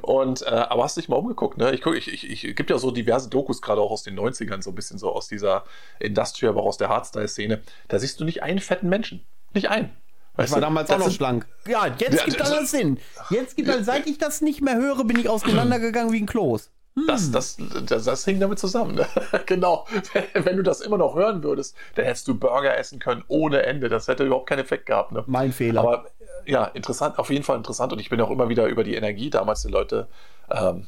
[0.00, 1.72] und äh, aber hast du dich mal umgeguckt, ne?
[1.72, 4.62] Ich gucke, ich, ich, ich gibt ja so diverse Dokus, gerade auch aus den 90ern,
[4.62, 5.64] so ein bisschen so aus dieser
[5.98, 7.60] Industrial, aber auch aus der Hardstyle-Szene.
[7.88, 9.26] Da siehst du nicht einen fetten Menschen.
[9.52, 9.90] Nicht einen.
[10.36, 10.66] Weißt ich war du?
[10.66, 11.46] damals auch noch schlank.
[11.68, 12.98] Ja, jetzt ja, gibt alles Sinn.
[13.28, 16.70] Jetzt gibt alles, seit ich das nicht mehr höre, bin ich auseinandergegangen wie ein Kloß.
[17.06, 17.32] Das, hm.
[17.32, 17.56] das,
[17.86, 18.94] das, das, hing damit zusammen.
[18.94, 19.06] Ne?
[19.46, 19.86] genau.
[20.34, 23.88] Wenn du das immer noch hören würdest, dann hättest du Burger essen können ohne Ende.
[23.88, 25.12] Das hätte überhaupt keinen Effekt gehabt.
[25.12, 25.22] Ne?
[25.26, 25.80] Mein Fehler.
[25.80, 26.06] Aber
[26.46, 27.92] ja, interessant, auf jeden Fall interessant.
[27.92, 30.08] Und ich bin auch immer wieder über die Energie damals der Leute
[30.50, 30.86] ähm,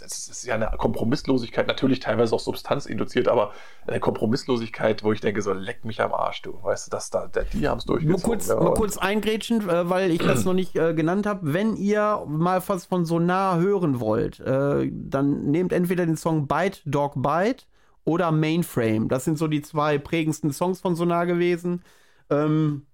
[0.00, 3.52] das ist ja eine Kompromisslosigkeit, natürlich teilweise auch substanzinduziert, aber
[3.86, 6.62] eine Kompromisslosigkeit, wo ich denke, so leck mich am Arsch, du.
[6.62, 8.08] Weißt du, dass da, die haben es durchgezogen.
[8.08, 11.52] Nur kurz, ja, nur kurz eingrätschen, äh, weil ich das noch nicht äh, genannt habe.
[11.52, 16.78] Wenn ihr mal was von Sonar hören wollt, äh, dann nehmt entweder den Song Bite
[16.84, 17.64] Dog Bite
[18.04, 19.08] oder Mainframe.
[19.08, 21.82] Das sind so die zwei prägendsten Songs von Sonar gewesen.
[22.30, 22.86] Ähm,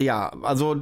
[0.00, 0.76] ja, also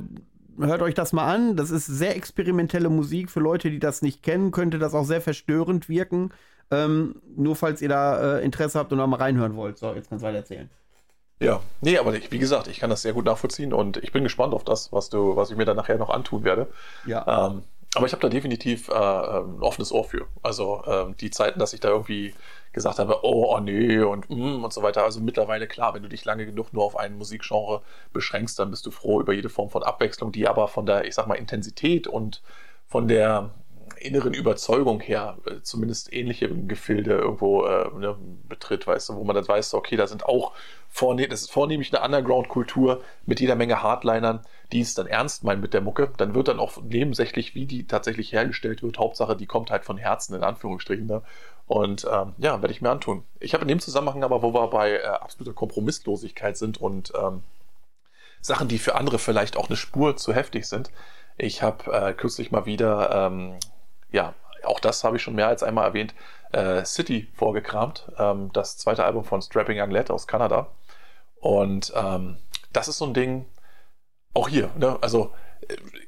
[0.59, 1.57] hört euch das mal an.
[1.57, 3.31] Das ist sehr experimentelle Musik.
[3.31, 6.33] Für Leute, die das nicht kennen, könnte das auch sehr verstörend wirken.
[6.71, 9.79] Ähm, nur falls ihr da äh, Interesse habt und da mal reinhören wollt.
[9.79, 10.71] So, jetzt kannst du weiter erzählen.
[11.41, 14.23] Ja, nee, aber ich, wie gesagt, ich kann das sehr gut nachvollziehen und ich bin
[14.23, 16.69] gespannt auf das, was du, was ich mir dann nachher noch antun werde.
[17.07, 17.49] Ja.
[17.49, 17.65] Ähm,
[17.95, 20.27] aber ich habe da definitiv äh, ein offenes Ohr für.
[20.43, 22.35] Also ähm, die Zeiten, dass ich da irgendwie
[22.75, 25.05] gesagt habe, oh, oh nee und mm, und so weiter.
[25.05, 27.83] Also mittlerweile klar, wenn du dich lange genug nur auf ein Musikgenre
[28.13, 31.15] beschränkst, dann bist du froh über jede Form von Abwechslung, die aber von der, ich
[31.15, 32.43] sag mal, Intensität und
[32.87, 33.51] von der
[34.01, 38.17] inneren Überzeugung her äh, zumindest ähnliche Gefilde irgendwo äh, ne,
[38.49, 40.53] betritt, weißt du, wo man dann weiß, okay, da sind auch
[40.89, 44.43] vorne das ist vornehmlich eine Underground-Kultur mit jeder Menge Hardlinern,
[44.73, 46.13] die es dann ernst meinen mit der Mucke.
[46.17, 49.97] Dann wird dann auch nebensächlich, wie die tatsächlich hergestellt wird, Hauptsache, die kommt halt von
[49.97, 51.07] Herzen, in Anführungsstrichen.
[51.07, 51.23] Ne?
[51.67, 53.25] Und ähm, ja, werde ich mir antun.
[53.41, 57.43] Ich habe in dem Zusammenhang aber, wo wir bei äh, absoluter Kompromisslosigkeit sind und ähm,
[58.41, 60.91] Sachen, die für andere vielleicht auch eine Spur zu heftig sind.
[61.39, 63.59] Ich habe äh, kürzlich mal wieder, ähm,
[64.13, 64.35] ja,
[64.65, 66.15] auch das habe ich schon mehr als einmal erwähnt,
[66.53, 70.69] äh, City vorgekramt, ähm, das zweite Album von Strapping Young Lad aus Kanada.
[71.41, 72.37] Und ähm,
[72.73, 73.47] das ist so ein Ding,
[74.35, 74.99] auch hier, ne?
[75.01, 75.33] also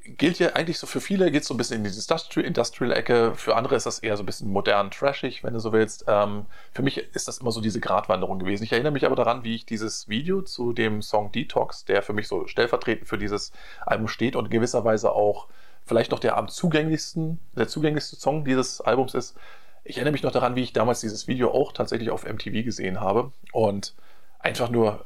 [0.04, 3.76] gilt ja eigentlich so für viele, geht so ein bisschen in diese Industrial-Ecke, für andere
[3.76, 6.04] ist das eher so ein bisschen modern, trashig, wenn du so willst.
[6.08, 8.64] Ähm, für mich ist das immer so diese Gratwanderung gewesen.
[8.64, 12.12] Ich erinnere mich aber daran, wie ich dieses Video zu dem Song Detox, der für
[12.12, 13.52] mich so stellvertretend für dieses
[13.84, 15.48] Album steht und in gewisser Weise auch
[15.84, 19.36] vielleicht noch der am zugänglichsten, der zugänglichste Song dieses Albums ist.
[19.84, 23.00] Ich erinnere mich noch daran, wie ich damals dieses Video auch tatsächlich auf MTV gesehen
[23.00, 23.94] habe und
[24.40, 25.04] einfach nur,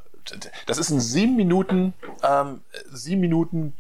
[0.66, 2.60] das ist ein sieben Minuten, ähm,
[2.90, 3.74] sieben Minuten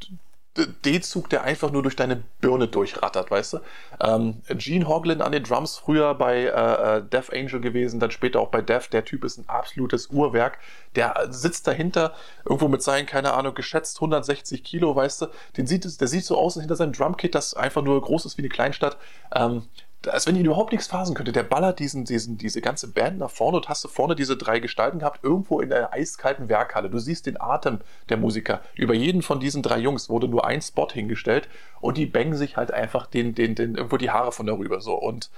[0.84, 3.58] D-Zug, der einfach nur durch deine Birne durchrattert, weißt du?
[4.00, 8.40] Ähm, Gene Hoglin an den Drums, früher bei äh, äh, Death Angel gewesen, dann später
[8.40, 8.92] auch bei Death.
[8.92, 10.58] Der Typ ist ein absolutes Uhrwerk.
[10.96, 12.14] Der sitzt dahinter,
[12.44, 15.26] irgendwo mit seinen, keine Ahnung, geschätzt 160 Kilo, weißt du?
[15.56, 18.42] Den sieht, der sieht so aus hinter seinem Drumkit, das einfach nur groß ist wie
[18.42, 18.96] eine Kleinstadt.
[19.34, 19.62] Ähm,
[20.06, 21.32] als wenn ihn überhaupt nichts phasen könnte.
[21.32, 24.58] Der ballert diesen, diesen, diese ganze Band nach vorne und hast du vorne diese drei
[24.58, 26.88] Gestalten gehabt, irgendwo in einer eiskalten Werkhalle.
[26.88, 28.62] Du siehst den Atem der Musiker.
[28.74, 31.48] Über jeden von diesen drei Jungs wurde nur ein Spot hingestellt
[31.80, 34.94] und die bangen sich halt einfach den, den, den, irgendwo die Haare von darüber so.
[34.94, 35.30] Und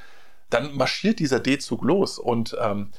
[0.50, 2.90] dann marschiert dieser D-Zug los und ähm,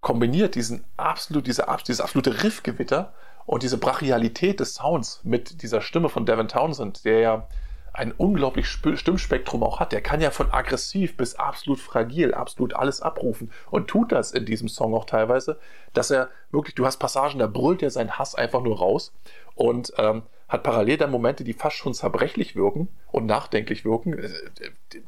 [0.00, 3.12] kombiniert diesen absolut, diese, dieses absolute Riffgewitter
[3.44, 7.48] und diese Brachialität des Sounds mit dieser Stimme von Devin Townsend, der ja
[7.96, 9.92] ein unglaublich Stimmspektrum auch hat.
[9.92, 14.44] Der kann ja von aggressiv bis absolut fragil, absolut alles abrufen und tut das in
[14.44, 15.58] diesem Song auch teilweise,
[15.94, 19.12] dass er wirklich, du hast Passagen, da brüllt er seinen Hass einfach nur raus
[19.54, 24.18] und ähm, hat parallel dann Momente, die fast schon zerbrechlich wirken und nachdenklich wirken.
[24.18, 24.30] Äh,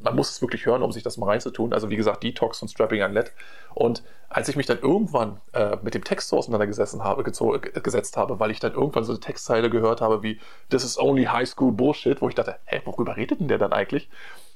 [0.01, 1.73] man muss es wirklich hören, um sich das mal reinzutun.
[1.73, 3.31] Also wie gesagt, Detox und Strapping Young Led.
[3.73, 8.39] Und als ich mich dann irgendwann äh, mit dem Text so auseinandergesessen habe, gesetzt habe,
[8.39, 10.39] weil ich dann irgendwann so eine Textzeile gehört habe wie
[10.69, 13.71] This is only high school bullshit, wo ich dachte, hä, worüber redet denn der dann
[13.71, 14.09] eigentlich?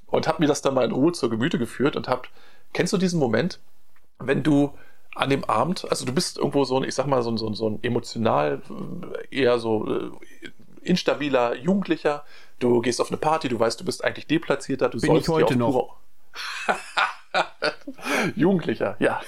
[0.07, 2.27] Und habe mir das dann mal in Ruhe zur Gemüte geführt und hab,
[2.73, 3.59] kennst du diesen Moment,
[4.19, 4.73] wenn du
[5.15, 7.47] an dem Abend, also du bist irgendwo so ein, ich sag mal, so ein, so
[7.47, 8.61] ein, so ein emotional
[9.31, 10.11] äh, eher so äh,
[10.85, 12.23] instabiler Jugendlicher,
[12.59, 15.55] du gehst auf eine Party, du weißt, du bist eigentlich deplatzierter, du Bin ich heute
[15.55, 15.97] noch.
[18.35, 19.21] Jugendlicher, ja.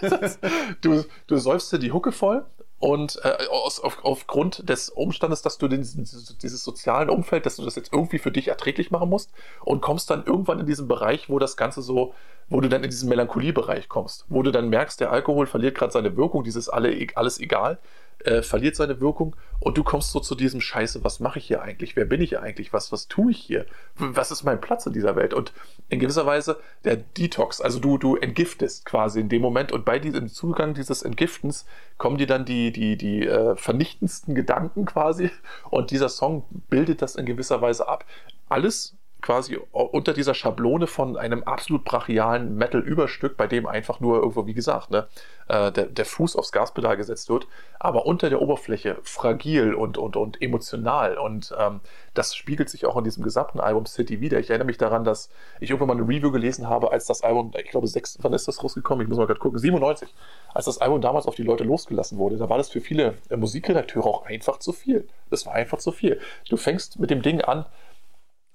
[0.80, 2.44] du, du säufst dir die Hucke voll
[2.82, 7.64] und äh, aus, auf, aufgrund des Umstandes, dass du den, dieses, sozialen Umfeld, dass du
[7.64, 9.30] das jetzt irgendwie für dich erträglich machen musst
[9.64, 12.12] und kommst dann irgendwann in diesen Bereich, wo das Ganze so,
[12.48, 15.92] wo du dann in diesen Melancholiebereich kommst, wo du dann merkst, der Alkohol verliert gerade
[15.92, 17.78] seine Wirkung, dieses alle, alles egal
[18.24, 21.62] äh, verliert seine Wirkung und du kommst so zu diesem Scheiße, was mache ich hier
[21.62, 21.96] eigentlich?
[21.96, 22.72] Wer bin ich eigentlich?
[22.72, 23.66] Was, was tue ich hier?
[23.96, 25.34] Was ist mein Platz in dieser Welt?
[25.34, 25.52] Und
[25.88, 29.98] in gewisser Weise der Detox, also du, du entgiftest quasi in dem Moment und bei
[29.98, 31.66] diesem Zugang dieses Entgiftens
[31.98, 35.30] kommen dir dann die, die, die äh, vernichtendsten Gedanken quasi
[35.70, 38.04] und dieser Song bildet das in gewisser Weise ab.
[38.48, 44.46] Alles quasi unter dieser Schablone von einem absolut brachialen Metal-Überstück, bei dem einfach nur irgendwo,
[44.46, 45.06] wie gesagt, ne,
[45.48, 47.46] äh, der, der, Fuß aufs Gaspedal gesetzt wird,
[47.78, 51.16] aber unter der Oberfläche fragil und, und, und emotional.
[51.16, 51.80] Und ähm,
[52.14, 54.40] das spiegelt sich auch in diesem gesamten Album City wieder.
[54.40, 55.30] Ich erinnere mich daran, dass
[55.60, 58.48] ich irgendwann mal eine Review gelesen habe, als das Album, ich glaube, sechs, wann ist
[58.48, 59.04] das rausgekommen?
[59.04, 60.12] Ich muss mal gerade gucken, 97.
[60.52, 63.36] Als das Album damals auf die Leute losgelassen wurde, da war das für viele äh,
[63.36, 65.06] Musikredakteure auch einfach zu viel.
[65.30, 66.20] Das war einfach zu viel.
[66.48, 67.66] Du fängst mit dem Ding an,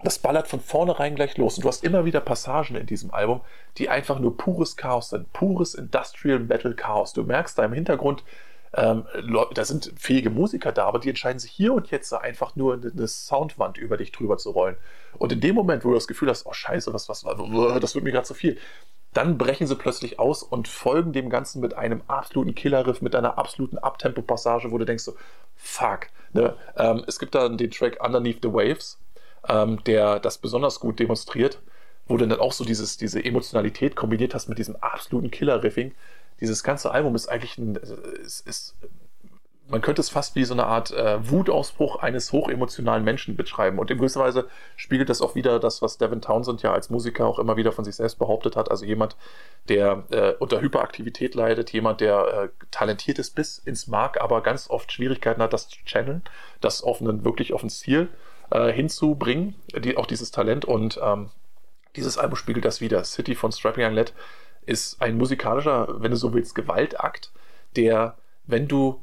[0.04, 1.58] das ballert von vornherein gleich los.
[1.58, 3.42] Und du hast immer wieder Passagen in diesem Album,
[3.78, 5.32] die einfach nur pures Chaos sind.
[5.34, 7.14] Pures Industrial Metal Chaos.
[7.14, 8.24] Du merkst da im Hintergrund,
[8.74, 9.06] ähm,
[9.54, 13.08] da sind fähige Musiker da, aber die entscheiden sich hier und jetzt einfach nur eine
[13.08, 14.78] Soundwand über dich drüber zu rollen.
[15.18, 18.04] Und in dem Moment, wo du das Gefühl hast, oh Scheiße, was, was, das wird
[18.04, 18.58] mir gerade zu viel,
[19.14, 23.40] dann brechen sie plötzlich aus und folgen dem Ganzen mit einem absoluten Killerriff, mit einer
[23.40, 25.16] absoluten Abtempo-Passage, wo du denkst so,
[25.56, 26.08] fuck.
[26.34, 26.56] Ne?
[26.76, 29.00] Ähm, es gibt da den Track Underneath the Waves,
[29.48, 31.60] ähm, der das besonders gut demonstriert,
[32.08, 35.94] wo du dann auch so dieses, diese Emotionalität kombiniert hast mit diesem absoluten Killer-Riffing.
[36.40, 38.76] Dieses ganze Album ist eigentlich ein, ist, ist,
[39.70, 43.80] man könnte es fast wie so eine Art äh, Wutausbruch eines hochemotionalen Menschen beschreiben.
[43.80, 47.26] Und in gewisser Weise spiegelt das auch wieder das, was Devin Townsend ja als Musiker
[47.26, 48.72] auch immer wieder von sich selbst behauptet hat.
[48.72, 49.18] Also jemand,
[49.68, 54.70] der äh, unter Hyperaktivität leidet, jemand, der äh, talentiert ist bis ins Mark, aber ganz
[54.70, 56.22] oft Schwierigkeiten hat, das zu channeln,
[56.62, 58.08] das auf einen, wirklich auf ein Ziel
[58.52, 60.66] äh, hinzubringen, die, auch dieses Talent.
[60.66, 61.30] Und ähm,
[61.96, 63.04] dieses Album spiegelt das wieder.
[63.04, 64.06] City von Strapping Young
[64.66, 67.32] ist ein musikalischer, wenn du so willst, Gewaltakt,
[67.76, 69.02] der, wenn du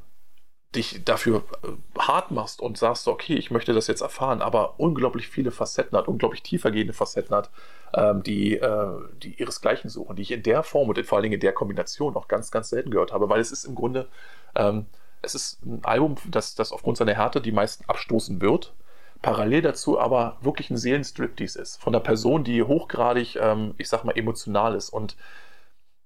[0.75, 1.69] dich dafür äh,
[1.99, 6.09] hart machst und sagst, okay, ich möchte das jetzt erfahren, aber unglaublich viele Facetten hat,
[6.09, 7.51] unglaublich tiefergehende Facetten hat,
[7.95, 11.35] ähm, die, äh, die ihresgleichen suchen, die ich in der Form und vor allen Dingen
[11.35, 14.09] in der Kombination auch ganz, ganz selten gehört habe, weil es ist im Grunde,
[14.55, 14.87] ähm,
[15.23, 18.75] es ist ein Album, das, das aufgrund seiner Härte die meisten abstoßen wird,
[19.25, 21.81] parallel dazu aber wirklich ein Seelenstriptease ist.
[21.81, 24.91] Von einer Person, die hochgradig, ähm, ich sag mal, emotional ist.
[24.91, 25.17] Und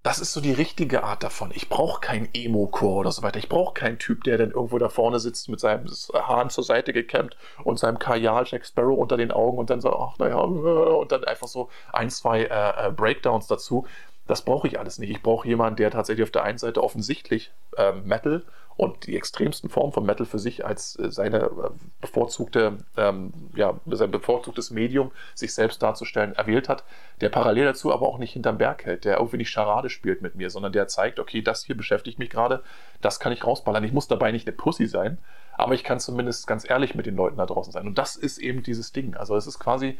[0.04, 1.50] das ist so die richtige Art davon.
[1.52, 3.40] Ich brauche keinen Emo-Chor oder so weiter.
[3.40, 6.92] Ich brauche keinen Typ, der dann irgendwo da vorne sitzt mit seinem Haaren zur Seite
[6.92, 11.10] gekämmt und seinem Kajal Jack Sparrow unter den Augen und dann so, ach naja, und
[11.10, 13.84] dann einfach so ein, zwei äh, äh Breakdowns dazu.
[14.28, 15.10] Das brauche ich alles nicht.
[15.10, 18.44] Ich brauche jemanden, der tatsächlich auf der einen Seite offensichtlich äh, Metal
[18.78, 23.74] und die extremsten Formen von Metal für sich als äh, seine äh, bevorzugte, ähm, ja,
[23.86, 26.84] sein bevorzugtes Medium, sich selbst darzustellen, erwählt hat,
[27.20, 30.36] der parallel dazu aber auch nicht hinterm Berg hält, der irgendwie nicht Charade spielt mit
[30.36, 32.62] mir, sondern der zeigt, okay, das hier beschäftigt mich gerade,
[33.00, 33.82] das kann ich rausballern.
[33.82, 35.18] Ich muss dabei nicht eine Pussy sein,
[35.54, 37.88] aber ich kann zumindest ganz ehrlich mit den Leuten da draußen sein.
[37.88, 39.16] Und das ist eben dieses Ding.
[39.16, 39.98] Also es ist quasi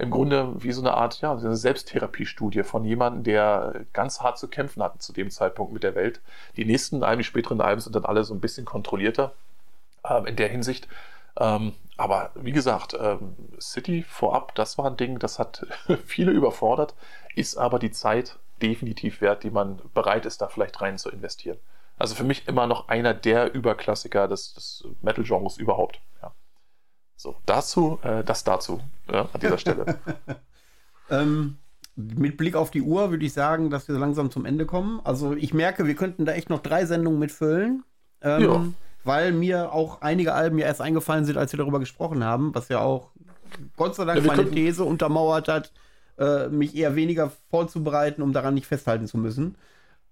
[0.00, 4.48] im Grunde wie so eine Art, ja, eine Selbsttherapiestudie von jemandem, der ganz hart zu
[4.48, 6.20] kämpfen hatte zu dem Zeitpunkt mit der Welt.
[6.56, 9.32] Die nächsten Alben, die späteren Alben sind dann alle so ein bisschen kontrollierter
[10.04, 10.88] ähm, in der Hinsicht.
[11.38, 15.66] Ähm, aber wie gesagt, ähm, City vorab, das war ein Ding, das hat
[16.06, 16.94] viele überfordert,
[17.34, 21.58] ist aber die Zeit definitiv wert, die man bereit ist, da vielleicht rein zu investieren.
[21.98, 26.00] Also für mich immer noch einer der Überklassiker des, des Metal-Genres überhaupt.
[26.22, 26.32] Ja.
[27.20, 28.80] So, dazu, äh, das dazu,
[29.12, 29.98] ja, an dieser Stelle.
[31.10, 31.58] ähm,
[31.94, 35.02] mit Blick auf die Uhr würde ich sagen, dass wir langsam zum Ende kommen.
[35.04, 37.84] Also ich merke, wir könnten da echt noch drei Sendungen mitfüllen.
[38.22, 38.64] Ähm, ja.
[39.04, 42.70] Weil mir auch einige Alben ja erst eingefallen sind, als wir darüber gesprochen haben, was
[42.70, 43.10] ja auch
[43.76, 45.72] Gott sei Dank ja, meine These untermauert hat,
[46.16, 49.56] äh, mich eher weniger vorzubereiten, um daran nicht festhalten zu müssen.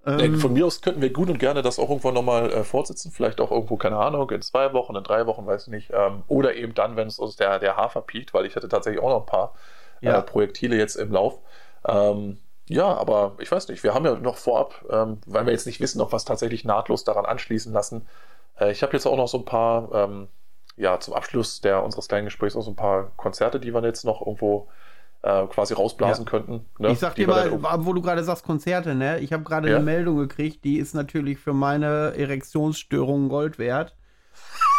[0.09, 3.12] Ähm, Von mir aus könnten wir gut und gerne das auch irgendwann nochmal äh, fortsetzen.
[3.12, 5.90] Vielleicht auch irgendwo, keine Ahnung, in zwei Wochen, in drei Wochen, weiß ich nicht.
[5.93, 9.02] Ähm, oder eben dann, wenn es uns der, der Hafer piekt, weil ich hatte tatsächlich
[9.02, 9.55] auch noch ein paar
[10.01, 10.18] äh, ja.
[10.18, 11.39] äh, Projektile jetzt im Lauf.
[11.86, 15.66] Ähm, ja, aber ich weiß nicht, wir haben ja noch vorab, ähm, weil wir jetzt
[15.66, 18.06] nicht wissen, ob was tatsächlich nahtlos daran anschließen lassen.
[18.59, 20.28] Äh, ich habe jetzt auch noch so ein paar, ähm,
[20.76, 24.05] ja, zum Abschluss der, unseres kleinen Gesprächs auch so ein paar Konzerte, die wir jetzt
[24.05, 24.68] noch irgendwo
[25.23, 26.31] äh, quasi rausblasen ja.
[26.31, 26.66] könnten.
[26.78, 26.93] Ne?
[26.93, 29.19] Ich sag dir mal, wo du gerade sagst Konzerte, ne?
[29.20, 29.77] Ich habe gerade ja.
[29.77, 33.97] eine Meldung gekriegt, die ist natürlich für meine Erektionsstörungen Gold wert.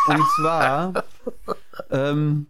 [0.07, 1.03] Und zwar
[1.91, 2.47] ähm,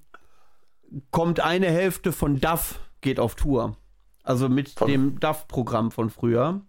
[1.11, 3.76] kommt eine Hälfte von DAF geht auf Tour.
[4.24, 4.88] Also mit von?
[4.88, 6.61] dem DAF-Programm von früher.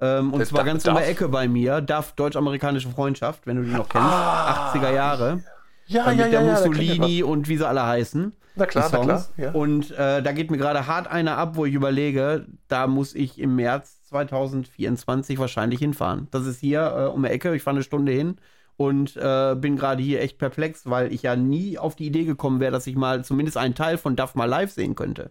[0.00, 1.80] Ähm, und zwar ganz in der Ecke bei mir.
[1.80, 4.08] DAF, Deutsch-Amerikanische Freundschaft, wenn du die noch kennst.
[4.08, 4.72] Ah.
[4.74, 5.44] 80er Jahre.
[5.92, 8.34] Ja, ja, mit ja, der Mussolini und wie sie alle heißen.
[8.54, 9.26] Na klar, na klar.
[9.36, 9.52] Ja.
[9.52, 13.38] Und äh, da geht mir gerade hart einer ab, wo ich überlege, da muss ich
[13.38, 16.28] im März 2024 wahrscheinlich hinfahren.
[16.30, 18.36] Das ist hier äh, um die Ecke, ich fahre eine Stunde hin
[18.76, 22.60] und äh, bin gerade hier echt perplex, weil ich ja nie auf die Idee gekommen
[22.60, 25.30] wäre, dass ich mal zumindest einen Teil von Duff mal live sehen könnte.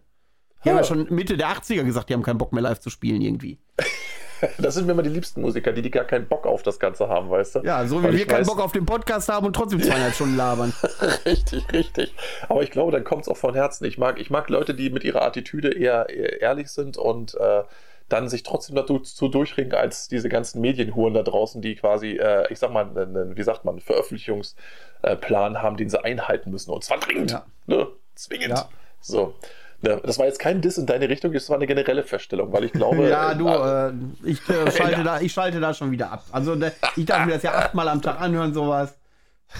[0.64, 0.72] Die oh.
[0.72, 3.22] haben ja schon Mitte der 80er gesagt, die haben keinen Bock mehr live zu spielen
[3.22, 3.60] irgendwie.
[4.58, 7.08] Das sind mir immer die liebsten Musiker, die, die gar keinen Bock auf das Ganze
[7.08, 7.60] haben, weißt du?
[7.60, 10.14] Ja, so wie Weil wir keinen weiß, Bock auf den Podcast haben und trotzdem zweieinhalb
[10.14, 10.74] Stunden labern.
[11.26, 12.14] richtig, richtig.
[12.50, 13.86] Aber ich glaube, dann kommt es auch von Herzen.
[13.86, 17.64] Ich mag, ich mag Leute, die mit ihrer Attitüde eher, eher ehrlich sind und äh,
[18.12, 22.60] dann sich trotzdem dazu durchringen, als diese ganzen Medienhuren da draußen, die quasi, äh, ich
[22.60, 26.72] sag mal, einen, wie sagt man, einen Veröffentlichungsplan haben, den sie einhalten müssen.
[26.72, 27.32] Und zwar dringend.
[27.32, 27.46] Ja.
[27.68, 27.88] Ne?
[28.16, 28.50] Zwingend.
[28.50, 28.70] Ja.
[29.00, 29.34] So.
[29.82, 32.72] Das war jetzt kein Diss in deine Richtung, das war eine generelle Feststellung, weil ich
[32.72, 33.08] glaube.
[33.10, 33.94] ja, du, äh, äh
[34.24, 35.04] ich, äh, schalte ja.
[35.04, 36.24] da, ich schalte da schon wieder ab.
[36.32, 38.96] Also, ne, ich darf mir das ja achtmal am Tag anhören, sowas.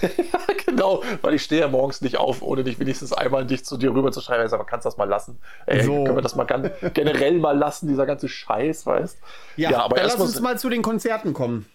[0.66, 3.90] genau, weil ich stehe ja morgens nicht auf, ohne dich wenigstens einmal dich zu dir
[3.90, 4.44] rüber zu schreiben.
[4.44, 5.38] Ich sage, kannst das mal lassen?
[5.66, 6.04] Ey, so.
[6.04, 9.18] Können wir das mal ganz, generell mal lassen, dieser ganze Scheiß, weißt
[9.56, 11.66] Ja, ja aber dann lass uns mal zu den Konzerten kommen.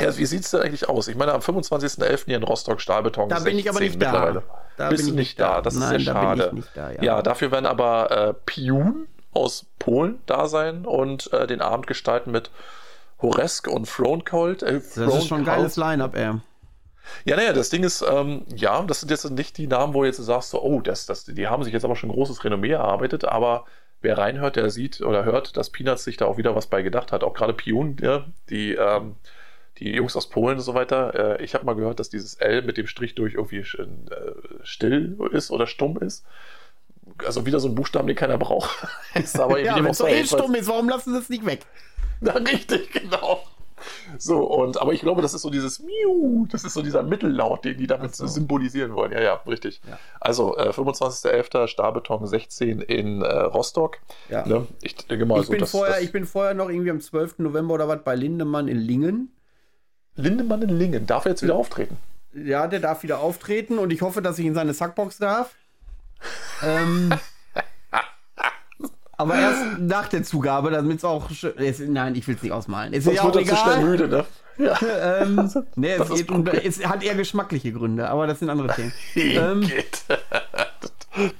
[0.00, 1.08] Ja, wie sieht es denn eigentlich aus?
[1.08, 2.26] Ich meine, am 25.11.
[2.26, 3.28] hier in Rostock Stahlbeton.
[3.28, 4.42] Da bin ich aber nicht da.
[4.76, 5.56] Da Bist bin du nicht da.
[5.56, 5.62] da.
[5.62, 6.48] Das Nein, ist sehr schade.
[6.50, 7.02] Bin ich nicht da, ja.
[7.02, 12.30] ja, dafür werden aber äh, Piun aus Polen da sein und äh, den Abend gestalten
[12.30, 12.50] mit
[13.20, 14.62] Horesk und Thronecold.
[14.62, 16.34] Äh, das ist schon ein geiles Line-Up, ey.
[17.24, 20.06] Ja, naja, das Ding ist, ähm, ja, das sind jetzt nicht die Namen, wo du
[20.06, 23.24] jetzt sagst, so, oh, das, das, die haben sich jetzt aber schon großes Renommee erarbeitet,
[23.24, 23.64] aber
[24.00, 27.10] wer reinhört, der sieht oder hört, dass Peanuts sich da auch wieder was bei gedacht
[27.10, 27.24] hat.
[27.24, 29.16] Auch gerade Piun, ja, die ähm,
[29.78, 31.38] die Jungs aus Polen und so weiter.
[31.38, 33.86] Äh, ich habe mal gehört, dass dieses L mit dem Strich durch irgendwie äh,
[34.62, 36.24] still ist oder stumm ist.
[37.24, 38.86] Also wieder so ein Buchstaben, den keiner braucht.
[39.14, 41.66] ist aber ja, wenn es so eh stumm ist, warum lassen sie es nicht weg?
[42.20, 43.42] Na, richtig, genau.
[44.18, 47.64] So, und, aber ich glaube, das ist so dieses Miu, das ist so dieser Mittellaut,
[47.64, 48.26] den die damit so.
[48.26, 49.12] symbolisieren wollen.
[49.12, 49.80] Ja, ja, richtig.
[49.88, 49.98] Ja.
[50.18, 51.68] Also, äh, 25.11.
[51.68, 53.98] Stahlbeton 16 in äh, Rostock.
[54.28, 54.44] Ja.
[54.44, 54.66] Ne?
[54.82, 57.00] Ich denke mal, ich, so, bin das, vorher, das, ich bin vorher noch irgendwie am
[57.00, 57.38] 12.
[57.38, 59.32] November oder was bei Lindemann in Lingen.
[60.18, 61.96] Lindemann in Lingen, darf er jetzt wieder auftreten?
[62.34, 65.54] Ja, der darf wieder auftreten und ich hoffe, dass ich in seine Sackbox darf.
[66.62, 67.12] ähm,
[69.16, 71.30] aber erst nach der Zugabe, damit es auch.
[71.56, 72.92] Es, nein, ich will es nicht ausmalen.
[72.92, 73.56] Es ist ja auch wird egal.
[73.56, 74.24] zu schnell müde, ne?
[74.58, 74.76] Ja.
[75.22, 78.92] ähm, nee, es, geht um, es hat eher geschmackliche Gründe, aber das sind andere Themen.
[79.14, 79.70] ähm,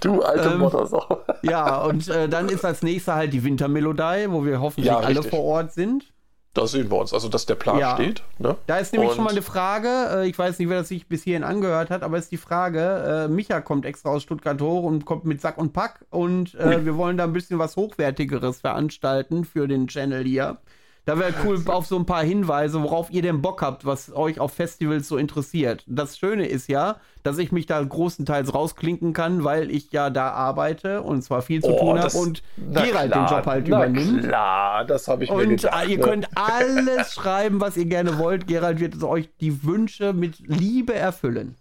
[0.00, 1.24] Du alte Ähm, Mottersau.
[1.42, 5.22] Ja, und äh, dann ist als nächster halt die Wintermelodie, wo wir hoffentlich Ja, alle
[5.24, 6.04] vor Ort sind.
[6.58, 7.14] Da sehen wir uns.
[7.14, 7.94] Also, dass der Plan Ja.
[7.94, 8.22] steht.
[8.38, 8.56] Ne?
[8.66, 11.06] Da ist nämlich Und- schon mal eine Frage, äh, ich weiß nicht, wer das sich
[11.06, 14.82] bis hierhin angehört hat, aber ist die Frage, äh, Micha kommt extra aus Stuttgart hoch
[14.82, 18.60] und kommt mit Sack und Pack und äh, wir wollen da ein bisschen was Hochwertigeres
[18.60, 20.58] veranstalten für den Channel hier.
[21.08, 24.40] Da wäre cool auf so ein paar Hinweise, worauf ihr denn Bock habt, was euch
[24.40, 25.82] auf Festivals so interessiert.
[25.86, 30.32] Das Schöne ist ja, dass ich mich da großenteils rausklinken kann, weil ich ja da
[30.32, 34.24] arbeite und zwar viel zu Oh, tun habe und Gerald den klar, Job halt übernimmt.
[34.24, 35.86] Klar, das habe ich mir Und gedacht.
[35.86, 36.04] äh, ihr ne?
[36.04, 38.46] könnt alles schreiben, was ihr gerne wollt.
[38.46, 41.54] Gerald wird euch die Wünsche mit Liebe erfüllen.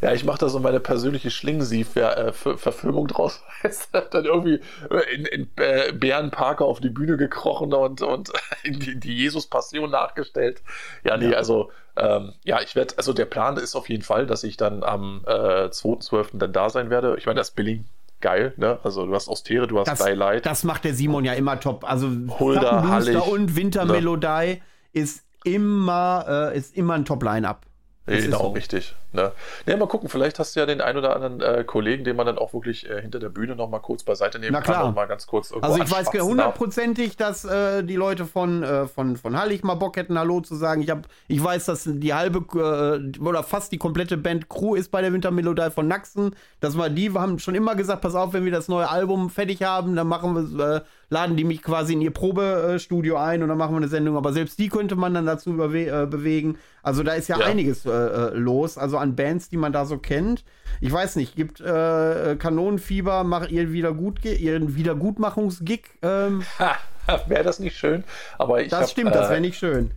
[0.00, 3.42] Ja, ich mache da so meine persönliche Schlingensief-Verfilmung draus.
[3.62, 4.00] Weißt du?
[4.10, 8.32] Dann irgendwie äh, in, in äh, Bärenparker auf die Bühne gekrochen und, und
[8.66, 10.62] die, die Jesus-Passion nachgestellt.
[11.04, 11.36] Ja, nee, Ja.
[11.36, 14.84] also ähm, ja, ich werde, also der Plan ist auf jeden Fall, dass ich dann
[14.84, 15.30] am äh,
[15.66, 16.38] 2.12.
[16.38, 17.16] dann da sein werde.
[17.18, 17.84] Ich meine, das Billing
[18.20, 18.78] geil, ne?
[18.82, 21.88] Also du hast Austere, du hast Das, das macht der Simon ja immer top.
[21.88, 22.08] Also
[22.38, 23.22] Hulda, Hallig, ne?
[23.22, 24.60] und Wintermelodie
[24.92, 27.62] ist immer, äh, ist immer ein Top-Line-Up.
[28.08, 28.48] Das Genau, so.
[28.48, 28.94] richtig.
[29.12, 29.32] Ne?
[29.66, 32.26] Ne, mal gucken, vielleicht hast du ja den ein oder anderen äh, Kollegen, den man
[32.26, 34.86] dann auch wirklich äh, hinter der Bühne noch mal kurz beiseite nehmen Na kann klar.
[34.86, 39.16] und mal ganz kurz Also ich weiß hundertprozentig, dass äh, die Leute von, äh, von,
[39.16, 40.82] von Hallig mal Bock hätten, Hallo zu sagen.
[40.82, 44.90] Ich, hab, ich weiß, dass die halbe äh, oder fast die komplette Band Crew ist
[44.90, 46.34] bei der Wintermelodie von Naxen.
[46.60, 49.30] Das war die, wir haben schon immer gesagt, pass auf, wenn wir das neue Album
[49.30, 50.80] fertig haben, dann machen wir, äh,
[51.10, 54.16] laden die mich quasi in ihr Probestudio ein und dann machen wir eine Sendung.
[54.16, 56.58] Aber selbst die könnte man dann dazu äh, bewegen.
[56.82, 57.46] Also da ist ja, Ja.
[57.46, 58.76] einiges äh, äh, los.
[58.78, 60.44] Also an Bands, die man da so kennt.
[60.80, 65.82] Ich weiß nicht, gibt äh, Kanonenfieber, macht ihr wieder gut, ihren Wiedergutmachungsgig.
[66.02, 66.42] Ähm,
[67.26, 68.04] wäre das nicht schön?
[68.36, 69.90] Aber ich das hab, stimmt, das äh, wäre nicht schön.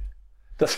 [0.61, 0.77] Das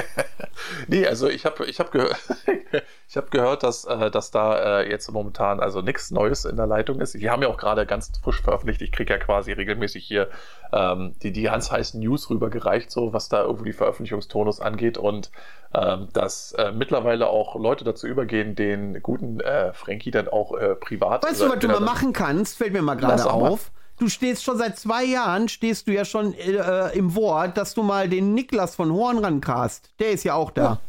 [0.86, 2.14] nee, also ich habe ich hab gehört,
[3.08, 6.66] ich hab gehört, dass, äh, dass da äh, jetzt momentan also nichts Neues in der
[6.66, 7.14] Leitung ist.
[7.14, 8.82] Die haben ja auch gerade ganz frisch veröffentlicht.
[8.82, 10.28] Ich kriege ja quasi regelmäßig hier
[10.74, 15.30] ähm, die, die ganz heißen News rübergereicht, so was da irgendwie die Veröffentlichungstonus angeht und
[15.72, 20.74] ähm, dass äh, mittlerweile auch Leute dazu übergehen, den guten äh, Frankie dann auch äh,
[20.74, 21.24] privat.
[21.24, 22.58] Weißt du, was du mal machen kannst?
[22.58, 23.58] Fällt mir mal gerade sag mal.
[24.02, 27.84] Du stehst schon seit zwei Jahren, stehst du ja schon äh, im Wort, dass du
[27.84, 29.90] mal den Niklas von Horn rankast.
[30.00, 30.80] Der ist ja auch da.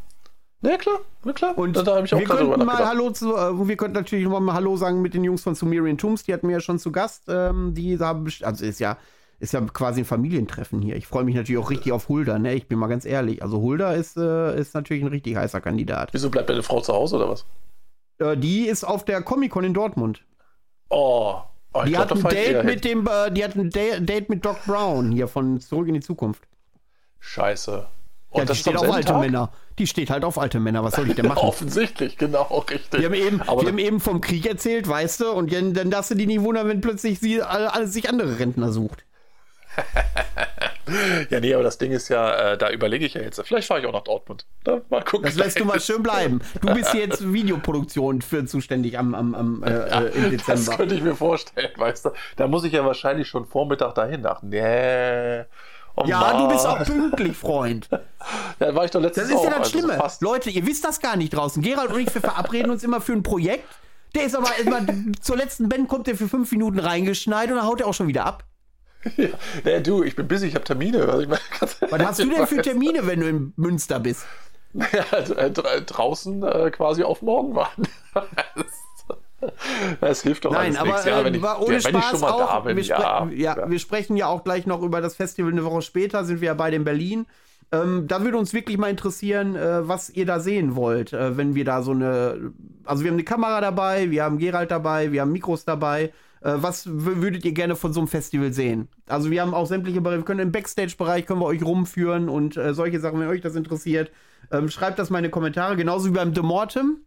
[0.63, 1.55] Ja, klar, na klar.
[1.55, 2.83] Und da, da habe ich auch wir könnten mal.
[2.83, 5.99] Hallo zu, äh, wir könnten natürlich noch mal Hallo sagen mit den Jungs von Sumerian
[5.99, 7.25] Tombs, die hatten wir ja schon zu Gast.
[7.27, 8.97] Ähm, die haben, also ist ja,
[9.39, 10.95] ist ja quasi ein Familientreffen hier.
[10.95, 12.55] Ich freue mich natürlich auch richtig auf Hulda, ne?
[12.55, 13.43] Ich bin mal ganz ehrlich.
[13.43, 16.09] Also Hulda ist, äh, ist natürlich ein richtig heißer Kandidat.
[16.13, 17.45] Wieso bleibt deine Frau zu Hause oder was?
[18.17, 20.23] Äh, die ist auf der Comic-Con in Dortmund.
[20.89, 21.43] Oh,
[21.73, 22.65] oh Die glaub, hat ein Date hin.
[22.65, 25.93] mit dem, äh, die hat ein Da- Date mit Doc Brown hier von Zurück in
[25.95, 26.43] die Zukunft.
[27.19, 27.87] Scheiße.
[28.33, 29.19] Ja, Und die steht auf alte Tag?
[29.21, 29.51] Männer.
[29.77, 30.83] Die steht halt auf alte Männer.
[30.83, 31.37] Was soll ich denn machen?
[31.47, 32.99] Offensichtlich, genau, richtig.
[32.99, 35.89] Wir haben, eben, Aber wir haben eben vom Krieg erzählt, weißt du, und dann, dann
[35.91, 39.05] darfst du die nicht wundern, wenn plötzlich sie alle, alle sich andere Rentner sucht.
[41.29, 43.41] ja, nee, aber das Ding ist ja, äh, da überlege ich ja jetzt.
[43.45, 44.45] Vielleicht fahre ich auch nach Dortmund.
[44.65, 45.25] Na, mal gucken.
[45.25, 46.41] Das lässt du mal schön bleiben.
[46.61, 50.77] Du bist hier jetzt Videoproduktion für zuständig am, am, am äh, äh, im Das Dezember.
[50.77, 52.09] könnte ich mir vorstellen, weißt du.
[52.35, 54.25] Da muss ich ja wahrscheinlich schon Vormittag dahin.
[54.25, 55.43] Ach, nee.
[55.95, 56.37] Oh Ja, Mann.
[56.39, 57.87] du bist auch pünktlich, Freund.
[58.59, 59.93] Da war ich doch letztens Das ist ja das also so Schlimme.
[59.97, 60.21] fast.
[60.21, 61.61] Leute, ihr wisst das gar nicht draußen.
[61.61, 63.67] Gerald und ich, wir verabreden uns immer für ein Projekt.
[64.15, 64.81] Der ist aber immer,
[65.21, 68.07] zur letzten Band kommt der für fünf Minuten reingeschneit und dann haut er auch schon
[68.07, 68.43] wieder ab.
[69.17, 69.27] Ja,
[69.65, 71.07] nee, du, ich bin busy, ich habe Termine.
[71.07, 71.41] Also ich meine,
[71.89, 74.25] Was hast du denn für Termine, wenn du in Münster bist?
[74.73, 77.83] Ja, d- d- draußen äh, quasi auf morgen warten.
[79.99, 81.05] Das hilft doch Nein, aber nichts.
[81.05, 82.47] Ja, äh, wenn, ich, ohne ja, wenn ich Spaß schon mal auch.
[82.47, 83.27] da bin, wir, ja.
[83.33, 86.47] ja, wir sprechen ja auch gleich noch über das Festival eine Woche später, sind wir
[86.47, 87.25] ja beide in Berlin.
[87.71, 91.55] Ähm, da würde uns wirklich mal interessieren, äh, was ihr da sehen wollt, äh, wenn
[91.55, 92.53] wir da so eine.
[92.85, 96.13] Also, wir haben eine Kamera dabei, wir haben Gerald dabei, wir haben Mikros dabei.
[96.43, 98.89] Äh, was würdet ihr gerne von so einem Festival sehen?
[99.07, 102.57] Also, wir haben auch sämtliche Bereiche, wir können im Backstage-Bereich können wir euch rumführen und
[102.57, 104.11] äh, solche Sachen, wenn euch das interessiert.
[104.51, 106.97] Ähm, schreibt das mal in die Kommentare, genauso wie beim The Mortem.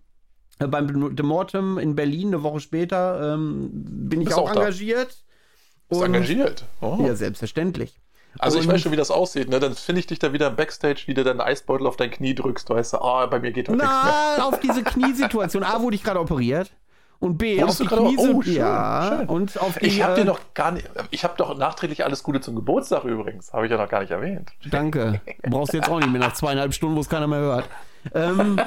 [0.59, 5.23] Äh, beim The Mortem in Berlin eine Woche später ähm, bin ich auch auch engagiert.
[5.89, 6.65] Bist engagiert.
[6.81, 6.99] Oh.
[7.07, 8.01] Ja, selbstverständlich.
[8.39, 9.49] Also ich Und- weiß schon, wie das aussieht.
[9.49, 9.61] Ne?
[9.61, 12.35] Dann finde ich dich da wieder im Backstage, wie du deinen Eisbeutel auf dein Knie
[12.35, 12.69] drückst.
[12.69, 14.35] Du weißt, ah, bei mir geht heute nichts mehr.
[14.39, 15.63] Na, auf diese Kniesituation.
[15.63, 16.71] A, wurde ich gerade operiert.
[17.19, 18.37] Und B, Wurdest auf die Kniesituation.
[18.37, 19.29] oh, schön, ja, schön.
[19.29, 19.87] und auf die.
[19.87, 23.05] Ich habe äh, dir noch gar nicht, ich habe doch nachträglich alles Gute zum Geburtstag
[23.05, 23.53] übrigens.
[23.53, 24.53] Habe ich ja noch gar nicht erwähnt.
[24.71, 25.21] Danke.
[25.43, 27.69] Brauchst du jetzt auch nicht mehr nach zweieinhalb Stunden, wo es keiner mehr hört.
[28.15, 28.61] Ähm,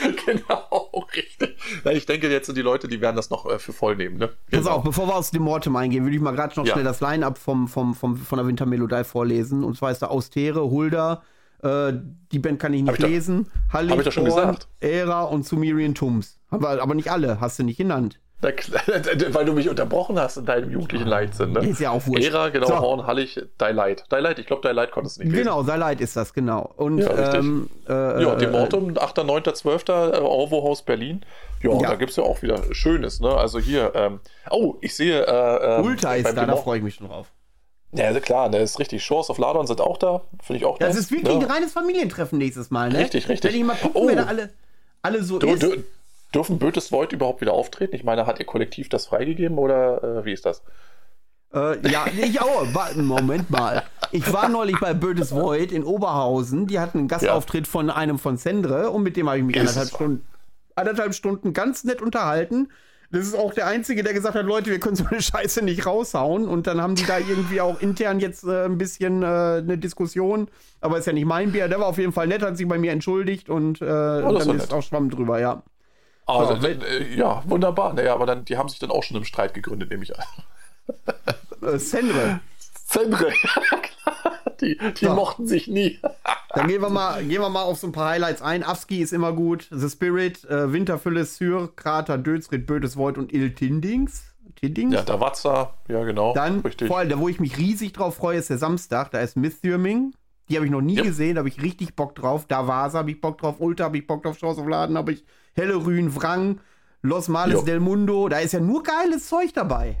[0.26, 1.56] genau, richtig.
[1.92, 4.18] Ich denke jetzt sind die Leute, die werden das noch äh, für voll nehmen.
[4.18, 4.30] Ne?
[4.50, 6.72] Pass auf, bevor wir aus dem Mortem eingehen, würde ich mal gerade noch Ja.
[6.72, 9.64] schnell das Line-Up vom, vom, vom, von der Wintermelodie vorlesen.
[9.64, 11.22] Und zwar ist da Austere, Hulda,
[11.62, 11.92] äh,
[12.32, 14.68] die Band kann ich nicht ich lesen, gesagt.
[14.80, 15.94] Ära und Sumerian
[16.50, 16.64] Tombs.
[16.66, 18.18] Aber, aber nicht alle, hast du nicht genannt.
[18.42, 18.80] Na klar,
[19.32, 21.60] weil du mich unterbrochen hast in deinem jugendlichen Leichtsinn, ne?
[21.68, 22.24] Ist ja auch wurscht.
[22.26, 22.78] Ära, genau, So.
[22.80, 24.04] Horn, Hallig, Die Light.
[24.10, 25.44] Die Light, ich glaube, Die Light konntest du nicht lesen.
[25.44, 26.72] Genau, sei leid ist das, genau.
[26.78, 27.34] Und Ja, richtig.
[27.40, 31.20] ähm, äh, Ja, Demortum, 8., 9., 12., äh, Orwo-Haus Berlin.
[31.62, 31.78] Ja, Ja.
[31.90, 33.28] da gibt es ja auch wieder Schönes, ne?
[33.28, 34.20] Also hier, ähm,
[34.50, 35.20] oh, ich sehe.
[35.26, 37.30] Äh, ähm, Ulta ist da, da freue ich mich schon drauf.
[37.92, 39.04] Ja, also klar, ne, ist richtig.
[39.04, 41.44] Shores of Ladon sind auch da, finde ich auch Das nice, ist wirklich ne?
[41.44, 43.00] ein reines Familientreffen nächstes Mal, ne?
[43.00, 43.52] Richtig, richtig.
[43.52, 44.08] Wenn ich mal gucken, Oh.
[44.08, 44.48] wer da alle,
[45.02, 45.62] alle so Du, ist.
[45.62, 45.74] du,
[46.34, 47.94] dürfen Bötes Void überhaupt wieder auftreten?
[47.96, 50.62] Ich meine, hat ihr Kollektiv das freigegeben oder äh, wie ist das?
[51.52, 52.66] Äh, ja, ich auch.
[52.72, 53.82] Warte, Moment mal.
[54.12, 56.66] Ich war neulich bei Bödes Void in Oberhausen.
[56.66, 59.62] Die hatten einen Gastauftritt von einem von Sendre und mit dem habe ich mich Ist
[59.76, 59.88] anderthalb?
[59.88, 60.26] Stunden,
[60.76, 62.68] anderthalb Stunden ganz nett unterhalten.
[63.12, 65.84] Das ist auch der Einzige, der gesagt hat, Leute, wir können so eine Scheiße nicht
[65.84, 66.46] raushauen.
[66.46, 70.46] Und dann haben die da irgendwie auch intern jetzt äh, ein bisschen äh, eine Diskussion.
[70.80, 71.66] Aber ist ja nicht mein Bier.
[71.66, 74.36] Der war auf jeden Fall nett, hat sich bei mir entschuldigt und äh, das dann
[74.36, 74.72] ist doch ist nett.
[74.72, 75.64] auch Schwamm drüber, ja.
[76.26, 77.92] Ah, So, dann, äh, ja, wunderbar.
[77.94, 80.24] Naja, aber dann, die haben sich dann auch schon im Streit gegründet, nehme ich an.
[81.62, 82.40] Äh, Sendre.
[82.86, 84.32] Sendre, klar.
[84.60, 85.14] Die, die So.
[85.14, 85.98] mochten sich nie.
[86.54, 88.62] Dann gehen wir mal, gehen wir mal auf so ein paar Highlights ein.
[88.64, 89.68] Afski ist immer gut.
[89.70, 94.24] The Spirit, äh, Winterfülle, Syr, Krater, Dödsrit, Bödes Void und Il Tindings.
[94.56, 94.92] Tindings?
[94.94, 96.34] Ja, Davazza, ja genau.
[96.34, 96.88] Dann, richtig.
[96.88, 99.10] vor allem, da wo ich mich riesig drauf freue, ist der Samstag.
[99.12, 100.12] Da ist Mythürming.
[100.48, 101.04] Die habe ich noch nie Ja.
[101.04, 102.44] gesehen, da habe ich richtig Bock drauf.
[102.48, 103.56] Da Vasa habe ich Bock drauf.
[103.60, 104.36] Ulta habe ich Bock drauf.
[104.36, 105.24] Chance of Laden habe ich.
[105.54, 106.60] Hellerün, Wrang,
[107.02, 107.62] Los Males Jo.
[107.62, 108.28] del Mundo.
[108.28, 109.96] Da ist ja nur geiles Zeug dabei.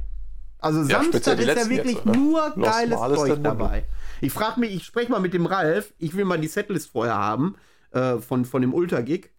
[0.58, 3.84] Also Ja, Samstag ist ja wirklich jetzt, nur geiles Zeug dabei.
[4.20, 5.94] Ich frage mich, ich spreche mal mit dem Ralf.
[5.98, 7.56] Ich will mal die Setlist vorher haben
[7.92, 9.30] äh, von, von dem Ultra-Gig.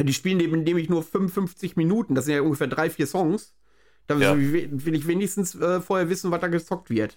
[0.00, 2.16] Die spielen neben nämlich nur 55 Minuten.
[2.16, 3.54] Das sind ja ungefähr drei, vier Songs.
[4.08, 4.36] Da Ja.
[4.36, 7.16] will will ich wenigstens äh, vorher wissen, was da gezockt wird.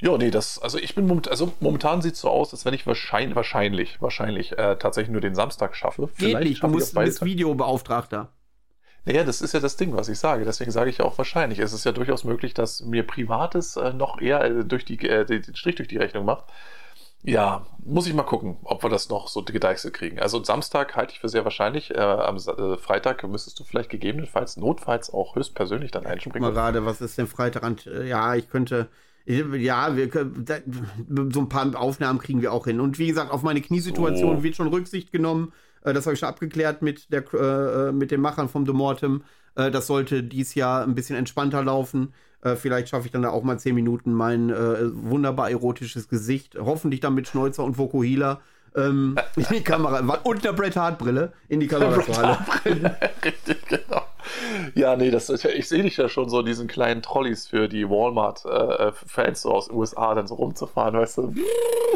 [0.00, 2.72] Ja, nee, das, also ich bin momentan, also momentan sieht es so aus, als wenn
[2.74, 6.08] ich wahrscheinlich, wahrscheinlich, wahrscheinlich äh, tatsächlich nur den Samstag schaffe.
[6.18, 7.24] Geht nicht, du musst, bist.
[7.24, 8.28] Videobeauftragter.
[9.04, 10.44] Naja, das ist ja das Ding, was ich sage.
[10.44, 11.58] Deswegen sage ich ja auch wahrscheinlich.
[11.58, 15.24] Es ist ja durchaus möglich, dass mir Privates äh, noch eher äh, durch die, äh,
[15.24, 16.44] den Strich durch die Rechnung macht.
[17.24, 20.20] Ja, muss ich mal gucken, ob wir das noch so gedeichselt kriegen.
[20.20, 21.90] Also Samstag halte ich für sehr wahrscheinlich.
[21.92, 26.52] Äh, am äh, Freitag müsstest du vielleicht gegebenenfalls, notfalls auch höchstpersönlich dann Guck mal einspringen.
[26.54, 27.64] gerade, was ist denn Freitag?
[27.64, 28.88] an- Ja, ich könnte.
[29.28, 30.46] Ja, wir können,
[31.32, 32.80] so ein paar Aufnahmen kriegen wir auch hin.
[32.80, 34.42] Und wie gesagt, auf meine Kniesituation Oh.
[34.42, 35.52] wird schon Rücksicht genommen.
[35.84, 39.22] Äh, Das habe ich schon abgeklärt mit, der, äh, mit den Machern vom The Mortem.
[39.54, 42.12] Äh, Das sollte dies Jahr ein bisschen entspannter laufen.
[42.54, 47.14] Vielleicht schaffe ich dann da auch mal zehn Minuten mein wunderbar erotisches Gesicht, hoffentlich dann
[47.14, 48.40] mit Schnäuzer und Vokuhila,
[48.76, 52.12] ähm, in die Kamera und einer Bret Hart Brille in die Kamera zu.
[53.24, 54.02] Richtig, genau.
[54.74, 57.88] Ja, nee, das ich sehe dich ja schon so in diesen kleinen Trolleys für die
[57.88, 61.34] Walmart-Fans so aus USA dann so rumzufahren, weißt du?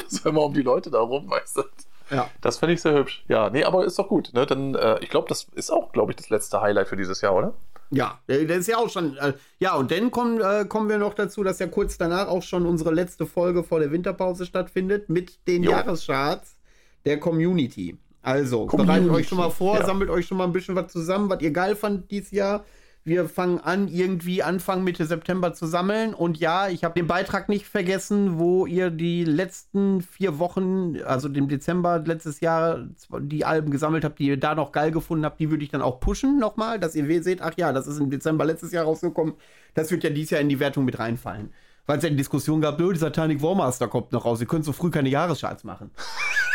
[0.09, 1.63] So immer um die Leute da rum, weißt du?
[2.11, 2.29] Ja.
[2.43, 3.25] Das finde ich sehr hübsch.
[3.29, 4.31] Ja, nee, aber ist doch gut.
[4.35, 4.45] Ne?
[4.45, 7.35] Dann, äh, ich glaube, das ist auch, glaube ich, das letzte Highlight für dieses Jahr,
[7.35, 7.55] oder?
[7.91, 9.17] Ja, der der ist ja auch schon.
[9.19, 12.43] Äh, ja, und dann kommen, äh, kommen wir noch dazu, dass ja kurz danach auch
[12.43, 15.73] schon unsere letzte Folge vor der Winterpause stattfindet mit den Jo.
[15.73, 16.57] Jahrescharts
[17.05, 17.97] der Community.
[18.23, 19.87] Also, Community, bereitet euch schon mal vor, ja.
[19.87, 22.65] sammelt euch schon mal ein bisschen was zusammen, was ihr geil fandet dieses Jahr.
[23.05, 26.15] Wir fangen an, irgendwie Anfang Mitte September zu sammeln.
[26.15, 31.29] Und ja, ich habe den Beitrag nicht vergessen, wo ihr die letzten vier Wochen, also
[31.29, 32.87] dem Dezember letztes Jahr,
[33.19, 35.41] die Alben gesammelt habt, die ihr da noch geil gefunden habt.
[35.41, 38.09] Die würde ich dann auch pushen nochmal, dass ihr seht, ach ja, das ist im
[38.09, 39.35] Dezember letztes Jahr rausgekommen.
[39.75, 41.53] Das wird ja dieses Jahr in die Wertung mit reinfallen.
[41.87, 44.41] Weil es ja die Diskussion gab, "Nö, die Satanic Warmaster kommt noch raus.
[44.41, 45.91] Ihr könnt so früh keine Jahrescharts machen.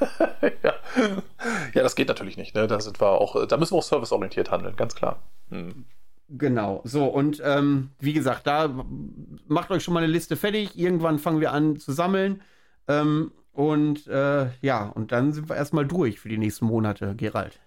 [0.62, 0.74] ja.
[1.74, 2.54] ja, das geht natürlich nicht.
[2.54, 2.66] Ne?
[2.66, 5.22] Da sind wir auch, da müssen wir auch serviceorientiert handeln, ganz klar.
[5.50, 5.84] Hm.
[6.28, 8.70] Genau, so und ähm, wie gesagt, da
[9.46, 10.76] macht euch schon mal eine Liste fertig.
[10.78, 12.40] Irgendwann fangen wir an zu sammeln.
[12.88, 17.60] Ähm, und äh, ja, und dann sind wir erstmal durch für die nächsten Monate, Gerald.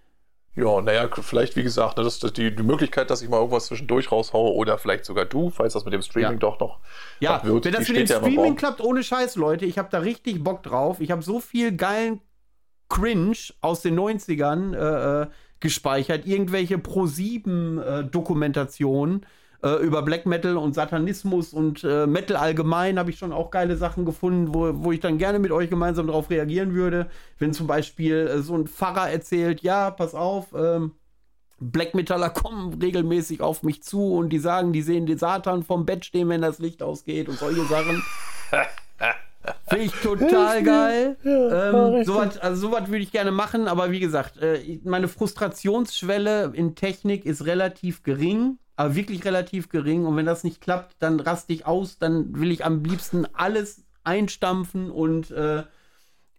[0.58, 3.66] Ja, naja, vielleicht, wie gesagt, ne, das ist die, die Möglichkeit, dass ich mal irgendwas
[3.66, 6.38] zwischendurch raushaue oder vielleicht sogar du, falls das mit dem Streaming Ja.
[6.38, 6.80] doch noch
[7.20, 7.64] Ja, wird.
[7.64, 11.00] wenn das mit dem Streaming klappt, ohne Scheiß, Leute, ich habe da richtig Bock drauf.
[11.00, 12.20] Ich habe so viel geilen
[12.88, 15.26] Cringe aus den 90ern äh, äh,
[15.60, 16.26] gespeichert.
[16.26, 19.26] Irgendwelche Pro-7-Dokumentationen äh,
[19.62, 24.04] über Black Metal und Satanismus und äh, Metal allgemein habe ich schon auch geile Sachen
[24.04, 27.08] gefunden, wo, wo ich dann gerne mit euch gemeinsam darauf reagieren würde.
[27.38, 30.92] Wenn zum Beispiel äh, so ein Pfarrer erzählt, ja, pass auf, ähm,
[31.60, 35.86] Black Metaller kommen regelmäßig auf mich zu und die sagen, die sehen den Satan vom
[35.86, 38.02] Bett stehen, wenn das Licht ausgeht und solche Sachen.
[39.68, 41.16] Finde ich total geil.
[41.24, 46.74] ähm, sowas, also sowas würde ich gerne machen, aber wie gesagt, äh, meine Frustrationsschwelle in
[46.74, 50.06] Technik ist relativ gering, aber wirklich relativ gering.
[50.06, 53.84] Und wenn das nicht klappt, dann raste ich aus, dann will ich am liebsten alles
[54.04, 55.64] einstampfen und äh,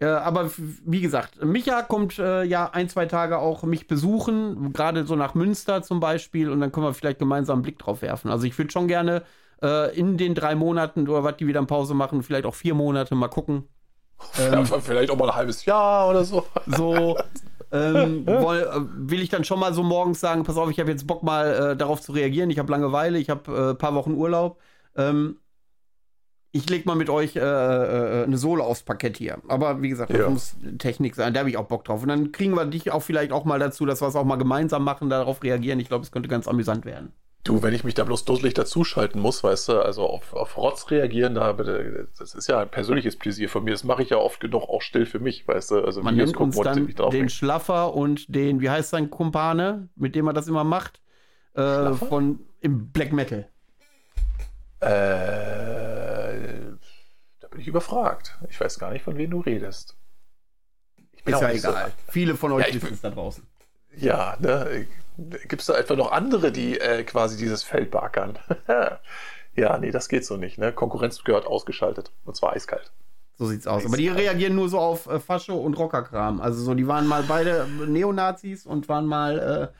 [0.01, 5.05] Äh, aber wie gesagt, Micha kommt äh, ja ein, zwei Tage auch mich besuchen, gerade
[5.05, 8.31] so nach Münster zum Beispiel, und dann können wir vielleicht gemeinsam einen Blick drauf werfen.
[8.31, 9.23] Also ich würde schon gerne
[9.61, 12.75] äh, in den drei Monaten oder was die wieder in Pause machen, vielleicht auch vier
[12.75, 13.67] Monate mal gucken.
[14.37, 16.45] Ähm, vielleicht auch mal ein halbes Jahr oder so.
[16.65, 17.17] So.
[17.71, 20.91] ähm, woll, äh, will ich dann schon mal so morgens sagen, pass auf, ich habe
[20.91, 23.93] jetzt Bock mal äh, darauf zu reagieren, ich habe Langeweile, ich habe ein äh, paar
[23.95, 24.59] Wochen Urlaub.
[24.95, 25.37] Ähm,
[26.51, 29.37] ich leg mal mit euch äh, äh, eine Sohle aufs Parkett hier.
[29.47, 30.29] Aber wie gesagt, das ja.
[30.29, 32.01] muss Technik sein, da habe ich auch Bock drauf.
[32.01, 34.37] Und dann kriegen wir dich auch vielleicht auch mal dazu, dass wir es auch mal
[34.37, 35.79] gemeinsam machen, darauf reagieren.
[35.79, 37.13] Ich glaube, es könnte ganz amüsant werden.
[37.45, 40.91] Du, wenn ich mich da bloß dusselig dazuschalten muss, weißt du, also auf, auf Rotz
[40.91, 43.71] reagieren, da das ist ja ein persönliches Pläsier von mir.
[43.71, 45.85] Das mache ich ja oft genug auch still für mich, weißt du.
[45.85, 50.15] Also Man Videos nennt uns dann den Schlaffer und den, wie heißt sein Kumpane, mit
[50.15, 51.01] dem er das immer macht,
[51.53, 53.47] äh, von im Black Metal.
[54.81, 54.87] Äh,
[57.39, 58.37] da bin ich überfragt.
[58.49, 59.97] Ich weiß gar nicht, von wem du redest.
[61.13, 61.87] ist ja egal.
[61.87, 62.11] So.
[62.11, 63.45] Viele von euch ja, wissen es da draußen.
[63.95, 64.87] Ja, ne?
[65.17, 68.39] Gibt es da etwa noch andere, die äh, quasi dieses Feld beackern?
[69.55, 70.57] ja, nee, das geht so nicht.
[70.57, 70.71] Ne?
[70.71, 72.11] Konkurrenz gehört ausgeschaltet.
[72.23, 72.91] Und zwar eiskalt.
[73.37, 73.85] So sieht's aus.
[73.85, 76.41] Aber die reagieren nur so auf äh, Fascho und Rockerkram.
[76.41, 79.71] Also so, die waren mal beide Neonazis und waren mal,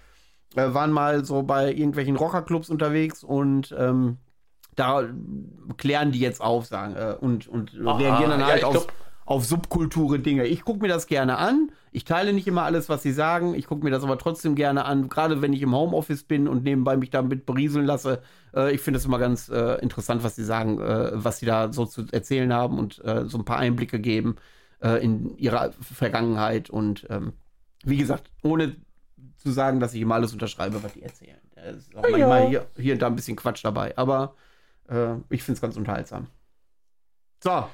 [0.55, 4.17] äh, äh waren mal so bei irgendwelchen Rockerclubs unterwegs und ähm,
[4.75, 5.03] da
[5.75, 8.87] klären die jetzt auf, sagen, äh, und, und Aha, reagieren dann halt ja, auf,
[9.29, 10.47] auf Subkulture-Dinge.
[10.47, 11.71] Ich gucke mir das gerne an.
[11.91, 13.53] Ich teile nicht immer alles, was sie sagen.
[13.53, 16.63] Ich gucke mir das aber trotzdem gerne an, gerade wenn ich im Homeoffice bin und
[16.63, 18.23] nebenbei mich damit berieseln lasse.
[18.55, 21.71] Äh, ich finde es immer ganz äh, interessant, was sie sagen, äh, was sie da
[21.71, 24.37] so zu erzählen haben und äh, so ein paar Einblicke geben
[24.81, 26.71] äh, in ihre Vergangenheit.
[26.71, 27.33] Und ähm,
[27.83, 28.77] wie gesagt, ohne
[29.37, 31.37] zu sagen, dass ich immer alles unterschreibe, was die erzählen.
[31.53, 32.09] Es ist auch ja.
[32.09, 33.95] manchmal hier, hier und da ein bisschen Quatsch dabei.
[33.95, 34.33] Aber
[34.87, 36.25] äh, ich finde es ganz unterhaltsam.
[37.43, 37.69] So.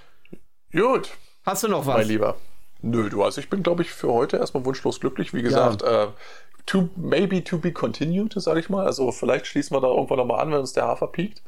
[0.74, 1.16] Gut.
[1.45, 1.98] Hast du noch was?
[1.98, 2.35] Mein Lieber.
[2.82, 5.33] Nö, du, also ich bin, glaube ich, für heute erstmal wunschlos glücklich.
[5.33, 6.06] Wie gesagt, ja.
[6.06, 6.07] äh,
[6.65, 8.85] to, maybe to be continued, sage ich mal.
[8.85, 11.41] Also vielleicht schließen wir da irgendwann nochmal an, wenn uns der Hafer piekt.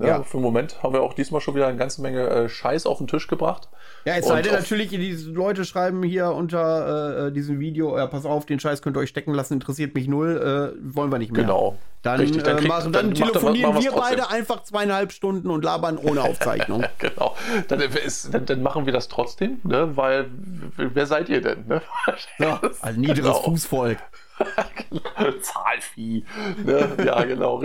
[0.00, 0.22] Ja, ja.
[0.22, 2.98] Für den Moment haben wir auch diesmal schon wieder eine ganze Menge äh, Scheiß auf
[2.98, 3.68] den Tisch gebracht.
[4.06, 8.24] Ja, es sei denn natürlich, diese Leute schreiben hier unter äh, diesem Video, ja, pass
[8.24, 11.32] auf, den Scheiß könnt ihr euch stecken lassen, interessiert mich null, äh, wollen wir nicht
[11.32, 11.42] mehr.
[11.42, 11.76] Genau.
[12.02, 15.62] Dann, Richtig, dann, äh, kriegt, machen, dann, dann telefonieren wir beide einfach zweieinhalb Stunden und
[15.62, 16.84] labern ohne Aufzeichnung.
[16.98, 17.36] genau.
[17.68, 19.96] Dann, ist, dann, machen wir das trotzdem, ne?
[19.98, 20.30] weil
[20.76, 21.66] wer seid ihr denn?
[21.66, 21.82] Ne?
[22.38, 23.42] ja, also niederes genau.
[23.42, 23.98] Fußvolk.
[25.42, 26.24] Zahlvieh.
[26.64, 26.96] Ne?
[27.04, 27.62] Ja, genau.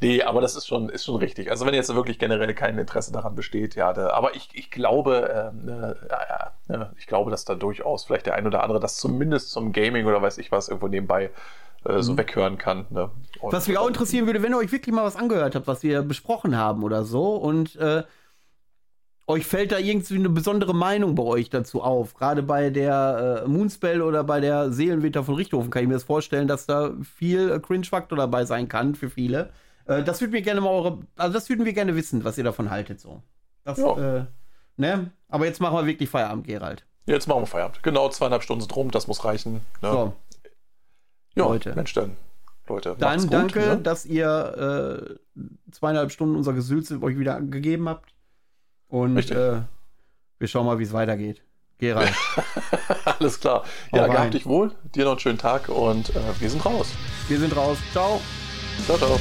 [0.00, 1.50] nee, aber das ist schon, ist schon richtig.
[1.50, 5.52] Also wenn jetzt wirklich generell kein Interesse daran besteht, ja, da, aber ich, ich glaube,
[5.52, 8.96] äh, ne, ja, ja, ich glaube, dass da durchaus vielleicht der ein oder andere das
[8.96, 11.30] zumindest zum Gaming oder weiß ich was irgendwo nebenbei
[11.84, 12.18] äh, so mhm.
[12.18, 12.86] weghören kann.
[12.90, 13.10] Ne?
[13.42, 16.02] was mich auch interessieren würde, wenn ihr euch wirklich mal was angehört habt, was wir
[16.02, 18.04] besprochen haben oder so und äh,
[19.32, 22.14] euch fällt da irgendwie eine besondere Meinung bei euch dazu auf.
[22.14, 26.04] Gerade bei der äh, Moonspell oder bei der Seelenwitter von Richthofen kann ich mir das
[26.04, 29.50] vorstellen, dass da viel äh, Cringe-Faktor dabei sein kann für viele.
[29.86, 32.44] Äh, das würden wir gerne mal eure, also das würden wir gerne wissen, was ihr
[32.44, 33.22] davon haltet so.
[33.64, 34.18] Das, ja.
[34.18, 34.26] Äh,
[34.76, 35.10] ne?
[35.28, 36.84] Aber jetzt machen wir wirklich Feierabend, Gerald.
[37.06, 37.82] Jetzt machen wir Feierabend.
[37.82, 39.54] Genau, zweieinhalb Stunden sind rum, das muss reichen.
[39.82, 39.90] Ne?
[39.90, 40.12] So.
[41.34, 41.74] Ja, Leute.
[41.74, 42.16] Mensch, dann.
[42.68, 43.78] Leute, dann gut, danke, ne?
[43.78, 48.14] dass ihr äh, zweieinhalb Stunden unser Gesülze euch wieder gegeben habt.
[48.92, 49.62] Und äh,
[50.38, 51.42] wir schauen mal, wie es weitergeht.
[51.78, 52.12] Gerald.
[53.06, 53.64] Alles klar.
[53.90, 54.72] Ja, gehabt dich wohl.
[54.94, 56.88] Dir noch einen schönen Tag und äh, wir sind raus.
[57.26, 57.78] Wir sind raus.
[57.92, 58.20] Ciao.
[58.84, 59.18] Ciao, ciao.